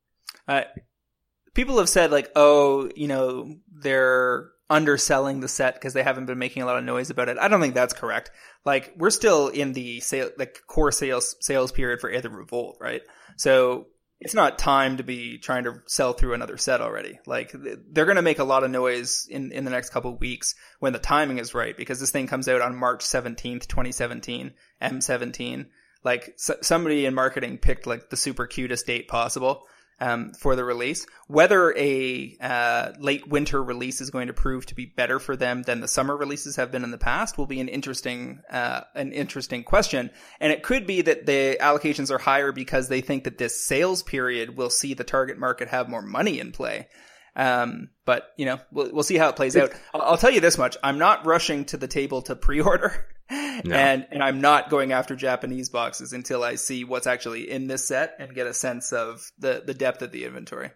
Uh, 0.47 0.63
people 1.53 1.77
have 1.79 1.89
said 1.89 2.11
like, 2.11 2.31
oh, 2.35 2.89
you 2.95 3.07
know, 3.07 3.55
they're 3.71 4.49
underselling 4.71 5.41
the 5.41 5.49
set 5.49 5.73
because 5.73 5.93
they 5.93 6.01
haven't 6.01 6.25
been 6.25 6.39
making 6.39 6.63
a 6.63 6.65
lot 6.65 6.77
of 6.77 6.83
noise 6.85 7.09
about 7.09 7.27
it. 7.27 7.37
I 7.37 7.49
don't 7.49 7.59
think 7.59 7.75
that's 7.75 7.93
correct. 7.93 8.31
Like 8.65 8.93
we're 8.95 9.09
still 9.09 9.49
in 9.49 9.73
the 9.73 9.99
sale, 9.99 10.29
like 10.37 10.61
core 10.65 10.93
sales 10.93 11.35
sales 11.41 11.73
period 11.73 11.99
for 11.99 12.09
Aether 12.09 12.29
Revolt, 12.29 12.77
right? 12.79 13.01
So 13.35 13.87
it's 14.21 14.33
not 14.33 14.57
time 14.57 14.97
to 14.97 15.03
be 15.03 15.39
trying 15.39 15.65
to 15.65 15.81
sell 15.87 16.13
through 16.13 16.35
another 16.35 16.55
set 16.55 16.79
already. 16.79 17.19
Like 17.25 17.51
they're 17.53 18.05
going 18.05 18.15
to 18.15 18.21
make 18.21 18.39
a 18.39 18.45
lot 18.45 18.63
of 18.63 18.71
noise 18.71 19.27
in, 19.29 19.51
in 19.51 19.65
the 19.65 19.71
next 19.71 19.89
couple 19.89 20.15
weeks 20.15 20.55
when 20.79 20.93
the 20.93 20.99
timing 20.99 21.39
is 21.39 21.53
right 21.53 21.75
because 21.75 21.99
this 21.99 22.11
thing 22.11 22.27
comes 22.27 22.47
out 22.47 22.61
on 22.61 22.75
March 22.75 23.03
17th, 23.03 23.67
2017, 23.67 24.53
M17. 24.81 25.65
Like 26.03 26.33
somebody 26.37 27.05
in 27.05 27.13
marketing 27.13 27.57
picked 27.57 27.87
like 27.87 28.09
the 28.09 28.17
super 28.17 28.47
cutest 28.47 28.85
date 28.85 29.09
possible 29.09 29.63
um, 30.01 30.33
for 30.33 30.55
the 30.55 30.65
release. 30.65 31.05
Whether 31.27 31.71
a 31.77 32.35
uh, 32.41 32.91
late 32.99 33.27
winter 33.27 33.63
release 33.63 34.01
is 34.01 34.09
going 34.09 34.27
to 34.27 34.33
prove 34.33 34.65
to 34.65 34.75
be 34.75 34.87
better 34.87 35.19
for 35.19 35.37
them 35.37 35.61
than 35.61 35.79
the 35.79 35.87
summer 35.87 36.17
releases 36.17 36.55
have 36.57 36.71
been 36.71 36.83
in 36.83 36.91
the 36.91 36.97
past 36.97 37.37
will 37.37 37.45
be 37.45 37.61
an 37.61 37.69
interesting 37.69 38.41
uh, 38.49 38.81
an 38.95 39.13
interesting 39.13 39.63
question. 39.63 40.09
And 40.39 40.51
it 40.51 40.63
could 40.63 40.87
be 40.87 41.03
that 41.03 41.25
the 41.27 41.57
allocations 41.61 42.09
are 42.11 42.17
higher 42.17 42.51
because 42.51 42.89
they 42.89 43.01
think 43.01 43.23
that 43.23 43.37
this 43.37 43.63
sales 43.63 44.01
period 44.01 44.57
will 44.57 44.71
see 44.71 44.95
the 44.95 45.03
target 45.03 45.37
market 45.37 45.69
have 45.69 45.87
more 45.87 46.01
money 46.01 46.39
in 46.39 46.51
play. 46.51 46.87
Um, 47.35 47.89
but 48.03 48.33
you 48.37 48.45
know, 48.45 48.59
we'll, 48.71 48.91
we'll 48.91 49.03
see 49.03 49.17
how 49.17 49.29
it 49.29 49.35
plays 49.35 49.55
out. 49.55 49.71
I'll, 49.93 50.01
I'll, 50.01 50.17
tell 50.17 50.31
you 50.31 50.41
this 50.41 50.57
much. 50.57 50.75
I'm 50.83 50.97
not 50.97 51.25
rushing 51.25 51.63
to 51.65 51.77
the 51.77 51.87
table 51.87 52.23
to 52.23 52.35
pre-order 52.35 53.05
no. 53.31 53.75
and, 53.75 54.07
and 54.11 54.23
I'm 54.23 54.41
not 54.41 54.69
going 54.69 54.91
after 54.91 55.15
Japanese 55.15 55.69
boxes 55.69 56.13
until 56.13 56.43
I 56.43 56.55
see 56.55 56.83
what's 56.83 57.07
actually 57.07 57.49
in 57.49 57.67
this 57.67 57.87
set 57.87 58.15
and 58.19 58.35
get 58.35 58.47
a 58.47 58.53
sense 58.53 58.91
of 58.91 59.31
the, 59.39 59.63
the 59.65 59.73
depth 59.73 60.01
of 60.01 60.11
the 60.11 60.25
inventory. 60.25 60.71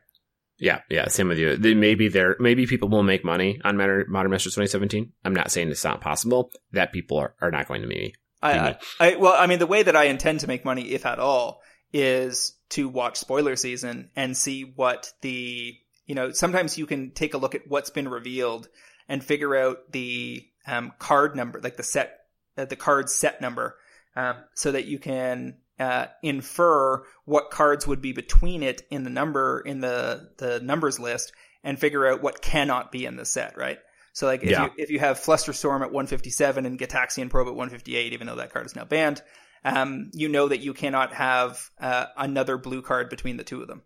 Yeah, 0.58 0.80
yeah, 0.90 1.08
same 1.10 1.28
with 1.28 1.38
you. 1.38 1.58
Maybe 1.76 2.08
there, 2.08 2.38
maybe 2.40 2.66
people 2.66 2.88
will 2.88 3.04
make 3.04 3.26
money 3.26 3.60
on 3.66 3.76
Modern, 3.76 4.06
Modern 4.08 4.32
Masters 4.32 4.54
2017. 4.54 5.12
I'm 5.26 5.36
not 5.36 5.52
saying 5.52 5.70
it's 5.70 5.84
not 5.84 6.00
possible. 6.00 6.52
That 6.72 6.94
people 6.94 7.18
are, 7.18 7.36
are 7.42 7.52
not 7.52 7.68
going 7.68 7.82
to 7.82 7.90
be. 7.90 8.16
I, 8.42 8.60
I, 8.60 8.78
I, 9.00 9.16
well, 9.18 9.36
I 9.38 9.48
mean, 9.48 9.60
the 9.60 9.68
way 9.68 9.84
that 9.84 9.96
I 9.96 10.06
intend 10.06 10.42
to 10.42 10.48
make 10.48 10.64
money, 10.64 10.92
if 10.92 11.06
at 11.06 11.20
all, 11.20 11.62
is 11.92 12.54
to 12.70 12.88
watch 12.88 13.18
spoiler 13.18 13.58
season 13.58 14.12
and 14.16 14.38
see 14.38 14.64
what 14.64 15.12
the 15.22 15.78
you 16.06 16.16
know, 16.16 16.32
sometimes 16.32 16.78
you 16.78 16.86
can 16.86 17.12
take 17.12 17.34
a 17.34 17.38
look 17.38 17.56
at 17.56 17.68
what's 17.68 17.90
been 17.90 18.08
revealed 18.08 18.68
and 19.10 19.24
figure 19.24 19.56
out 19.56 19.92
the 19.92 20.46
um, 20.68 20.94
card 21.00 21.36
number, 21.36 21.60
like 21.62 21.78
the 21.78 21.84
set, 21.84 22.20
the 22.64 22.78
card 22.78 23.10
set 23.10 23.42
number, 23.42 23.76
um, 24.16 24.38
so 24.54 24.72
that 24.72 24.86
you 24.86 25.00
can 25.00 25.58
uh, 25.80 26.06
infer 26.24 27.04
what 27.26 27.52
cards 27.52 27.86
would 27.86 28.02
be 28.02 28.14
between 28.14 28.64
it 28.64 28.84
in 28.90 29.04
the 29.04 29.10
number 29.10 29.60
in 29.60 29.82
the 29.82 30.30
the 30.38 30.62
numbers 30.62 31.00
list, 31.00 31.34
and 31.64 31.78
figure 31.78 32.08
out 32.08 32.22
what 32.22 32.42
cannot 32.42 32.92
be 32.92 33.06
in 33.06 33.18
the 33.18 33.26
set, 33.26 33.58
right? 33.58 33.80
So 34.14 34.28
like 34.28 34.44
if 34.44 34.52
yeah. 34.52 34.66
you 34.66 34.72
if 34.78 34.90
you 34.90 35.00
have 35.00 35.20
Flusterstorm 35.20 35.82
at 35.82 35.92
157 35.92 36.66
and 36.66 36.80
Gitaxian 36.80 37.30
Probe 37.30 37.48
at 37.48 37.56
158, 37.56 38.14
even 38.14 38.28
though 38.28 38.38
that 38.38 38.54
card 38.54 38.66
is 38.66 38.76
now 38.76 38.86
banned, 38.86 39.22
um, 39.66 40.12
you 40.14 40.30
know 40.30 40.48
that 40.48 40.62
you 40.62 40.74
cannot 40.74 41.14
have 41.14 41.70
uh, 41.82 42.06
another 42.16 42.58
blue 42.58 42.82
card 42.82 43.10
between 43.10 43.36
the 43.36 43.44
two 43.44 43.62
of 43.62 43.68
them. 43.68 43.82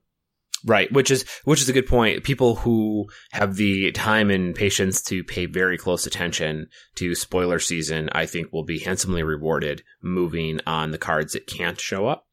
Right, 0.66 0.92
which 0.92 1.10
is 1.10 1.26
which 1.46 1.62
is 1.62 1.70
a 1.70 1.74
good 1.74 1.88
point. 1.88 2.24
People 2.24 2.56
who 2.56 3.08
have 3.32 3.56
the 3.56 3.92
time 3.92 4.30
and 4.30 4.54
patience 4.54 5.02
to 5.04 5.24
pay 5.24 5.46
very 5.46 5.78
close 5.78 6.06
attention 6.06 6.68
to 6.96 7.16
spoiler 7.16 7.60
season, 7.60 8.10
I 8.12 8.26
think, 8.26 8.52
will 8.52 8.66
be 8.66 8.80
handsomely 8.80 9.24
rewarded 9.24 9.84
moving 10.02 10.60
on 10.68 10.92
the 10.92 10.98
cards 10.98 11.34
that 11.34 11.48
can't 11.48 11.80
show 11.80 12.08
up. 12.08 12.26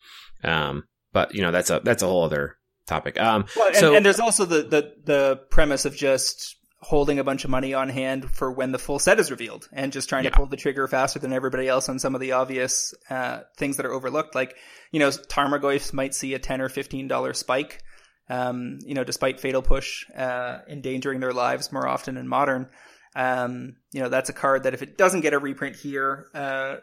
Um, 0.42 0.84
but 1.12 1.34
you 1.34 1.42
know, 1.42 1.52
that's 1.52 1.70
a 1.70 1.80
that's 1.84 2.02
a 2.02 2.06
whole 2.06 2.24
other 2.24 2.56
topic. 2.86 3.20
Um, 3.20 3.46
well, 3.56 3.68
and, 3.68 3.76
so, 3.76 3.94
and 3.94 4.04
there's 4.04 4.20
also 4.20 4.44
the, 4.44 4.62
the 4.62 4.94
the 5.04 5.40
premise 5.50 5.84
of 5.84 5.94
just 5.94 6.56
holding 6.80 7.18
a 7.18 7.24
bunch 7.24 7.44
of 7.44 7.50
money 7.50 7.74
on 7.74 7.88
hand 7.88 8.30
for 8.30 8.52
when 8.52 8.70
the 8.70 8.78
full 8.78 8.98
set 8.98 9.18
is 9.18 9.30
revealed, 9.30 9.68
and 9.72 9.92
just 9.92 10.08
trying 10.08 10.24
yeah. 10.24 10.30
to 10.30 10.36
pull 10.36 10.46
the 10.46 10.56
trigger 10.56 10.86
faster 10.88 11.18
than 11.18 11.32
everybody 11.32 11.68
else 11.68 11.88
on 11.88 11.98
some 11.98 12.14
of 12.14 12.20
the 12.20 12.32
obvious 12.32 12.92
uh, 13.08 13.40
things 13.56 13.76
that 13.76 13.86
are 13.86 13.92
overlooked. 13.92 14.34
Like 14.34 14.56
you 14.90 15.00
know, 15.00 15.08
Tarmogoyfs 15.10 15.92
might 15.92 16.14
see 16.14 16.34
a 16.34 16.38
ten 16.38 16.60
or 16.60 16.68
fifteen 16.68 17.08
dollar 17.08 17.34
spike 17.34 17.82
um, 18.28 18.78
you 18.84 18.94
know, 18.94 19.04
despite 19.04 19.40
Fatal 19.40 19.62
Push 19.62 20.04
uh, 20.16 20.58
endangering 20.68 21.20
their 21.20 21.32
lives 21.32 21.72
more 21.72 21.86
often 21.86 22.16
in 22.16 22.28
modern. 22.28 22.68
Um, 23.14 23.76
you 23.92 24.02
know, 24.02 24.08
that's 24.08 24.28
a 24.28 24.34
card 24.34 24.64
that 24.64 24.74
if 24.74 24.82
it 24.82 24.98
doesn't 24.98 25.22
get 25.22 25.32
a 25.32 25.38
reprint 25.38 25.76
here, 25.76 26.26
uh, 26.34 26.76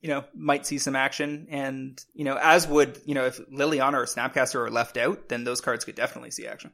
you 0.00 0.08
know, 0.08 0.24
might 0.34 0.66
see 0.66 0.78
some 0.78 0.96
action. 0.96 1.46
And, 1.50 2.02
you 2.14 2.24
know, 2.24 2.38
as 2.40 2.66
would, 2.68 3.00
you 3.04 3.14
know, 3.14 3.24
if 3.24 3.38
Liliana 3.48 3.94
or 3.94 4.06
Snapcaster 4.06 4.56
are 4.56 4.70
left 4.70 4.96
out, 4.96 5.28
then 5.28 5.44
those 5.44 5.60
cards 5.60 5.84
could 5.84 5.94
definitely 5.94 6.30
see 6.30 6.46
action. 6.46 6.72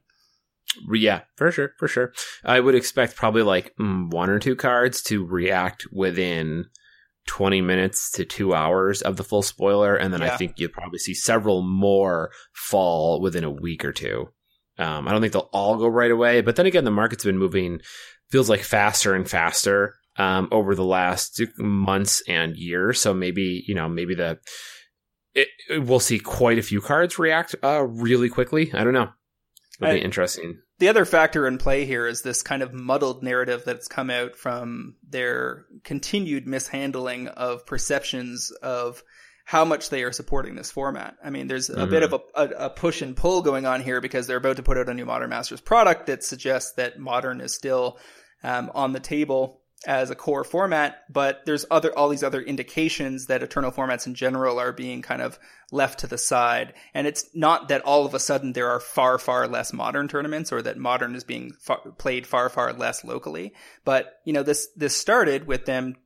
Yeah, 0.93 1.23
for 1.37 1.51
sure, 1.51 1.73
for 1.79 1.89
sure. 1.89 2.13
I 2.45 2.61
would 2.61 2.75
expect 2.75 3.17
probably 3.17 3.43
like 3.43 3.75
mm, 3.77 4.11
one 4.13 4.31
or 4.31 4.39
two 4.39 4.55
cards 4.55 5.03
to 5.05 5.25
react 5.25 5.87
within 5.93 6.67
20 7.27 7.61
minutes 7.61 8.11
to 8.13 8.25
two 8.25 8.55
hours 8.55 9.03
of 9.03 9.17
the 9.17 9.25
full 9.25 9.43
spoiler. 9.43 9.95
And 9.97 10.13
then 10.13 10.21
yeah. 10.21 10.35
I 10.35 10.37
think 10.37 10.55
you'll 10.57 10.71
probably 10.71 10.99
see 10.99 11.15
several 11.15 11.63
more 11.63 12.31
fall 12.53 13.21
within 13.21 13.45
a 13.45 13.51
week 13.51 13.85
or 13.85 13.93
two. 13.93 14.29
Um, 14.79 15.07
I 15.07 15.13
don't 15.13 15.21
think 15.21 15.33
they'll 15.33 15.51
all 15.53 15.77
go 15.77 15.89
right 15.89 16.11
away. 16.11 16.41
But 16.41 16.57
then 16.57 16.67
again, 16.67 16.85
the 16.85 16.91
market's 16.91 17.25
been 17.25 17.39
moving, 17.39 17.81
feels 18.31 18.49
like 18.49 18.63
faster 18.63 19.15
and 19.15 19.29
faster 19.29 19.97
um, 20.17 20.49
over 20.51 20.75
the 20.75 20.85
last 20.85 21.41
months 21.59 22.23
and 22.27 22.57
years. 22.57 23.01
So 23.01 23.13
maybe, 23.13 23.65
you 23.67 23.75
know, 23.75 23.89
maybe 23.89 24.15
the. 24.15 24.39
It, 25.33 25.49
it, 25.69 25.85
we'll 25.85 26.01
see 26.01 26.19
quite 26.19 26.59
a 26.59 26.63
few 26.63 26.81
cards 26.81 27.19
react 27.19 27.55
uh, 27.63 27.85
really 27.85 28.29
quickly. 28.29 28.73
I 28.75 28.83
don't 28.83 28.95
know. 28.95 29.11
It'll 29.81 29.95
be 29.95 30.01
interesting 30.01 30.61
the 30.81 30.89
other 30.89 31.05
factor 31.05 31.47
in 31.47 31.59
play 31.59 31.85
here 31.85 32.07
is 32.07 32.23
this 32.23 32.43
kind 32.43 32.63
of 32.63 32.73
muddled 32.73 33.23
narrative 33.23 33.63
that's 33.67 33.87
come 33.87 34.11
out 34.11 34.35
from 34.35 34.97
their 35.09 35.67
continued 35.85 36.49
mishandling 36.49 37.29
of 37.29 37.67
perceptions 37.67 38.51
of 38.51 39.03
how 39.45 39.65
much 39.65 39.91
they 39.91 40.03
are 40.05 40.13
supporting 40.13 40.55
this 40.55 40.71
format. 40.71 41.17
I 41.23 41.29
mean, 41.29 41.49
there's 41.49 41.69
a 41.69 41.75
mm-hmm. 41.75 41.91
bit 41.91 42.03
of 42.03 42.15
a, 42.15 42.21
a, 42.35 42.49
a, 42.67 42.71
push 42.71 43.03
and 43.03 43.15
pull 43.15 43.43
going 43.43 43.67
on 43.67 43.83
here 43.83 44.01
because 44.01 44.27
they're 44.27 44.39
about 44.39 44.57
to 44.57 44.63
put 44.63 44.79
out 44.79 44.89
a 44.89 44.95
new 44.95 45.05
Modern 45.05 45.29
Masters 45.29 45.61
product 45.61 46.07
that 46.07 46.25
suggests 46.25 46.73
that 46.73 46.99
Modern 46.99 47.43
is 47.43 47.55
still 47.55 47.99
um, 48.43 48.71
on 48.75 48.93
the 48.93 49.01
table 49.01 49.60
as 49.87 50.11
a 50.11 50.15
core 50.15 50.45
format, 50.45 51.05
but 51.09 51.41
there's 51.47 51.65
other 51.71 51.97
all 51.97 52.11
these 52.11 52.23
other 52.23 52.43
indications 52.43 53.27
that 53.27 53.43
eternal 53.43 53.73
formats 53.73 54.07
in 54.07 54.15
general 54.15 54.59
are 54.59 54.73
being 54.73 55.01
kind 55.01 55.23
of 55.23 55.39
left 55.73 56.01
to 56.01 56.07
the 56.07 56.19
side. 56.19 56.75
And 56.93 57.07
it's 57.07 57.27
not 57.35 57.69
that 57.69 57.83
all 57.83 58.05
of 58.05 58.13
a 58.13 58.19
sudden 58.19 58.53
there 58.53 58.69
are 58.69 58.81
far 58.81 59.19
far 59.19 59.49
less 59.49 59.73
modern 59.73 60.09
tournaments 60.09 60.53
or 60.53 60.61
that 60.63 60.77
modern 60.77 61.15
is 61.15 61.25
being 61.25 61.53
far, 61.59 61.79
played 61.93 62.27
far 62.27 62.51
far 62.51 62.73
less 62.75 63.05
locally. 63.05 63.55
But 63.85 64.21
you 64.25 64.35
know 64.35 64.43
this 64.43 64.69
this 64.77 64.97
started 64.97 65.47
with 65.47 65.65
them 65.65 65.97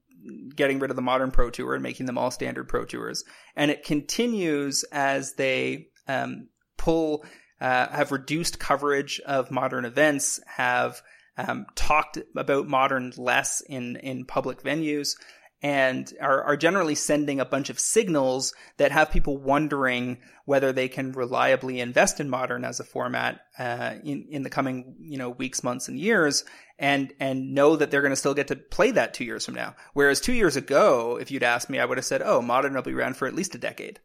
getting 0.54 0.78
rid 0.78 0.90
of 0.90 0.96
the 0.96 1.02
modern 1.02 1.32
pro 1.32 1.50
tour 1.50 1.74
and 1.74 1.82
making 1.82 2.06
them 2.06 2.16
all 2.16 2.30
standard 2.30 2.68
pro 2.68 2.84
tours, 2.84 3.24
and 3.56 3.70
it 3.70 3.84
continues 3.84 4.84
as 4.92 5.34
they 5.34 5.88
um, 6.06 6.48
pull 6.76 7.24
uh, 7.60 7.88
have 7.88 8.12
reduced 8.12 8.58
coverage 8.58 9.20
of 9.20 9.50
modern 9.50 9.84
events, 9.84 10.38
have 10.46 11.02
um, 11.36 11.66
talked 11.74 12.18
about 12.36 12.68
modern 12.68 13.12
less 13.16 13.60
in 13.60 13.96
in 13.96 14.24
public 14.24 14.62
venues 14.62 15.16
and 15.64 16.12
are, 16.20 16.42
are 16.42 16.56
generally 16.58 16.94
sending 16.94 17.40
a 17.40 17.44
bunch 17.46 17.70
of 17.70 17.80
signals 17.80 18.52
that 18.76 18.92
have 18.92 19.10
people 19.10 19.38
wondering 19.38 20.18
whether 20.44 20.72
they 20.72 20.88
can 20.88 21.12
reliably 21.12 21.80
invest 21.80 22.20
in 22.20 22.28
modern 22.28 22.66
as 22.66 22.80
a 22.80 22.84
format 22.84 23.40
uh, 23.58 23.94
in 24.04 24.26
in 24.28 24.42
the 24.42 24.50
coming 24.50 24.94
you 25.00 25.16
know 25.16 25.30
weeks, 25.30 25.64
months, 25.64 25.88
and 25.88 25.98
years, 25.98 26.44
and 26.78 27.14
and 27.18 27.54
know 27.54 27.76
that 27.76 27.90
they're 27.90 28.02
going 28.02 28.12
to 28.12 28.16
still 28.16 28.34
get 28.34 28.48
to 28.48 28.56
play 28.56 28.90
that 28.90 29.14
two 29.14 29.24
years 29.24 29.46
from 29.46 29.54
now. 29.54 29.74
Whereas 29.94 30.20
two 30.20 30.34
years 30.34 30.56
ago, 30.56 31.18
if 31.18 31.30
you'd 31.30 31.42
asked 31.42 31.70
me, 31.70 31.78
I 31.78 31.86
would 31.86 31.96
have 31.96 32.04
said, 32.04 32.20
"Oh, 32.22 32.42
modern 32.42 32.74
will 32.74 32.82
be 32.82 32.92
around 32.92 33.16
for 33.16 33.26
at 33.26 33.34
least 33.34 33.54
a 33.54 33.58
decade." 33.58 34.00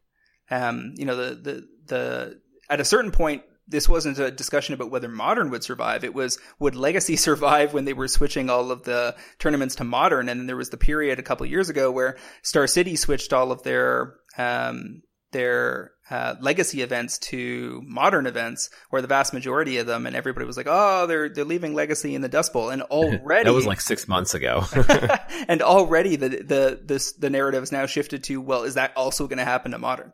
Um, 0.50 0.94
you 0.96 1.04
know, 1.04 1.16
the 1.16 1.34
the 1.34 1.68
the 1.88 2.40
at 2.70 2.80
a 2.80 2.86
certain 2.86 3.10
point, 3.10 3.42
this 3.66 3.88
wasn't 3.88 4.18
a 4.18 4.30
discussion 4.30 4.74
about 4.74 4.90
whether 4.90 5.08
modern 5.08 5.50
would 5.50 5.62
survive. 5.62 6.04
It 6.04 6.14
was 6.14 6.38
would 6.58 6.74
legacy 6.74 7.16
survive 7.16 7.72
when 7.72 7.84
they 7.84 7.92
were 7.92 8.08
switching 8.08 8.50
all 8.50 8.70
of 8.70 8.84
the 8.84 9.16
tournaments 9.38 9.76
to 9.76 9.84
modern. 9.84 10.28
And 10.28 10.40
then 10.40 10.46
there 10.46 10.56
was 10.56 10.70
the 10.70 10.76
period 10.76 11.18
a 11.18 11.22
couple 11.22 11.46
years 11.46 11.68
ago 11.68 11.90
where 11.90 12.16
Star 12.42 12.66
City 12.66 12.96
switched 12.96 13.32
all 13.32 13.52
of 13.52 13.62
their 13.62 14.14
um, 14.36 15.02
their 15.32 15.92
uh, 16.10 16.34
legacy 16.40 16.82
events 16.82 17.18
to 17.18 17.82
modern 17.86 18.26
events, 18.26 18.68
or 18.90 19.00
the 19.00 19.06
vast 19.06 19.32
majority 19.32 19.76
of 19.76 19.86
them, 19.86 20.06
and 20.06 20.16
everybody 20.16 20.44
was 20.44 20.56
like, 20.56 20.66
"Oh, 20.68 21.06
they're 21.06 21.28
they're 21.28 21.44
leaving 21.44 21.72
legacy 21.72 22.14
in 22.14 22.22
the 22.22 22.28
Dust 22.28 22.52
Bowl," 22.52 22.70
and 22.70 22.82
already 22.90 23.44
that 23.44 23.54
was 23.54 23.66
like 23.66 23.80
six 23.80 24.08
months 24.08 24.34
ago, 24.34 24.64
and 25.48 25.62
already 25.62 26.16
the 26.16 26.28
the 26.28 26.80
this 26.82 27.12
the 27.12 27.30
narrative 27.30 27.62
has 27.62 27.70
now 27.70 27.86
shifted 27.86 28.24
to, 28.24 28.40
well, 28.40 28.64
is 28.64 28.74
that 28.74 28.96
also 28.96 29.28
going 29.28 29.38
to 29.38 29.44
happen 29.44 29.70
to 29.70 29.78
modern? 29.78 30.12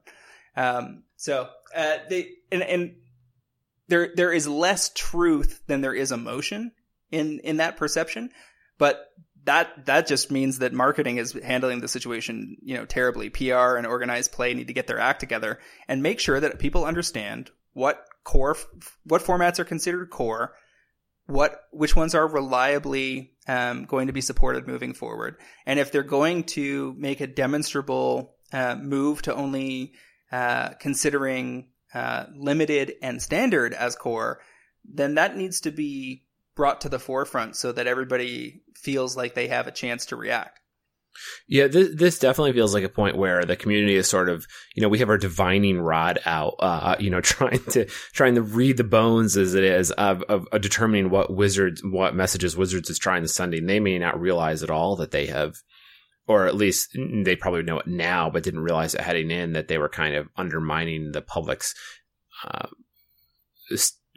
Um, 0.54 1.04
so 1.16 1.48
uh, 1.74 1.96
they 2.10 2.28
and 2.52 2.62
and 2.62 2.94
there 3.88 4.10
there 4.14 4.32
is 4.32 4.48
less 4.48 4.90
truth 4.94 5.62
than 5.66 5.80
there 5.80 5.94
is 5.94 6.12
emotion 6.12 6.72
in 7.10 7.40
in 7.40 7.58
that 7.58 7.76
perception, 7.76 8.30
but 8.78 9.06
that 9.44 9.86
that 9.86 10.06
just 10.06 10.30
means 10.30 10.58
that 10.58 10.72
marketing 10.72 11.18
is 11.18 11.32
handling 11.32 11.80
the 11.80 11.88
situation, 11.88 12.56
you 12.62 12.76
know, 12.76 12.84
terribly. 12.84 13.30
PR 13.30 13.76
and 13.76 13.86
organized 13.86 14.32
play 14.32 14.52
need 14.54 14.66
to 14.66 14.72
get 14.72 14.86
their 14.86 14.98
act 14.98 15.20
together 15.20 15.60
and 15.88 16.02
make 16.02 16.20
sure 16.20 16.38
that 16.38 16.58
people 16.58 16.84
understand 16.84 17.50
what 17.72 18.04
core 18.24 18.56
what 19.04 19.22
formats 19.22 19.58
are 19.58 19.64
considered 19.64 20.10
core, 20.10 20.54
what 21.26 21.60
which 21.70 21.94
ones 21.94 22.14
are 22.14 22.26
reliably 22.26 23.32
um, 23.46 23.84
going 23.84 24.08
to 24.08 24.12
be 24.12 24.20
supported 24.20 24.66
moving 24.66 24.94
forward, 24.94 25.36
and 25.64 25.78
if 25.78 25.92
they're 25.92 26.02
going 26.02 26.42
to 26.42 26.94
make 26.98 27.20
a 27.20 27.26
demonstrable 27.26 28.34
uh, 28.52 28.74
move 28.74 29.22
to 29.22 29.34
only 29.34 29.92
uh, 30.32 30.70
considering 30.80 31.68
uh, 31.96 32.26
limited 32.36 32.92
and 33.00 33.22
standard 33.22 33.72
as 33.72 33.96
core, 33.96 34.38
then 34.84 35.14
that 35.14 35.34
needs 35.34 35.62
to 35.62 35.70
be 35.70 36.24
brought 36.54 36.82
to 36.82 36.90
the 36.90 36.98
forefront 36.98 37.56
so 37.56 37.72
that 37.72 37.86
everybody 37.86 38.60
feels 38.74 39.16
like 39.16 39.34
they 39.34 39.48
have 39.48 39.66
a 39.66 39.72
chance 39.72 40.04
to 40.04 40.16
react. 40.16 40.60
Yeah, 41.48 41.68
this, 41.68 41.96
this 41.96 42.18
definitely 42.18 42.52
feels 42.52 42.74
like 42.74 42.84
a 42.84 42.90
point 42.90 43.16
where 43.16 43.44
the 43.44 43.56
community 43.56 43.94
is 43.94 44.06
sort 44.06 44.28
of, 44.28 44.46
you 44.74 44.82
know, 44.82 44.90
we 44.90 44.98
have 44.98 45.08
our 45.08 45.16
divining 45.16 45.80
rod 45.80 46.18
out, 46.26 46.56
uh, 46.58 46.96
you 47.00 47.08
know, 47.08 47.20
trying 47.22 47.64
to 47.70 47.86
trying 48.12 48.34
to 48.34 48.42
read 48.42 48.76
the 48.76 48.84
bones 48.84 49.34
as 49.38 49.54
it 49.54 49.64
is 49.64 49.90
of, 49.92 50.22
of, 50.24 50.46
of 50.52 50.60
determining 50.60 51.08
what 51.08 51.34
wizards, 51.34 51.82
what 51.82 52.14
messages 52.14 52.58
wizards 52.58 52.90
is 52.90 52.98
trying 52.98 53.22
to 53.22 53.28
send. 53.28 53.54
And 53.54 53.70
they 53.70 53.80
may 53.80 53.98
not 53.98 54.20
realize 54.20 54.62
at 54.62 54.68
all 54.68 54.96
that 54.96 55.12
they 55.12 55.24
have 55.26 55.56
or 56.26 56.46
at 56.46 56.56
least 56.56 56.96
they 57.24 57.36
probably 57.36 57.62
know 57.62 57.78
it 57.78 57.86
now, 57.86 58.30
but 58.30 58.42
didn't 58.42 58.60
realize 58.60 58.94
it 58.94 59.00
heading 59.00 59.30
in 59.30 59.52
that 59.52 59.68
they 59.68 59.78
were 59.78 59.88
kind 59.88 60.14
of 60.14 60.28
undermining 60.36 61.12
the 61.12 61.22
public's 61.22 61.74
uh, 62.44 62.66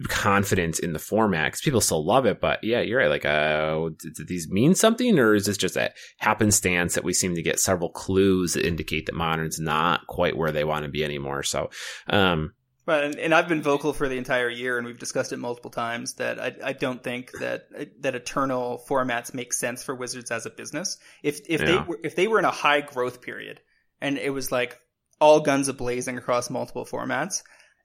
confidence 0.07 0.79
in 0.79 0.93
the 0.93 0.99
format 0.99 1.47
because 1.47 1.61
people 1.61 1.81
still 1.81 2.05
love 2.05 2.25
it. 2.25 2.39
But 2.39 2.63
yeah, 2.63 2.79
you're 2.79 2.99
right. 2.99 3.09
Like, 3.09 3.25
uh, 3.25 3.89
did, 4.15 4.27
these 4.27 4.49
mean 4.49 4.75
something, 4.75 5.19
or 5.19 5.35
is 5.35 5.45
this 5.45 5.57
just 5.57 5.75
a 5.75 5.91
happenstance 6.19 6.95
that 6.95 7.03
we 7.03 7.13
seem 7.13 7.35
to 7.35 7.41
get 7.41 7.59
several 7.59 7.89
clues 7.89 8.53
that 8.53 8.65
indicate 8.65 9.05
that 9.05 9.15
modern's 9.15 9.59
not 9.59 10.07
quite 10.07 10.37
where 10.37 10.51
they 10.51 10.63
want 10.63 10.83
to 10.83 10.89
be 10.89 11.03
anymore? 11.03 11.43
So, 11.43 11.69
um, 12.07 12.53
Right, 12.89 13.03
and, 13.03 13.15
and, 13.17 13.35
I've 13.35 13.47
been 13.47 13.61
vocal 13.61 13.93
for 13.93 14.09
the 14.09 14.17
entire 14.17 14.49
year, 14.49 14.79
and 14.79 14.87
we've 14.87 14.97
discussed 14.97 15.31
it 15.31 15.37
multiple 15.37 15.69
times 15.69 16.15
that 16.15 16.39
I, 16.39 16.55
I 16.63 16.73
don't 16.73 17.03
think 17.03 17.31
that 17.39 17.67
that 18.01 18.15
eternal 18.15 18.83
formats 18.89 19.31
make 19.31 19.53
sense 19.53 19.83
for 19.83 19.93
Wizards 19.93 20.31
as 20.31 20.47
a 20.47 20.49
business. 20.49 20.97
If 21.21 21.41
if 21.47 21.61
yeah. 21.61 21.67
they 21.67 21.77
were 21.77 21.99
if 22.03 22.15
they 22.15 22.27
were 22.27 22.39
in 22.39 22.45
a 22.45 22.51
high 22.51 22.81
growth 22.81 23.21
period, 23.21 23.59
and 24.01 24.17
it 24.17 24.31
was 24.31 24.51
like 24.51 24.75
all 25.21 25.39
guns 25.39 25.69
ablazing 25.69 26.17
across 26.17 26.49
multiple 26.49 26.83
formats, 26.83 27.43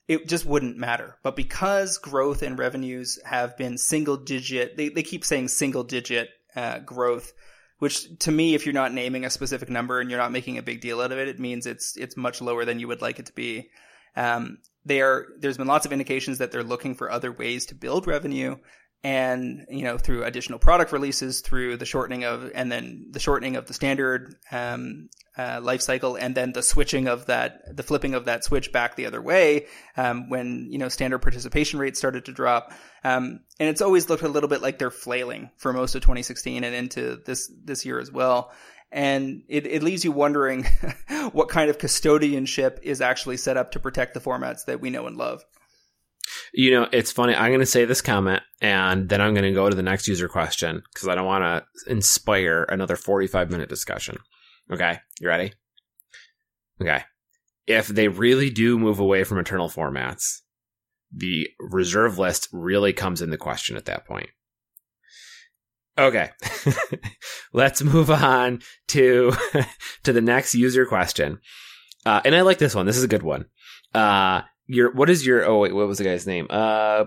it 0.08 0.26
just 0.26 0.46
wouldn't 0.46 0.78
matter. 0.78 1.18
But 1.22 1.36
because 1.36 1.98
growth 1.98 2.42
and 2.42 2.58
revenues 2.58 3.18
have 3.26 3.58
been 3.58 3.76
single 3.76 4.16
digit, 4.16 4.78
they 4.78 4.88
they 4.88 5.02
keep 5.02 5.22
saying 5.22 5.48
single 5.48 5.84
digit 5.84 6.30
uh, 6.56 6.78
growth 6.78 7.34
which 7.80 8.18
to 8.20 8.30
me, 8.30 8.54
if 8.54 8.64
you're 8.64 8.72
not 8.72 8.94
naming 8.94 9.26
a 9.26 9.30
specific 9.30 9.68
number 9.68 10.00
and 10.00 10.08
you're 10.08 10.18
not 10.18 10.32
making 10.32 10.56
a 10.56 10.62
big 10.62 10.80
deal 10.80 11.02
out 11.02 11.12
of 11.12 11.18
it, 11.18 11.28
it 11.28 11.38
means 11.38 11.66
it's 11.66 11.96
it's 11.98 12.16
much 12.16 12.40
lower 12.40 12.64
than 12.64 12.78
you 12.78 12.88
would 12.88 13.02
like 13.02 13.18
it 13.18 13.26
to 13.26 13.32
be. 13.34 13.68
Um, 14.16 14.58
they 14.84 15.00
are, 15.00 15.26
there's 15.38 15.56
been 15.56 15.66
lots 15.66 15.86
of 15.86 15.92
indications 15.92 16.38
that 16.38 16.52
they're 16.52 16.62
looking 16.62 16.94
for 16.94 17.10
other 17.10 17.32
ways 17.32 17.66
to 17.66 17.74
build 17.74 18.06
revenue 18.06 18.56
and, 19.04 19.66
you 19.68 19.84
know, 19.84 19.98
through 19.98 20.24
additional 20.24 20.58
product 20.58 20.90
releases, 20.90 21.42
through 21.42 21.76
the 21.76 21.84
shortening 21.84 22.24
of, 22.24 22.50
and 22.54 22.72
then 22.72 23.08
the 23.10 23.20
shortening 23.20 23.56
of 23.56 23.66
the 23.66 23.74
standard, 23.74 24.34
um, 24.50 25.10
uh, 25.36 25.60
life 25.62 25.82
cycle 25.82 26.16
and 26.16 26.34
then 26.34 26.52
the 26.52 26.62
switching 26.62 27.06
of 27.06 27.26
that, 27.26 27.76
the 27.76 27.82
flipping 27.82 28.14
of 28.14 28.24
that 28.24 28.44
switch 28.44 28.72
back 28.72 28.96
the 28.96 29.04
other 29.04 29.20
way, 29.20 29.66
um, 29.98 30.30
when, 30.30 30.68
you 30.70 30.78
know, 30.78 30.88
standard 30.88 31.18
participation 31.18 31.78
rates 31.78 31.98
started 31.98 32.24
to 32.24 32.32
drop. 32.32 32.72
Um, 33.04 33.40
and 33.60 33.68
it's 33.68 33.82
always 33.82 34.08
looked 34.08 34.22
a 34.22 34.28
little 34.28 34.48
bit 34.48 34.62
like 34.62 34.78
they're 34.78 34.90
flailing 34.90 35.50
for 35.58 35.74
most 35.74 35.94
of 35.94 36.00
2016 36.00 36.64
and 36.64 36.74
into 36.74 37.20
this, 37.26 37.52
this 37.62 37.84
year 37.84 37.98
as 37.98 38.10
well 38.10 38.52
and 38.94 39.42
it, 39.48 39.66
it 39.66 39.82
leaves 39.82 40.04
you 40.04 40.12
wondering 40.12 40.64
what 41.32 41.48
kind 41.48 41.68
of 41.68 41.78
custodianship 41.78 42.80
is 42.82 43.00
actually 43.00 43.36
set 43.36 43.56
up 43.56 43.72
to 43.72 43.80
protect 43.80 44.14
the 44.14 44.20
formats 44.20 44.64
that 44.66 44.80
we 44.80 44.88
know 44.88 45.08
and 45.08 45.16
love. 45.16 45.44
You 46.54 46.70
know, 46.70 46.88
it's 46.92 47.10
funny. 47.10 47.34
I'm 47.34 47.50
going 47.50 47.58
to 47.58 47.66
say 47.66 47.84
this 47.84 48.00
comment 48.00 48.44
and 48.60 49.08
then 49.08 49.20
I'm 49.20 49.34
going 49.34 49.44
to 49.44 49.52
go 49.52 49.68
to 49.68 49.74
the 49.74 49.82
next 49.82 50.06
user 50.06 50.28
question 50.28 50.80
because 50.92 51.08
I 51.08 51.16
don't 51.16 51.26
want 51.26 51.42
to 51.42 51.90
inspire 51.90 52.66
another 52.68 52.94
45 52.94 53.50
minute 53.50 53.68
discussion. 53.68 54.18
Okay. 54.70 55.00
You 55.20 55.26
ready? 55.26 55.52
Okay. 56.80 57.02
If 57.66 57.88
they 57.88 58.06
really 58.06 58.50
do 58.50 58.78
move 58.78 59.00
away 59.00 59.24
from 59.24 59.38
eternal 59.38 59.68
formats, 59.68 60.42
the 61.12 61.48
reserve 61.58 62.18
list 62.18 62.48
really 62.52 62.92
comes 62.92 63.20
into 63.20 63.36
question 63.38 63.76
at 63.76 63.86
that 63.86 64.06
point. 64.06 64.30
Okay. 65.96 66.30
Let's 67.52 67.82
move 67.82 68.10
on 68.10 68.60
to 68.88 69.32
to 70.02 70.12
the 70.12 70.20
next 70.20 70.54
user 70.54 70.86
question. 70.86 71.38
Uh, 72.04 72.20
and 72.24 72.34
I 72.34 72.42
like 72.42 72.58
this 72.58 72.74
one. 72.74 72.86
This 72.86 72.96
is 72.96 73.04
a 73.04 73.08
good 73.08 73.22
one. 73.22 73.46
Uh, 73.94 74.42
your 74.66 74.92
what 74.92 75.10
is 75.10 75.26
your 75.26 75.44
oh 75.44 75.58
wait, 75.60 75.74
what 75.74 75.86
was 75.86 75.98
the 75.98 76.04
guy's 76.04 76.26
name? 76.26 76.46
Uh 76.50 77.04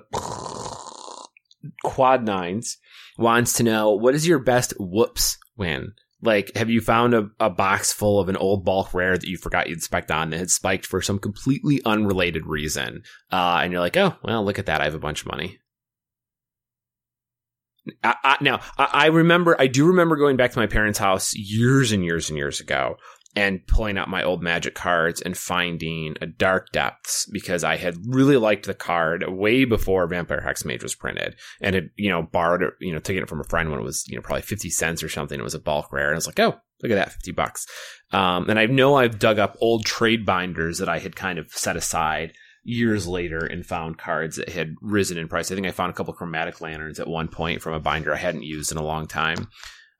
Quad 1.83 2.23
Nines 2.23 2.77
wants 3.17 3.53
to 3.53 3.63
know 3.63 3.93
what 3.93 4.15
is 4.15 4.27
your 4.27 4.39
best 4.39 4.73
whoops 4.79 5.37
win? 5.57 5.93
Like, 6.21 6.55
have 6.55 6.69
you 6.69 6.81
found 6.81 7.13
a, 7.13 7.29
a 7.39 7.49
box 7.49 7.93
full 7.93 8.19
of 8.19 8.27
an 8.27 8.37
old 8.37 8.65
bulk 8.65 8.93
rare 8.93 9.17
that 9.17 9.27
you 9.27 9.37
forgot 9.37 9.69
you'd 9.69 9.83
spiked 9.83 10.09
on 10.09 10.31
that 10.31 10.39
had 10.39 10.49
spiked 10.49 10.85
for 10.85 10.99
some 11.01 11.19
completely 11.19 11.79
unrelated 11.85 12.47
reason? 12.47 13.03
Uh, 13.31 13.59
and 13.61 13.71
you're 13.71 13.81
like, 13.81 13.97
oh, 13.97 14.15
well, 14.23 14.43
look 14.43 14.57
at 14.57 14.65
that. 14.65 14.81
I 14.81 14.85
have 14.85 14.95
a 14.95 14.99
bunch 14.99 15.21
of 15.21 15.27
money. 15.27 15.59
I, 18.03 18.15
I, 18.23 18.37
now, 18.41 18.61
I, 18.77 18.89
I 18.91 19.05
remember, 19.07 19.55
I 19.59 19.67
do 19.67 19.85
remember 19.85 20.15
going 20.15 20.37
back 20.37 20.51
to 20.51 20.59
my 20.59 20.67
parents' 20.67 20.99
house 20.99 21.33
years 21.35 21.91
and 21.91 22.03
years 22.03 22.29
and 22.29 22.37
years 22.37 22.59
ago 22.59 22.97
and 23.35 23.65
pulling 23.67 23.99
out 23.99 24.09
my 24.09 24.23
old 24.23 24.41
magic 24.41 24.73
cards 24.73 25.21
and 25.21 25.37
finding 25.37 26.15
a 26.21 26.25
dark 26.25 26.71
depths 26.71 27.29
because 27.31 27.63
I 27.63 27.77
had 27.77 27.95
really 28.07 28.35
liked 28.35 28.65
the 28.65 28.73
card 28.73 29.23
way 29.27 29.63
before 29.63 30.07
Vampire 30.07 30.43
Hexmage 30.43 30.81
was 30.81 30.95
printed 30.95 31.35
and 31.61 31.75
had, 31.75 31.89
you 31.97 32.09
know, 32.09 32.23
borrowed 32.23 32.63
it, 32.63 32.73
you 32.81 32.91
know, 32.91 32.99
taken 32.99 33.21
it 33.21 33.29
from 33.29 33.39
a 33.39 33.43
friend 33.43 33.69
when 33.69 33.79
it 33.79 33.83
was, 33.83 34.07
you 34.07 34.15
know, 34.15 34.23
probably 34.23 34.41
50 34.41 34.71
cents 34.71 35.03
or 35.03 35.09
something. 35.09 35.39
It 35.39 35.43
was 35.43 35.53
a 35.53 35.59
bulk 35.59 35.93
rare. 35.93 36.07
And 36.07 36.15
I 36.15 36.17
was 36.17 36.25
like, 36.25 36.39
oh, 36.39 36.55
look 36.81 36.91
at 36.91 36.95
that, 36.95 37.11
50 37.11 37.31
bucks. 37.33 37.67
Um, 38.11 38.49
and 38.49 38.57
I 38.57 38.65
know 38.65 38.95
I've 38.95 39.19
dug 39.19 39.37
up 39.37 39.55
old 39.61 39.85
trade 39.85 40.25
binders 40.25 40.79
that 40.79 40.89
I 40.89 40.97
had 40.97 41.15
kind 41.15 41.37
of 41.37 41.51
set 41.51 41.75
aside 41.75 42.33
years 42.67 43.07
later 43.07 43.45
and 43.45 43.65
found 43.65 43.97
cards 43.97 44.35
that 44.35 44.49
had 44.49 44.75
risen 44.81 45.17
in 45.17 45.29
price. 45.29 45.49
I 45.49 45.55
think 45.55 45.67
I 45.67 45.71
found 45.71 45.89
a 45.89 45.93
couple 45.93 46.13
chromatic 46.13 46.59
lanterns 46.59 46.99
at 46.99 47.07
one 47.07 47.29
point 47.29 47.61
from 47.61 47.73
a 47.73 47.79
binder 47.79 48.13
I 48.13 48.17
hadn't 48.17 48.43
used 48.43 48.73
in 48.73 48.77
a 48.77 48.83
long 48.83 49.07
time. 49.07 49.47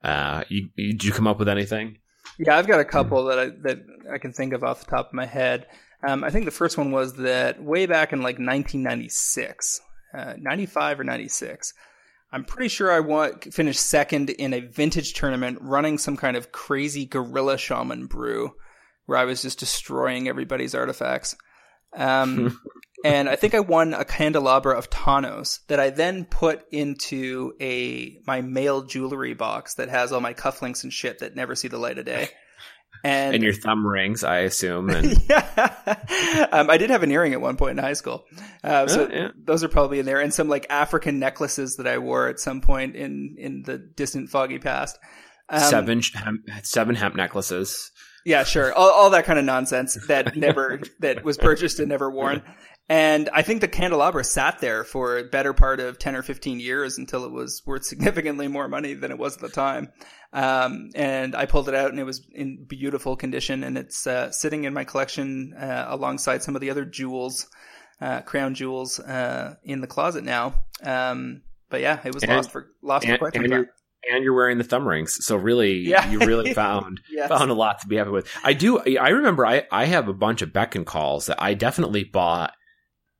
Uh, 0.04 0.44
you, 0.48 0.68
you, 0.76 0.92
did 0.92 1.04
you 1.04 1.12
come 1.12 1.26
up 1.26 1.38
with 1.38 1.48
anything? 1.48 1.98
Yeah, 2.38 2.56
I've 2.56 2.66
got 2.66 2.78
a 2.78 2.84
couple 2.84 3.24
that 3.24 3.38
I, 3.38 3.46
that 3.62 3.78
I 4.12 4.18
can 4.18 4.32
think 4.32 4.52
of 4.52 4.62
off 4.62 4.84
the 4.84 4.90
top 4.90 5.08
of 5.08 5.14
my 5.14 5.24
head. 5.24 5.66
Um, 6.06 6.22
I 6.22 6.30
think 6.30 6.44
the 6.44 6.50
first 6.50 6.76
one 6.76 6.92
was 6.92 7.14
that 7.14 7.60
way 7.62 7.86
back 7.86 8.12
in 8.12 8.20
like 8.20 8.36
1996, 8.36 9.80
uh, 10.16 10.34
95 10.38 11.00
or 11.00 11.04
96. 11.04 11.72
I'm 12.30 12.44
pretty 12.44 12.68
sure 12.68 12.92
I 12.92 13.00
want 13.00 13.54
finished 13.54 13.80
second 13.80 14.28
in 14.28 14.52
a 14.52 14.60
vintage 14.60 15.14
tournament 15.14 15.58
running 15.62 15.96
some 15.96 16.18
kind 16.18 16.36
of 16.36 16.52
crazy 16.52 17.06
gorilla 17.06 17.56
shaman 17.56 18.06
brew 18.06 18.52
where 19.06 19.16
I 19.16 19.24
was 19.24 19.40
just 19.40 19.58
destroying 19.58 20.28
everybody's 20.28 20.74
artifacts. 20.74 21.34
Um, 21.96 22.60
and 23.04 23.28
I 23.28 23.36
think 23.36 23.54
I 23.54 23.60
won 23.60 23.94
a 23.94 24.04
candelabra 24.04 24.76
of 24.76 24.90
Tawnos 24.90 25.60
that 25.68 25.80
I 25.80 25.90
then 25.90 26.24
put 26.24 26.64
into 26.70 27.52
a 27.60 28.20
my 28.26 28.40
male 28.40 28.82
jewelry 28.82 29.34
box 29.34 29.74
that 29.74 29.88
has 29.88 30.12
all 30.12 30.20
my 30.20 30.34
cufflinks 30.34 30.82
and 30.82 30.92
shit 30.92 31.20
that 31.20 31.36
never 31.36 31.54
see 31.54 31.68
the 31.68 31.78
light 31.78 31.98
of 31.98 32.04
day. 32.04 32.30
And, 33.04 33.34
and 33.34 33.44
your 33.44 33.52
thumb 33.52 33.86
rings, 33.86 34.24
I 34.24 34.40
assume. 34.40 34.90
And 34.98 35.16
yeah, 35.28 36.48
um, 36.50 36.70
I 36.70 36.78
did 36.78 36.90
have 36.90 37.02
an 37.02 37.12
earring 37.12 37.32
at 37.32 37.40
one 37.40 37.56
point 37.56 37.78
in 37.78 37.84
high 37.84 37.92
school, 37.92 38.24
uh, 38.64 38.88
so 38.88 39.08
yeah. 39.08 39.28
those 39.36 39.62
are 39.62 39.68
probably 39.68 40.00
in 40.00 40.06
there, 40.06 40.20
and 40.20 40.34
some 40.34 40.48
like 40.48 40.66
African 40.68 41.18
necklaces 41.20 41.76
that 41.76 41.86
I 41.86 41.98
wore 41.98 42.28
at 42.28 42.40
some 42.40 42.60
point 42.60 42.96
in 42.96 43.36
in 43.38 43.62
the 43.62 43.78
distant, 43.78 44.30
foggy 44.30 44.58
past. 44.58 44.98
Um, 45.48 45.60
seven 45.60 46.02
seven 46.62 46.94
hemp 46.96 47.14
necklaces. 47.14 47.92
Yeah, 48.24 48.44
sure, 48.44 48.72
all, 48.72 48.90
all 48.90 49.10
that 49.10 49.24
kind 49.24 49.38
of 49.38 49.44
nonsense 49.44 49.96
that 50.08 50.36
never 50.36 50.80
that 51.00 51.24
was 51.24 51.36
purchased 51.36 51.78
and 51.78 51.88
never 51.88 52.10
worn. 52.10 52.42
And 52.90 53.28
I 53.34 53.42
think 53.42 53.60
the 53.60 53.68
candelabra 53.68 54.24
sat 54.24 54.60
there 54.60 54.82
for 54.82 55.18
a 55.18 55.24
better 55.24 55.52
part 55.52 55.78
of 55.78 55.98
10 55.98 56.16
or 56.16 56.22
15 56.22 56.58
years 56.58 56.96
until 56.96 57.24
it 57.24 57.32
was 57.32 57.62
worth 57.66 57.84
significantly 57.84 58.48
more 58.48 58.66
money 58.66 58.94
than 58.94 59.10
it 59.10 59.18
was 59.18 59.34
at 59.36 59.42
the 59.42 59.50
time. 59.50 59.92
Um, 60.32 60.90
and 60.94 61.34
I 61.34 61.44
pulled 61.44 61.68
it 61.68 61.74
out 61.74 61.90
and 61.90 62.00
it 62.00 62.04
was 62.04 62.26
in 62.32 62.64
beautiful 62.64 63.14
condition 63.14 63.62
and 63.62 63.76
it's, 63.76 64.06
uh, 64.06 64.30
sitting 64.30 64.64
in 64.64 64.72
my 64.72 64.84
collection, 64.84 65.54
uh, 65.54 65.86
alongside 65.88 66.42
some 66.42 66.54
of 66.54 66.62
the 66.62 66.70
other 66.70 66.86
jewels, 66.86 67.46
uh, 68.00 68.22
crown 68.22 68.54
jewels, 68.54 68.98
uh, 69.00 69.56
in 69.64 69.82
the 69.82 69.86
closet 69.86 70.24
now. 70.24 70.54
Um, 70.82 71.42
but 71.68 71.82
yeah, 71.82 72.00
it 72.04 72.14
was 72.14 72.22
and, 72.22 72.32
lost 72.32 72.50
for, 72.50 72.70
lost 72.80 73.04
and, 73.04 73.18
for 73.18 73.30
quite 73.30 73.34
some 73.34 73.50
time 73.50 73.68
and 74.10 74.24
you're 74.24 74.34
wearing 74.34 74.58
the 74.58 74.64
thumb 74.64 74.86
rings. 74.86 75.24
So 75.24 75.36
really, 75.36 75.78
yeah. 75.78 76.08
you 76.10 76.18
really 76.20 76.54
found 76.54 77.00
yes. 77.10 77.28
found 77.28 77.50
a 77.50 77.54
lot 77.54 77.80
to 77.80 77.88
be 77.88 77.96
happy 77.96 78.10
with. 78.10 78.28
I 78.44 78.52
do. 78.52 78.78
I 78.98 79.10
remember. 79.10 79.46
I 79.46 79.66
I 79.70 79.86
have 79.86 80.08
a 80.08 80.14
bunch 80.14 80.42
of 80.42 80.52
Beck 80.52 80.74
and 80.74 80.86
calls 80.86 81.26
that 81.26 81.42
I 81.42 81.54
definitely 81.54 82.04
bought 82.04 82.52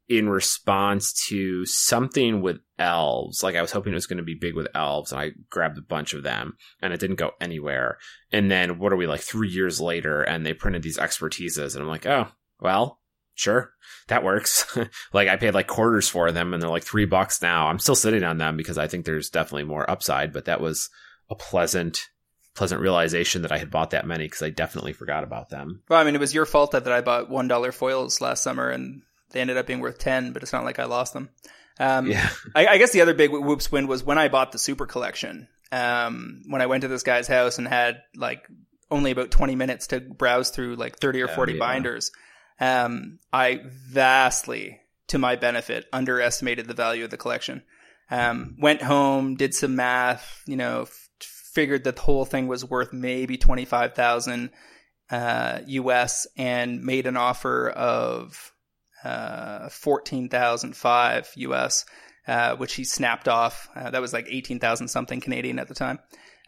in 0.08 0.28
response 0.28 1.12
to 1.28 1.66
something 1.66 2.40
with 2.40 2.58
elves. 2.78 3.42
Like 3.42 3.56
I 3.56 3.62
was 3.62 3.72
hoping 3.72 3.92
it 3.92 3.96
was 3.96 4.06
going 4.06 4.18
to 4.18 4.22
be 4.22 4.34
big 4.34 4.54
with 4.54 4.68
elves, 4.74 5.12
and 5.12 5.20
I 5.20 5.32
grabbed 5.50 5.78
a 5.78 5.82
bunch 5.82 6.14
of 6.14 6.22
them, 6.22 6.56
and 6.80 6.92
it 6.92 7.00
didn't 7.00 7.16
go 7.16 7.32
anywhere. 7.40 7.98
And 8.32 8.50
then 8.50 8.78
what 8.78 8.92
are 8.92 8.96
we 8.96 9.06
like 9.06 9.20
three 9.20 9.48
years 9.48 9.80
later, 9.80 10.22
and 10.22 10.44
they 10.44 10.54
printed 10.54 10.82
these 10.82 10.98
expertises, 10.98 11.74
and 11.74 11.82
I'm 11.82 11.88
like, 11.88 12.06
oh 12.06 12.28
well, 12.60 13.00
sure, 13.38 13.72
that 14.08 14.24
works. 14.24 14.76
like 15.12 15.28
I 15.28 15.36
paid 15.36 15.54
like 15.54 15.66
quarters 15.66 16.08
for 16.08 16.32
them, 16.32 16.52
and 16.52 16.62
they're 16.62 16.70
like 16.70 16.84
three 16.84 17.06
bucks 17.06 17.40
now. 17.40 17.68
I'm 17.68 17.78
still 17.78 17.94
sitting 17.94 18.24
on 18.24 18.38
them 18.38 18.56
because 18.56 18.78
I 18.78 18.86
think 18.86 19.04
there's 19.04 19.30
definitely 19.30 19.64
more 19.64 19.88
upside, 19.88 20.32
but 20.32 20.46
that 20.46 20.60
was 20.60 20.90
a 21.30 21.34
pleasant 21.34 22.00
pleasant 22.54 22.80
realization 22.80 23.42
that 23.42 23.52
I 23.52 23.58
had 23.58 23.70
bought 23.70 23.90
that 23.90 24.04
many 24.04 24.24
because 24.24 24.42
I 24.42 24.50
definitely 24.50 24.92
forgot 24.92 25.22
about 25.22 25.48
them. 25.48 25.82
Well, 25.88 26.00
I 26.00 26.04
mean, 26.04 26.16
it 26.16 26.20
was 26.20 26.34
your 26.34 26.44
fault 26.44 26.72
that, 26.72 26.84
that 26.84 26.92
I 26.92 27.00
bought 27.00 27.30
one 27.30 27.46
dollar 27.46 27.70
foils 27.70 28.20
last 28.20 28.42
summer, 28.42 28.68
and 28.68 29.02
they 29.30 29.40
ended 29.40 29.56
up 29.56 29.66
being 29.66 29.80
worth 29.80 29.98
10, 29.98 30.32
but 30.32 30.42
it's 30.42 30.52
not 30.52 30.64
like 30.64 30.78
I 30.80 30.84
lost 30.84 31.12
them. 31.12 31.30
Um, 31.78 32.06
yeah. 32.08 32.28
I, 32.54 32.66
I, 32.66 32.78
guess 32.78 32.92
the 32.92 33.02
other 33.02 33.14
big 33.14 33.30
whoops 33.30 33.70
win 33.70 33.86
was 33.86 34.02
when 34.02 34.18
I 34.18 34.28
bought 34.28 34.52
the 34.52 34.58
super 34.58 34.86
collection. 34.86 35.48
Um, 35.70 36.42
when 36.48 36.62
I 36.62 36.66
went 36.66 36.82
to 36.82 36.88
this 36.88 37.02
guy's 37.02 37.28
house 37.28 37.58
and 37.58 37.68
had 37.68 38.02
like 38.16 38.48
only 38.90 39.10
about 39.10 39.30
20 39.30 39.54
minutes 39.54 39.88
to 39.88 40.00
browse 40.00 40.50
through 40.50 40.76
like 40.76 40.98
30 40.98 41.22
or 41.22 41.28
40 41.28 41.52
yeah. 41.52 41.58
binders. 41.58 42.10
Um, 42.60 43.18
I 43.32 43.62
vastly, 43.64 44.80
to 45.08 45.18
my 45.18 45.36
benefit, 45.36 45.86
underestimated 45.92 46.66
the 46.66 46.74
value 46.74 47.04
of 47.04 47.10
the 47.10 47.16
collection. 47.16 47.62
Um, 48.10 48.56
went 48.58 48.82
home, 48.82 49.36
did 49.36 49.54
some 49.54 49.76
math, 49.76 50.42
you 50.46 50.56
know, 50.56 50.82
f- 50.82 51.08
figured 51.20 51.84
that 51.84 51.96
the 51.96 52.02
whole 52.02 52.24
thing 52.24 52.48
was 52.48 52.64
worth 52.64 52.92
maybe 52.92 53.36
25,000, 53.36 54.50
uh, 55.10 55.60
US 55.66 56.26
and 56.36 56.82
made 56.82 57.06
an 57.06 57.16
offer 57.16 57.68
of 57.70 58.52
uh, 59.04 59.68
14,005 59.68 61.32
US, 61.36 61.84
uh, 62.26 62.56
which 62.56 62.74
he 62.74 62.84
snapped 62.84 63.28
off. 63.28 63.68
Uh, 63.74 63.90
that 63.90 64.00
was 64.00 64.12
like 64.12 64.26
18,000 64.28 64.88
something 64.88 65.20
Canadian 65.20 65.58
at 65.58 65.68
the 65.68 65.74
time. 65.74 65.98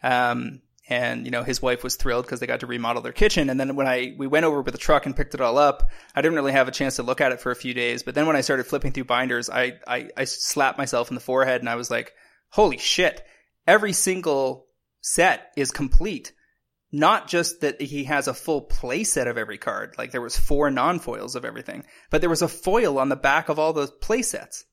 Um, 0.03 0.61
and 0.89 1.25
you 1.25 1.31
know 1.31 1.43
his 1.43 1.61
wife 1.61 1.83
was 1.83 1.95
thrilled 1.95 2.25
because 2.25 2.39
they 2.39 2.47
got 2.47 2.59
to 2.61 2.67
remodel 2.67 3.01
their 3.01 3.11
kitchen 3.11 3.49
and 3.49 3.59
then 3.59 3.75
when 3.75 3.87
i 3.87 4.15
we 4.17 4.27
went 4.27 4.45
over 4.45 4.61
with 4.61 4.73
the 4.73 4.79
truck 4.79 5.05
and 5.05 5.15
picked 5.15 5.33
it 5.33 5.41
all 5.41 5.57
up 5.57 5.89
i 6.15 6.21
didn't 6.21 6.35
really 6.35 6.51
have 6.51 6.67
a 6.67 6.71
chance 6.71 6.95
to 6.95 7.03
look 7.03 7.21
at 7.21 7.31
it 7.31 7.39
for 7.39 7.51
a 7.51 7.55
few 7.55 7.73
days 7.73 8.03
but 8.03 8.15
then 8.15 8.25
when 8.25 8.35
i 8.35 8.41
started 8.41 8.65
flipping 8.65 8.91
through 8.91 9.03
binders 9.03 9.49
i 9.49 9.73
i, 9.87 10.09
I 10.17 10.23
slapped 10.23 10.77
myself 10.77 11.09
in 11.09 11.15
the 11.15 11.21
forehead 11.21 11.61
and 11.61 11.69
i 11.69 11.75
was 11.75 11.91
like 11.91 12.13
holy 12.49 12.77
shit 12.77 13.23
every 13.67 13.93
single 13.93 14.65
set 15.01 15.51
is 15.55 15.71
complete 15.71 16.33
not 16.91 17.27
just 17.27 17.61
that 17.61 17.81
he 17.81 18.03
has 18.05 18.27
a 18.27 18.33
full 18.33 18.61
play 18.61 19.03
set 19.03 19.27
of 19.27 19.37
every 19.37 19.57
card, 19.57 19.95
like 19.97 20.11
there 20.11 20.21
was 20.21 20.37
four 20.37 20.69
non-foils 20.69 21.35
of 21.35 21.45
everything, 21.45 21.85
but 22.09 22.19
there 22.21 22.29
was 22.29 22.41
a 22.41 22.47
foil 22.47 22.99
on 22.99 23.09
the 23.09 23.15
back 23.15 23.49
of 23.49 23.57
all 23.57 23.71
those 23.71 23.91
play 23.91 24.21
sets. 24.21 24.65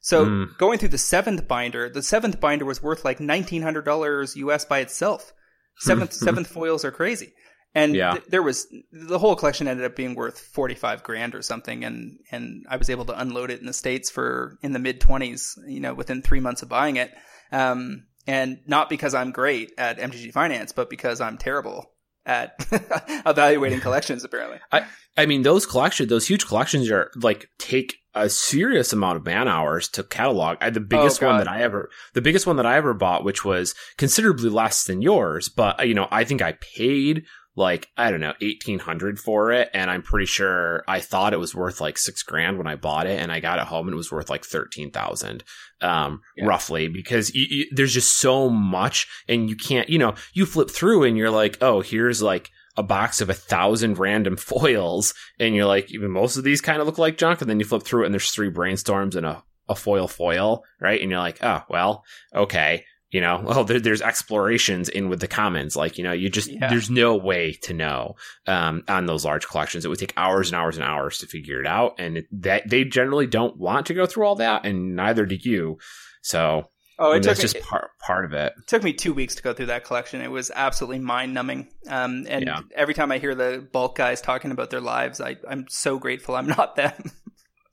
So 0.00 0.26
mm. 0.26 0.58
going 0.58 0.78
through 0.78 0.90
the 0.90 0.98
seventh 0.98 1.48
binder, 1.48 1.88
the 1.88 2.02
seventh 2.02 2.38
binder 2.38 2.64
was 2.64 2.82
worth 2.82 3.04
like 3.04 3.18
$1,900 3.18 4.36
US 4.36 4.64
by 4.64 4.80
itself. 4.80 5.32
Seventh, 5.78 6.12
seventh 6.26 6.46
foils 6.46 6.84
are 6.84 6.90
crazy. 6.90 7.32
And 7.76 7.96
yeah. 7.96 8.12
th- 8.12 8.24
there 8.28 8.42
was, 8.42 8.68
the 8.92 9.18
whole 9.18 9.34
collection 9.34 9.66
ended 9.66 9.84
up 9.84 9.96
being 9.96 10.14
worth 10.14 10.38
45 10.38 11.02
grand 11.02 11.34
or 11.34 11.42
something. 11.42 11.84
And, 11.84 12.18
and 12.30 12.64
I 12.68 12.76
was 12.76 12.88
able 12.88 13.04
to 13.06 13.20
unload 13.20 13.50
it 13.50 13.60
in 13.60 13.66
the 13.66 13.72
States 13.72 14.10
for 14.10 14.58
in 14.62 14.72
the 14.72 14.78
mid 14.78 15.00
twenties, 15.00 15.58
you 15.66 15.80
know, 15.80 15.92
within 15.92 16.22
three 16.22 16.40
months 16.40 16.62
of 16.62 16.68
buying 16.68 16.96
it. 16.96 17.12
Um, 17.50 18.04
and 18.26 18.60
not 18.66 18.88
because 18.88 19.14
I'm 19.14 19.32
great 19.32 19.72
at 19.76 19.98
MTG 19.98 20.32
Finance, 20.32 20.72
but 20.72 20.88
because 20.88 21.20
I'm 21.20 21.36
terrible 21.36 21.90
at 22.26 22.54
evaluating 23.26 23.80
collections. 23.82 24.24
Apparently, 24.24 24.58
I 24.72 24.86
I 25.16 25.26
mean 25.26 25.42
those 25.42 25.66
collections, 25.66 26.08
those 26.08 26.26
huge 26.26 26.46
collections 26.46 26.90
are 26.90 27.10
like 27.16 27.48
take 27.58 27.96
a 28.14 28.28
serious 28.28 28.92
amount 28.92 29.16
of 29.16 29.26
man 29.26 29.48
hours 29.48 29.88
to 29.88 30.04
catalog. 30.04 30.58
I, 30.60 30.70
the 30.70 30.80
biggest 30.80 31.22
oh, 31.22 31.26
one 31.26 31.38
that 31.38 31.48
I 31.48 31.62
ever, 31.62 31.90
the 32.12 32.22
biggest 32.22 32.46
one 32.46 32.56
that 32.56 32.66
I 32.66 32.76
ever 32.76 32.94
bought, 32.94 33.24
which 33.24 33.44
was 33.44 33.74
considerably 33.96 34.50
less 34.50 34.84
than 34.84 35.02
yours, 35.02 35.48
but 35.48 35.86
you 35.86 35.94
know 35.94 36.08
I 36.10 36.24
think 36.24 36.42
I 36.42 36.52
paid 36.52 37.24
like 37.56 37.88
I 37.96 38.10
don't 38.10 38.20
know 38.20 38.34
eighteen 38.40 38.80
hundred 38.80 39.18
for 39.18 39.52
it, 39.52 39.70
and 39.72 39.90
I'm 39.90 40.02
pretty 40.02 40.26
sure 40.26 40.82
I 40.88 41.00
thought 41.00 41.32
it 41.32 41.38
was 41.38 41.54
worth 41.54 41.80
like 41.80 41.98
six 41.98 42.22
grand 42.22 42.58
when 42.58 42.66
I 42.66 42.76
bought 42.76 43.06
it, 43.06 43.20
and 43.20 43.30
I 43.30 43.40
got 43.40 43.58
it 43.58 43.66
home 43.66 43.86
and 43.86 43.94
it 43.94 43.96
was 43.96 44.10
worth 44.10 44.30
like 44.30 44.44
thirteen 44.44 44.90
thousand, 44.90 45.44
um, 45.80 46.20
yeah. 46.36 46.46
roughly, 46.46 46.88
because 46.88 47.34
you, 47.34 47.46
you, 47.48 47.66
there's 47.72 47.94
just 47.94 48.18
so 48.18 48.48
much, 48.48 49.06
and 49.28 49.48
you 49.48 49.56
can't, 49.56 49.88
you 49.88 49.98
know, 49.98 50.14
you 50.32 50.46
flip 50.46 50.70
through 50.70 51.04
and 51.04 51.16
you're 51.16 51.30
like, 51.30 51.58
oh, 51.60 51.80
here's 51.80 52.22
like 52.22 52.50
a 52.76 52.82
box 52.82 53.20
of 53.20 53.30
a 53.30 53.34
thousand 53.34 53.98
random 53.98 54.36
foils, 54.38 55.14
and 55.38 55.54
you're 55.54 55.66
like, 55.66 55.92
even 55.92 56.10
most 56.10 56.36
of 56.36 56.44
these 56.44 56.60
kind 56.60 56.80
of 56.80 56.86
look 56.86 56.98
like 56.98 57.18
junk, 57.18 57.40
and 57.40 57.50
then 57.50 57.58
you 57.58 57.66
flip 57.66 57.82
through 57.82 58.02
it 58.02 58.06
and 58.06 58.14
there's 58.14 58.30
three 58.30 58.50
brainstorms 58.50 59.14
and 59.14 59.26
a 59.26 59.42
a 59.66 59.74
foil 59.74 60.06
foil, 60.06 60.62
right? 60.78 61.00
And 61.00 61.10
you're 61.10 61.20
like, 61.20 61.42
oh, 61.42 61.62
well, 61.70 62.04
okay 62.34 62.84
you 63.14 63.20
know 63.20 63.40
well 63.42 63.64
there, 63.64 63.80
there's 63.80 64.02
explorations 64.02 64.90
in 64.90 65.08
with 65.08 65.20
the 65.20 65.28
commons 65.28 65.76
like 65.76 65.96
you 65.96 66.04
know 66.04 66.12
you 66.12 66.28
just 66.28 66.50
yeah. 66.50 66.68
there's 66.68 66.90
no 66.90 67.16
way 67.16 67.52
to 67.62 67.72
know 67.72 68.16
um, 68.46 68.82
on 68.88 69.06
those 69.06 69.24
large 69.24 69.46
collections 69.46 69.84
it 69.84 69.88
would 69.88 69.98
take 69.98 70.12
hours 70.18 70.50
and 70.50 70.56
hours 70.56 70.76
and 70.76 70.84
hours 70.84 71.18
to 71.18 71.26
figure 71.26 71.60
it 71.60 71.66
out 71.66 71.94
and 71.98 72.18
it, 72.18 72.26
that 72.32 72.68
they 72.68 72.84
generally 72.84 73.26
don't 73.26 73.56
want 73.56 73.86
to 73.86 73.94
go 73.94 74.04
through 74.04 74.26
all 74.26 74.34
that 74.34 74.66
and 74.66 74.96
neither 74.96 75.24
do 75.24 75.36
you 75.36 75.78
so 76.20 76.68
Oh, 76.98 77.12
it 77.12 77.16
took 77.16 77.36
that's 77.36 77.54
me, 77.54 77.60
just 77.60 77.68
part 77.68 77.90
part 77.98 78.24
of 78.24 78.32
it. 78.32 78.54
It 78.56 78.66
took 78.66 78.82
me 78.82 78.92
two 78.92 79.12
weeks 79.12 79.34
to 79.36 79.42
go 79.42 79.52
through 79.52 79.66
that 79.66 79.84
collection. 79.84 80.20
It 80.20 80.30
was 80.30 80.50
absolutely 80.54 81.00
mind 81.00 81.34
numbing. 81.34 81.68
Um, 81.88 82.26
and 82.28 82.44
yeah. 82.46 82.60
every 82.74 82.94
time 82.94 83.10
I 83.10 83.18
hear 83.18 83.34
the 83.34 83.66
bulk 83.72 83.96
guys 83.96 84.20
talking 84.20 84.52
about 84.52 84.70
their 84.70 84.80
lives, 84.80 85.20
I, 85.20 85.36
I'm 85.48 85.66
so 85.68 85.98
grateful 85.98 86.36
I'm 86.36 86.46
not 86.58 86.76
them. 86.76 86.92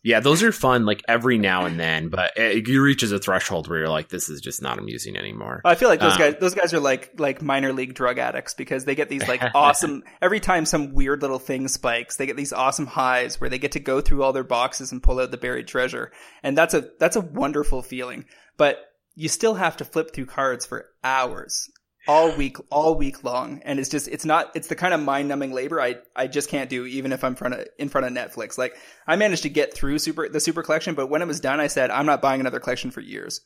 Yeah, 0.03 0.19
those 0.19 0.41
are 0.41 0.52
fun 0.52 0.85
like 0.85 1.03
every 1.07 1.38
now 1.38 1.65
and 1.65 1.80
then, 1.80 2.10
but 2.10 2.31
it, 2.35 2.68
you 2.68 2.81
reaches 2.81 3.11
a 3.11 3.19
threshold 3.19 3.68
where 3.68 3.80
you're 3.80 3.89
like, 3.89 4.10
this 4.10 4.30
is 4.30 4.41
just 4.41 4.60
not 4.60 4.80
amusing 4.80 5.15
anymore. 5.15 5.61
I 5.64 5.76
feel 5.76 5.89
like 5.89 5.99
those 5.99 6.14
um, 6.14 6.18
guys, 6.18 6.35
those 6.39 6.56
guys 6.56 6.73
are 6.73 6.80
like 6.80 7.11
like 7.19 7.43
minor 7.43 7.72
league 7.72 7.93
drug 7.93 8.18
addicts 8.18 8.56
because 8.56 8.85
they 8.85 8.95
get 8.95 9.10
these 9.10 9.27
like 9.27 9.43
awesome. 9.53 10.03
every 10.19 10.39
time 10.39 10.65
some 10.65 10.95
weird 10.95 11.22
little 11.22 11.38
thing 11.38 11.68
spikes, 11.68 12.15
they 12.15 12.26
get 12.26 12.35
these 12.35 12.52
awesome 12.52 12.88
highs 12.88 13.39
where 13.39 13.49
they 13.49 13.60
get 13.60 13.73
to 13.73 13.80
go 13.80 14.02
through 14.02 14.23
all 14.23 14.34
their 14.34 14.43
boxes 14.43 14.91
and 14.91 15.03
pull 15.03 15.19
out 15.19 15.30
the 15.30 15.38
buried 15.38 15.68
treasure, 15.68 16.11
and 16.41 16.57
that's 16.57 16.73
a 16.73 16.89
that's 16.99 17.15
a 17.15 17.22
wonderful 17.22 17.84
feeling. 17.84 18.26
But 18.57 18.80
you 19.15 19.29
still 19.29 19.55
have 19.55 19.77
to 19.77 19.85
flip 19.85 20.13
through 20.13 20.25
cards 20.25 20.65
for 20.65 20.85
hours 21.03 21.69
all 22.07 22.35
week 22.35 22.57
all 22.71 22.95
week 22.95 23.23
long 23.23 23.61
and 23.63 23.79
it's 23.79 23.89
just 23.89 24.07
it's 24.07 24.25
not 24.25 24.51
it's 24.55 24.67
the 24.67 24.75
kind 24.75 24.93
of 24.93 24.99
mind-numbing 24.99 25.51
labor 25.51 25.79
i 25.79 25.95
i 26.15 26.25
just 26.25 26.49
can't 26.49 26.69
do 26.69 26.85
even 26.85 27.11
if 27.11 27.23
i'm 27.23 27.35
front 27.35 27.53
of, 27.53 27.67
in 27.77 27.89
front 27.89 28.07
of 28.07 28.13
netflix 28.13 28.57
like 28.57 28.75
i 29.07 29.15
managed 29.15 29.43
to 29.43 29.49
get 29.49 29.73
through 29.73 29.99
super 29.99 30.27
the 30.27 30.39
super 30.39 30.63
collection 30.63 30.95
but 30.95 31.07
when 31.07 31.21
it 31.21 31.27
was 31.27 31.39
done 31.39 31.59
i 31.59 31.67
said 31.67 31.91
i'm 31.91 32.05
not 32.05 32.21
buying 32.21 32.39
another 32.39 32.59
collection 32.59 32.89
for 32.89 33.01
years 33.01 33.41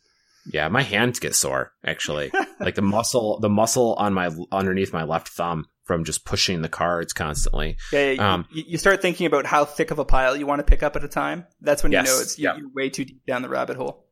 yeah 0.45 0.69
my 0.69 0.81
hands 0.81 1.19
get 1.19 1.35
sore 1.35 1.73
actually 1.85 2.31
like 2.61 2.75
the 2.75 2.81
muscle 2.81 3.39
the 3.41 3.49
muscle 3.49 3.93
on 3.95 4.13
my 4.13 4.29
underneath 4.53 4.93
my 4.93 5.03
left 5.03 5.27
thumb 5.29 5.65
from 5.83 6.03
just 6.03 6.25
pushing 6.25 6.63
the 6.63 6.69
cards 6.69 7.13
constantly. 7.13 7.77
Yeah, 7.93 8.11
yeah 8.11 8.33
um, 8.33 8.47
you, 8.51 8.63
you, 8.69 8.77
start 8.79 9.03
thinking 9.03 9.27
about 9.27 9.45
how 9.45 9.65
thick 9.65 9.91
of 9.91 9.99
a 9.99 10.05
pile 10.05 10.35
you 10.35 10.47
want 10.47 10.57
to 10.57 10.63
pick 10.63 10.81
up 10.81 10.95
at 10.95 11.03
a 11.03 11.07
time. 11.07 11.45
That's 11.61 11.83
when 11.83 11.91
yes, 11.91 12.07
you 12.07 12.11
know 12.11 12.21
it's 12.21 12.39
you, 12.39 12.51
you're 12.57 12.73
way 12.73 12.89
too 12.89 13.05
deep 13.05 13.23
down 13.27 13.43
the 13.43 13.49
rabbit 13.49 13.77
hole. 13.77 14.04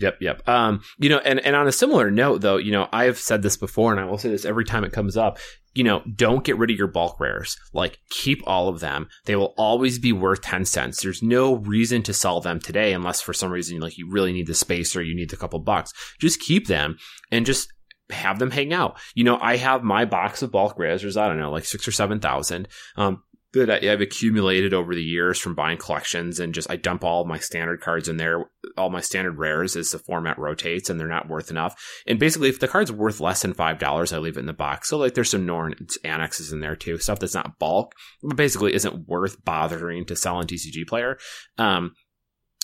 Yep, 0.00 0.18
yep. 0.20 0.48
Um, 0.48 0.82
you 0.98 1.08
know, 1.08 1.18
and, 1.18 1.38
and 1.40 1.54
on 1.54 1.68
a 1.68 1.72
similar 1.72 2.10
note 2.10 2.40
though, 2.40 2.56
you 2.56 2.72
know, 2.72 2.88
I've 2.92 3.18
said 3.18 3.42
this 3.42 3.56
before 3.56 3.92
and 3.92 4.00
I 4.00 4.04
will 4.04 4.18
say 4.18 4.30
this 4.30 4.44
every 4.44 4.64
time 4.64 4.84
it 4.84 4.92
comes 4.92 5.16
up. 5.16 5.38
you 5.74 5.84
know, 5.84 6.02
don't 6.16 6.44
get 6.44 6.58
rid 6.58 6.70
of 6.70 6.76
your 6.76 6.88
bulk 6.88 7.20
rares. 7.20 7.56
Like, 7.72 7.98
keep 8.10 8.42
all 8.46 8.68
of 8.68 8.80
them. 8.80 9.08
They 9.26 9.36
will 9.36 9.54
always 9.56 9.98
be 9.98 10.12
worth 10.12 10.40
10 10.40 10.64
cents. 10.64 11.00
There's 11.00 11.22
no 11.22 11.56
reason 11.56 12.02
to 12.04 12.14
sell 12.14 12.40
them 12.40 12.58
today 12.58 12.92
unless 12.92 13.20
for 13.20 13.32
some 13.32 13.52
reason, 13.52 13.78
like, 13.78 13.96
you 13.96 14.10
really 14.10 14.32
need 14.32 14.48
the 14.48 14.54
space 14.54 14.96
or 14.96 15.02
you 15.02 15.14
need 15.14 15.32
a 15.32 15.36
couple 15.36 15.60
bucks. 15.60 15.92
Just 16.18 16.40
keep 16.40 16.66
them 16.66 16.98
and 17.30 17.46
just 17.46 17.72
have 18.10 18.40
them 18.40 18.50
hang 18.50 18.72
out. 18.72 18.98
You 19.14 19.22
know, 19.22 19.38
I 19.40 19.56
have 19.56 19.84
my 19.84 20.04
box 20.04 20.42
of 20.42 20.50
bulk 20.50 20.76
rares. 20.76 21.02
There's, 21.02 21.16
I 21.16 21.28
don't 21.28 21.38
know, 21.38 21.52
like 21.52 21.64
six 21.64 21.86
or 21.86 21.92
7,000. 21.92 22.66
Um, 22.96 23.22
that 23.52 23.70
I've 23.70 24.00
accumulated 24.00 24.72
over 24.72 24.94
the 24.94 25.02
years 25.02 25.38
from 25.38 25.54
buying 25.54 25.78
collections 25.78 26.38
and 26.38 26.54
just 26.54 26.70
I 26.70 26.76
dump 26.76 27.02
all 27.02 27.24
my 27.24 27.38
standard 27.38 27.80
cards 27.80 28.08
in 28.08 28.16
there, 28.16 28.44
all 28.76 28.90
my 28.90 29.00
standard 29.00 29.38
rares 29.38 29.74
as 29.74 29.90
the 29.90 29.98
format 29.98 30.38
rotates 30.38 30.88
and 30.88 31.00
they're 31.00 31.08
not 31.08 31.28
worth 31.28 31.50
enough. 31.50 31.74
And 32.06 32.18
basically, 32.18 32.48
if 32.48 32.60
the 32.60 32.68
card's 32.68 32.92
worth 32.92 33.20
less 33.20 33.42
than 33.42 33.54
five 33.54 33.78
dollars, 33.78 34.12
I 34.12 34.18
leave 34.18 34.36
it 34.36 34.40
in 34.40 34.46
the 34.46 34.52
box. 34.52 34.88
So 34.88 34.98
like, 34.98 35.14
there's 35.14 35.30
some 35.30 35.46
Norn's 35.46 35.98
Annexes 36.04 36.52
in 36.52 36.60
there 36.60 36.76
too, 36.76 36.98
stuff 36.98 37.18
that's 37.18 37.34
not 37.34 37.58
bulk, 37.58 37.94
but 38.22 38.36
basically 38.36 38.74
isn't 38.74 39.08
worth 39.08 39.44
bothering 39.44 40.06
to 40.06 40.16
sell 40.16 40.40
in 40.40 40.46
TCG 40.46 40.86
Player. 40.86 41.18
Um, 41.58 41.92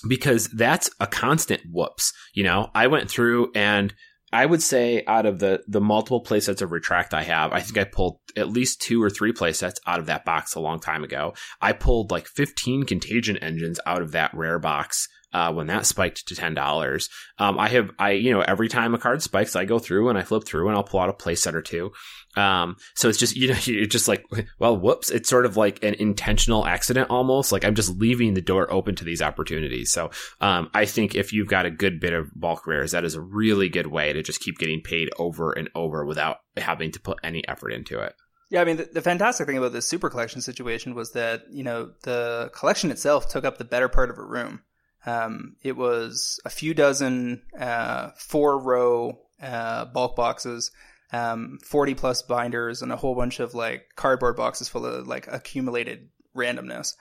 because 0.06 0.48
that's 0.48 0.90
a 1.00 1.06
constant 1.06 1.62
whoops. 1.72 2.12
You 2.34 2.44
know, 2.44 2.70
I 2.74 2.86
went 2.86 3.10
through 3.10 3.50
and 3.54 3.94
I 4.36 4.44
would 4.44 4.62
say 4.62 5.02
out 5.06 5.24
of 5.24 5.38
the 5.38 5.62
the 5.66 5.80
multiple 5.80 6.22
playsets 6.22 6.60
of 6.60 6.70
Retract 6.70 7.14
I 7.14 7.22
have, 7.22 7.54
I 7.54 7.60
think 7.60 7.78
I 7.78 7.84
pulled 7.84 8.18
at 8.36 8.50
least 8.50 8.82
two 8.82 9.02
or 9.02 9.08
three 9.08 9.32
playsets 9.32 9.76
out 9.86 9.98
of 9.98 10.04
that 10.06 10.26
box 10.26 10.54
a 10.54 10.60
long 10.60 10.78
time 10.78 11.02
ago. 11.02 11.32
I 11.62 11.72
pulled 11.72 12.10
like 12.10 12.26
15 12.26 12.82
Contagion 12.82 13.38
engines 13.38 13.80
out 13.86 14.02
of 14.02 14.12
that 14.12 14.34
rare 14.34 14.58
box 14.58 15.08
uh, 15.36 15.52
when 15.52 15.66
that 15.66 15.84
spiked 15.84 16.26
to 16.28 16.34
ten 16.34 16.54
dollars. 16.54 17.10
Um, 17.38 17.58
I 17.58 17.68
have 17.68 17.90
I 17.98 18.12
you 18.12 18.32
know 18.32 18.40
every 18.40 18.68
time 18.68 18.94
a 18.94 18.98
card 18.98 19.20
spikes, 19.20 19.54
I 19.54 19.66
go 19.66 19.78
through 19.78 20.08
and 20.08 20.16
I 20.16 20.22
flip 20.22 20.46
through 20.46 20.66
and 20.66 20.74
I'll 20.74 20.82
pull 20.82 21.00
out 21.00 21.10
a 21.10 21.12
playset 21.12 21.52
or 21.52 21.60
two. 21.60 21.92
Um, 22.36 22.76
so 22.94 23.10
it's 23.10 23.18
just 23.18 23.36
you 23.36 23.48
know 23.48 23.58
you're 23.64 23.84
just 23.84 24.08
like 24.08 24.24
well 24.58 24.78
whoops, 24.78 25.10
it's 25.10 25.28
sort 25.28 25.44
of 25.44 25.58
like 25.58 25.84
an 25.84 25.92
intentional 25.94 26.64
accident 26.64 27.10
almost. 27.10 27.52
Like 27.52 27.66
I'm 27.66 27.74
just 27.74 27.98
leaving 27.98 28.32
the 28.32 28.40
door 28.40 28.72
open 28.72 28.94
to 28.94 29.04
these 29.04 29.20
opportunities. 29.20 29.92
So 29.92 30.10
um, 30.40 30.70
I 30.72 30.86
think 30.86 31.14
if 31.14 31.34
you've 31.34 31.48
got 31.48 31.66
a 31.66 31.70
good 31.70 32.00
bit 32.00 32.14
of 32.14 32.30
bulk 32.34 32.66
rares, 32.66 32.92
that 32.92 33.04
is 33.04 33.14
a 33.14 33.20
really 33.20 33.68
good 33.68 33.88
way 33.88 34.14
to 34.14 34.22
just 34.22 34.40
keep 34.40 34.56
getting 34.56 34.80
paid 34.80 35.10
over 35.18 35.52
and 35.52 35.68
over 35.74 36.06
without 36.06 36.38
having 36.56 36.92
to 36.92 37.00
put 37.00 37.18
any 37.22 37.46
effort 37.46 37.72
into 37.74 38.00
it. 38.00 38.14
Yeah, 38.48 38.62
I 38.62 38.64
mean, 38.64 38.76
the, 38.76 38.84
the, 38.84 39.02
fantastic 39.02 39.48
thing 39.48 39.58
about 39.58 39.72
this 39.72 39.88
super 39.88 40.08
collection 40.08 40.40
situation 40.40 40.94
was 40.94 41.12
that, 41.12 41.42
you 41.50 41.64
know, 41.64 41.90
the 42.04 42.48
collection 42.54 42.92
itself 42.92 43.28
took 43.28 43.44
up 43.44 43.58
the 43.58 43.64
better 43.64 43.88
part 43.88 44.08
of 44.08 44.18
a 44.18 44.24
room. 44.24 44.62
Um, 45.06 45.56
it 45.62 45.76
was 45.76 46.40
a 46.44 46.50
few 46.50 46.74
dozen 46.74 47.42
uh, 47.58 48.10
four 48.18 48.58
row 48.58 49.18
uh, 49.40 49.84
bulk 49.86 50.16
boxes, 50.16 50.72
um, 51.12 51.58
40 51.64 51.94
plus 51.94 52.22
binders, 52.22 52.82
and 52.82 52.92
a 52.92 52.96
whole 52.96 53.14
bunch 53.14 53.38
of 53.38 53.54
like 53.54 53.90
cardboard 53.94 54.36
boxes 54.36 54.68
full 54.68 54.84
of 54.84 55.06
like 55.06 55.28
accumulated 55.28 56.08
randomness. 56.36 56.96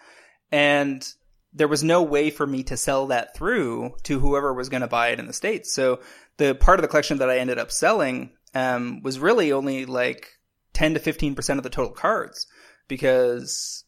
And 0.51 1.05
there 1.51 1.67
was 1.67 1.83
no 1.83 2.03
way 2.03 2.29
for 2.29 2.45
me 2.45 2.63
to 2.63 2.77
sell 2.77 3.07
that 3.07 3.35
through 3.35 3.95
to 4.03 4.19
whoever 4.19 4.53
was 4.53 4.69
going 4.69 4.81
to 4.81 4.87
buy 4.87 5.09
it 5.09 5.19
in 5.19 5.25
the 5.25 5.33
States. 5.33 5.73
So 5.73 5.99
the 6.37 6.53
part 6.53 6.79
of 6.79 6.83
the 6.83 6.87
collection 6.87 7.17
that 7.19 7.29
I 7.29 7.39
ended 7.39 7.57
up 7.57 7.71
selling 7.71 8.31
um, 8.53 9.01
was 9.01 9.19
really 9.19 9.51
only 9.51 9.85
like 9.85 10.27
10 10.73 10.95
to 10.95 10.99
15% 10.99 11.57
of 11.57 11.63
the 11.63 11.69
total 11.69 11.93
cards 11.93 12.45
because 12.87 13.85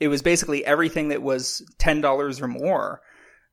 it 0.00 0.08
was 0.08 0.22
basically 0.22 0.64
everything 0.64 1.08
that 1.08 1.22
was 1.22 1.62
$10 1.78 2.40
or 2.40 2.48
more 2.48 3.02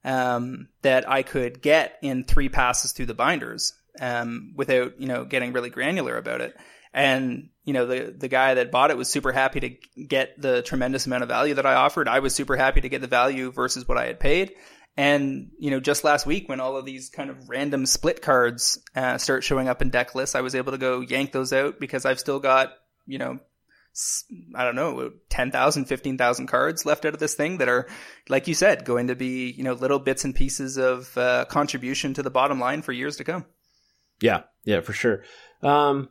um, 0.04 0.70
that 0.82 1.10
I 1.10 1.24
could 1.24 1.62
get 1.62 1.98
in 2.02 2.24
three 2.24 2.50
passes 2.50 2.92
through 2.92 3.08
the 3.08 3.14
binders 3.14 3.74
um, 4.00 4.54
without 4.56 5.00
you 5.00 5.08
know 5.08 5.26
getting 5.26 5.54
really 5.54 5.70
granular 5.70 6.18
about 6.18 6.42
it. 6.42 6.56
And 6.94 7.50
you 7.64 7.74
know 7.74 7.86
the 7.86 8.14
the 8.18 8.28
guy 8.28 8.56
that 8.56 8.72
bought 8.72 8.92
it 8.92 8.98
was 8.98 9.10
super 9.10 9.32
happy 9.32 9.60
to 9.60 10.04
get 10.04 10.40
the 10.42 10.62
tremendous 10.62 11.06
amount 11.06 11.24
of 11.24 11.30
value 11.30 11.56
that 11.56 11.66
I 11.66 11.76
offered. 11.76 12.08
I 12.08 12.20
was 12.20 12.34
super 12.34 12.56
happy 12.56 12.82
to 12.82 12.90
get 12.90 13.02
the 13.02 13.08
value 13.08 13.52
versus 13.52 13.88
what 13.88 13.98
I 13.98 14.08
had 14.08 14.20
paid. 14.20 14.54
And 14.98 15.52
you 15.60 15.72
know, 15.72 15.80
just 15.80 16.04
last 16.04 16.26
week 16.26 16.50
when 16.50 16.60
all 16.60 16.76
of 16.76 16.86
these 16.86 17.10
kind 17.10 17.30
of 17.30 17.48
random 17.48 17.86
split 17.86 18.22
cards 18.22 18.80
uh, 18.96 19.18
start 19.18 19.44
showing 19.44 19.68
up 19.70 19.82
in 19.82 19.92
deck 19.92 20.16
lists, 20.16 20.36
I 20.36 20.42
was 20.42 20.56
able 20.56 20.72
to 20.72 20.78
go 20.78 21.02
yank 21.02 21.32
those 21.32 21.54
out 21.54 21.80
because 21.80 22.06
I've 22.06 22.20
still 22.20 22.40
got 22.40 22.74
you 23.06 23.18
know 23.18 23.40
I 24.56 24.64
don't 24.64 24.76
know, 24.76 25.12
10,000, 25.30 25.86
15,000 25.86 26.48
cards 26.48 26.86
left 26.86 27.06
out 27.06 27.14
of 27.14 27.20
this 27.20 27.36
thing 27.36 27.58
that 27.58 27.68
are, 27.68 27.88
like 28.30 28.48
you 28.48 28.54
said, 28.54 28.86
going 28.86 29.08
to 29.08 29.16
be, 29.16 29.52
you 29.52 29.64
know, 29.64 29.74
little 29.74 30.00
bits 30.00 30.24
and 30.24 30.34
pieces 30.34 30.78
of 30.78 31.18
uh, 31.18 31.46
contribution 31.46 32.14
to 32.14 32.24
the 32.24 32.30
bottom 32.30 32.60
line 32.60 32.82
for 32.82 32.92
years 32.92 33.18
to 33.18 33.24
come. 33.24 33.46
Yeah, 34.22 34.44
yeah, 34.64 34.82
for 34.82 34.94
sure. 34.94 35.24
Um, 35.62 36.10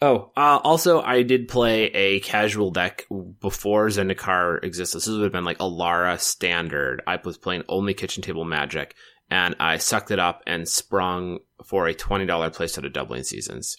oh, 0.00 0.30
uh, 0.36 0.60
also, 0.62 1.00
I 1.00 1.22
did 1.22 1.48
play 1.48 1.84
a 1.86 2.20
casual 2.20 2.70
deck 2.70 3.06
before 3.40 3.86
Zendikar 3.88 4.62
existed. 4.62 4.98
This 4.98 5.08
would 5.08 5.22
have 5.22 5.32
been 5.32 5.44
like 5.44 5.58
Alara 5.58 6.20
standard. 6.20 7.02
I 7.06 7.18
was 7.22 7.38
playing 7.38 7.64
only 7.68 7.94
kitchen 7.94 8.22
table 8.22 8.44
magic, 8.44 8.94
and 9.30 9.56
I 9.58 9.78
sucked 9.78 10.10
it 10.10 10.18
up 10.18 10.42
and 10.46 10.68
sprung 10.68 11.38
for 11.64 11.88
a 11.88 11.94
$20 11.94 12.26
playset 12.26 12.84
of 12.84 12.92
Doubling 12.92 13.24
Seasons. 13.24 13.76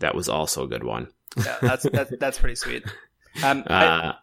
That 0.00 0.14
was 0.14 0.28
also 0.28 0.64
a 0.64 0.68
good 0.68 0.84
one 0.84 1.08
yeah, 1.36 1.56
that's 1.60 1.88
that's 1.90 2.12
that's 2.18 2.38
pretty 2.38 2.56
sweet. 2.56 2.84
Um, 3.42 3.64
uh, 3.66 3.72
I, 3.72 4.14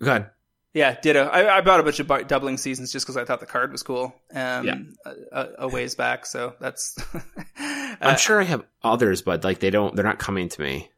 go 0.00 0.10
ahead. 0.10 0.30
Yeah, 0.74 0.98
ditto. 0.98 1.26
I, 1.26 1.58
I 1.58 1.60
bought 1.60 1.80
a 1.80 1.82
bunch 1.82 2.00
of 2.00 2.28
doubling 2.28 2.56
seasons 2.56 2.92
just 2.92 3.04
because 3.04 3.18
I 3.18 3.26
thought 3.26 3.40
the 3.40 3.46
card 3.46 3.72
was 3.72 3.82
cool. 3.82 4.14
Um, 4.34 4.66
yeah. 4.66 4.76
a, 5.30 5.48
a, 5.58 5.68
ways 5.68 5.94
back, 5.94 6.24
so 6.24 6.54
that's. 6.60 6.96
uh, 7.14 7.94
I'm 8.00 8.16
sure 8.16 8.40
I 8.40 8.44
have 8.44 8.64
others, 8.82 9.20
but 9.20 9.44
like 9.44 9.60
they 9.60 9.68
don't, 9.68 9.94
they're 9.94 10.04
not 10.04 10.18
coming 10.18 10.48
to 10.48 10.62
me. 10.62 10.88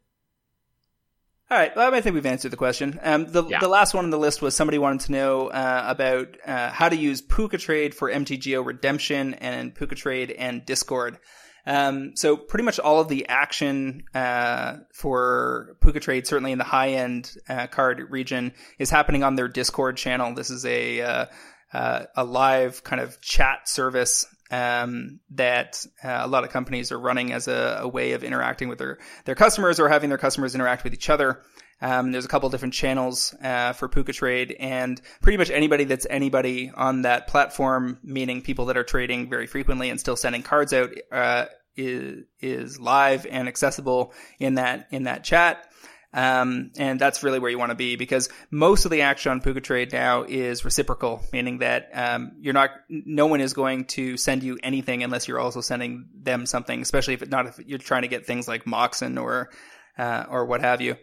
All 1.51 1.59
right, 1.59 1.75
well, 1.77 1.93
I 1.93 2.01
think 2.01 2.15
we've 2.15 2.25
answered 2.25 2.53
the 2.53 2.57
question. 2.57 2.99
Um, 3.03 3.27
the 3.27 3.45
yeah. 3.45 3.59
the 3.59 3.69
last 3.69 3.95
one 3.95 4.05
on 4.05 4.11
the 4.11 4.19
list 4.19 4.41
was 4.41 4.57
somebody 4.57 4.79
wanted 4.79 5.01
to 5.07 5.13
know 5.13 5.49
uh, 5.49 5.85
about 5.87 6.37
uh, 6.47 6.71
how 6.71 6.89
to 6.89 6.97
use 6.97 7.21
PucaTrade 7.21 7.95
for 7.95 8.11
MTGO 8.11 8.65
Redemption 8.65 9.35
and 9.35 9.75
PucaTrade 9.75 10.35
and 10.39 10.65
Discord. 10.65 11.19
Um, 11.66 12.15
so 12.15 12.36
pretty 12.36 12.65
much 12.65 12.78
all 12.78 13.01
of 13.01 13.09
the 13.09 13.27
action 13.28 14.05
uh, 14.15 14.78
for 14.93 15.77
PucaTrade, 15.81 16.27
certainly 16.27 16.53
in 16.53 16.59
the 16.59 16.65
high 16.65 16.91
end 16.91 17.35
uh, 17.49 17.66
card 17.69 18.01
region, 18.11 18.53
is 18.78 18.91
happening 18.91 19.23
on 19.23 19.35
their 19.35 19.49
Discord 19.49 19.97
channel. 19.97 20.35
This 20.35 20.51
is 20.51 20.65
a 20.66 21.01
uh, 21.01 21.27
uh 21.73 22.05
a 22.16 22.24
live 22.24 22.85
kind 22.85 23.01
of 23.01 23.20
chat 23.20 23.69
service 23.69 24.27
um, 24.51 25.20
that 25.31 25.85
uh, 26.03 26.20
a 26.23 26.28
lot 26.28 26.45
of 26.45 26.51
companies 26.51 26.93
are 26.93 26.99
running 26.99 27.32
as 27.32 27.49
a, 27.49 27.81
a, 27.82 27.89
way 27.89 28.12
of 28.12 28.23
interacting 28.23 28.69
with 28.69 28.78
their 28.78 28.99
their 29.24 29.35
customers 29.35 29.81
or 29.81 29.89
having 29.89 30.11
their 30.11 30.19
customers 30.19 30.55
interact 30.55 30.85
with 30.85 30.95
each 30.95 31.09
other. 31.09 31.41
Um, 31.85 32.12
there's 32.12 32.24
a 32.24 32.28
couple 32.28 32.48
different 32.48 32.73
channels 32.73 33.35
uh, 33.43 33.74
for 33.74 33.90
PucaTrade, 33.90 34.56
and 34.59 34.98
pretty 35.20 35.36
much 35.36 35.51
anybody 35.51 35.85
that's 35.85 36.06
anybody 36.09 36.73
on 36.74 37.02
that 37.02 37.28
platform, 37.28 37.98
meaning 38.02 38.40
people 38.40 38.66
that 38.66 38.78
are 38.78 38.85
trading 38.85 39.28
very 39.28 39.47
frequently 39.47 39.90
and 39.90 40.01
still 40.01 40.16
sending 40.16 40.43
cards 40.43 40.73
out, 40.73 40.89
uh, 41.12 41.44
is 41.77 42.24
is 42.40 42.81
live 42.81 43.27
and 43.31 43.48
accessible 43.48 44.15
in 44.39 44.55
that 44.55 44.89
in 44.93 45.02
that 45.02 45.24
chat. 45.24 45.69
Um, 46.15 46.70
and 46.78 46.98
that's 46.98 47.23
really 47.23 47.39
where 47.39 47.51
you 47.51 47.59
want 47.59 47.70
to 47.70 47.77
be 47.77 47.97
because 47.97 48.31
most 48.51 48.86
of 48.86 48.90
the 48.90 49.02
action 49.02 49.32
on 49.32 49.43
PucaTrade 49.43 49.93
now 49.93 50.23
is 50.23 50.65
reciprocal, 50.65 51.23
meaning 51.32 51.59
that 51.59 51.90
um, 51.93 52.32
you're 52.39 52.55
not, 52.55 52.70
no 52.89 53.27
one 53.27 53.40
is 53.40 53.52
going 53.52 53.86
to 53.86 54.16
send 54.16 54.44
you 54.44 54.56
anything 54.62 55.02
unless 55.02 55.27
you're 55.27 55.40
also 55.40 55.61
sending 55.61 56.09
them 56.15 56.47
something, 56.47 56.81
especially 56.81 57.15
if 57.15 57.23
it, 57.23 57.31
not 57.31 57.47
if 57.47 57.59
you're 57.66 57.81
trying 57.81 58.02
to 58.02 58.09
get 58.09 58.27
things 58.27 58.47
like 58.47 58.65
Moxen 58.65 59.19
or 59.19 59.51
uh, 59.98 60.24
or 60.31 60.47
what 60.47 60.61
have 60.61 60.81
you. 60.81 60.97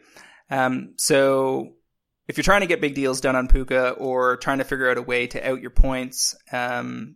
Um, 0.52 0.94
so 0.98 1.74
if 2.28 2.38
you're 2.38 2.44
trying 2.44 2.62
to 2.62 2.68
get 2.68 2.82
big 2.82 2.94
deals 2.94 3.22
done 3.22 3.36
on 3.36 3.48
Puca 3.48 4.00
or 4.00 4.38
trying 4.38 4.60
to 4.60 4.64
figure 4.64 4.90
out 4.90 4.98
a 4.98 5.02
way 5.02 5.28
to 5.28 5.50
out 5.50 5.62
your 5.62 5.72
points, 5.72 6.36
um, 6.52 7.16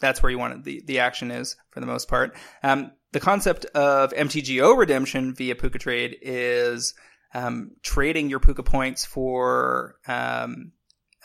that's 0.00 0.22
where 0.22 0.30
you 0.30 0.38
want 0.38 0.54
it, 0.54 0.64
the, 0.64 0.82
the 0.86 0.98
action 1.00 1.30
is 1.30 1.56
for 1.70 1.80
the 1.80 1.86
most 1.86 2.08
part. 2.08 2.34
Um, 2.62 2.92
the 3.12 3.20
concept 3.20 3.66
of 3.66 4.12
MTGO 4.12 4.78
redemption 4.78 5.34
via 5.34 5.54
PucaTrade 5.54 6.16
is 6.22 6.94
um, 7.34 7.72
trading 7.82 8.30
your 8.30 8.40
Puca 8.40 8.64
points 8.64 9.04
for 9.04 9.96
um, 10.06 10.72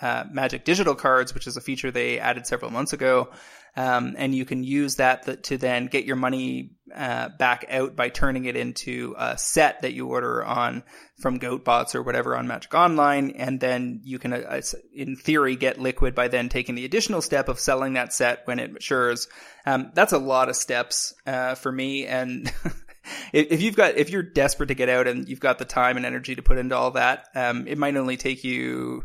uh, 0.01 0.25
Magic 0.31 0.65
Digital 0.65 0.95
cards, 0.95 1.33
which 1.33 1.47
is 1.47 1.57
a 1.57 1.61
feature 1.61 1.91
they 1.91 2.19
added 2.19 2.45
several 2.47 2.71
months 2.71 2.93
ago. 2.93 3.29
Um, 3.77 4.15
and 4.17 4.33
you 4.33 4.45
can 4.45 4.63
use 4.63 4.95
that 4.95 5.43
to 5.43 5.57
then 5.57 5.87
get 5.87 6.05
your 6.05 6.15
money 6.15 6.71
uh, 6.93 7.29
back 7.29 7.65
out 7.69 7.95
by 7.95 8.09
turning 8.09 8.45
it 8.45 8.55
into 8.55 9.15
a 9.17 9.37
set 9.37 9.81
that 9.81 9.93
you 9.93 10.07
order 10.07 10.45
on 10.45 10.83
from 11.19 11.39
GoatBots 11.39 11.93
or 11.93 12.01
whatever 12.01 12.37
on 12.37 12.47
Magic 12.47 12.73
Online, 12.73 13.31
and 13.31 13.59
then 13.59 13.99
you 14.03 14.17
can, 14.17 14.31
uh, 14.33 14.61
in 14.93 15.17
theory, 15.17 15.57
get 15.57 15.79
liquid 15.79 16.15
by 16.15 16.29
then 16.29 16.47
taking 16.47 16.75
the 16.75 16.85
additional 16.85 17.21
step 17.21 17.49
of 17.49 17.59
selling 17.59 17.93
that 17.93 18.13
set 18.13 18.45
when 18.45 18.59
it 18.59 18.71
matures. 18.71 19.27
Um, 19.65 19.91
that's 19.93 20.13
a 20.13 20.17
lot 20.17 20.47
of 20.47 20.55
steps 20.55 21.13
uh, 21.25 21.55
for 21.55 21.71
me, 21.71 22.05
and 22.05 22.51
if 23.33 23.61
you've 23.61 23.75
got 23.75 23.97
if 23.97 24.09
you're 24.09 24.23
desperate 24.23 24.67
to 24.67 24.75
get 24.75 24.89
out 24.89 25.07
and 25.07 25.27
you've 25.27 25.39
got 25.39 25.57
the 25.57 25.65
time 25.65 25.97
and 25.97 26.05
energy 26.05 26.35
to 26.35 26.41
put 26.41 26.57
into 26.57 26.77
all 26.77 26.91
that, 26.91 27.27
um, 27.35 27.67
it 27.67 27.77
might 27.77 27.97
only 27.97 28.15
take 28.15 28.43
you 28.43 29.03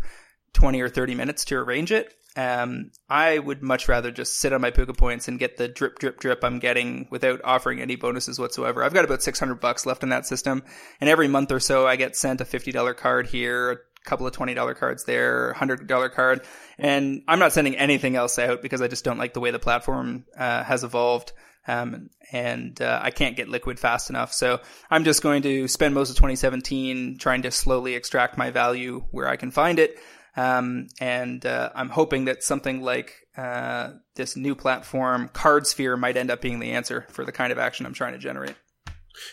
20 0.52 0.80
or 0.80 0.88
30 0.88 1.14
minutes 1.14 1.44
to 1.46 1.56
arrange 1.56 1.92
it. 1.92 2.14
Um, 2.36 2.92
I 3.08 3.38
would 3.38 3.62
much 3.62 3.88
rather 3.88 4.10
just 4.12 4.38
sit 4.38 4.52
on 4.52 4.60
my 4.60 4.70
Puca 4.70 4.96
points 4.96 5.26
and 5.26 5.38
get 5.38 5.56
the 5.56 5.66
drip, 5.66 5.98
drip, 5.98 6.20
drip 6.20 6.44
I'm 6.44 6.60
getting 6.60 7.08
without 7.10 7.40
offering 7.42 7.80
any 7.80 7.96
bonuses 7.96 8.38
whatsoever. 8.38 8.84
I've 8.84 8.94
got 8.94 9.04
about 9.04 9.22
600 9.22 9.56
bucks 9.56 9.84
left 9.84 10.02
in 10.02 10.10
that 10.10 10.26
system. 10.26 10.62
And 11.00 11.10
every 11.10 11.26
month 11.26 11.50
or 11.50 11.60
so, 11.60 11.86
I 11.86 11.96
get 11.96 12.16
sent 12.16 12.40
a 12.40 12.44
$50 12.44 12.96
card 12.96 13.26
here, 13.26 13.72
a 13.72 14.08
couple 14.08 14.26
of 14.26 14.32
$20 14.34 14.76
cards 14.76 15.04
there, 15.04 15.54
$100 15.56 16.12
card. 16.12 16.42
And 16.78 17.22
I'm 17.26 17.40
not 17.40 17.52
sending 17.52 17.76
anything 17.76 18.14
else 18.14 18.38
out 18.38 18.62
because 18.62 18.80
I 18.80 18.88
just 18.88 19.04
don't 19.04 19.18
like 19.18 19.34
the 19.34 19.40
way 19.40 19.50
the 19.50 19.58
platform 19.58 20.24
uh, 20.38 20.62
has 20.62 20.84
evolved. 20.84 21.32
Um, 21.66 22.10
and 22.32 22.80
uh, 22.80 23.00
I 23.02 23.10
can't 23.10 23.36
get 23.36 23.48
liquid 23.48 23.78
fast 23.78 24.08
enough. 24.08 24.32
So 24.32 24.60
I'm 24.90 25.04
just 25.04 25.22
going 25.22 25.42
to 25.42 25.68
spend 25.68 25.94
most 25.94 26.10
of 26.10 26.16
2017 26.16 27.18
trying 27.18 27.42
to 27.42 27.50
slowly 27.50 27.94
extract 27.94 28.38
my 28.38 28.50
value 28.50 29.04
where 29.10 29.28
I 29.28 29.36
can 29.36 29.50
find 29.50 29.78
it. 29.78 29.98
Um, 30.36 30.88
and 31.00 31.44
uh, 31.44 31.70
I'm 31.74 31.88
hoping 31.88 32.26
that 32.26 32.42
something 32.42 32.82
like 32.82 33.14
uh, 33.36 33.90
this 34.14 34.36
new 34.36 34.54
platform, 34.54 35.30
CardSphere, 35.32 35.98
might 35.98 36.16
end 36.16 36.30
up 36.30 36.40
being 36.40 36.60
the 36.60 36.72
answer 36.72 37.06
for 37.10 37.24
the 37.24 37.32
kind 37.32 37.52
of 37.52 37.58
action 37.58 37.86
I'm 37.86 37.94
trying 37.94 38.12
to 38.12 38.18
generate. 38.18 38.56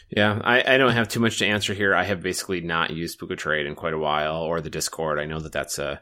Yeah, 0.09 0.41
I, 0.43 0.75
I 0.75 0.77
don't 0.77 0.93
have 0.93 1.07
too 1.07 1.19
much 1.19 1.37
to 1.39 1.45
answer 1.45 1.73
here. 1.73 1.95
I 1.95 2.03
have 2.03 2.21
basically 2.21 2.61
not 2.61 2.91
used 2.91 3.19
PucaTrade 3.19 3.67
in 3.67 3.75
quite 3.75 3.93
a 3.93 3.99
while, 3.99 4.37
or 4.41 4.59
the 4.59 4.69
Discord. 4.69 5.19
I 5.19 5.25
know 5.25 5.39
that 5.39 5.51
that's 5.51 5.79
a 5.79 6.01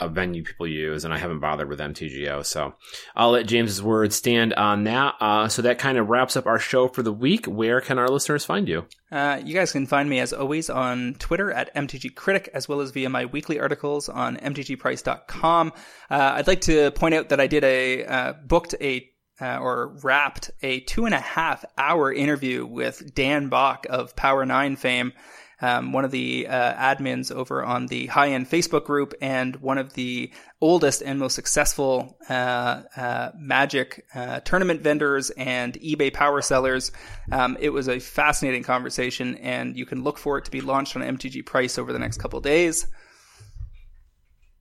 a 0.00 0.08
venue 0.08 0.42
people 0.42 0.66
use, 0.66 1.04
and 1.04 1.12
I 1.12 1.18
haven't 1.18 1.40
bothered 1.40 1.68
with 1.68 1.80
MTGO. 1.80 2.44
So 2.44 2.74
I'll 3.16 3.30
let 3.30 3.46
James's 3.46 3.82
word 3.82 4.12
stand 4.12 4.54
on 4.54 4.84
that. 4.84 5.14
Uh, 5.20 5.48
so 5.48 5.62
that 5.62 5.78
kind 5.78 5.98
of 5.98 6.08
wraps 6.08 6.36
up 6.36 6.46
our 6.46 6.58
show 6.58 6.88
for 6.88 7.02
the 7.02 7.12
week. 7.12 7.46
Where 7.46 7.80
can 7.80 7.98
our 7.98 8.08
listeners 8.08 8.44
find 8.44 8.68
you? 8.68 8.86
Uh, 9.10 9.40
you 9.44 9.54
guys 9.54 9.72
can 9.72 9.86
find 9.86 10.08
me 10.08 10.20
as 10.20 10.32
always 10.32 10.70
on 10.70 11.14
Twitter 11.18 11.50
at 11.50 11.74
MTG 11.74 12.14
Critic, 12.14 12.48
as 12.54 12.68
well 12.68 12.80
as 12.80 12.90
via 12.90 13.08
my 13.08 13.24
weekly 13.24 13.58
articles 13.58 14.08
on 14.08 14.36
MTGPrice.com. 14.36 15.72
Uh, 16.10 16.32
I'd 16.36 16.46
like 16.46 16.60
to 16.62 16.90
point 16.92 17.14
out 17.14 17.30
that 17.30 17.40
I 17.40 17.46
did 17.46 17.64
a 17.64 18.04
uh, 18.04 18.32
booked 18.46 18.74
a 18.80 19.08
uh, 19.40 19.58
or 19.58 19.96
wrapped 20.02 20.50
a 20.62 20.80
two 20.80 21.04
and 21.06 21.14
a 21.14 21.20
half 21.20 21.64
hour 21.76 22.12
interview 22.12 22.66
with 22.66 23.14
Dan 23.14 23.48
Bach 23.48 23.86
of 23.88 24.16
Power 24.16 24.44
Nine 24.44 24.76
fame 24.76 25.12
um, 25.60 25.92
one 25.92 26.04
of 26.04 26.10
the 26.10 26.46
uh, 26.46 26.74
admins 26.74 27.32
over 27.32 27.64
on 27.64 27.86
the 27.86 28.06
high 28.06 28.28
end 28.28 28.48
Facebook 28.48 28.84
group 28.84 29.14
and 29.20 29.56
one 29.56 29.78
of 29.78 29.94
the 29.94 30.30
oldest 30.60 31.02
and 31.02 31.18
most 31.18 31.34
successful 31.34 32.16
uh, 32.28 32.82
uh, 32.96 33.30
Magic 33.36 34.04
uh, 34.14 34.40
tournament 34.40 34.82
vendors 34.82 35.30
and 35.30 35.74
eBay 35.74 36.12
power 36.12 36.42
sellers. 36.42 36.92
Um, 37.32 37.56
it 37.60 37.70
was 37.70 37.88
a 37.88 37.98
fascinating 37.98 38.62
conversation, 38.62 39.36
and 39.36 39.76
you 39.76 39.86
can 39.86 40.02
look 40.02 40.18
for 40.18 40.38
it 40.38 40.44
to 40.44 40.50
be 40.50 40.60
launched 40.60 40.96
on 40.96 41.02
MTG 41.02 41.44
Price 41.44 41.78
over 41.78 41.92
the 41.92 41.98
next 41.98 42.18
couple 42.18 42.40
days. 42.40 42.86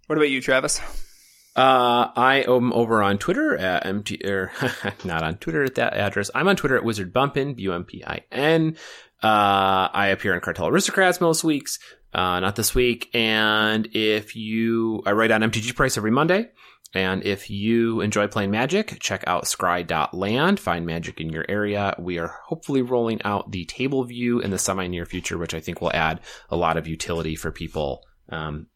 What 0.08 0.18
about 0.18 0.30
you, 0.30 0.42
Travis? 0.42 0.80
Uh, 1.58 2.12
I 2.16 2.46
am 2.48 2.72
over 2.72 3.02
on 3.02 3.18
Twitter 3.18 3.58
at 3.58 3.84
MT, 3.84 4.22
or 4.26 4.52
not 5.04 5.24
on 5.24 5.38
Twitter 5.38 5.64
at 5.64 5.74
that 5.76 5.96
address. 5.96 6.30
I'm 6.36 6.48
on 6.48 6.56
Twitter 6.56 6.78
at 6.78 6.84
Wizard 6.84 7.12
Bumpin, 7.12 7.56
B 7.56 7.64
U 7.64 7.74
M 7.74 7.84
P 7.84 8.04
I 8.06 8.22
N. 8.32 8.78
Uh, 9.24 9.90
I 9.92 10.08
appear 10.08 10.34
in 10.36 10.42
Cartel 10.42 10.68
Aristocrats 10.68 11.20
most 11.20 11.44
weeks, 11.44 11.80
uh, 12.14 12.40
not 12.40 12.56
this 12.56 12.76
week. 12.76 13.10
And 13.14 13.88
if 13.94 14.36
you, 14.36 15.02
I 15.06 15.12
write 15.14 15.32
on 15.32 15.42
MTG 15.42 15.76
Price 15.76 15.98
every 15.98 16.12
Monday. 16.12 16.50
And 16.94 17.26
if 17.26 17.50
you 17.50 18.02
enjoy 18.02 18.28
playing 18.28 18.52
Magic, 18.52 18.98
check 19.00 19.24
out 19.28 19.44
scry.land, 19.44 20.60
find 20.60 20.86
Magic 20.86 21.20
in 21.20 21.30
your 21.30 21.46
area. 21.50 21.96
We 22.00 22.18
are 22.18 22.34
hopefully 22.46 22.82
rolling 22.82 23.22
out 23.24 23.52
the 23.52 23.66
table 23.66 24.04
view 24.06 24.40
in 24.40 24.52
the 24.52 24.58
semi 24.58 24.88
near 24.88 25.06
future, 25.06 25.38
which 25.38 25.54
I 25.54 25.60
think 25.60 25.82
will 25.82 25.94
add 25.94 26.22
a 26.50 26.56
lot 26.56 26.78
of 26.78 26.88
utility 26.88 27.36
for 27.36 27.52
people, 27.52 28.06
um, 28.30 28.68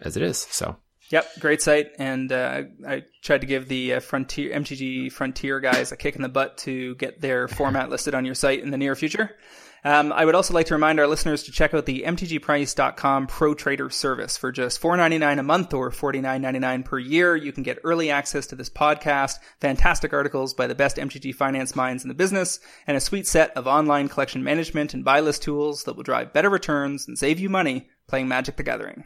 as 0.00 0.16
it 0.16 0.22
is. 0.22 0.38
So. 0.50 0.76
Yep, 1.10 1.40
great 1.40 1.60
site, 1.60 1.88
and 1.98 2.32
uh, 2.32 2.62
I 2.88 3.04
tried 3.22 3.42
to 3.42 3.46
give 3.46 3.68
the 3.68 3.94
uh, 3.94 4.00
Frontier 4.00 4.58
MTG 4.58 5.12
Frontier 5.12 5.60
guys 5.60 5.92
a 5.92 5.98
kick 5.98 6.16
in 6.16 6.22
the 6.22 6.30
butt 6.30 6.56
to 6.58 6.94
get 6.94 7.20
their 7.20 7.46
format 7.46 7.90
listed 7.90 8.14
on 8.14 8.24
your 8.24 8.34
site 8.34 8.60
in 8.60 8.70
the 8.70 8.78
near 8.78 8.94
future. 8.94 9.36
Um, 9.84 10.12
I 10.12 10.24
would 10.24 10.34
also 10.34 10.54
like 10.54 10.66
to 10.66 10.74
remind 10.74 10.98
our 10.98 11.06
listeners 11.06 11.42
to 11.42 11.52
check 11.52 11.74
out 11.74 11.84
the 11.84 12.04
MTGPrice.com 12.06 13.26
Pro 13.26 13.52
Trader 13.52 13.90
service 13.90 14.38
for 14.38 14.50
just 14.50 14.80
$4.99 14.80 15.38
a 15.38 15.42
month 15.42 15.74
or 15.74 15.90
$49.99 15.90 16.84
per 16.86 16.98
year. 16.98 17.36
You 17.36 17.52
can 17.52 17.64
get 17.64 17.80
early 17.84 18.10
access 18.10 18.46
to 18.46 18.56
this 18.56 18.70
podcast, 18.70 19.34
fantastic 19.60 20.14
articles 20.14 20.54
by 20.54 20.66
the 20.66 20.74
best 20.74 20.96
MTG 20.96 21.34
finance 21.34 21.76
minds 21.76 22.02
in 22.02 22.08
the 22.08 22.14
business, 22.14 22.60
and 22.86 22.96
a 22.96 23.00
sweet 23.00 23.26
set 23.26 23.54
of 23.58 23.66
online 23.66 24.08
collection 24.08 24.42
management 24.42 24.94
and 24.94 25.04
buy 25.04 25.20
list 25.20 25.42
tools 25.42 25.84
that 25.84 25.96
will 25.96 26.02
drive 26.02 26.32
better 26.32 26.48
returns 26.48 27.06
and 27.06 27.18
save 27.18 27.38
you 27.38 27.50
money 27.50 27.90
playing 28.06 28.26
Magic 28.26 28.56
the 28.56 28.62
Gathering. 28.62 29.04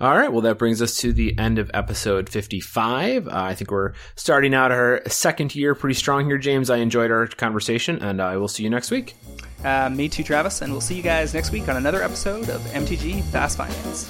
All 0.00 0.16
right. 0.16 0.32
Well, 0.32 0.42
that 0.42 0.58
brings 0.58 0.80
us 0.80 0.96
to 0.98 1.12
the 1.12 1.38
end 1.38 1.58
of 1.58 1.70
episode 1.74 2.28
55. 2.28 3.28
Uh, 3.28 3.30
I 3.32 3.54
think 3.54 3.70
we're 3.70 3.92
starting 4.16 4.54
out 4.54 4.72
our 4.72 5.02
second 5.08 5.54
year 5.54 5.74
pretty 5.74 5.94
strong 5.94 6.26
here, 6.26 6.38
James. 6.38 6.70
I 6.70 6.76
enjoyed 6.78 7.10
our 7.10 7.26
conversation, 7.26 8.02
and 8.02 8.20
I 8.20 8.36
will 8.36 8.48
see 8.48 8.62
you 8.62 8.70
next 8.70 8.90
week. 8.90 9.14
Uh, 9.64 9.90
me 9.90 10.08
too, 10.08 10.22
Travis, 10.24 10.62
and 10.62 10.72
we'll 10.72 10.80
see 10.80 10.94
you 10.94 11.02
guys 11.02 11.34
next 11.34 11.50
week 11.52 11.68
on 11.68 11.76
another 11.76 12.02
episode 12.02 12.48
of 12.48 12.60
MTG 12.72 13.22
Fast 13.24 13.58
Finance. 13.58 14.08